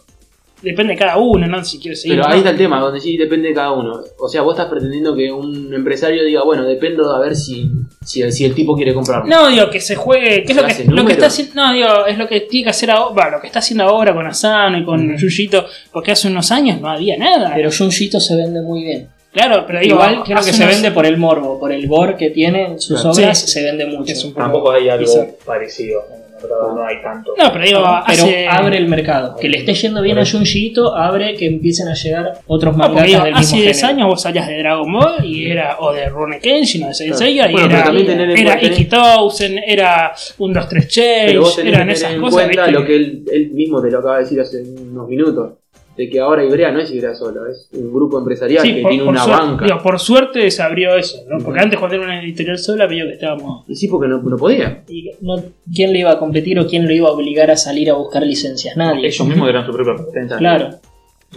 depende 0.63 0.93
de 0.95 0.99
cada 0.99 1.17
uno, 1.19 1.47
¿no? 1.47 1.65
Si 1.65 1.79
quieres 1.79 2.03
seguir. 2.03 2.17
Pero 2.19 2.29
¿no? 2.29 2.33
ahí 2.35 2.39
está 2.41 2.51
el 2.51 2.57
tema, 2.57 2.81
donde 2.81 3.01
sí 3.01 3.17
depende 3.17 3.49
de 3.49 3.55
cada 3.55 3.73
uno. 3.73 4.01
O 4.19 4.29
sea, 4.29 4.43
vos 4.43 4.55
estás 4.55 4.71
pretendiendo 4.71 5.15
que 5.15 5.31
un 5.33 5.73
empresario 5.75 6.25
diga, 6.25 6.43
bueno, 6.45 6.65
dependo 6.67 7.09
de 7.09 7.17
a 7.17 7.21
ver 7.21 7.35
si, 7.37 7.71
si, 8.05 8.31
si 8.33 8.45
el 8.45 8.55
tipo 8.55 8.77
quiere 8.77 8.93
comprarlo. 8.95 9.27
No, 9.27 9.49
digo 9.49 9.71
que 9.71 9.81
se 9.81 9.97
juegue. 9.97 10.45
¿Qué 10.45 10.53
es 10.53 10.59
¿Se 10.59 10.63
lo 10.63 10.67
que, 10.95 11.01
lo 11.03 11.07
que 11.07 11.13
está 11.13 11.27
haciendo? 11.27 11.55
No, 11.55 11.73
digo, 11.73 12.07
es 12.07 12.19
lo 12.19 12.29
que 12.29 12.41
tiene 12.41 12.65
que 12.65 12.71
hacer 12.71 12.91
ahora. 12.91 13.15
bueno, 13.15 13.31
lo 13.33 13.41
que 13.41 13.47
está 13.47 13.59
haciendo 13.61 13.85
ahora 13.85 14.15
con 14.15 14.27
Asano 14.27 14.79
y 14.79 14.85
con 14.85 15.17
Yuyito. 15.17 15.65
Porque 15.93 16.13
hace 16.13 16.29
unos 16.29 16.51
años 16.51 16.81
no 16.81 16.89
había 16.89 17.17
nada. 17.17 17.53
Pero 17.55 17.71
Junjito 17.77 18.21
se 18.21 18.37
vende 18.37 18.61
muy 18.63 18.85
bien. 18.85 19.09
claro, 19.33 19.65
pero 19.67 19.79
digo, 19.81 19.95
Igual 19.95 20.23
creo 20.25 20.39
que 20.39 20.53
se 20.53 20.63
unos- 20.63 20.75
vende 20.75 20.91
por 20.91 21.07
el 21.07 21.17
morbo, 21.17 21.59
por 21.61 21.73
el 21.73 21.87
gore 21.87 22.17
que 22.17 22.31
tiene 22.31 22.67
en 22.67 22.81
sus 22.81 23.01
Claro. 23.01 23.17
obras, 23.17 23.39
Sí. 23.41 23.49
se 23.49 23.63
vende 23.63 23.87
mucho. 23.87 24.13
Es 24.13 24.25
un 24.25 24.33
poco- 24.33 24.43
Tampoco 24.43 24.71
hay 24.73 24.89
algo 24.89 25.05
Quizá. 25.05 25.27
parecido. 25.47 26.01
Verdad 26.43 26.74
no 26.74 26.84
hay 26.86 27.03
tanto. 27.03 27.34
No, 27.36 27.53
pero 27.53 27.64
digo, 27.64 27.80
Pero 28.07 28.22
hace. 28.24 28.49
abre 28.49 28.78
el 28.78 28.88
mercado. 28.88 29.36
Que 29.36 29.49
le 29.49 29.59
esté 29.59 29.74
yendo 29.74 30.01
bien 30.03 30.18
a 30.18 30.24
Junjiito, 30.24 30.97
abre 30.97 31.34
que 31.34 31.47
empiecen 31.47 31.88
a 31.88 31.95
llegar 31.95 32.32
otros 32.47 32.76
mangakas 32.76 33.07
digo, 33.07 33.24
del 33.24 33.34
hace 33.34 33.41
mismo 33.57 33.61
10 33.62 33.76
género. 33.80 33.97
años 33.99 34.09
vos 34.09 34.22
salías 34.22 34.49
de 34.49 34.59
Dragon 34.59 34.93
Ball 34.93 35.24
y 35.24 35.51
era 35.51 35.76
o 35.80 35.93
de 35.93 36.09
Rune 36.09 36.38
Kenshin 36.41 36.84
o 36.84 36.88
de 36.88 36.95
Saint 36.95 37.14
Seiya 37.14 37.49
y 37.49 37.53
Bueno, 37.53 37.66
era, 37.70 37.84
también 37.84 38.07
tener 38.07 38.30
en 38.30 38.38
era 38.38 38.59
cuenta- 38.59 38.74
Ikitousen, 38.74 39.59
era 39.66 40.12
un 40.38 40.53
2 40.53 40.68
3 40.68 40.88
Pero 41.26 41.41
vos 41.43 41.57
Change, 41.57 41.57
tenés 41.57 41.70
que 41.72 41.76
eran 41.76 41.91
esas 41.91 42.12
en 42.12 42.20
cosas. 42.20 42.34
cuenta 42.45 42.62
¿viste? 42.66 42.72
lo 42.80 42.86
que 42.86 42.97
él, 42.97 43.24
él 43.32 43.51
mismo 43.53 43.82
te 43.82 43.91
lo 43.91 43.99
acaba 43.99 44.16
de 44.16 44.22
decir 44.22 44.41
hace 44.41 44.62
unos 44.62 45.09
minutos. 45.09 45.53
De 45.97 46.09
que 46.09 46.20
ahora 46.20 46.45
Ibrea 46.45 46.70
no 46.72 46.80
es 46.80 46.91
Ibrea 46.93 47.14
solo, 47.14 47.47
es 47.47 47.68
un 47.72 47.93
grupo 47.93 48.18
empresarial 48.18 48.62
Sí, 48.62 48.76
que 48.76 48.80
por, 48.82 48.91
tiene 48.91 49.05
por 49.05 49.12
una 49.12 49.22
suerte, 49.24 49.45
banca. 49.47 49.64
digo, 49.66 49.78
por 49.82 49.99
suerte 49.99 50.51
se 50.51 50.62
abrió 50.62 50.95
eso, 50.97 51.18
¿no? 51.28 51.45
Porque 51.45 51.61
antes 51.61 51.78
cuando 51.78 51.97
era 51.97 52.05
una 52.05 52.22
editorial 52.22 52.59
sola 52.59 52.86
veía 52.86 53.05
que 53.05 53.12
estábamos. 53.14 53.64
Y 53.68 53.74
sí, 53.74 53.88
porque 53.88 54.09
no, 54.09 54.22
no 54.22 54.36
podía. 54.36 54.82
Y 54.88 55.11
no- 55.20 55.43
¿Quién 55.74 55.93
le 55.93 55.99
iba 55.99 56.12
a 56.12 56.18
competir 56.18 56.59
o 56.59 56.66
quién 56.66 56.86
lo 56.86 56.93
iba 56.93 57.09
a 57.09 57.12
obligar 57.12 57.51
a 57.51 57.57
salir 57.57 57.91
a 57.91 57.95
buscar 57.95 58.22
licencias? 58.22 58.76
Nadie. 58.76 59.09
Ellos 59.09 59.26
mismos 59.26 59.49
eran 59.49 59.66
su 59.66 59.72
propia 59.72 59.95
competencia. 59.97 60.38
Claro, 60.38 60.70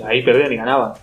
Ahí 0.05 0.23
perdían 0.23 0.53
y 0.53 0.55
ganaban. 0.55 0.93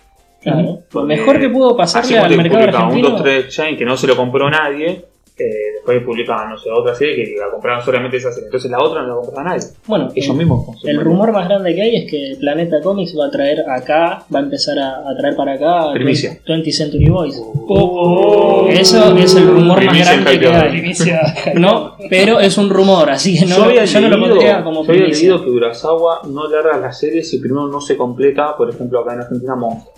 claro. 0.43 0.79
Lo 0.95 1.05
mejor 1.05 1.39
que 1.39 1.49
pudo 1.51 1.77
pasarle 1.77 2.19
al 2.19 2.37
mercado 2.37 2.61
publicaba 2.61 2.89
un 2.89 3.05
argentino. 3.05 3.19
2-3 3.19 3.49
Chain 3.49 3.77
que 3.77 3.85
no 3.85 3.97
se 3.97 4.07
lo 4.07 4.17
compró 4.17 4.49
nadie. 4.49 5.05
Eh, 5.41 5.73
después 5.77 6.03
publicaban, 6.05 6.51
no 6.51 6.59
sé, 6.59 6.69
otra 6.71 6.95
serie 6.95 7.17
que 7.17 7.35
la 7.39 7.51
compraban 7.51 7.85
solamente 7.85 8.17
esa 8.19 8.31
serie. 8.31 8.47
Entonces 8.47 8.71
la 8.71 8.79
otra 8.83 9.03
no 9.03 9.09
la 9.09 9.15
compraba 9.23 9.49
nadie. 9.51 9.63
Bueno, 9.87 10.09
Ellos 10.15 10.29
el- 10.31 10.37
mismos. 10.37 10.67
El 10.85 11.01
rumor 11.01 11.33
más 11.33 11.49
grande 11.49 11.75
que 11.75 11.83
hay 11.83 11.97
es 11.97 12.11
que 12.11 12.37
Planeta 12.41 12.81
Comics 12.83 13.15
va 13.19 13.27
a 13.27 13.31
traer 13.31 13.59
acá, 13.69 14.25
va 14.35 14.39
a 14.41 14.43
empezar 14.43 14.79
a, 14.79 14.99
a 15.09 15.17
traer 15.19 15.37
para 15.37 15.55
acá 15.55 15.93
Primicia. 15.95 16.39
20th 16.47 16.73
Century 16.73 17.09
Boys. 17.09 17.41
Oh, 17.69 18.67
Eso 18.69 19.17
es 19.17 19.35
el 19.37 19.47
rumor 19.47 19.77
Primicia 19.79 20.05
más 20.17 20.25
grande 20.25 20.41
que 20.41 20.47
hay. 20.49 20.71
Primicia. 20.71 21.21
No, 21.55 21.97
pero 22.09 22.41
es 22.41 22.57
un 22.59 22.71
rumor, 22.71 23.11
así 23.11 23.39
que 23.39 23.47
no, 23.47 23.57
yo, 23.57 23.65
había 23.65 23.85
yo 23.85 24.01
no 24.01 24.09
lo 24.09 24.17
leído- 24.17 24.31
pondría 24.35 24.63
como 24.65 24.85
yo 24.85 24.93
había 24.93 25.07
leído 25.09 25.43
que 25.45 25.51
Urasawa 25.51 26.21
no 26.29 26.49
larga 26.49 26.79
las 26.79 26.99
series 26.99 27.29
si 27.31 27.39
primero 27.39 27.67
no 27.69 27.81
se 27.81 27.97
completa, 27.97 28.57
por 28.57 28.71
ejemplo, 28.71 29.01
acá 29.01 29.15
en 29.15 29.21
Argentina, 29.21 29.55
Monster. 29.57 29.93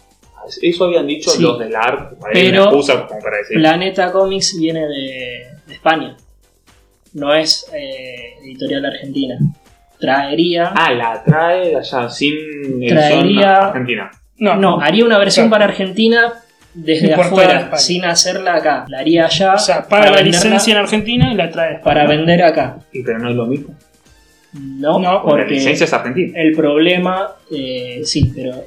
Eso 0.60 0.84
habían 0.84 1.06
dicho 1.06 1.30
Sí. 1.30 1.42
los 1.42 1.58
del 1.58 1.74
ARC, 1.74 2.16
Pero- 2.32 2.62
una 2.62 2.70
excusa 2.70 3.06
como 3.06 3.20
para 3.20 3.38
decir. 3.38 3.58
Planeta 3.58 4.12
Comics 4.12 4.56
viene 4.58 4.80
de, 4.86 5.46
de 5.66 5.74
España, 5.74 6.16
no 7.14 7.34
es 7.34 7.70
eh, 7.74 8.34
editorial 8.42 8.84
argentina. 8.86 9.38
Traería, 10.00 10.72
Ah, 10.74 10.92
la 10.92 11.22
trae 11.22 11.68
de 11.68 11.76
allá, 11.76 12.08
sin 12.10 12.32
edición 12.34 12.88
Traería- 12.98 13.56
argentina. 13.68 14.10
No, 14.38 14.56
no, 14.56 14.80
haría 14.80 15.04
una 15.04 15.18
versión 15.18 15.46
Claro. 15.48 15.60
para 15.60 15.64
Argentina 15.70 16.32
desde 16.74 17.14
afuera, 17.14 17.60
España. 17.60 17.76
sin 17.78 18.04
hacerla 18.04 18.54
acá. 18.56 18.84
La 18.88 18.98
haría 19.00 19.26
allá 19.26 19.54
O 19.54 19.58
sea, 19.58 19.86
paga 19.86 20.10
la 20.10 20.22
licencia 20.22 20.72
en 20.72 20.78
Argentina 20.78 21.30
y 21.32 21.36
la 21.36 21.50
trae 21.50 21.78
para 21.78 22.06
vender 22.08 22.42
acá. 22.42 22.78
Y 22.92 23.02
pero 23.04 23.18
no 23.20 23.30
es 23.30 23.36
lo 23.36 23.46
mismo. 23.46 23.74
No, 24.54 24.98
No, 24.98 25.22
Porque 25.22 25.44
la 25.44 25.48
licencia 25.50 25.84
es 25.84 25.92
argentina. 25.92 26.32
el 26.40 26.52
problema, 26.56 27.28
eh, 27.50 28.00
sí, 28.04 28.32
pero 28.34 28.64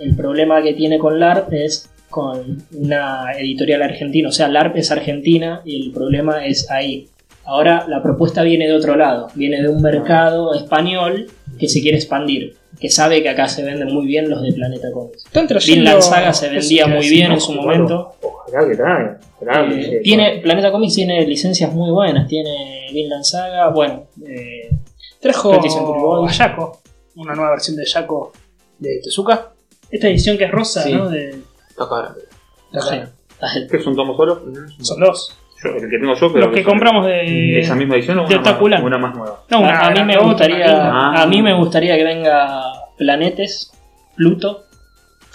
el 0.00 0.14
problema 0.16 0.62
que 0.62 0.74
tiene 0.74 0.98
con 0.98 1.18
LARP 1.20 1.52
es 1.52 1.90
con 2.10 2.62
una 2.72 3.32
editorial 3.38 3.82
argentina. 3.82 4.28
O 4.28 4.32
sea, 4.32 4.48
LARP 4.48 4.76
es 4.76 4.90
argentina 4.90 5.62
y 5.64 5.86
el 5.86 5.92
problema 5.92 6.44
es 6.46 6.70
ahí. 6.70 7.08
Ahora 7.44 7.86
la 7.88 8.02
propuesta 8.02 8.42
viene 8.42 8.66
de 8.66 8.74
otro 8.74 8.96
lado, 8.96 9.28
viene 9.34 9.62
de 9.62 9.68
un 9.68 9.80
mercado 9.80 10.54
español 10.54 11.26
que 11.58 11.68
se 11.68 11.80
quiere 11.80 11.96
expandir, 11.96 12.56
que 12.80 12.90
sabe 12.90 13.22
que 13.22 13.28
acá 13.28 13.46
se 13.48 13.62
venden 13.62 13.92
muy 13.94 14.04
bien 14.06 14.28
los 14.28 14.42
de 14.42 14.52
Planeta 14.52 14.88
Comics. 14.92 15.24
Vinland 15.66 16.02
Saga 16.02 16.32
se 16.32 16.48
vendía 16.48 16.86
muy 16.88 17.08
bien 17.08 17.28
¿no? 17.28 17.34
en 17.34 17.40
su 17.40 17.52
Bueno, 17.54 17.62
momento. 17.62 18.12
Ojalá 18.22 18.66
que 18.68 18.82
ojalá 19.40 19.74
Eh, 19.74 20.00
tiene, 20.02 20.40
Planeta 20.42 20.72
Comics 20.72 20.94
tiene 20.94 21.24
licencias 21.26 21.72
muy 21.72 21.90
buenas, 21.90 22.26
tiene 22.26 22.86
Vinland 22.92 23.22
Saga, 23.24 23.68
bueno, 23.68 24.06
eh, 24.26 24.70
Trajo 25.20 25.52
20th 25.52 25.70
Century 25.70 26.00
Boys. 26.00 26.40
a 26.40 26.48
Yako, 26.48 26.80
una 27.16 27.34
nueva 27.34 27.50
versión 27.52 27.76
de 27.76 27.84
Yako 27.84 28.32
de 28.78 29.00
Tezuka. 29.04 29.52
Esta 29.90 30.08
edición 30.08 30.36
que 30.38 30.44
es 30.44 30.50
rosa, 30.50 30.82
Sí. 30.82 30.92
¿no? 30.92 31.08
De, 31.08 31.30
Está 31.68 31.88
cara. 31.88 32.14
no 32.72 32.80
sé. 32.82 33.04
¿Qué 33.70 33.76
es 33.76 33.86
un 33.86 33.94
tomo 33.96 34.16
solo? 34.16 34.42
son 34.80 35.00
dos. 35.00 35.36
Yo, 35.62 35.70
el 35.70 35.88
que 35.90 35.98
tengo 35.98 36.14
yo, 36.14 36.32
pero. 36.32 36.46
Los 36.46 36.54
que 36.54 36.62
compramos 36.64 37.06
de. 37.06 37.58
¿Esa 37.60 37.74
misma 37.74 37.94
edición 37.96 38.18
o 38.18 38.22
de 38.22 38.34
una, 38.34 38.36
más, 38.38 38.48
Otakulan. 38.50 38.84
una 38.84 38.98
más 38.98 39.14
nueva? 39.16 39.42
No, 39.50 39.64
a, 39.64 39.86
a 39.86 39.90
mí 39.90 40.02
me 40.04 40.18
gustaría, 40.18 40.66
linda. 40.66 41.22
a 41.22 41.26
mí 41.26 41.42
me 41.42 41.54
gustaría 41.54 41.96
que 41.96 42.04
venga 42.04 42.62
Planetes, 42.98 43.72
Pluto, 44.16 44.64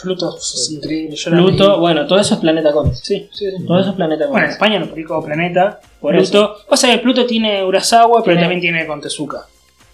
Pluto 0.01 0.35
es 0.37 0.71
increíble. 0.75 1.15
Yo 1.15 1.29
la 1.31 1.37
Pluto, 1.37 1.69
leí. 1.71 1.79
bueno, 1.79 2.07
todo 2.07 2.19
eso 2.19 2.35
es 2.35 2.39
Planeta 2.39 2.71
Comics. 2.71 2.99
Sí, 3.03 3.29
sí, 3.31 3.45
sí. 3.57 3.65
Todo 3.65 3.79
eso 3.79 3.89
es 3.91 3.95
Planeta 3.95 4.25
Bueno, 4.27 4.37
en 4.37 4.41
Comics. 4.43 4.53
España 4.53 4.79
lo 4.79 4.89
publicó 4.89 5.23
Planeta. 5.23 5.79
Por 5.99 6.15
Pluto. 6.15 6.57
Pasa 6.69 6.87
que 6.91 6.97
Pluto 6.99 7.25
tiene 7.25 7.63
Urasawa, 7.63 8.21
pero 8.23 8.35
Tiene- 8.35 8.41
también 8.41 8.61
tiene 8.61 8.85
con 8.87 9.01
Tezuka. 9.01 9.45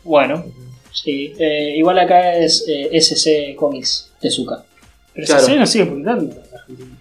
Bueno, 0.04 0.44
sí. 1.04 1.34
eh, 1.38 1.74
igual 1.78 2.00
acá 2.00 2.34
es 2.36 2.66
eh, 2.68 2.90
SC 3.00 3.56
Comics 3.56 4.12
Tezuka. 4.20 4.64
Pero 5.14 5.26
Claro. 5.28 5.42
ese 5.44 5.56
no 5.56 5.66
sigue 5.66 5.86
publicando 5.88 6.24
en 6.26 6.40
Argentina. 6.54 6.98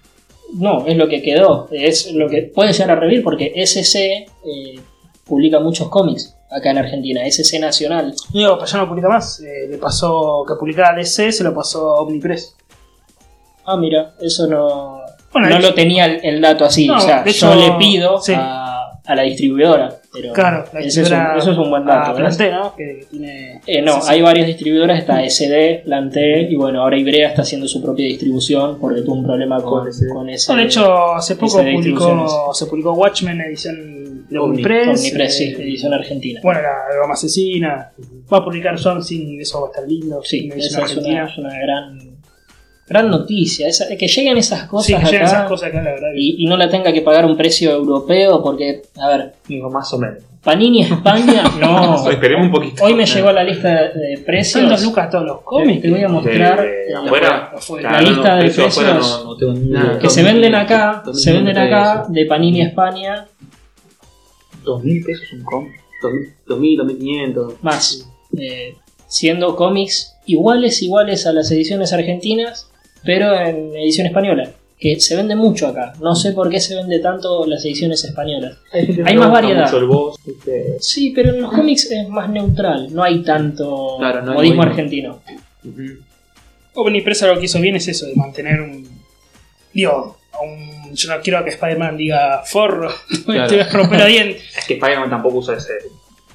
No, 0.55 0.87
es 0.87 0.97
lo 0.97 1.09
que 1.09 1.21
quedó. 1.23 1.69
Es 1.71 2.13
lo 2.13 2.29
que 2.29 2.43
puede 2.43 2.73
llegar 2.73 2.93
a 2.93 2.97
revivir 3.01 3.23
porque 3.23 3.53
SC 3.57 3.97
eh, 3.97 4.81
publica 5.25 5.59
muchos 5.61 5.89
cómics 5.89 6.35
acá 6.51 6.71
en 6.71 6.79
Argentina. 6.79 7.23
SC 7.27 7.59
Nacional. 7.59 8.15
Digo, 8.33 8.55
pero 8.55 8.67
ya 8.67 8.79
no 8.79 8.89
publica 8.89 9.09
más. 9.09 9.41
Eh, 9.41 9.67
le 9.69 9.77
pasó 9.79 10.45
que 10.47 10.55
publicaba 10.55 10.97
DC, 10.97 11.33
se 11.33 11.45
lo 11.45 11.53
pasó 11.55 11.97
a 11.97 12.01
Omnipress. 12.03 12.55
Ah, 13.65 13.77
mira, 13.77 14.15
eso 14.21 14.47
no. 14.47 15.01
Bueno, 15.33 15.49
no 15.51 15.57
hecho- 15.59 15.69
lo 15.69 15.75
tenía 15.75 16.07
el, 16.07 16.25
el 16.25 16.41
dato 16.41 16.65
así. 16.65 16.87
No, 16.87 16.97
o 16.97 17.01
sea, 17.01 17.23
de 17.23 17.31
hecho, 17.31 17.53
yo 17.53 17.61
le 17.73 17.77
pido 17.79 18.19
sí. 18.23 18.33
a, 18.35 19.01
a 19.05 19.15
la 19.15 19.23
distribuidora. 19.23 20.01
Pero 20.21 20.33
Claro, 20.33 20.65
la 20.73 20.81
ese 20.81 20.89
es 20.89 20.97
un- 20.97 21.03
distribuidora 21.03 21.39
eso 21.39 21.53
es 21.53 21.59
un 21.59 21.71
buen 21.71 21.85
dato. 21.85 22.11
a 22.11 22.13
¿ves? 22.13 22.37
Planté, 22.37 22.51
¿no? 22.51 22.75
Que, 22.77 22.85
que 23.01 23.07
tiene. 23.11 23.61
Eh, 23.67 23.83
no, 23.83 23.93
sí, 23.95 24.01
sí. 24.03 24.07
hay 24.13 24.23
varias 24.23 24.47
distribuidoras, 24.47 24.99
está 24.99 25.23
SD, 25.25 25.83
Planté 25.85 26.43
y 26.51 26.55
bueno, 26.57 26.83
ahora 26.83 26.97
Ibrea 26.99 27.29
está 27.29 27.43
haciendo 27.43 27.67
su 27.69 27.83
propia 27.83 28.07
distribución 28.07 28.79
porque 28.81 29.03
tuvo 29.03 29.15
un 29.17 29.25
problema 29.25 29.61
con, 29.63 29.89
Con 30.13 30.29
ese. 30.29 30.53
No, 30.53 30.57
de 30.59 30.65
hecho, 30.65 31.15
hace 31.15 31.37
poco 31.37 31.59
publicó, 31.63 32.51
se 32.55 32.67
publicó 32.67 32.93
Watchmen 32.95 33.41
edición 33.41 34.27
de 34.29 34.39
Omni- 34.39 34.45
Omnipress. 34.51 34.99
Omnipress, 34.99 35.37
sí, 35.37 35.45
eh, 35.45 35.57
edición 35.63 35.95
argentina. 35.95 36.41
Bueno, 36.43 36.61
la 36.63 36.97
Roma 37.01 37.15
Asesina. 37.15 37.93
Va 38.33 38.39
a 38.39 38.45
publicar 38.45 38.77
y 39.23 39.41
eso 39.41 39.61
va 39.61 39.69
a 39.69 39.71
estar 39.71 39.89
lindo. 39.89 40.21
Sí, 40.25 40.51
esa 40.57 40.83
una, 40.97 41.25
es 41.27 41.39
una 41.39 41.59
gran, 41.61 41.99
gran 42.89 43.11
noticia. 43.11 43.69
esa- 43.69 43.87
que 43.97 44.07
lleguen 44.09 44.37
esas 44.39 44.65
cosas 44.69 44.87
Sí, 44.87 44.95
que 44.95 45.05
lleguen 45.05 45.23
acá 45.23 45.27
esas 45.37 45.49
cosas 45.49 45.69
acá, 45.71 45.83
la 45.83 45.91
verdad. 45.91 46.09
y, 46.15 46.43
y 46.43 46.47
no 46.47 46.57
la 46.57 46.69
tenga 46.71 46.93
que 46.93 47.03
pagar 47.03 47.25
un 47.27 47.37
precio 47.37 47.71
europeo 47.73 48.43
porque, 48.43 48.83
a 49.01 49.09
ver, 49.09 49.35
Digo, 49.49 49.71
más 49.71 49.93
o 49.93 49.99
menos. 49.99 50.23
Panini 50.43 50.83
España, 50.83 51.43
no. 51.61 52.09
Esperemos 52.11 52.47
un 52.47 52.53
poquito. 52.53 52.85
Hoy 52.85 52.95
me 52.95 53.05
llegó 53.05 53.33
la 53.33 53.43
lista 53.43 53.69
de, 53.93 54.19
precios. 54.25 54.69
Dos 54.71 54.83
lucas 54.85 55.11
todos 55.11 55.25
los 55.27 55.41
cómics. 55.43 55.83
Te 55.83 55.91
voy 55.91 56.03
a 56.05 56.09
mostrar 56.09 56.61
de 56.63 56.91
eh, 56.91 56.95
afuera. 56.95 57.51
afuera. 57.57 57.91
La 57.93 58.01
lista 58.01 58.37
de 58.37 58.43
precios 58.51 58.85
Nada. 59.65 59.99
que 59.99 60.09
se 60.09 60.23
venden 60.23 60.55
acá, 60.55 61.03
2000 61.05 61.23
se 61.25 61.33
venden 61.33 61.59
acá 61.59 62.07
de 62.09 62.27
Panini 62.27 62.63
España 62.63 63.27
¿Dos 64.65 64.83
mil 64.83 65.03
pesos 65.05 65.33
un 65.33 65.43
cómic? 65.45 65.73
2000, 66.47 66.77
2500. 66.79 67.55
más, 67.63 68.09
eh, 68.39 68.75
siendo 69.09 69.57
cómics 69.57 70.17
iguales, 70.27 70.83
iguales 70.83 71.27
a 71.27 71.33
las 71.33 71.51
ediciones 71.51 71.93
argentinas, 71.93 72.69
pero 73.07 73.35
en 73.41 73.75
edición 73.77 74.07
española, 74.09 74.51
que 74.79 75.01
se 75.01 75.17
vende 75.17 75.35
mucho 75.37 75.69
acá. 75.69 75.95
No 76.03 76.15
sé 76.15 76.33
por 76.33 76.51
qué 76.51 76.61
se 76.61 76.75
vende 76.75 76.99
tanto 76.99 77.47
las 77.47 77.65
ediciones 77.65 78.05
españolas. 78.05 78.59
gente 78.71 79.03
Hay 79.07 79.15
no 79.15 79.23
más 79.23 79.31
variedad. 79.33 79.65
mucho 79.65 79.79
el 79.79 79.85
boss. 79.87 80.17
Sí, 80.81 81.13
pero 81.15 81.31
en 81.31 81.41
los 81.43 81.51
cómics 81.53 81.91
es 81.91 82.09
más 82.09 82.29
neutral, 82.29 82.89
no 82.93 83.03
hay 83.03 83.23
tanto 83.23 83.97
Claro, 83.99 84.21
no 84.23 84.33
hay 84.33 84.37
modismo 84.37 84.63
argentino. 84.63 85.21
Ujú. 85.65 85.83
Opening 86.75 87.03
Press 87.05 87.23
lo 87.23 87.39
que 87.39 87.47
hizo 87.47 87.59
bien 87.61 87.77
es 87.77 87.89
eso, 87.89 88.05
de 88.07 88.15
mantener 88.17 88.61
un. 88.61 88.87
Digo, 89.73 90.19
a 90.33 90.41
un- 90.43 90.95
yo 90.95 91.15
no 91.15 91.23
quiero 91.23 91.43
que 91.43 91.51
Spider-Man 91.51 91.97
diga 91.97 92.43
forro, 92.45 92.91
Claro. 93.25 93.49
te 93.49 93.57
voy 93.57 93.65
a 93.65 93.69
romper 93.71 93.99
la 93.99 94.07
diente. 94.07 94.41
Es 94.59 94.65
que 94.67 94.75
Spider-Man 94.75 95.09
tampoco 95.09 95.39
usa 95.39 95.57
ese 95.57 95.73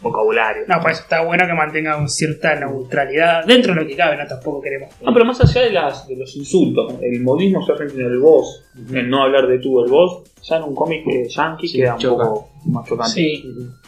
vocabulario. 0.02 0.64
No, 0.68 0.76
pues 0.82 1.00
está 1.00 1.24
bueno 1.24 1.46
que 1.46 1.54
mantenga 1.54 1.98
una 1.98 2.08
cierta 2.08 2.56
neutralidad 2.56 3.46
dentro 3.46 3.74
de 3.74 3.82
lo 3.82 3.88
que 3.88 3.96
cabe, 3.96 4.18
no 4.18 4.26
tampoco 4.28 4.62
queremos. 4.62 4.90
No, 5.02 5.14
pero 5.14 5.26
más 5.26 5.40
allá 5.42 5.62
de, 5.62 5.72
las, 5.72 6.08
de 6.08 6.16
los 6.16 6.36
insultos, 6.36 6.94
el 7.02 7.22
modismo 7.22 7.66
se 7.66 7.72
argentino 7.74 8.08
el 8.08 8.20
voz, 8.20 8.64
el 8.94 9.10
no 9.10 9.24
hablar 9.24 9.48
de 9.48 9.60
tú, 9.60 9.84
el 9.84 9.92
voz, 9.92 10.24
ya 10.44 10.58
en 10.58 10.64
un 10.64 10.76
cómic 10.76 11.06
eh, 11.08 11.28
yankee 11.30 11.68
Sí, 11.68 11.78
queda 11.80 11.94
un 11.94 12.00
choca. 12.00 12.24
poco 12.24 12.50
más 12.66 12.88
chocante. 12.88 13.12
Sí, 13.14 13.44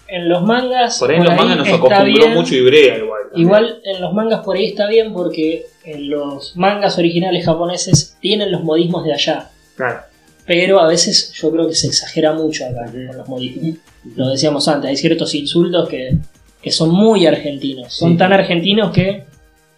En 0.08 0.30
los 0.30 0.44
mangas. 0.44 1.00
Por 1.00 1.10
ahí 1.10 1.18
en 1.18 1.24
los 1.24 1.36
mangas 1.36 1.58
nos 1.58 1.68
acostumbró 1.70 2.04
bien. 2.06 2.34
mucho 2.36 2.56
Ibrea 2.56 2.98
igual. 3.00 3.22
también. 3.24 3.48
Igual 3.48 3.82
en 3.84 4.02
los 4.02 4.14
mangas 4.14 4.46
por 4.46 4.56
ahí 4.58 4.66
está 4.66 4.88
bien 4.88 5.14
porque 5.14 5.66
en 5.86 6.10
los 6.10 6.56
mangas 6.56 6.98
originales 7.00 7.44
japoneses 7.46 8.18
tienen 8.22 8.52
los 8.52 8.64
modismos 8.64 9.04
de 9.04 9.14
allá. 9.14 9.50
Claro. 9.76 10.02
Pero 10.46 10.80
a 10.82 10.88
veces 10.88 11.32
yo 11.34 11.52
creo 11.52 11.68
que 11.68 11.76
se 11.76 11.88
exagera 11.88 12.34
mucho 12.34 12.66
acá 12.66 12.86
con 12.92 13.18
los 13.18 13.28
modismos. 13.30 13.78
Lo 14.16 14.30
decíamos 14.30 14.68
antes, 14.68 14.90
hay 14.90 14.98
ciertos 14.98 15.34
insultos 15.36 15.88
que, 15.88 16.18
que 16.62 16.72
son 16.72 16.90
muy 16.92 17.26
argentinos. 17.26 17.94
Son 17.94 18.12
Sí. 18.12 18.18
tan 18.18 18.34
argentinos 18.34 18.92
que 18.92 19.24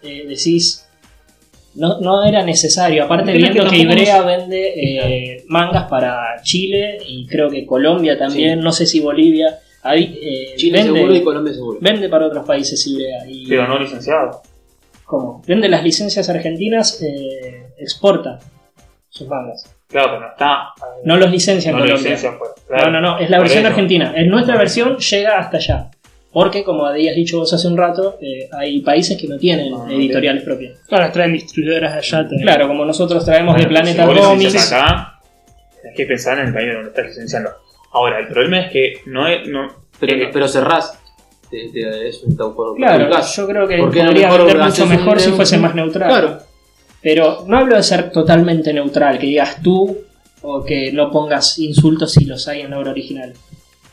eh, 0.02 0.26
decís. 0.28 0.82
No, 1.76 2.00
no 2.00 2.24
era 2.24 2.42
necesario. 2.44 3.04
Aparte, 3.04 3.32
es 3.34 3.38
viendo 3.38 3.66
que 3.66 3.70
que, 3.72 3.78
Ibrea 3.80 4.22
vende 4.22 4.74
eh, 4.76 5.44
mangas 5.50 5.90
para 5.90 6.42
Chile 6.42 7.00
y 7.06 7.28
creo 7.28 7.50
que 7.50 7.66
Colombia 7.66 8.18
también, 8.18 8.62
no 8.62 8.72
sé 8.72 8.86
si 8.86 9.02
Bolivia. 9.02 9.60
Hay, 9.84 10.18
eh, 10.22 10.54
Chile 10.56 10.80
vende, 10.84 10.94
seguro 11.00 11.16
y 11.16 11.22
Colombia 11.24 11.54
seguro. 11.54 11.78
vende 11.82 12.08
para 12.08 12.28
otros 12.28 12.46
países 12.46 12.88
Ibrea. 12.88 13.28
Y, 13.30 13.46
Pero 13.48 13.68
no 13.68 13.78
licenciado. 13.78 14.42
¿Cómo? 15.04 15.44
Vende 15.46 15.68
las 15.68 15.84
licencias 15.84 16.30
argentinas, 16.30 17.02
eh, 17.04 17.68
exporta 17.78 18.40
sus 19.10 19.28
mangas. 19.28 19.75
Claro, 19.96 20.10
pero 20.10 20.20
no 20.22 20.28
está. 20.28 20.74
No 21.06 21.16
los 21.18 21.32
licencia 21.32 21.70
en 21.70 21.76
no 21.78 21.80
lo 21.80 21.86
Colombia. 21.88 22.12
licencian 22.12 22.38
fuera. 22.38 22.54
No, 22.58 22.68
Claro. 22.68 22.92
no, 22.92 23.02
no, 23.02 23.18
es 23.20 23.30
la 23.30 23.38
Por 23.38 23.44
versión 23.46 23.64
eso. 23.66 23.70
argentina. 23.70 24.14
En 24.16 24.30
nuestra 24.30 24.58
versión 24.58 24.98
llega 24.98 25.38
hasta 25.40 25.56
allá. 25.58 25.92
Porque, 26.34 26.66
como 26.66 26.86
habías 26.86 27.16
dicho 27.16 27.38
vos 27.40 27.54
hace 27.54 27.66
un 27.70 27.78
rato, 27.78 28.18
eh, 28.22 28.50
hay 28.52 28.82
países 28.82 29.18
que 29.18 29.26
no 29.26 29.38
tienen 29.38 29.72
No, 29.72 29.86
no 29.86 29.92
editoriales 29.94 30.44
propias. 30.44 30.78
ahora 30.92 31.10
traen 31.14 31.32
distribuidoras 31.32 31.94
allá. 31.94 32.28
traen- 32.28 32.42
Claro, 32.42 32.68
como 32.68 32.84
nosotros 32.84 33.24
traemos 33.24 33.54
Bueno, 33.54 33.64
de 33.64 33.70
Planeta 33.70 34.06
si 34.06 34.20
Comics. 34.20 34.72
acá, 34.74 35.20
tenés 35.82 35.96
que 35.96 36.06
pensar 36.06 36.40
en 36.40 36.48
el 36.48 36.54
país 36.54 36.74
donde 36.74 36.90
estás 36.90 37.06
licenciando. 37.06 37.52
Ahora, 37.94 38.20
el 38.20 38.28
problema 38.28 38.60
es 38.66 38.72
que 38.72 38.94
no 39.06 39.26
es. 39.30 39.48
No, 39.48 39.68
Pero, 39.98 40.14
eh, 40.14 40.30
pero 40.34 40.48
cerrás. 40.50 41.00
Te, 41.50 41.70
te- 41.72 42.10
es 42.10 42.22
un 42.24 42.36
taupo. 42.36 42.76
Claro, 42.76 43.08
yo 43.10 43.48
creo 43.48 43.66
que 43.66 43.78
podría 43.78 44.04
mejor 44.12 44.40
vender 44.46 44.62
haces 44.62 44.86
mucho 44.86 44.98
mejor 45.00 45.20
si 45.22 45.32
fuese 45.32 45.58
más 45.58 45.74
neutral. 45.74 46.10
Claro. 46.10 46.40
Pero 47.06 47.46
no 47.48 47.60
hablo 47.60 47.76
de 47.76 47.84
ser 47.84 48.10
totalmente 48.12 48.74
neutral, 48.74 49.20
que 49.20 49.28
digas 49.28 49.62
tú 49.62 49.96
o 50.42 50.64
que 50.66 50.92
no 50.92 51.12
pongas 51.12 51.60
insultos 51.60 52.14
si 52.14 52.26
los 52.26 52.48
hay 52.48 52.62
en 52.62 52.72
la 52.72 52.80
obra 52.80 52.90
original. 52.90 53.32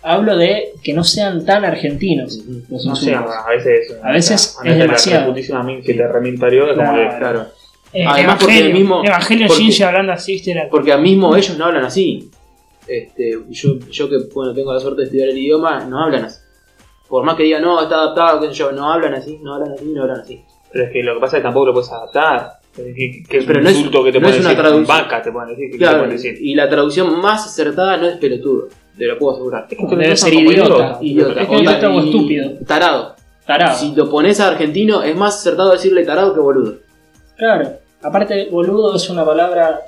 Hablo 0.02 0.34
de 0.34 0.72
que 0.82 0.94
no 0.94 1.05
sean 1.05 1.44
tan 1.44 1.62
argentinos 1.62 2.39
los 2.70 2.86
no 2.86 2.93
insultos. 2.93 3.30
a 3.36 3.51
veces. 3.51 3.97
A 4.02 4.12
veces 4.12 4.56
andate 4.59 4.76
es 4.76 4.80
a 4.80 4.86
demasiado. 4.86 5.34
La 5.34 5.82
que 5.82 5.93
te 5.93 6.02
es 6.70 6.76
como 6.76 6.93
Claro. 6.93 7.10
que. 7.10 7.18
Claro. 7.18 7.47
Eh, 7.93 8.05
Además, 8.09 8.36
porque 8.40 8.55
Evangelio, 8.55 8.66
el 8.66 8.72
mismo- 8.72 9.05
Evangelio 9.05 9.47
porque- 9.47 9.62
Shinji 9.62 9.82
hablando 9.82 10.12
así, 10.12 10.32
¿viste? 10.32 10.51
Era- 10.52 10.68
Porque 10.70 10.93
a 10.93 10.97
mismo 10.97 11.36
ellos 11.36 11.59
no 11.59 11.66
hablan 11.66 11.84
así. 11.84 12.30
Este, 12.89 13.32
yo, 13.51 13.78
yo 13.90 14.09
que 14.09 14.16
bueno, 14.34 14.55
tengo 14.55 14.72
la 14.72 14.80
suerte 14.80 15.02
de 15.02 15.05
estudiar 15.09 15.28
el 15.28 15.36
idioma, 15.36 15.84
no 15.84 16.02
hablan 16.02 16.24
así. 16.24 16.40
Por 17.10 17.24
más 17.24 17.36
que 17.36 17.43
digan, 17.43 17.60
no, 17.60 17.82
está 17.82 17.97
adaptado, 17.97 18.40
qué 18.40 18.47
sé 18.48 18.55
yo, 18.55 18.72
no 18.72 18.90
hablan 18.90 19.12
así, 19.12 19.39
no 19.43 19.55
hablan 19.56 19.72
así, 19.72 19.84
no 19.84 20.02
hablan 20.02 20.20
así. 20.20 20.43
Pero 20.72 20.86
es 20.86 20.90
que 20.93 21.02
lo 21.02 21.14
que 21.14 21.20
pasa 21.20 21.36
es 21.36 21.40
que 21.43 21.44
tampoco 21.44 21.66
lo 21.66 21.72
puedes 21.74 21.90
adaptar. 21.93 22.52
Que, 22.74 23.23
que 23.28 23.39
es 23.39 23.44
Pero 23.44 23.59
un 23.59 23.65
no 23.65 23.70
es- 23.70 23.77
insulto 23.77 24.03
que 24.05 24.12
te 24.12 24.19
no 24.19 24.23
pueden 24.24 24.40
es 24.40 24.47
una 24.47 24.51
decir. 24.55 24.65
traducción. 24.65 24.99
Vaca 24.99 25.23
te 25.23 25.31
pueden 25.32 25.49
decir. 25.51 25.66
¿qué 25.66 25.73
te 25.73 25.78
Claro, 25.78 25.99
pueden 25.99 26.16
decir? 26.16 26.39
y 26.40 26.55
la 26.55 26.69
traducción 26.70 27.20
más 27.20 27.47
acertada 27.47 27.97
no 27.99 28.07
es 28.09 28.16
pelotudo, 28.16 28.69
te 28.97 29.05
lo 29.07 29.19
puedo 29.19 29.32
asegurar. 29.35 29.66
Es 29.70 29.77
que 29.78 29.97
Debe 29.97 30.16
ser 30.16 30.32
idiota. 30.35 30.99
Idiota. 31.03 31.40
Es 31.43 31.49
que 31.49 31.55
idiota 31.57 31.90
o 31.90 32.01
estúpido. 32.01 32.51
Tarado. 32.66 33.15
Tarado. 33.47 33.77
Si 33.78 33.94
lo 33.94 34.09
pones 34.09 34.40
a 34.40 34.49
argentino, 34.49 35.03
es 35.03 35.15
más 35.16 35.36
acertado 35.39 35.73
decirle 35.73 36.05
tarado 36.05 36.32
que 36.32 36.40
boludo. 36.40 36.77
Claro. 37.36 37.69
Aparte, 38.03 38.49
boludo 38.51 38.97
es 38.97 39.09
una 39.11 39.24
palabra 39.24 39.81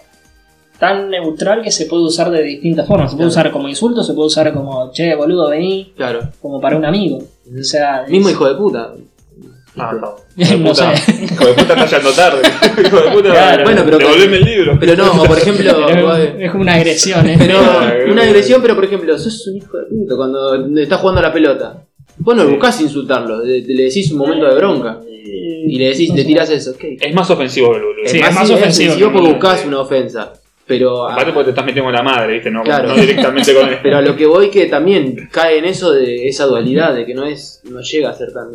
tan 0.78 1.08
neutral 1.08 1.62
que 1.62 1.70
se 1.70 1.86
puede 1.86 2.02
usar 2.02 2.30
de 2.30 2.42
distintas 2.42 2.86
formas. 2.86 3.10
Se 3.12 3.16
puede 3.16 3.28
Claro. 3.30 3.40
usar 3.46 3.52
como 3.52 3.68
insulto, 3.68 4.02
se 4.02 4.12
puede 4.12 4.26
usar 4.26 4.52
como, 4.52 4.90
che, 4.92 5.14
boludo, 5.14 5.48
vení, 5.50 5.92
Claro. 5.96 6.20
como 6.42 6.60
para 6.60 6.76
un 6.76 6.84
amigo. 6.84 7.18
O 7.18 7.62
sea, 7.62 8.04
Mismo 8.08 8.28
es- 8.28 8.34
hijo 8.34 8.46
de 8.48 8.54
puta. 8.56 8.92
Ah, 9.76 9.92
no. 9.92 10.00
No 10.00 10.16
Hijo 10.36 10.52
de 10.56 10.58
puta. 10.64 10.96
sé. 10.96 11.24
Hijo 11.24 11.46
de 11.46 11.52
puta 11.54 11.74
está 11.74 11.86
yendo 11.96 12.10
tarde. 12.12 12.42
Hijo 12.86 12.96
de 13.00 13.10
puta. 13.10 13.30
Claro. 13.30 13.64
Bueno, 13.64 13.82
pero- 13.84 13.98
Devolveme 13.98 14.36
el 14.36 14.44
libro. 14.44 14.76
Pero 14.78 14.96
no, 14.96 15.22
o 15.22 15.24
por 15.24 15.36
ejemplo, 15.38 15.88
es 16.38 16.50
como 16.50 16.62
una 16.62 16.74
agresión, 16.74 17.28
¿eh? 17.28 17.36
pero 17.38 17.58
una 18.10 18.22
agresión, 18.22 18.62
pero 18.62 18.74
por 18.76 18.84
ejemplo, 18.84 19.18
sos 19.18 19.46
un 19.48 19.56
hijo 19.56 19.76
de 19.78 19.84
puta 19.86 20.16
cuando 20.16 20.54
estás 20.80 21.00
jugando 21.00 21.20
a 21.20 21.24
la 21.24 21.32
pelota. 21.32 21.82
Vos 22.18 22.36
no 22.36 22.44
Sí. 22.44 22.50
buscás 22.50 22.80
insultarlo, 22.80 23.44
le, 23.44 23.62
le 23.62 23.82
decís 23.84 24.10
un 24.12 24.18
momento 24.18 24.46
de 24.46 24.54
bronca. 24.54 25.00
Y 25.66 25.78
le 25.78 25.88
decís, 25.88 26.10
No 26.10 26.16
le 26.16 26.24
tirás 26.24 26.50
eso. 26.50 26.76
¿qué? 26.78 26.96
Es 27.00 27.14
más 27.14 27.28
ofensivo 27.30 27.72
que 27.72 27.78
el 27.78 27.84
boludo. 27.84 28.02
Sí, 28.06 28.20
es 28.20 28.34
más 28.34 28.48
ofensivo 28.50 28.94
que 28.94 29.04
porque 29.04 29.18
boludo. 29.18 29.32
buscás 29.34 29.64
una 29.66 29.80
ofensa. 29.80 30.32
Pero 30.66 31.06
a, 31.06 31.12
Aparte 31.12 31.32
porque 31.32 31.44
te 31.44 31.50
estás 31.50 31.64
metiendo 31.66 31.84
con 31.88 31.92
la 31.94 32.02
madre, 32.02 32.34
¿viste? 32.34 32.50
No, 32.50 32.62
Claro. 32.62 32.88
no 32.88 32.94
directamente 32.94 33.54
con 33.54 33.68
él. 33.68 33.78
pero 33.82 33.98
a 33.98 34.00
lo 34.02 34.16
que 34.16 34.24
voy 34.26 34.48
que 34.50 34.66
también 34.66 35.28
cae 35.30 35.58
en 35.58 35.66
eso 35.66 35.92
de 35.92 36.26
esa 36.26 36.46
dualidad, 36.46 36.94
de 36.94 37.04
que 37.04 37.12
no 37.14 37.26
es 37.26 37.60
no 37.70 37.80
llega 37.82 38.10
a 38.10 38.14
ser 38.14 38.32
tan... 38.32 38.50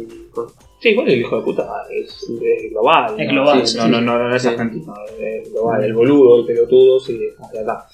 Sí, 0.82 0.90
igual 0.90 1.10
el 1.10 1.20
hijo 1.20 1.38
de 1.38 1.44
puta 1.44 1.68
es, 1.92 2.10
es 2.10 2.72
global. 2.72 3.14
Es 3.20 3.28
¿no? 3.28 3.34
global, 3.34 3.68
Sí, 3.68 3.74
sí. 3.74 3.78
no, 3.78 3.88
no, 3.90 4.02
no, 4.02 4.30
no 4.30 4.36
es 4.36 4.42
Sí. 4.42 4.48
argentino, 4.48 4.94
es 5.20 5.52
global. 5.52 5.84
El 5.84 5.94
boludo, 5.94 6.40
el 6.40 6.46
pelotudo, 6.46 7.00
sí, 7.00 7.20
acá. 7.38 7.86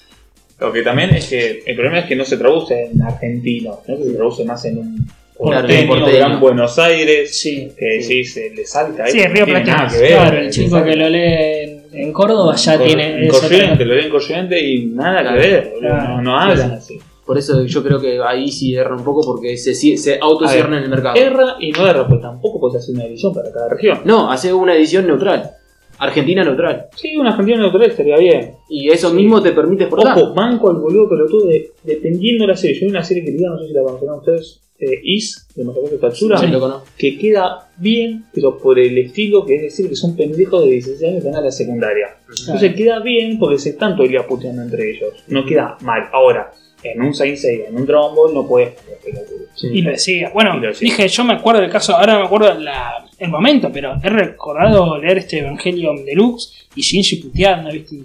Lo 0.60 0.72
que 0.72 0.80
también 0.82 1.10
es 1.10 1.28
que 1.28 1.62
el 1.66 1.74
problema 1.76 1.98
es 1.98 2.06
que 2.06 2.16
no 2.16 2.24
se 2.24 2.38
traduce 2.38 2.86
en 2.86 3.02
argentino, 3.02 3.80
¿no? 3.86 3.96
se 3.98 4.12
traduce 4.14 4.44
más 4.44 4.64
en 4.64 4.78
un 4.78 4.96
Claro, 5.38 5.60
porteño, 5.66 5.88
porteño. 5.88 6.16
Gran 6.16 6.40
Buenos 6.40 6.78
Aires, 6.78 7.36
Sí. 7.38 7.70
que 7.78 7.84
decís, 7.98 8.34
eh, 8.38 8.52
le 8.56 8.64
salta 8.64 9.06
Sí, 9.08 9.18
ahí, 9.20 9.26
Río 9.26 9.40
no 9.40 9.44
tiene 9.46 9.60
Platense. 9.60 9.76
nada 9.76 9.90
que 9.92 9.98
ver. 9.98 10.12
Claro, 10.12 10.38
el 10.38 10.50
chico 10.50 10.84
que 10.84 10.96
lo 10.96 11.08
lee 11.10 11.75
en, 11.92 12.12
Córdoba 12.12 12.54
ya 12.56 12.78
tiene 12.78 13.24
en 13.24 13.28
corriente, 13.28 13.84
lo 13.84 13.94
leen 13.94 14.06
en 14.06 14.10
corriente 14.10 14.60
y 14.60 14.86
nada 14.86 15.20
Claro, 15.20 15.40
que 15.40 15.48
ver, 15.48 15.70
boludo, 15.74 15.88
claro. 15.88 16.08
no, 16.08 16.22
no 16.22 16.38
hablan 16.38 16.72
así. 16.72 16.98
Por 17.26 17.36
eso 17.36 17.64
yo 17.64 17.82
creo 17.82 18.00
que 18.00 18.20
ahí 18.24 18.52
sí 18.52 18.76
erra 18.76 18.94
un 18.94 19.02
poco 19.02 19.20
porque 19.26 19.56
se, 19.56 19.74
se, 19.74 20.18
autocierra 20.20 20.78
en 20.78 20.84
el 20.84 20.88
mercado. 20.88 21.16
Erra 21.16 21.56
y 21.58 21.72
no 21.72 21.84
erra, 21.84 22.06
pues 22.06 22.20
tampoco 22.20 22.60
puedes 22.60 22.76
hacer 22.76 22.94
una 22.94 23.04
edición 23.04 23.34
para 23.34 23.50
cada 23.52 23.68
región. 23.68 24.02
No, 24.04 24.30
hace 24.30 24.52
una 24.52 24.76
edición 24.76 25.08
neutral. 25.08 25.50
Argentina 25.98 26.44
neutral. 26.44 26.86
Sí, 26.94 27.16
una 27.16 27.30
Argentina 27.30 27.58
neutral 27.58 27.90
estaría 27.90 28.16
bien. 28.16 28.54
Y 28.68 28.90
eso 28.90 29.12
mismo 29.12 29.42
te 29.42 29.50
permite 29.50 29.84
exportar. 29.84 30.16
Ojo, 30.16 30.34
banco 30.34 30.70
al 30.70 30.76
boludo 30.76 31.08
pelotudo 31.08 31.46
de, 31.48 31.72
dependiendo 31.82 32.44
de 32.44 32.48
la 32.48 32.56
serie. 32.56 32.76
Yo 32.76 32.86
vi 32.86 32.90
una 32.90 33.02
serie 33.02 33.24
que 33.24 33.32
no 33.32 33.58
sé 33.58 33.66
si 33.66 33.72
la 33.72 33.82
conocen 33.82 34.10
ustedes, 34.10 34.60
eh, 34.78 35.00
Is, 35.04 35.46
de 35.54 35.64
Masacre 35.64 35.98
Katsura, 36.00 36.38
Sí, 36.38 36.46
lo 36.48 36.60
conozco. 36.60 36.86
que 36.98 37.18
queda 37.18 37.68
bien, 37.78 38.26
pero 38.32 38.58
por 38.58 38.78
el 38.78 38.96
estilo 38.98 39.44
que 39.46 39.56
es 39.56 39.62
decir 39.62 39.88
que 39.88 39.96
son 39.96 40.16
pendejos 40.16 40.64
de 40.64 40.70
16 40.72 41.02
años 41.10 41.22
que 41.24 41.30
van 41.30 41.38
a 41.38 41.44
la 41.44 41.50
secundaria. 41.50 42.16
Entonces 42.40 42.74
queda 42.74 43.00
bien 43.00 43.38
porque 43.38 43.58
se 43.58 43.70
están 43.70 43.94
todo 43.94 44.04
el 44.04 44.10
día 44.10 44.26
puteando 44.26 44.62
entre 44.62 44.90
ellos. 44.90 45.14
No 45.28 45.44
queda 45.44 45.76
mal. 45.80 46.08
Ahora, 46.12 46.52
en 46.82 47.00
un 47.02 47.14
Saint 47.14 47.36
Seiya, 47.38 47.68
en 47.68 47.76
un 47.76 47.86
Dragon 47.86 48.14
Ball, 48.14 48.34
no 48.34 48.46
puedes 48.46 48.74
pelotudo. 49.02 49.46
Y 49.72 49.80
lo 49.82 49.90
decía. 49.90 50.30
Bueno, 50.34 50.56
Y 50.58 50.60
lo 50.60 50.68
decía. 50.68 50.86
dije, 50.90 51.08
yo 51.08 51.24
me 51.24 51.32
acuerdo 51.34 51.62
del 51.62 51.70
caso, 51.70 51.96
ahora 51.96 52.18
me 52.18 52.26
acuerdo 52.26 52.52
la, 52.58 53.06
el 53.18 53.30
momento, 53.30 53.70
pero 53.72 53.94
he 54.02 54.08
recordado 54.10 54.98
leer 54.98 55.18
este 55.18 55.38
Evangelion 55.38 56.04
Deluxe 56.04 56.68
y 56.74 56.82
Shinji 56.82 57.16
puteando, 57.16 57.70
¿viste? 57.72 57.94
Y, 57.96 58.00
y 58.00 58.04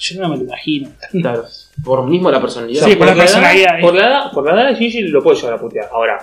yo 0.00 0.20
no 0.22 0.28
me 0.30 0.36
lo 0.38 0.42
imagino. 0.44 0.88
Claro. 1.10 1.44
Por 1.84 2.04
mismo 2.06 2.30
la 2.30 2.40
personalidad. 2.40 2.84
Sí, 2.84 2.96
por 2.96 3.06
la 3.06 3.12
edad- 3.12 3.20
personalidad, 3.22 3.80
por 3.80 3.94
la 3.94 4.06
edad, 4.06 4.32
por 4.32 4.44
la 4.44 4.52
edad 4.62 4.68
de 4.70 4.74
Shinji 4.76 5.00
lo 5.08 5.22
puedo 5.22 5.36
llevar 5.36 5.54
a 5.54 5.58
putear. 5.60 5.88
Ahora, 5.92 6.18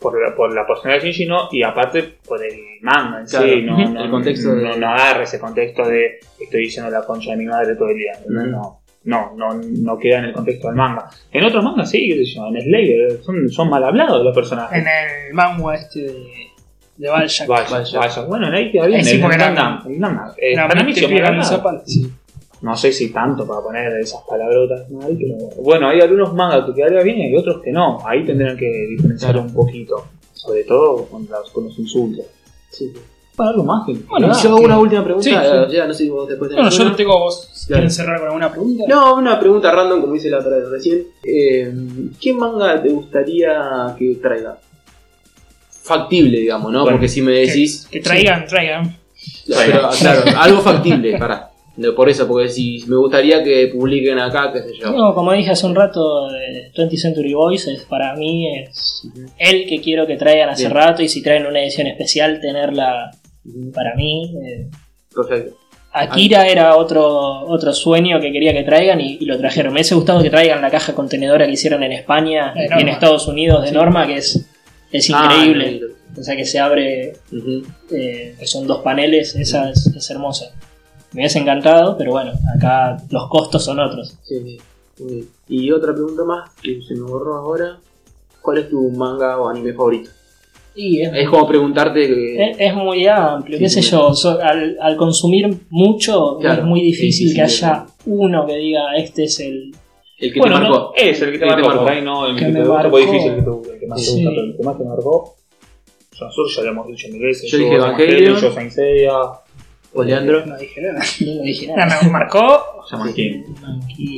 por 0.00 0.20
la, 0.20 0.34
por 0.34 0.52
la 0.54 0.66
personalidad 0.66 1.02
de 1.02 1.10
Shinji 1.12 1.26
no, 1.28 1.48
y 1.50 1.62
aparte 1.62 2.18
por 2.26 2.44
el 2.44 2.54
manga 2.82 3.20
en 3.20 3.26
Claro, 3.26 3.46
sí, 3.48 3.62
no, 3.62 3.88
no, 3.88 4.04
El 4.04 4.10
contexto 4.10 4.54
de- 4.54 4.62
no, 4.62 4.76
no 4.76 4.88
agarra 4.88 5.22
ese 5.22 5.40
contexto 5.40 5.84
de 5.88 6.18
estoy 6.40 6.60
diciendo 6.62 6.90
la 6.90 7.04
concha 7.04 7.30
de 7.32 7.36
mi 7.38 7.46
madre 7.46 7.74
todo 7.76 7.88
el 7.90 7.96
día. 7.96 8.12
No, 8.28 8.80
no, 9.04 9.32
no, 9.36 9.54
no 9.54 9.98
queda 9.98 10.18
en 10.18 10.24
el 10.26 10.32
contexto 10.32 10.68
del 10.68 10.76
manga. 10.76 11.08
En 11.32 11.44
otros 11.44 11.64
mangas 11.64 11.90
sí, 11.90 12.08
qué 12.08 12.24
sé 12.24 12.34
yo, 12.36 12.46
en 12.48 12.60
Slayer 12.60 13.20
son, 13.22 13.48
son 13.48 13.70
mal 13.70 13.82
hablados 13.82 14.22
los 14.24 14.34
personajes. 14.34 14.78
En 14.78 14.86
el 14.86 15.34
manga 15.34 15.74
este 15.74 16.00
de, 16.00 16.24
de 16.98 17.08
vaya. 17.08 17.44
Bueno, 18.28 18.46
en 18.48 18.54
ahí 18.54 18.70
queda 18.70 18.86
bien. 18.86 19.04
Sí, 19.04 19.16
el 19.16 19.22
el 19.22 19.22
Gundam, 19.88 20.32
eh, 20.36 20.52
Era 21.18 21.32
No 22.62 22.76
sé 22.76 22.92
si 22.92 23.12
tanto 23.12 23.46
para 23.46 23.60
poner 23.60 23.92
esas 24.00 24.22
palabrotas 24.22 24.88
mal, 24.90 25.16
pero 25.18 25.62
bueno, 25.62 25.88
hay 25.88 26.00
algunos 26.00 26.32
mangas 26.34 26.64
que 26.66 26.74
quedaría 26.74 27.02
bien 27.02 27.18
y 27.18 27.22
hay 27.26 27.36
otros 27.36 27.60
que 27.62 27.72
no. 27.72 27.98
Ahí 28.06 28.24
tendrán 28.24 28.56
que 28.56 28.66
diferenciar 28.88 29.36
un 29.36 29.52
poquito, 29.52 30.06
sobre 30.32 30.62
todo 30.64 31.06
con, 31.06 31.26
los- 31.28 31.50
con 31.50 31.64
los 31.64 31.78
insultos. 31.78 32.24
Sí. 32.70 32.92
Para 33.34 33.50
algo 33.50 33.64
más 33.64 33.84
que. 33.86 33.94
Bueno, 33.94 34.28
Ah, 34.30 34.38
yo 34.42 34.48
hago 34.50 34.58
que- 34.58 34.64
una 34.66 34.78
última 34.78 35.02
pregunta. 35.02 35.24
Sí, 35.24 35.30
ya, 35.30 35.66
sí. 35.68 35.72
ya 35.74 35.86
no 35.86 35.92
sé 35.94 36.04
si 36.04 36.10
vos 36.10 36.28
después 36.28 36.50
tenés 36.50 36.62
Bueno, 36.64 36.70
yo 36.76 36.82
una. 36.82 36.90
no 36.90 36.96
tengo 36.96 37.18
vos. 37.18 37.48
Claro. 37.66 37.80
quieren 37.80 37.90
cerrar 37.90 38.18
con 38.18 38.26
alguna 38.28 38.50
pregunta. 38.52 38.84
No, 38.86 39.14
una 39.16 39.40
pregunta 39.40 39.72
random, 39.72 40.00
como 40.02 40.12
dice 40.12 40.30
la 40.30 40.38
otra 40.38 40.56
vez 40.56 40.68
recién. 40.68 41.02
Eh, 41.24 41.72
¿Qué 42.20 42.32
manga 42.34 42.80
te 42.82 42.90
gustaría 42.90 43.94
que 43.98 44.16
traiga? 44.22 44.58
Factible, 45.70 46.38
digamos, 46.40 46.70
¿no? 46.72 46.82
Bueno, 46.82 46.96
Porque 46.96 47.08
si 47.08 47.22
me 47.22 47.32
decís. 47.32 47.88
Que 47.90 48.00
traigan, 48.00 48.46
traigan. 48.46 48.96
Pero, 49.48 49.88
claro, 49.98 50.22
algo 50.38 50.60
factible, 50.60 51.18
para. 51.18 51.50
Por 51.96 52.08
eso, 52.10 52.28
porque 52.28 52.48
si 52.50 52.84
me 52.86 52.96
gustaría 52.96 53.42
que 53.42 53.68
publiquen 53.74 54.18
acá, 54.18 54.52
qué 54.52 54.60
sé 54.60 54.74
yo. 54.78 54.90
No, 54.92 55.14
como 55.14 55.32
dije 55.32 55.50
hace 55.52 55.66
un 55.66 55.74
rato, 55.74 56.28
eh, 56.34 56.70
20th 56.76 56.96
Century 56.98 57.32
Boys 57.32 57.66
es, 57.66 57.84
para 57.84 58.14
mí 58.14 58.46
es 58.58 59.02
el 59.38 59.66
que 59.66 59.80
quiero 59.80 60.06
que 60.06 60.16
traigan 60.16 60.50
hace 60.50 60.64
Bien. 60.64 60.74
rato 60.74 61.02
y 61.02 61.08
si 61.08 61.22
traen 61.22 61.46
una 61.46 61.62
edición 61.62 61.86
especial 61.86 62.40
tenerla 62.40 63.10
para 63.74 63.94
mí. 63.94 64.34
eh, 64.46 64.66
Perfecto. 65.14 65.56
Akira 65.94 66.46
era 66.48 66.76
otro, 66.76 67.06
otro 67.46 67.72
sueño 67.74 68.18
que 68.20 68.32
quería 68.32 68.52
que 68.54 68.62
traigan 68.64 69.00
y, 69.00 69.18
y 69.20 69.24
lo 69.26 69.36
trajeron. 69.38 69.72
Me 69.72 69.78
hubiese 69.80 69.94
gustado 69.94 70.22
que 70.22 70.30
traigan 70.30 70.62
la 70.62 70.70
caja 70.70 70.94
contenedora 70.94 71.44
que 71.46 71.52
hicieron 71.52 71.82
en 71.82 71.92
España 71.92 72.54
y 72.56 72.80
en. 72.80 72.88
Estados 72.88 73.28
Unidos 73.28 73.62
de 73.62 73.68
Sí. 73.68 73.74
Norma, 73.74 74.06
que 74.06 74.16
es, 74.16 74.46
es 74.90 75.10
Ah, 75.12 75.24
increíble. 75.24 75.80
O 76.18 76.22
sea 76.22 76.34
que 76.36 76.44
se 76.46 76.58
abre, 76.58 77.12
eh, 77.90 78.34
que 78.38 78.46
son 78.46 78.66
dos 78.66 78.80
paneles, 78.82 79.34
esa 79.36 79.68
es, 79.70 79.86
es 79.86 80.10
hermosa. 80.10 80.52
Me 81.12 81.20
hubiese 81.22 81.38
encantado, 81.40 81.96
pero 81.98 82.12
bueno, 82.12 82.32
acá 82.56 82.96
los 83.10 83.28
costos 83.28 83.64
son 83.64 83.78
otros. 83.80 84.16
Sí, 84.22 84.40
sí. 84.42 84.58
Muy 85.02 85.12
bien. 85.14 85.28
Y 85.48 85.70
otra 85.70 85.92
pregunta 85.92 86.24
más, 86.24 86.50
que 86.62 86.80
se 86.82 86.94
me 86.94 87.02
borró 87.02 87.34
ahora. 87.36 87.78
¿Cuál 88.40 88.58
es 88.58 88.68
tu 88.70 88.90
manga 88.90 89.38
o 89.38 89.48
anime 89.48 89.72
favorito? 89.72 90.10
Y 90.74 91.02
es, 91.02 91.10
Es 91.14 91.28
como 91.28 91.46
preguntarte 91.46 92.06
que... 92.08 92.50
es- 92.50 92.56
es 92.58 92.74
muy 92.74 93.06
amplio, 93.06 93.58
Sí, 93.58 93.64
qué 93.64 93.68
sé 93.70 93.82
sí. 93.82 93.90
yo. 93.90 94.14
so- 94.14 94.40
al, 94.40 94.76
al 94.80 94.96
consumir 94.96 95.54
mucho 95.70 96.38
Claro, 96.40 96.62
es 96.62 96.66
muy 96.66 96.80
difícil 96.80 97.28
es 97.28 97.34
que 97.34 97.42
haya 97.42 97.86
uno 98.06 98.46
que 98.46 98.56
diga 98.56 98.96
este 98.96 99.24
es 99.24 99.38
el. 99.40 99.70
el 100.18 100.32
que 100.32 100.40
Bueno, 100.40 100.56
te 100.56 100.62
no, 100.62 100.70
marcó. 100.70 100.92
es 100.96 101.20
el 101.22 101.30
que 101.32 101.38
te 101.38 101.44
El 101.44 101.50
marcó, 101.50 101.78
por 101.78 101.88
ahí 101.90 102.02
no 102.02 102.26
el 102.26 102.36
Que 102.36 102.46
que 102.46 102.52
te 102.52 102.58
gusta, 102.60 102.74
marcó. 102.74 102.90
fue 102.90 103.00
difícil 103.02 103.32
el 103.32 103.36
que, 103.36 103.42
te- 103.42 103.72
el 103.74 103.80
que 103.80 103.86
más 103.86 103.98
te 104.00 104.04
Sí. 104.06 104.12
gusta, 104.24 104.30
pero 104.30 104.42
el 104.46 104.56
que 104.56 104.62
más 104.64 104.78
te 104.78 104.84
marcó. 104.84 105.10
o 105.10 105.36
sea, 106.16 106.26
Nosotros 106.26 106.56
ya 106.56 106.62
lo 106.62 106.70
hemos 106.70 106.86
dicho 106.88 107.08
mil 107.12 107.22
veces. 107.22 107.50
Yo 107.50 107.58
dije 107.58 107.74
Evangelion. 107.74 108.36
Yo 108.40 108.52
Saint 108.52 108.70
Seiya, 108.72 109.12
O 109.94 110.02
Leandro. 110.02 110.46
No 110.46 110.56
dije 110.56 110.80
nada. 110.80 111.00
No 111.20 111.42
dije 111.42 111.66
No, 111.68 111.76
nada. 111.76 111.98
me 112.02 112.08
marcó. 112.10 112.64
Tranquilo. 112.88 113.44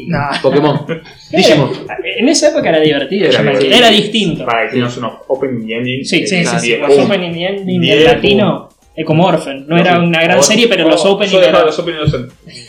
No. 0.08 0.18
Pokémon. 0.42 0.86
Digimon. 1.32 1.70
En 2.16 2.28
esa 2.28 2.50
época 2.50 2.68
era 2.70 2.80
divertido, 2.80 3.28
Era 3.28 3.40
divertido. 3.42 3.74
era 3.76 3.88
distinto. 3.90 4.44
Para 4.44 4.62
que 4.64 4.68
teníamos 4.70 4.96
unos 4.98 5.12
opening 5.28 5.68
y 5.68 5.72
ending. 5.74 6.04
Sí, 6.04 6.16
eh, 6.22 6.26
sí, 6.26 6.44
sí, 6.44 6.58
sí. 6.60 6.76
Los 6.76 6.90
y 7.36 7.44
ending 7.44 7.84
en 7.84 8.04
latino 8.04 8.68
es 8.96 9.04
como 9.04 9.24
Orphan. 9.26 9.66
No 9.66 9.76
era 9.76 9.96
Sí. 9.98 10.02
una 10.06 10.22
gran 10.22 10.42
serie, 10.42 10.68
pero 10.68 10.86
o- 10.86 10.90
los 10.90 11.04
opening 11.04 11.32
Yo 11.32 11.40
dejaba 11.40 11.64
los 11.64 11.78
opening 11.78 11.98
los 11.98 12.14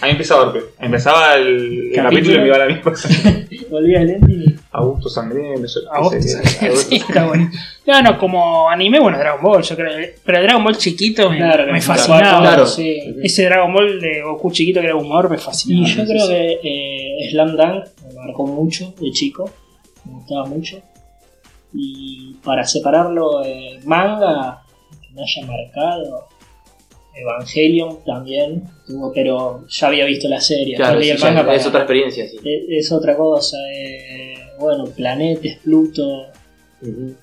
Ahí 0.01 0.11
empezaba 0.11 0.41
Orpe. 0.47 0.59
Empezaba 0.79 1.35
el, 1.35 1.89
el 1.89 1.95
Capítulo. 1.95 2.35
y 2.35 2.39
me 2.39 2.45
iba 2.47 2.55
a 2.55 2.59
la 2.59 2.65
misma. 2.67 2.91
Volvía 3.69 4.01
el 4.01 4.09
ending 4.09 4.41
y- 4.41 4.44
Augusto 4.77 5.09
Sangriento. 5.09 5.67
Augusto- 5.91 6.19
Sí, 6.89 6.95
está 6.97 7.27
bueno. 7.27 7.49
No, 7.85 8.01
no, 8.01 8.17
como 8.17 8.69
anime, 8.69 8.99
bueno, 8.99 9.17
Dragon 9.17 9.41
Ball, 9.43 9.61
yo 9.63 9.75
creo. 9.75 10.09
Pero 10.25 10.41
Dragon 10.41 10.63
Ball 10.63 10.77
chiquito 10.77 11.29
me, 11.29 11.37
Claro, 11.37 11.63
me 11.71 11.79
claro, 11.79 11.81
fascinaba. 11.81 12.39
claro. 12.41 12.65
sí. 12.67 12.97
Ese 13.23 13.45
Dragon 13.45 13.71
Ball 13.73 13.99
de 13.99 14.21
Goku 14.23 14.51
chiquito 14.51 14.79
que 14.81 14.87
era 14.87 14.95
humor 14.95 15.29
me 15.29 15.35
Y 15.35 15.39
fascinaba. 15.39 15.87
yo 15.87 16.05
creo 16.05 16.27
que 16.27 16.59
eh, 16.63 17.29
Slam 17.29 17.55
Dunk 17.55 17.85
me 18.07 18.13
marcó 18.15 18.45
mucho 18.47 18.93
de 18.99 19.11
chico, 19.11 19.49
me 20.05 20.13
gustaba 20.13 20.45
mucho. 20.45 20.81
Y 21.73 22.35
para 22.43 22.63
separarlo, 22.65 23.43
eh, 23.43 23.79
manga 23.85 24.61
que 25.01 25.13
me 25.13 25.21
haya 25.21 25.45
marcado, 25.47 26.27
Evangelion 27.15 28.03
también, 28.05 28.63
tuvo, 28.85 29.11
pero 29.13 29.65
ya 29.69 29.87
había 29.87 30.05
visto 30.05 30.27
la 30.27 30.39
serie, 30.41 30.75
Claro, 30.75 30.93
no 30.93 30.99
leí 30.99 31.07
sí, 31.09 31.11
el 31.15 31.17
ya- 31.19 31.25
manga 31.27 31.45
para- 31.45 31.55
es 31.55 31.65
otra 31.65 31.79
experiencia, 31.81 32.27
sí. 32.27 32.37
es, 32.43 32.85
es 32.85 32.91
otra 32.91 33.15
cosa. 33.15 33.57
eh, 33.73 34.33
bueno, 34.59 34.85
planetes, 34.85 35.57
Pluto, 35.63 36.27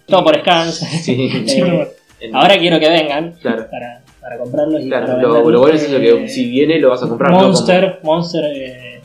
todo 0.07 0.25
por 0.25 0.39
scans. 0.41 0.77
Sí. 1.03 1.29
Eh, 2.23 2.29
En- 2.29 2.37
ahora 2.37 2.57
quiero 2.57 2.79
que 2.79 2.89
vengan 2.89 3.33
Claro. 3.43 3.67
para, 3.69 4.01
para 4.21 4.39
comprarlos 4.39 4.85
y 4.85 4.87
Claro, 4.87 5.07
para 5.09 5.23
lo, 5.23 5.51
lo 5.51 5.59
bueno 5.61 5.75
es 5.75 5.83
eso, 5.83 5.97
Eh, 5.99 6.01
que 6.23 6.29
si 6.29 6.49
viene 6.49 6.79
lo 6.79 6.91
vas 6.91 7.03
a 7.03 7.09
comprar. 7.09 7.33
¿no? 7.33 7.41
Monster, 7.41 7.99
Monster 8.05 8.45
eh, 8.55 9.01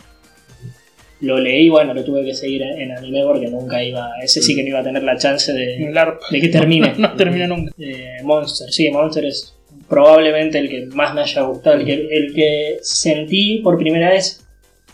lo 1.22 1.40
leí, 1.40 1.68
bueno, 1.70 1.96
lo 1.96 2.04
tuve 2.04 2.24
que 2.24 2.36
seguir 2.36 2.62
en, 2.62 2.92
anime 2.92 3.24
porque 3.26 3.48
nunca 3.48 3.84
iba, 3.84 4.12
ese 4.22 4.40
sí 4.44 4.56
que 4.56 4.62
no 4.62 4.70
iba 4.70 4.80
a 4.82 4.84
tener 4.84 5.02
la 5.02 5.18
chance 5.18 5.52
de, 5.52 5.92
de 6.32 6.40
que 6.42 6.48
termine. 6.50 6.94
no 7.00 7.12
termina 7.16 7.48
nunca. 7.48 7.72
Eh, 7.80 8.18
Monster, 8.24 8.72
sí, 8.72 8.88
Monster 8.92 9.26
es 9.26 9.56
probablemente 9.90 10.60
el 10.60 10.70
que 10.70 10.86
más 10.88 11.14
me 11.14 11.22
haya 11.22 11.42
gustado, 11.44 11.78
el 11.78 11.86
que, 11.86 11.94
el 12.12 12.34
que 12.34 12.78
sentí 12.82 13.60
por 13.60 13.78
primera 13.78 14.10
vez, 14.10 14.46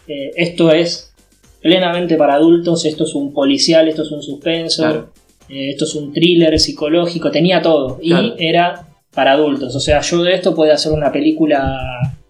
eh, 0.08 0.32
esto 0.36 0.72
es 0.72 1.14
plenamente 1.62 2.16
para 2.16 2.36
adultos, 2.36 2.86
esto 2.86 3.04
es 3.06 3.16
un 3.16 3.34
policial, 3.34 3.88
esto 3.88 4.04
es 4.04 4.12
un 4.12 4.22
suspenso, 4.22 4.84
Claro. 4.84 5.14
eh, 5.50 5.70
esto 5.72 5.86
es 5.86 5.96
un 5.96 6.12
thriller 6.14 6.60
psicológico, 6.60 7.32
tenía 7.32 7.62
todo 7.62 7.98
Claro. 8.00 8.36
y 8.38 8.46
era 8.46 8.88
para 9.14 9.34
adultos, 9.34 9.76
o 9.76 9.80
sea, 9.80 10.02
yo 10.02 10.24
de 10.24 10.34
esto 10.34 10.54
puedo 10.56 10.74
hacer 10.74 10.92
una 10.92 11.12
película 11.12 11.80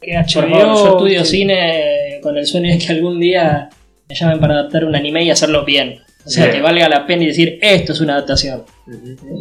Que 0.02 0.14
por 0.34 0.44
HBO, 0.46 0.60
yo 0.60 0.88
estudio 0.92 1.24
sí. 1.26 1.38
cine 1.38 2.20
con 2.22 2.38
el 2.38 2.46
sueño 2.46 2.72
de 2.72 2.78
que 2.78 2.92
algún 2.92 3.20
día 3.20 3.70
me 4.10 4.16
llamen 4.16 4.40
para 4.40 4.54
adaptar 4.56 4.86
un 4.86 4.96
anime 4.96 5.24
y 5.24 5.30
hacerlo 5.30 5.64
bien. 5.66 6.00
O 6.26 6.30
sea, 6.30 6.46
Bien. 6.46 6.58
que 6.58 6.62
valga 6.62 6.88
la 6.88 7.06
pena 7.06 7.24
y 7.24 7.28
decir, 7.28 7.60
esto 7.62 7.92
es 7.92 8.00
una 8.00 8.14
adaptación. 8.14 8.64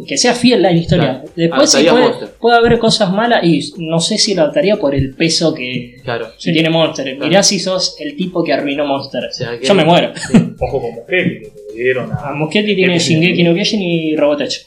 Que 0.05 0.17
sea 0.17 0.33
fiel 0.33 0.61
la 0.61 0.71
historia. 0.71 1.21
Claro. 1.21 1.29
Después 1.35 1.71
sí 1.71 1.85
puede, 1.89 2.27
puede 2.39 2.57
haber 2.57 2.77
cosas 2.79 3.11
malas 3.11 3.43
y 3.43 3.73
no 3.77 3.99
sé 4.01 4.17
si 4.17 4.35
lo 4.35 4.41
adaptaría 4.41 4.75
por 4.75 4.93
el 4.93 5.13
peso 5.15 5.53
que, 5.53 5.95
Claro. 6.03 6.27
que 6.43 6.51
tiene 6.51 6.69
Monster. 6.69 7.17
Mirá 7.17 7.41
si 7.41 7.59
sos 7.59 7.95
el 7.99 8.15
tipo 8.17 8.43
que 8.43 8.51
arruinó 8.53 8.85
Monster. 8.85 9.23
O 9.25 9.31
sea, 9.31 9.57
que- 9.57 9.65
Yo 9.65 9.73
me 9.73 9.85
muero. 9.85 10.11
Ojo 10.59 10.81
con 10.81 10.91
Musketi, 10.95 11.39
que 11.39 11.51
le 11.77 11.83
dieron 11.83 12.11
A 12.11 12.15
a. 12.31 12.49
Tiene 12.51 12.99
Sí. 12.99 13.13
Shingeki 13.13 13.43
no 13.43 13.53
Kyojin 13.53 13.81
y 13.81 14.15
Robotech. 14.17 14.65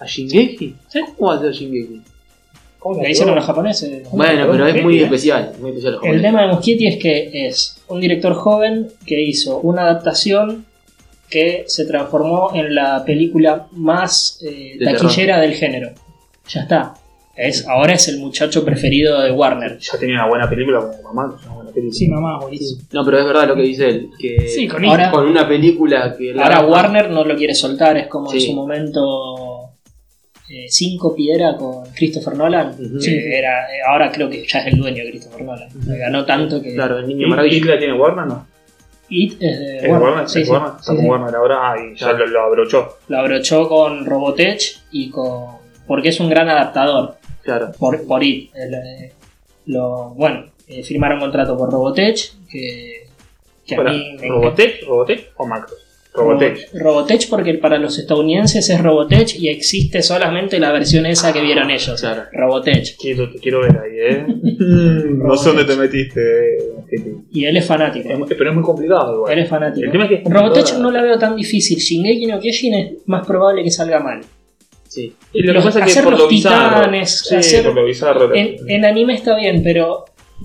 ¿A 0.00 0.06
Shingeki? 0.06 0.74
¿Cómo 1.16 1.30
va 1.30 1.36
a 1.38 1.40
ser 1.40 1.52
Shingeki? 1.52 2.00
Le 3.02 3.10
hicieron 3.10 3.34
los 3.34 3.44
japoneses. 3.46 4.10
Bueno, 4.12 4.46
pero 4.50 4.66
es 4.66 4.82
muy 4.82 4.98
¿eh? 4.98 5.04
especial. 5.04 5.52
Muy 5.58 5.70
especial 5.70 5.94
los 5.94 6.04
El 6.04 6.20
tema 6.20 6.42
de 6.42 6.48
Muschietti 6.48 6.86
es 6.86 6.96
que 6.96 7.30
es 7.46 7.82
un 7.88 7.98
director 7.98 8.34
joven 8.34 8.88
que 9.06 9.22
hizo 9.22 9.58
una 9.60 9.84
adaptación 9.84 10.66
que 11.30 11.64
se 11.66 11.84
transformó 11.86 12.50
en 12.54 12.74
la 12.74 13.04
película 13.04 13.66
más 13.72 14.38
eh, 14.44 14.76
De 14.78 14.84
taquillera 14.86 15.40
del 15.40 15.54
género. 15.54 15.90
Ya 16.48 16.60
está. 16.62 16.94
Es, 17.36 17.66
ahora 17.66 17.94
es 17.94 18.06
el 18.06 18.18
muchacho 18.20 18.64
preferido 18.64 19.20
de 19.20 19.32
Warner. 19.32 19.78
Ya 19.80 19.98
tenía 19.98 20.14
una 20.16 20.28
buena 20.28 20.48
película 20.48 20.78
como 20.78 21.02
mamá, 21.14 21.36
una 21.44 21.54
buena 21.54 21.70
película. 21.72 21.92
Sí, 21.98 22.08
mamá, 22.08 22.38
buenísimo. 22.38 22.82
No, 22.92 23.04
pero 23.04 23.18
es 23.18 23.24
verdad 23.24 23.48
lo 23.48 23.56
que 23.56 23.62
dice 23.62 23.88
él. 23.88 24.10
Que 24.20 24.46
Sí, 24.48 24.68
con 24.68 24.84
Ahora- 24.84 25.10
con 25.10 25.26
una 25.26 25.48
película 25.48 26.14
que. 26.16 26.32
la- 26.32 26.44
Ahora 26.44 26.60
Warner 26.66 27.10
no 27.10 27.24
lo 27.24 27.34
quiere 27.34 27.54
soltar, 27.54 27.96
es 27.96 28.06
como 28.06 28.32
en 28.32 28.40
su 28.40 28.52
momento 28.52 29.70
eh, 30.48 30.66
Cinco 30.68 31.14
Piedra 31.16 31.56
con 31.56 31.84
Christopher 31.94 32.36
Nolan. 32.36 32.68
Ujú. 32.78 33.00
Sí, 33.00 33.16
era, 33.16 33.64
eh, 33.74 33.80
ahora 33.88 34.12
creo 34.12 34.28
que 34.30 34.46
ya 34.46 34.60
es 34.60 34.66
el 34.72 34.78
dueño 34.78 35.02
de 35.04 35.10
Christopher 35.10 35.42
Nolan. 35.42 35.68
Ganó 35.86 36.24
tanto 36.24 36.62
que. 36.62 36.74
Claro, 36.74 36.98
el 36.98 37.06
niño 37.08 37.26
¿Y 37.26 37.30
maravilla. 37.30 37.66
la 37.74 37.78
tiene 37.78 37.94
Warner 37.98 38.26
no? 38.26 38.46
It 39.16 39.32
es 39.40 39.58
de 39.58 39.76
¿Es 39.78 39.82
Warner. 39.88 40.02
Warner? 40.02 40.28
Sí, 40.28 40.40
¿Es 40.40 40.46
sí. 40.46 40.52
Warner? 40.52 40.72
Está 40.78 40.92
Sí. 40.92 40.98
Warner 41.06 41.34
ahora 41.36 41.72
ah, 41.72 41.76
y 41.78 41.94
ya 41.96 42.12
lo, 42.12 42.26
lo 42.26 42.42
abrochó. 42.42 42.98
Lo 43.08 43.18
abrochó 43.18 43.68
con 43.68 44.04
Robotech 44.04 44.60
y 44.90 45.10
con. 45.10 45.56
porque 45.86 46.08
es 46.08 46.20
un 46.20 46.28
gran 46.28 46.48
adaptador. 46.48 47.16
Claro. 47.42 47.72
Por, 47.78 48.06
por 48.06 48.22
IT. 48.24 48.50
El, 48.54 48.74
eh, 48.74 49.12
lo, 49.66 50.10
bueno, 50.10 50.46
eh, 50.66 50.82
firmaron 50.82 51.20
contrato 51.20 51.56
por 51.56 51.70
Robotech, 51.70 52.32
que, 52.50 53.06
que 53.66 53.74
a 53.74 53.80
mí 53.82 54.16
me 54.20 54.28
¿Robotech? 54.28 54.84
¿Robotech 54.86 55.32
o 55.36 55.46
Macros? 55.46 55.78
Robotech. 56.14 56.72
Robo- 56.72 56.78
Robotech 56.84 57.28
porque 57.28 57.54
para 57.54 57.76
los 57.78 57.98
estadounidenses 57.98 58.70
es 58.70 58.80
Robotech 58.80 59.34
y 59.38 59.48
existe 59.48 60.00
solamente 60.02 60.60
la 60.60 60.70
versión 60.70 61.06
esa 61.06 61.32
que 61.32 61.40
vieron 61.42 61.70
ellos. 61.70 62.00
Claro. 62.00 62.22
Robotech. 62.32 62.96
Quiero, 62.96 63.30
te 63.32 63.38
quiero 63.40 63.60
ver 63.62 63.76
ahí, 63.78 63.92
¿eh? 63.98 64.26
no 64.58 65.36
sé 65.36 65.48
dónde 65.50 65.64
te 65.64 65.76
metiste. 65.76 66.20
eh, 66.20 67.16
Y 67.32 67.44
él 67.46 67.56
es 67.56 67.66
fanático. 67.66 68.08
Es 68.08 68.18
Pero 68.36 68.50
es 68.50 68.54
muy 68.54 68.62
complicado 68.64 69.14
igual. 69.16 69.32
Él 69.32 69.38
es 69.40 69.48
fanático. 69.48 69.84
El 69.86 69.92
tema 69.92 70.04
es 70.04 70.10
que 70.10 70.16
es 70.16 70.24
Robotech 70.24 70.66
toda- 70.68 70.78
no 70.78 70.90
la 70.92 71.02
veo 71.02 71.18
tan 71.18 71.34
difícil. 71.34 71.78
Shingeki 71.78 72.26
no 72.26 72.38
Kyojin 72.38 72.74
es 72.74 72.92
más 73.06 73.26
probable 73.26 73.64
que 73.64 73.70
salga 73.70 73.98
mal. 74.00 74.20
Sí. 74.86 75.12
Y 75.32 75.42
lo 75.42 75.52
que 75.54 75.60
pasa 75.60 75.80
es 75.80 75.84
que 75.86 75.90
hacer 75.90 76.04
por 76.04 76.12
los 76.12 76.20
lo 76.22 76.28
bizarro. 76.28 76.76
titanes, 76.76 77.18
sí, 77.28 77.34
hacer- 77.34 77.64
por 77.64 77.74
lo 77.74 77.84
bizarro. 77.84 78.32
En, 78.34 78.56
en 78.68 78.84
anime 78.84 79.14
está 79.14 79.36
bien, 79.36 79.62
pero 79.64 80.04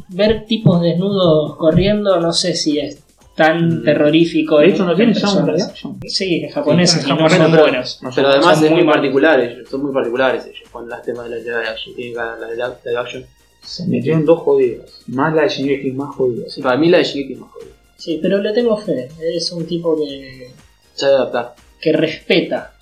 ver 0.10 0.46
tipos 0.46 0.82
desnudos 0.82 1.56
corriendo 1.58 2.20
no 2.20 2.34
sé 2.34 2.56
si 2.56 2.80
es 2.80 3.04
tan 3.44 3.84
terrorífico. 3.84 4.60
de 4.60 4.68
hecho, 4.68 4.84
no 4.86 4.92
en 4.92 4.98
tiene 4.98 5.14
ya 5.14 5.20
un 5.20 5.36
personas. 5.36 5.56
live 5.56 5.64
action. 5.70 6.00
Sí, 6.08 6.48
japoneses 6.54 7.02
Sí, 7.02 7.08
y 7.08 7.10
no 7.10 7.16
japoneses, 7.16 7.38
son 7.42 7.52
pero- 7.52 7.64
buenos. 7.64 8.00
No 8.04 8.10
Pero 8.16 8.28
además 8.28 8.56
son 8.58 8.66
es 8.66 8.72
muy 8.72 8.84
particulares, 8.84 9.70
son 9.70 9.82
muy 9.84 9.94
particulares 9.94 10.46
ellos 10.46 10.70
con 10.72 10.90
las 10.90 11.02
temas 11.02 11.30
de 11.30 11.38
la 11.38 11.42
live 11.44 11.68
action. 11.70 11.96
Tienen 11.96 12.16
la 12.16 12.36
de 12.36 12.56
live 12.56 12.98
action. 13.00 13.26
se 13.62 13.86
metieron 13.88 14.26
dos 14.26 14.40
jodidas. 14.42 15.02
Más 15.08 15.34
la 15.34 15.44
de 15.44 15.50
Shingeki 15.50 15.92
más 15.92 16.16
jodidas. 16.16 16.52
Sí, 16.54 16.62
para 16.62 16.78
mí 16.78 16.90
la 16.90 16.98
de 17.00 17.04
Shingeki 17.04 17.34
es 17.34 17.40
más 17.40 17.52
jodida. 17.52 17.72
Sí, 17.98 18.20
pero 18.22 18.38
le 18.42 18.54
tengo 18.54 18.78
fe. 18.78 19.10
Es 19.22 19.52
un 19.52 19.66
tipo 19.66 19.96
que, 19.98 20.52
Sabe 20.94 21.14
adaptar. 21.16 21.56
que 21.82 21.92
respeta 21.94 22.74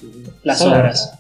las 0.44 0.62
obras. 0.62 1.20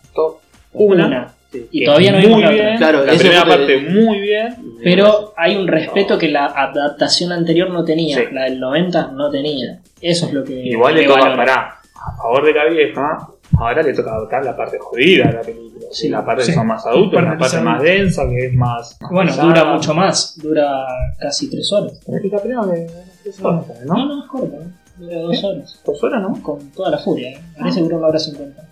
Una. 0.73 1.34
Sí. 1.51 1.67
Y 1.71 1.85
todavía 1.85 2.11
no 2.11 2.17
muy 2.17 2.27
vimos 2.27 2.41
la 2.41 2.49
bien. 2.49 2.77
Claro, 2.77 3.05
la 3.05 3.13
primera 3.13 3.45
parte 3.45 3.77
muy 3.77 4.19
bien. 4.19 4.55
Pero 4.83 5.33
hay 5.37 5.55
un 5.55 5.67
respeto 5.67 6.17
que 6.17 6.27
la 6.29 6.45
adaptación 6.47 7.31
anterior 7.31 7.69
no 7.69 7.83
tenía. 7.83 8.17
Sí. 8.17 8.23
La 8.31 8.43
del 8.43 8.59
90 8.59 9.11
no 9.13 9.29
tenía. 9.29 9.79
Eso 10.01 10.25
es 10.27 10.33
lo 10.33 10.43
que. 10.43 10.53
Igual 10.53 10.95
todas 11.05 11.19
valoro. 11.19 11.37
pará. 11.37 11.73
A 11.95 12.17
favor 12.17 12.45
de 12.45 12.53
la 12.53 12.65
vieja, 12.65 13.29
Ahora 13.57 13.81
le 13.81 13.93
toca 13.93 14.11
adoptar 14.11 14.43
la 14.43 14.55
parte 14.55 14.77
jodida 14.77 15.27
de 15.27 15.33
la 15.33 15.41
película. 15.41 15.85
Sí, 15.91 16.09
la 16.09 16.23
parte 16.25 16.43
sí. 16.43 16.51
que 16.51 16.55
son 16.55 16.67
más 16.67 16.85
adultos, 16.85 17.23
la 17.23 17.37
parte 17.37 17.59
más 17.61 17.81
densa, 17.81 18.27
que 18.29 18.47
es 18.47 18.53
más. 18.53 18.97
más 19.01 19.11
Bueno, 19.11 19.31
pesada. 19.31 19.47
dura 19.47 19.65
mucho 19.73 19.93
más, 19.93 20.37
dura 20.41 20.85
casi 21.17 21.49
tres 21.49 21.71
horas. 21.71 21.99
Película 22.05 22.41
de 22.65 22.87
tres 23.23 23.41
horas, 23.41 23.65
No, 23.85 23.95
¿no? 23.95 24.05
no, 24.05 24.23
es 24.23 24.29
corta, 24.29 24.57
¿eh? 24.57 24.67
dura 24.97 25.17
dos 25.21 25.43
horas. 25.43 25.81
Dos 25.85 26.03
horas, 26.03 26.21
¿no? 26.21 26.43
Con 26.43 26.71
toda 26.71 26.91
la 26.91 26.97
furia, 26.97 27.29
¿eh? 27.29 27.39
Parece 27.57 27.77
que 27.77 27.83
dura 27.85 27.97
una 27.97 28.07
hora 28.07 28.19
cincuenta. 28.19 28.63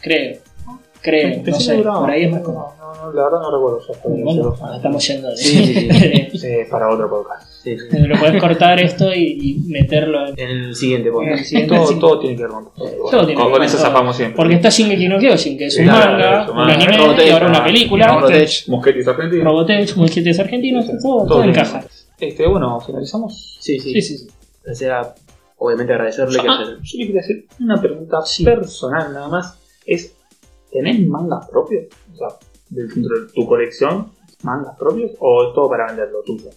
Creo. 0.00 0.38
Creo, 1.02 1.38
no 1.38 1.42
que 1.44 1.52
sé, 1.54 1.76
duraba. 1.76 2.00
por 2.00 2.10
ahí 2.10 2.24
es 2.24 2.30
más 2.30 2.40
corta. 2.42 2.60
No, 2.78 2.94
no, 2.94 3.06
no, 3.06 3.12
la 3.12 3.22
verdad 3.24 3.40
no 3.40 3.50
recuerdo 3.56 3.80
eso. 3.80 3.92
Bueno, 4.08 4.56
nos 4.60 4.76
estamos 4.76 5.08
yendo 5.08 5.28
de... 5.30 5.36
Sí, 5.36 5.64
sí, 5.66 5.88
sí. 6.38 6.46
Eh, 6.46 6.66
para 6.70 6.88
otro 6.90 7.08
podcast. 7.08 7.48
Sí, 7.62 7.76
sí. 7.78 7.98
Lo 7.98 8.18
puedes 8.18 8.40
cortar 8.40 8.80
esto 8.80 9.12
y, 9.14 9.38
y 9.66 9.70
meterlo 9.70 10.26
en... 10.28 10.38
En 10.38 10.48
el 10.48 10.74
siguiente 10.74 11.08
en 11.08 11.14
el 11.14 11.20
podcast. 11.20 11.44
siguiente 11.44 11.74
Todo, 11.76 11.86
sí. 11.86 11.98
todo 11.98 12.18
tiene 12.20 12.36
que 12.36 12.42
ver 12.42 12.50
con 12.50 12.64
todo. 12.74 12.88
Todo 13.10 13.26
tiene 13.26 13.42
con, 13.42 13.52
que 13.60 13.66
eso 13.66 13.78
zafamos 13.78 14.16
siempre. 14.16 14.36
Porque 14.36 14.54
está 14.54 14.68
Shingeki 14.68 15.08
no 15.08 15.18
Kyojin, 15.18 15.56
que 15.58 15.66
es 15.66 15.78
un 15.78 15.84
Claro, 15.84 16.12
manga, 16.12 16.50
un 16.50 16.56
manga. 16.56 16.74
anime 16.74 16.96
Robotech, 16.98 17.26
y 17.26 17.30
ahora 17.30 17.46
una 17.48 17.58
ah, 17.58 17.64
película. 17.64 18.06
Robotech. 18.08 18.68
Mosquetis 18.68 19.08
argentinos. 19.08 19.44
Robotech, 19.44 19.96
Mujeres 19.96 20.38
Argentinos, 20.40 20.86
todo, 21.02 21.26
todo 21.26 21.44
encaja. 21.44 21.84
que. 22.18 22.28
Este, 22.28 22.46
bueno, 22.46 22.80
finalizamos. 22.80 23.58
Sí, 23.60 23.78
sí. 23.78 23.92
Sí, 23.92 24.02
sí, 24.02 24.18
sí. 24.18 24.26
O 24.70 24.74
sea, 24.74 25.14
obviamente 25.58 25.92
agradecerle 25.92 26.40
que 26.40 26.48
Ah, 26.48 26.58
haya- 26.60 26.76
yo 26.82 26.98
le 26.98 27.06
quería 27.06 27.20
hacer 27.20 27.44
una 27.60 27.80
pregunta 27.80 28.18
Sí. 28.24 28.44
personal 28.44 29.12
nada 29.12 29.28
más. 29.28 29.58
Es, 29.86 30.14
¿tenés 30.72 31.06
mangas 31.06 31.48
propios? 31.48 31.84
O 32.14 32.16
sea, 32.16 32.28
dentro 32.70 33.20
de 33.20 33.32
tu 33.34 33.46
colección, 33.46 34.12
mangas 34.42 34.76
propios 34.78 35.12
o 35.18 35.48
es 35.48 35.54
todo 35.54 35.68
para 35.68 35.86
venderlo 35.88 36.22
tuyo? 36.24 36.50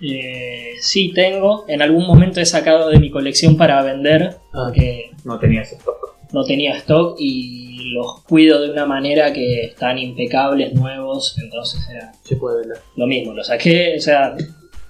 Eh, 0.00 0.72
sí, 0.80 1.12
tengo. 1.14 1.64
En 1.68 1.80
algún 1.82 2.06
momento 2.06 2.40
he 2.40 2.46
sacado 2.46 2.90
de 2.90 2.98
mi 3.00 3.10
colección 3.10 3.56
para 3.56 3.82
vender, 3.82 4.36
Ah. 4.52 4.64
porque 4.66 5.10
No 5.24 5.38
tenías 5.38 5.72
stock. 5.72 5.96
no 6.32 6.44
tenía 6.44 6.76
stock 6.76 7.16
y 7.18 7.92
los 7.94 8.22
cuido 8.24 8.60
de 8.60 8.70
una 8.72 8.84
manera 8.84 9.32
que 9.32 9.62
están 9.64 9.96
impecables, 9.98 10.74
nuevos, 10.74 11.36
entonces 11.42 11.80
era 11.88 12.12
se 12.22 12.36
puede 12.36 12.60
vender. 12.60 12.78
lo 12.96 13.06
mismo. 13.06 13.32
Lo 13.32 13.42
saqué, 13.44 13.94
o 13.96 14.00
sea, 14.00 14.36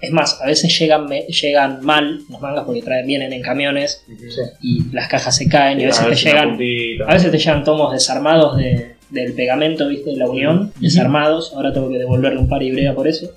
es 0.00 0.10
más, 0.12 0.40
a 0.42 0.46
veces 0.46 0.78
llegan, 0.78 1.06
me- 1.06 1.22
llegan 1.22 1.84
mal 1.84 2.20
los 2.30 2.40
mangas 2.40 2.64
porque 2.64 2.82
traen, 2.82 3.06
vienen 3.06 3.32
en 3.32 3.42
camiones 3.42 4.04
Sí. 4.06 4.40
y 4.62 4.84
las 4.92 5.08
cajas 5.08 5.34
se 5.36 5.48
caen 5.48 5.80
y 5.80 5.84
a 5.84 5.86
veces 5.88 6.06
te 6.08 6.14
llegan 6.16 6.48
puntita. 6.50 7.04
A 7.08 7.14
veces 7.14 7.30
te 7.30 7.38
llegan 7.38 7.64
tomos 7.64 7.92
desarmados 7.92 8.56
de- 8.56 8.96
del 9.10 9.32
pegamento, 9.34 9.88
¿viste? 9.88 10.10
De 10.10 10.16
la 10.16 10.28
unión, 10.28 10.72
desarmados. 10.80 11.52
Ahora 11.54 11.72
tengo 11.72 11.88
que 11.90 11.98
devolverle 11.98 12.38
un 12.40 12.48
par 12.48 12.62
y 12.62 12.66
Ibrea 12.68 12.94
por 12.94 13.06
eso. 13.08 13.30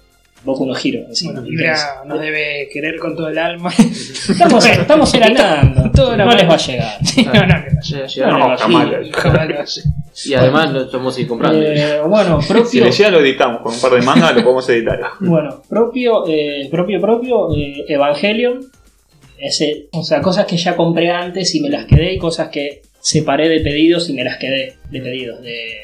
Boku 0.44 0.66
no 0.66 0.74
giro. 0.74 1.02
encima. 1.08 1.34
Bueno, 1.34 1.48
Ibra 1.48 1.76
nos 2.06 2.20
debe 2.22 2.70
querer 2.72 2.98
con 2.98 3.16
todo 3.16 3.28
el 3.30 3.38
alma. 3.38 3.72
Estamos, 3.78 4.66
estamos 4.66 5.12
tratando. 5.12 5.92
todo 5.92 6.16
no 6.16 6.26
les 6.34 6.48
va 6.50 6.54
a 6.54 6.58
llegar. 6.58 6.98
no, 7.26 8.28
no, 8.28 8.38
No, 8.40 8.50
no, 8.50 8.58
jamás. 8.58 9.84
Y 10.26 10.34
además 10.34 10.72
lo 10.72 10.82
estamos 10.86 11.18
comprando. 11.28 11.62
Eh, 11.62 12.00
bueno, 12.08 12.42
Si 12.42 12.48
propio. 12.54 12.86
le 12.86 12.92
llega 12.92 13.10
lo 13.12 13.20
editamos, 13.20 13.62
con 13.62 13.74
un 13.74 13.80
par 13.82 13.92
de 13.92 14.02
mangas 14.02 14.36
lo 14.36 14.44
podemos 14.44 14.70
editar. 14.70 15.00
Bueno, 15.20 15.62
propio, 15.68 16.24
eh, 16.28 16.68
propio, 16.72 17.00
propio, 17.02 17.56
eh, 17.56 17.86
Evangelion. 17.88 18.60
Ese, 19.38 19.88
o 19.94 20.04
sea, 20.04 20.22
cosas 20.22 20.46
que 20.46 20.58
ya 20.58 20.76
compré 20.76 21.10
antes 21.12 21.56
y 21.56 21.62
me 21.62 21.70
las 21.70 21.86
quedé, 21.86 22.14
y 22.14 22.18
cosas 22.18 22.50
que 22.50 22.82
separé 23.00 23.48
de 23.48 23.62
pedidos 23.62 24.10
y 24.10 24.14
me 24.14 24.26
las 24.26 24.38
quedé 24.38 24.76
de 24.90 25.00
pedidos. 25.02 25.42
De 25.42 25.78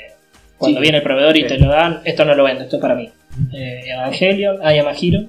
cuando 0.57 0.79
Sí. 0.79 0.81
viene 0.81 0.97
el 0.97 1.03
proveedor 1.03 1.37
y 1.37 1.41
Sí. 1.41 1.47
te 1.47 1.57
lo 1.59 1.69
dan, 1.69 2.01
esto 2.03 2.25
no 2.25 2.35
lo 2.35 2.43
vendo, 2.43 2.63
esto 2.63 2.75
es 2.77 2.81
para 2.81 2.95
mí. 2.95 3.09
Eh, 3.53 3.81
Evangelion, 3.93 4.65
Ayamahiro. 4.65 5.21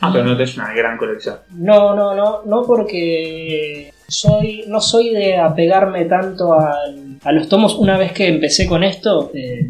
Ah, 0.00 0.10
pero 0.12 0.24
no 0.24 0.36
tenés 0.36 0.56
una 0.56 0.72
gran 0.74 0.96
colección. 0.98 1.36
No, 1.52 1.94
no, 1.94 2.14
no, 2.14 2.42
no 2.44 2.62
porque 2.66 3.92
soy, 4.08 4.64
no 4.66 4.80
soy 4.80 5.10
de 5.10 5.36
apegarme 5.38 6.04
tanto 6.06 6.54
al- 6.54 7.18
a 7.22 7.32
los 7.32 7.48
tomos. 7.48 7.74
Una 7.76 7.96
vez 7.96 8.12
que 8.12 8.26
empecé 8.28 8.66
con 8.66 8.82
esto, 8.82 9.30
eh, 9.34 9.68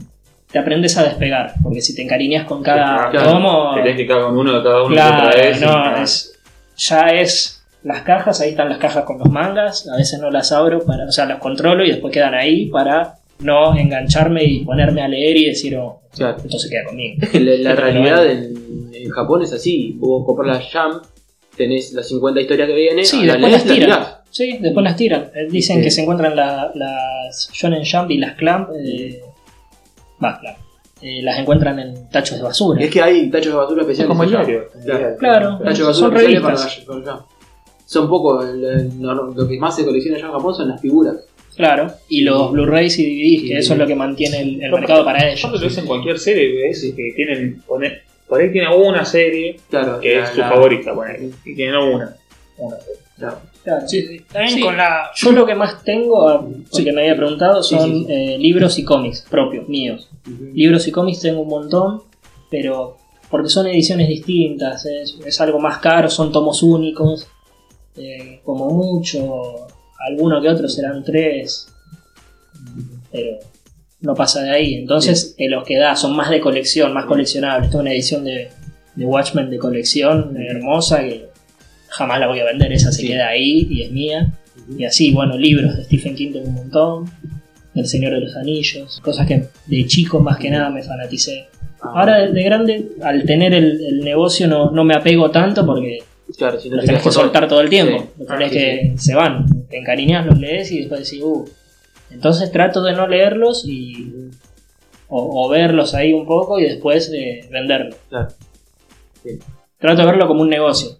te 0.51 0.59
aprendes 0.59 0.97
a 0.98 1.05
despegar, 1.05 1.55
porque 1.62 1.80
si 1.80 1.94
te 1.94 2.02
encariñas 2.02 2.44
con 2.47 2.62
cada 2.62 3.10
Claro, 3.10 3.32
tomo, 3.32 3.74
Tenés 3.74 3.97
que 3.97 4.06
con 4.06 4.36
uno 4.36 4.52
de 4.59 4.62
cada 4.62 4.82
uno 4.84 4.94
Claro, 4.94 5.30
no, 5.60 5.98
y- 5.98 6.02
es, 6.02 6.39
ya 6.76 7.09
es 7.10 7.62
las 7.82 8.02
cajas, 8.02 8.40
ahí 8.40 8.51
están 8.51 8.68
las 8.68 8.78
cajas 8.78 9.05
con 9.05 9.18
los 9.18 9.28
mangas, 9.30 9.89
a 9.89 9.97
veces 9.97 10.18
no 10.20 10.30
las 10.30 10.52
abro, 10.52 10.80
para, 10.84 11.05
o 11.05 11.12
sea, 11.12 11.26
las 11.26 11.39
controlo 11.39 11.84
y 11.84 11.90
después 11.90 12.12
quedan 12.12 12.34
ahí 12.34 12.66
para 12.66 13.14
no 13.43 13.77
engancharme 13.77 14.44
y 14.44 14.64
ponerme 14.64 15.02
a 15.02 15.09
leer 15.09 15.36
y 15.36 15.44
decir, 15.47 15.77
oh, 15.77 16.01
Claro. 16.14 16.36
esto 16.44 16.59
se 16.59 16.69
queda 16.69 16.85
conmigo. 16.86 17.16
La, 17.32 17.70
la 17.70 17.74
realidad 17.81 18.27
en, 18.31 18.90
en 18.93 19.10
Japón 19.10 19.43
es 19.43 19.52
así. 19.52 19.94
Vos 19.98 20.24
compras 20.27 20.48
la 20.48 20.62
Jump, 20.62 21.05
tenés 21.56 21.93
las 21.93 22.09
50 22.09 22.40
historias 22.40 22.69
que 22.69 22.74
vienen, 22.74 23.05
Sí, 23.05 23.24
la 23.24 23.35
después 23.35 23.52
lees, 23.52 23.52
las 23.52 23.66
la 23.66 23.74
tiran. 23.74 24.06
Sí, 24.31 24.59
después 24.60 24.85
las 24.85 24.97
tiran. 24.97 25.31
Eh, 25.35 25.47
Dicen 25.51 25.78
Sí. 25.78 25.82
que 25.85 25.90
se 25.90 26.02
encuentran 26.02 26.35
la- 26.36 26.70
las 26.74 27.51
Shonen 27.52 27.82
Jump 27.85 28.10
y 28.10 28.19
las 28.19 28.35
Clamp, 28.36 28.70
eh, 28.74 29.20
eh, 31.02 31.20
las 31.23 31.39
encuentran 31.39 31.78
en 31.81 32.09
tachos 32.10 32.36
de 32.39 32.44
basura. 32.44 32.82
Es 32.82 32.90
que 32.90 33.02
hay 33.02 33.28
tachos 33.31 33.52
de 33.52 33.59
basura 33.59 33.82
Es 33.82 33.89
especiales. 33.89 34.09
como 34.09 34.24
diario. 34.24 34.64
Claro. 34.85 35.16
Claro, 35.19 35.59
Tachos 35.59 35.78
de 35.89 35.94
son 35.94 36.10
basura 36.14 36.16
especiales 36.20 36.40
para, 36.43 36.56
revistas. 36.56 36.85
para 36.85 36.98
allá. 37.01 37.24
Son 37.86 38.09
pocos. 38.09 38.44
el- 38.48 38.64
el- 38.64 39.01
no- 39.02 39.14
lo 39.14 39.48
que 39.48 39.59
más 39.59 39.74
se 39.77 39.85
colecciona 39.85 40.16
allá 40.16 40.27
en 40.27 40.32
Japón 40.32 40.55
son 40.55 40.69
las 40.69 40.81
figuras. 40.81 41.16
Claro, 41.56 41.92
y 42.08 42.22
los 42.22 42.50
Blu-rays 42.52 42.98
y 42.98 43.04
DVDs, 43.04 43.42
que 43.42 43.48
Sí. 43.48 43.54
eso 43.56 43.72
es 43.74 43.78
lo 43.78 43.86
que 43.86 43.94
mantiene 43.94 44.40
el, 44.40 44.70
mercado 44.72 45.04
para 45.04 45.20
Yo 45.20 45.26
ellos. 45.48 45.52
lo 45.52 45.60
ves 45.60 45.78
en 45.78 45.86
cualquier 45.86 46.18
serie, 46.18 46.50
ves 46.68 46.92
que 46.96 47.12
tienen. 47.14 47.62
pone- 47.66 48.00
por 48.26 48.40
ahí 48.40 48.50
tiene 48.50 48.74
una 48.74 49.04
serie 49.04 49.56
Claro. 49.68 50.00
que 50.00 50.16
la- 50.16 50.24
es 50.24 50.30
su 50.30 50.40
la- 50.40 50.48
favorita, 50.48 50.94
ponele, 50.94 51.30
y 51.44 51.54
tiene 51.54 51.76
una. 51.78 52.16
una 52.58 52.76
serie. 52.78 53.00
claro. 53.16 53.38
Sí, 53.86 54.02
sí. 54.06 54.20
También 54.32 54.54
Sí. 54.56 54.60
con 54.62 54.76
la. 54.76 55.10
Yo 55.14 55.30
lo 55.32 55.46
que 55.46 55.54
más 55.54 55.84
tengo, 55.84 56.28
ah, 56.28 56.44
porque 56.70 56.90
me 56.92 57.02
había 57.02 57.16
preguntado, 57.16 57.62
Sí, 57.62 57.76
son 57.76 57.90
sí, 57.90 58.04
sí. 58.08 58.12
eh, 58.12 58.38
libros 58.38 58.78
y 58.78 58.84
cómics 58.84 59.24
propios, 59.30 59.68
míos. 59.68 60.08
Libros 60.54 60.88
y 60.88 60.90
cómics 60.92 61.20
tengo 61.20 61.42
un 61.42 61.48
montón, 61.48 62.02
pero 62.50 62.96
porque 63.30 63.48
son 63.48 63.66
ediciones 63.68 64.08
distintas, 64.08 64.84
es, 64.86 65.16
es 65.24 65.40
algo 65.40 65.58
más 65.60 65.78
caro, 65.78 66.08
son 66.10 66.32
tomos 66.32 66.62
únicos, 66.62 67.28
eh, 67.96 68.40
como 68.44 68.70
mucho, 68.70 69.68
alguno 70.08 70.40
que 70.40 70.48
otro 70.48 70.68
serán 70.68 71.02
tres, 71.04 71.68
pero 73.10 73.38
no 74.00 74.14
pasa 74.14 74.42
de 74.42 74.50
ahí. 74.50 74.74
Entonces, 74.74 75.34
eh, 75.38 75.48
los 75.48 75.64
que 75.64 75.76
da 75.78 75.94
son 75.96 76.16
más 76.16 76.30
de 76.30 76.40
colección, 76.40 76.92
más 76.92 77.06
coleccionables. 77.06 77.70
Tengo 77.70 77.82
una 77.82 77.92
edición 77.92 78.24
de, 78.24 78.48
de 78.96 79.04
Watchmen 79.04 79.50
de 79.50 79.58
colección 79.58 80.36
hermosa 80.36 81.00
que 81.02 81.28
jamás 81.88 82.18
la 82.20 82.26
voy 82.28 82.40
a 82.40 82.44
vender, 82.44 82.72
esa 82.72 82.90
se 82.90 83.02
Sí. 83.02 83.08
queda 83.08 83.28
ahí 83.28 83.66
y 83.70 83.82
es 83.82 83.92
mía. 83.92 84.32
Y 84.76 84.84
así, 84.84 85.12
bueno, 85.12 85.36
libros 85.36 85.76
de 85.76 85.84
Stephen 85.84 86.14
King 86.14 86.32
tengo 86.32 86.48
un 86.48 86.54
montón. 86.54 87.04
El 87.74 87.86
Señor 87.86 88.12
de 88.12 88.20
los 88.20 88.36
Anillos, 88.36 89.00
cosas 89.02 89.26
que 89.26 89.46
de 89.66 89.86
chico 89.86 90.20
más 90.20 90.36
que 90.38 90.50
nada 90.50 90.68
me 90.68 90.82
fanaticé. 90.82 91.46
Ah, 91.80 91.92
Ahora 92.00 92.18
de, 92.18 92.32
de 92.32 92.42
grande, 92.42 92.88
al 93.02 93.24
tener 93.24 93.54
el, 93.54 93.82
el 93.84 94.00
negocio, 94.00 94.46
no, 94.46 94.70
no 94.70 94.84
me 94.84 94.94
apego 94.94 95.30
tanto 95.30 95.64
porque 95.64 96.00
claro, 96.36 96.59
si 96.60 96.68
no 96.70 96.76
los 96.76 96.84
te 96.84 96.88
tenés 96.88 97.02
que 97.02 97.10
soltar 97.12 97.48
todo 97.48 97.60
el 97.60 97.68
tiempo. 97.68 97.98
Sí. 97.98 98.09
Los 98.18 98.28
tenés 98.28 98.46
Ah, 98.46 98.50
sí, 98.50 98.59
que. 98.59 98.92
Se 98.96 99.14
van, 99.14 99.46
te 99.68 99.78
encariñas, 99.78 100.26
los 100.26 100.38
lees 100.38 100.70
y 100.72 100.80
después 100.80 101.00
decís, 101.04 101.22
uh. 101.22 101.44
Entonces 102.10 102.50
trato 102.52 102.82
de 102.82 102.92
no 102.92 103.06
leerlos 103.06 103.64
y. 103.66 104.12
O, 105.09 105.44
o 105.44 105.48
verlos 105.50 105.94
ahí 105.94 106.12
un 106.12 106.26
poco 106.26 106.59
y 106.59 106.64
después 106.64 107.10
eh, 107.14 107.46
venderlos. 107.50 107.96
Claro. 108.09 108.28
Sí. 109.22 109.38
Trato 109.78 110.00
de 110.00 110.06
verlo 110.06 110.26
como 110.26 110.40
un 110.42 110.48
negocio, 110.48 110.90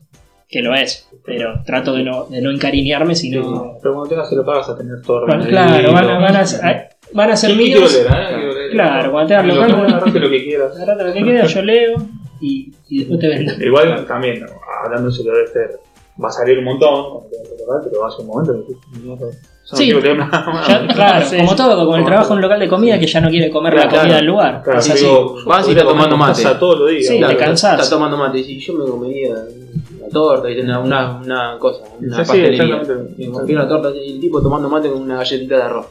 que 0.48 0.60
lo 0.60 0.74
es, 0.74 1.09
pero 1.24 1.62
trato 1.64 1.94
de 1.94 2.02
no, 2.02 2.24
de 2.26 2.40
no 2.42 2.50
encariñarme, 2.50 3.14
Sí, 3.14 3.30
sino. 3.30 3.42
sí. 3.42 3.78
Pero 3.82 3.94
cuando 3.94 4.09
tengas 4.10 4.28
se 4.28 4.36
lo 4.36 4.44
pagas 4.44 4.68
a 4.68 4.76
tener 4.76 5.00
todo 5.02 5.24
Bueno, 5.26 5.44
claro, 5.46 5.92
van 5.92 6.04
a, 6.10 6.18
van 6.18 6.36
a, 6.36 6.44
van 7.14 7.30
a 7.30 7.36
ser 7.36 7.50
Sí, 7.52 7.56
míos. 7.56 7.92
leer, 7.92 8.06
¿eh? 8.06 8.54
Leer. 8.54 8.70
Claro, 8.72 9.12
cuando 9.12 9.28
tengas 9.28 9.46
Lo 9.46 10.12
que- 10.12 10.18
lo 10.20 10.30
que 10.30 10.44
quieras. 10.44 10.76
Agarrate 10.76 11.04
lo 11.04 11.12
que 11.14 11.24
queda, 11.24 11.46
yo 11.46 11.62
leo 11.62 11.96
y, 12.40 12.72
y 12.88 12.98
después 12.98 13.20
te 13.20 13.28
vendo. 13.28 13.52
Igual 13.64 14.04
también, 14.06 14.40
¿no? 14.40 14.46
Hablándoselo 14.84 15.32
de 15.36 15.44
este, 15.44 15.60
va 16.22 16.28
a 16.28 16.32
salir 16.32 16.59
un 16.59 16.64
montón, 16.64 17.24
pero 17.84 18.00
va 18.00 18.09
a 18.09 18.10
ser 18.10 18.20
un 18.20 18.26
momento 18.26 18.66
que 18.66 19.00
yo 19.00 19.16
no 19.16 19.18
Sí. 19.64 19.90
Ya, 20.68 20.86
claro, 20.92 21.24
Sí, 21.26 21.36
como 21.38 21.54
todo, 21.56 21.84
como 21.84 21.96
el 21.96 22.04
trabajo 22.04 22.28
todo. 22.28 22.34
en 22.34 22.38
un 22.38 22.42
local 22.42 22.60
de 22.60 22.68
comida 22.68 22.98
que 22.98 23.06
ya 23.06 23.20
no 23.20 23.28
quiere 23.30 23.48
comer 23.50 23.72
la 23.74 23.82
Claro, 23.88 23.98
comida 24.00 24.16
del 24.16 24.26
lugar. 24.26 24.62
Claro, 24.62 24.80
digo, 24.82 25.36
Vas 25.46 25.66
y 25.68 25.70
estás 25.70 25.84
tomando 25.86 26.16
mate. 26.16 26.42
días. 26.90 27.06
Sí, 27.06 27.20
te 27.26 27.36
cansás. 27.36 27.80
Está 27.80 27.94
tomando 27.96 28.16
mate 28.16 28.38
y 28.40 28.59
yo 28.59 28.74
me 28.74 28.84
comería 28.84 29.30
una 30.00 30.09
torta 30.12 30.50
y 30.50 30.60
una, 30.60 30.80
una, 30.80 31.16
una 31.22 31.59
cosa, 31.59 31.84
una 32.00 32.16
pastelería. 32.18 32.82
me 33.16 33.30
comí 33.30 33.52
una 33.54 33.68
torta 33.68 33.90
y 33.96 34.14
el 34.14 34.20
tipo 34.20 34.42
tomando 34.42 34.68
mate 34.68 34.90
con 34.90 35.00
una 35.02 35.16
galletita 35.18 35.56
de 35.56 35.62
arroz. 35.62 35.86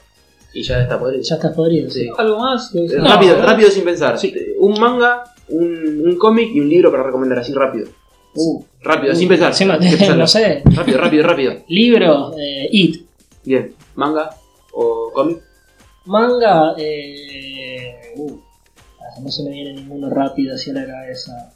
Y 0.53 0.61
ya 0.63 0.81
está 0.81 0.99
podrido. 0.99 1.23
Ya 1.23 1.35
estás 1.35 1.55
podrido. 1.55 1.89
Sí. 1.89 2.09
¿Algo 2.18 2.38
más? 2.39 2.76
Eh, 2.76 2.88
No, 2.99 3.07
rápido, 3.07 3.38
no. 3.38 3.45
rápido 3.45 3.69
sin 3.69 3.85
pensar. 3.85 4.18
Un 4.59 4.80
manga, 4.80 5.23
un, 5.47 6.01
un 6.05 6.18
cómic 6.18 6.49
y 6.53 6.59
un 6.59 6.68
libro 6.69 6.91
para 6.91 7.03
recomendar 7.03 7.39
así 7.39 7.53
rápido. 7.53 7.88
Uh, 8.35 8.61
Rápido, 8.83 9.15
sin 9.15 9.27
pensar. 9.27 9.53
Sin 9.53 9.69
pensar. 9.69 10.17
no 10.17 10.27
sé, 10.27 10.63
Rápido, 10.65 10.97
rápido, 10.97 11.23
rápido. 11.23 11.53
libro, 11.67 12.33
eh, 12.37 12.67
It. 12.71 13.05
Bien. 13.43 13.73
Manga 13.95 14.29
o 14.73 15.11
cómic. 15.13 15.39
Manga, 16.05 16.73
eh, 16.77 18.13
uh, 18.17 18.39
ah, 18.99 19.19
no 19.23 19.29
se 19.29 19.43
me 19.43 19.51
viene 19.51 19.73
ninguno 19.73 20.09
rápido 20.09 20.55
hacia 20.55 20.73
la 20.73 20.85
cabeza. 20.85 21.53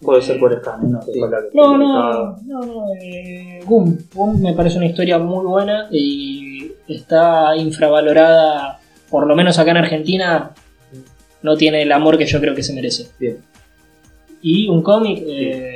Puede 0.00 0.22
ser 0.22 0.38
por 0.38 0.56
scan, 0.58 0.90
no 0.90 1.02
sé 1.02 1.12
Sí. 1.12 1.20
No, 1.52 1.76
no, 1.76 2.36
no, 2.46 2.60
no, 2.60 2.84
eh, 3.02 3.60
Goom. 3.66 3.98
Goom 4.14 4.40
me 4.40 4.54
parece 4.54 4.78
una 4.78 4.86
historia 4.86 5.18
muy 5.18 5.44
buena 5.44 5.88
y 5.90 6.72
está 6.88 7.54
infravalorada, 7.56 8.80
por 9.10 9.26
lo 9.26 9.36
menos 9.36 9.58
acá 9.58 9.72
en 9.72 9.76
Argentina, 9.76 10.52
no 11.42 11.56
tiene 11.56 11.82
el 11.82 11.92
amor 11.92 12.16
que 12.16 12.26
yo 12.26 12.40
creo 12.40 12.54
que 12.54 12.62
se 12.62 12.72
merece. 12.72 13.08
Bien. 13.18 13.38
Y 14.42 14.68
un 14.68 14.82
cómic, 14.82 15.22
eh, 15.26 15.69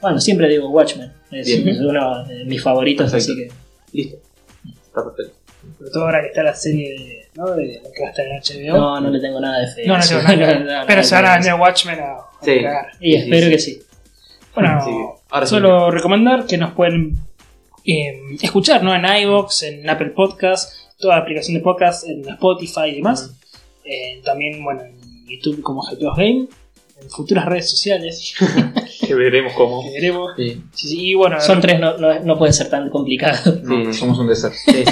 bueno, 0.00 0.20
siempre 0.20 0.48
digo 0.48 0.68
Watchmen, 0.70 1.12
es, 1.30 1.46
Bien. 1.46 1.68
es 1.68 1.80
uno 1.80 2.24
de 2.24 2.44
mis 2.44 2.62
favoritos, 2.62 3.10
Perfecto. 3.10 3.32
así 3.32 3.48
que 3.48 3.96
Listo. 3.96 4.16
Está 4.86 5.04
perfecto. 5.04 5.34
Sobre 5.78 5.90
todo 5.90 6.04
ahora 6.04 6.20
que 6.22 6.28
está 6.28 6.42
la 6.42 6.54
serie 6.54 6.90
de, 6.90 7.28
¿no? 7.34 7.50
de 7.50 7.80
lo 7.82 7.92
que 7.92 8.02
va 8.02 8.08
a 8.08 8.10
estar 8.10 8.24
en 8.26 8.72
HBO. 8.72 8.76
no, 8.78 9.00
no 9.00 9.10
le 9.10 9.20
tengo 9.20 9.40
nada 9.40 9.58
de 9.60 9.66
fe. 9.68 9.86
No, 9.86 9.96
no 9.98 10.04
tengo 10.06 10.22
nada. 10.22 10.58
No, 10.58 10.80
no, 10.80 10.86
pero 10.86 11.02
se 11.02 11.14
van 11.14 11.26
a 11.26 11.34
vender 11.34 11.54
Watchmen 11.54 12.00
a, 12.00 12.12
a 12.12 12.28
Sí. 12.42 12.62
cagar. 12.62 12.86
Y 13.00 13.12
Sí, 13.12 13.18
espero 13.18 13.46
sí. 13.46 13.52
que 13.52 13.58
sí. 13.58 13.82
Bueno, 14.54 14.82
Sí, 14.84 14.90
ahora 15.30 15.46
sí. 15.46 15.50
solo 15.50 15.90
recomendar 15.90 16.46
que 16.46 16.56
nos 16.58 16.72
pueden 16.74 17.18
eh, 17.84 18.20
escuchar 18.42 18.82
¿no? 18.82 18.94
en 18.94 19.04
iVoox, 19.04 19.62
en 19.64 19.88
Apple 19.88 20.10
Podcast, 20.10 20.72
toda 20.98 21.16
la 21.16 21.22
aplicación 21.22 21.54
de 21.56 21.60
podcast, 21.62 22.06
en 22.06 22.28
Spotify 22.28 22.88
y 22.88 22.96
demás. 22.96 23.34
Eh, 23.84 24.20
también, 24.24 24.62
bueno, 24.64 24.82
en 24.82 25.26
YouTube 25.26 25.62
como 25.62 25.82
GPOS 25.82 26.16
Game, 26.16 26.46
en 27.02 27.10
futuras 27.10 27.46
redes 27.46 27.70
sociales, 27.70 28.34
Que 29.10 29.14
veremos 29.24 29.52
cómo. 29.54 29.82
que 29.82 29.90
veremos. 29.92 30.32
Sí. 30.36 30.62
Sí, 30.72 30.88
sí, 30.88 31.06
y 31.08 31.14
bueno, 31.14 31.40
Son 31.40 31.60
tres, 31.60 31.78
no, 31.80 31.96
no, 31.98 32.20
no 32.20 32.38
puede 32.38 32.52
ser 32.52 32.68
tan 32.68 32.88
complicado. 32.90 33.58
No, 33.62 33.92
somos 33.92 34.18
un 34.18 34.28
desastre. 34.28 34.84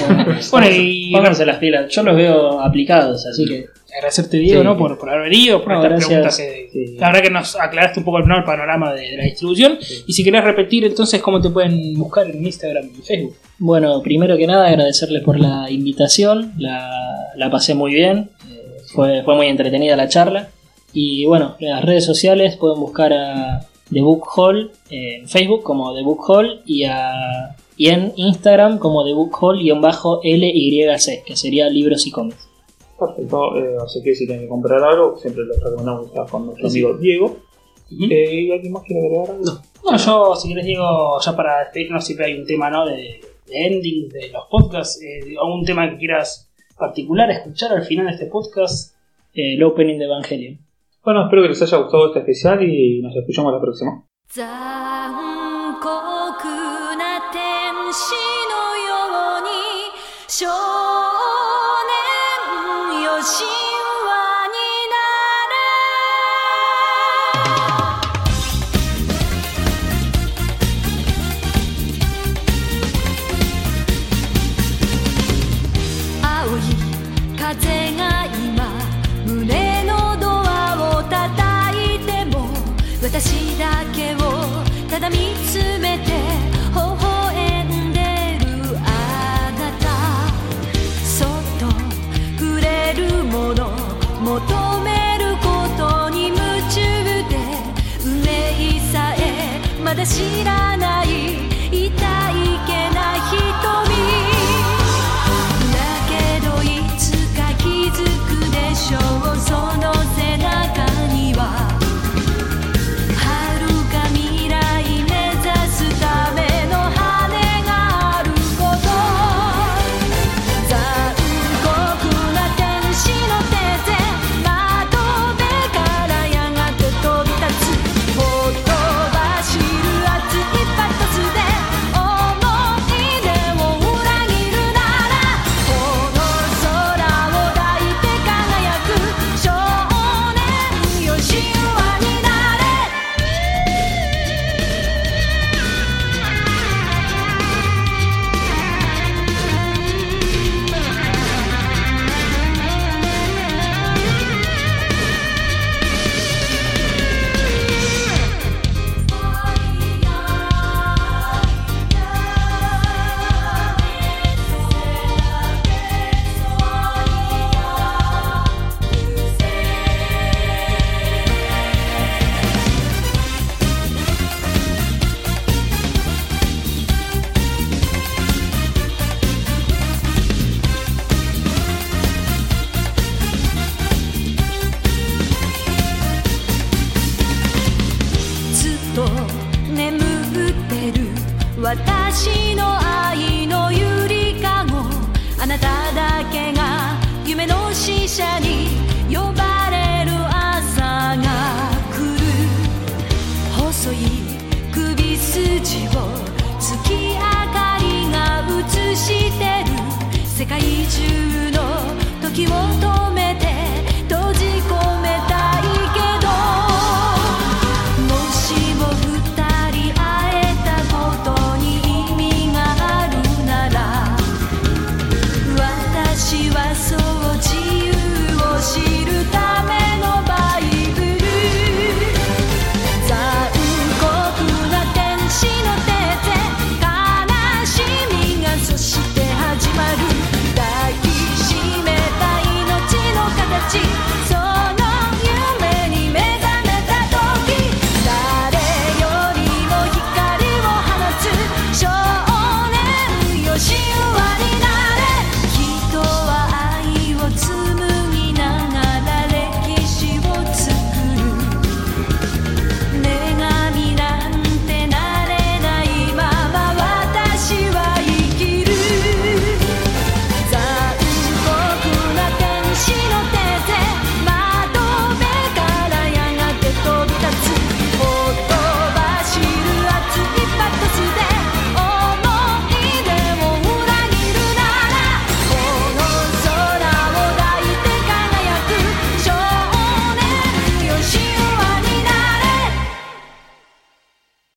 Bueno, 0.50 0.66
y 0.70 1.12
Pónganse 1.12 1.44
las 1.46 1.58
pilas. 1.58 1.90
Yo 1.90 2.02
los 2.02 2.16
veo 2.16 2.60
aplicados, 2.60 3.24
así 3.26 3.44
que. 3.46 3.66
agradecerte, 3.96 4.36
Diego, 4.38 4.60
Sí. 4.60 4.64
¿no? 4.66 4.76
por, 4.76 4.98
por 4.98 5.08
haber 5.10 5.30
venido, 5.30 5.62
por 5.62 5.72
No, 5.72 5.78
estas 5.82 5.90
gracias. 5.90 6.08
preguntas. 6.08 6.36
que- 6.36 6.68
Sí. 6.72 6.96
La 6.98 7.06
verdad 7.08 7.22
que 7.22 7.30
nos 7.30 7.56
aclaraste 7.58 7.98
un 8.00 8.04
poco 8.04 8.20
¿no? 8.20 8.36
el 8.36 8.44
panorama 8.44 8.92
de, 8.92 9.00
de 9.10 9.16
la 9.16 9.24
distribución. 9.24 9.78
Y 10.06 10.12
si 10.12 10.22
querés 10.22 10.44
repetir, 10.44 10.84
entonces, 10.84 11.20
¿cómo 11.22 11.40
te 11.40 11.48
pueden 11.50 11.94
buscar 11.94 12.28
en 12.30 12.44
Instagram 12.44 12.90
y 12.98 13.02
Facebook? 13.02 13.34
Bueno, 13.58 14.00
primero 14.02 14.36
que 14.36 14.46
nada 14.46 14.68
agradecerles 14.68 15.22
por 15.24 15.40
la 15.40 15.70
invitación, 15.70 16.52
la, 16.58 16.90
la 17.36 17.50
pasé 17.50 17.74
muy 17.74 17.92
bien, 17.94 18.30
eh, 18.50 18.76
fue, 18.94 19.22
fue 19.24 19.34
muy 19.34 19.46
entretenida 19.48 19.96
la 19.96 20.08
charla. 20.08 20.50
Y 20.92 21.24
bueno, 21.26 21.56
en 21.58 21.70
las 21.70 21.84
redes 21.84 22.04
sociales 22.04 22.56
pueden 22.56 22.78
buscar 22.80 23.12
a 23.12 23.60
The 23.90 24.00
Book 24.00 24.26
Hall 24.36 24.70
en 24.90 25.28
Facebook 25.28 25.62
como 25.62 25.94
The 25.94 26.02
Book 26.02 26.24
Hall 26.28 26.62
y, 26.66 26.84
a, 26.84 27.56
y 27.76 27.88
en 27.88 28.12
Instagram 28.16 28.78
como 28.78 29.04
The 29.04 29.14
Book 29.14 29.36
Hall-LYC, 29.40 31.24
que 31.24 31.36
sería 31.36 31.68
libros 31.68 32.06
y 32.06 32.10
cómics. 32.10 32.48
Perfecto. 32.98 33.56
Eh, 33.56 33.76
así 33.82 34.02
que 34.02 34.14
si 34.14 34.26
tienen 34.26 34.44
que 34.44 34.48
comprar 34.48 34.82
algo, 34.82 35.16
siempre 35.18 35.44
les 35.44 35.62
recomendamos 35.62 36.06
estar 36.06 36.26
con 36.28 36.46
nuestro 36.46 36.68
amigo 36.68 36.94
Diego. 36.98 37.36
Eh, 37.90 38.42
¿Y 38.42 38.50
alguien 38.50 38.72
más 38.72 38.82
quiere 38.82 39.06
agregar 39.06 39.30
algo? 39.30 39.44
No. 39.44 39.62
Bueno, 39.82 39.98
yo, 39.98 40.36
si 40.36 40.48
querés, 40.48 40.66
digo, 40.66 41.18
ya 41.24 41.36
para 41.36 41.60
despedirnos, 41.60 42.04
siempre 42.04 42.26
hay 42.26 42.34
un 42.34 42.46
tema, 42.46 42.68
¿no? 42.68 42.84
De, 42.84 43.20
de 43.46 43.66
ending 43.66 44.08
de 44.08 44.28
los 44.28 44.44
podcasts, 44.50 45.00
eh, 45.00 45.36
o 45.40 45.54
un 45.54 45.64
tema 45.64 45.88
que 45.88 45.96
quieras 45.96 46.50
particular 46.76 47.30
escuchar 47.30 47.72
al 47.72 47.84
final 47.84 48.06
de 48.06 48.12
este 48.12 48.26
podcast. 48.26 48.94
Eh, 49.34 49.54
el 49.54 49.62
opening 49.62 49.98
de 49.98 50.04
Evangelion. 50.04 50.58
Bueno, 51.04 51.24
espero 51.24 51.42
que 51.42 51.48
les 51.48 51.62
haya 51.62 51.78
gustado 51.78 52.06
este 52.08 52.18
especial 52.20 52.62
y 52.62 53.00
nos 53.02 53.14
escuchamos 53.16 53.52
la 53.52 53.60
próxima. 53.60 54.04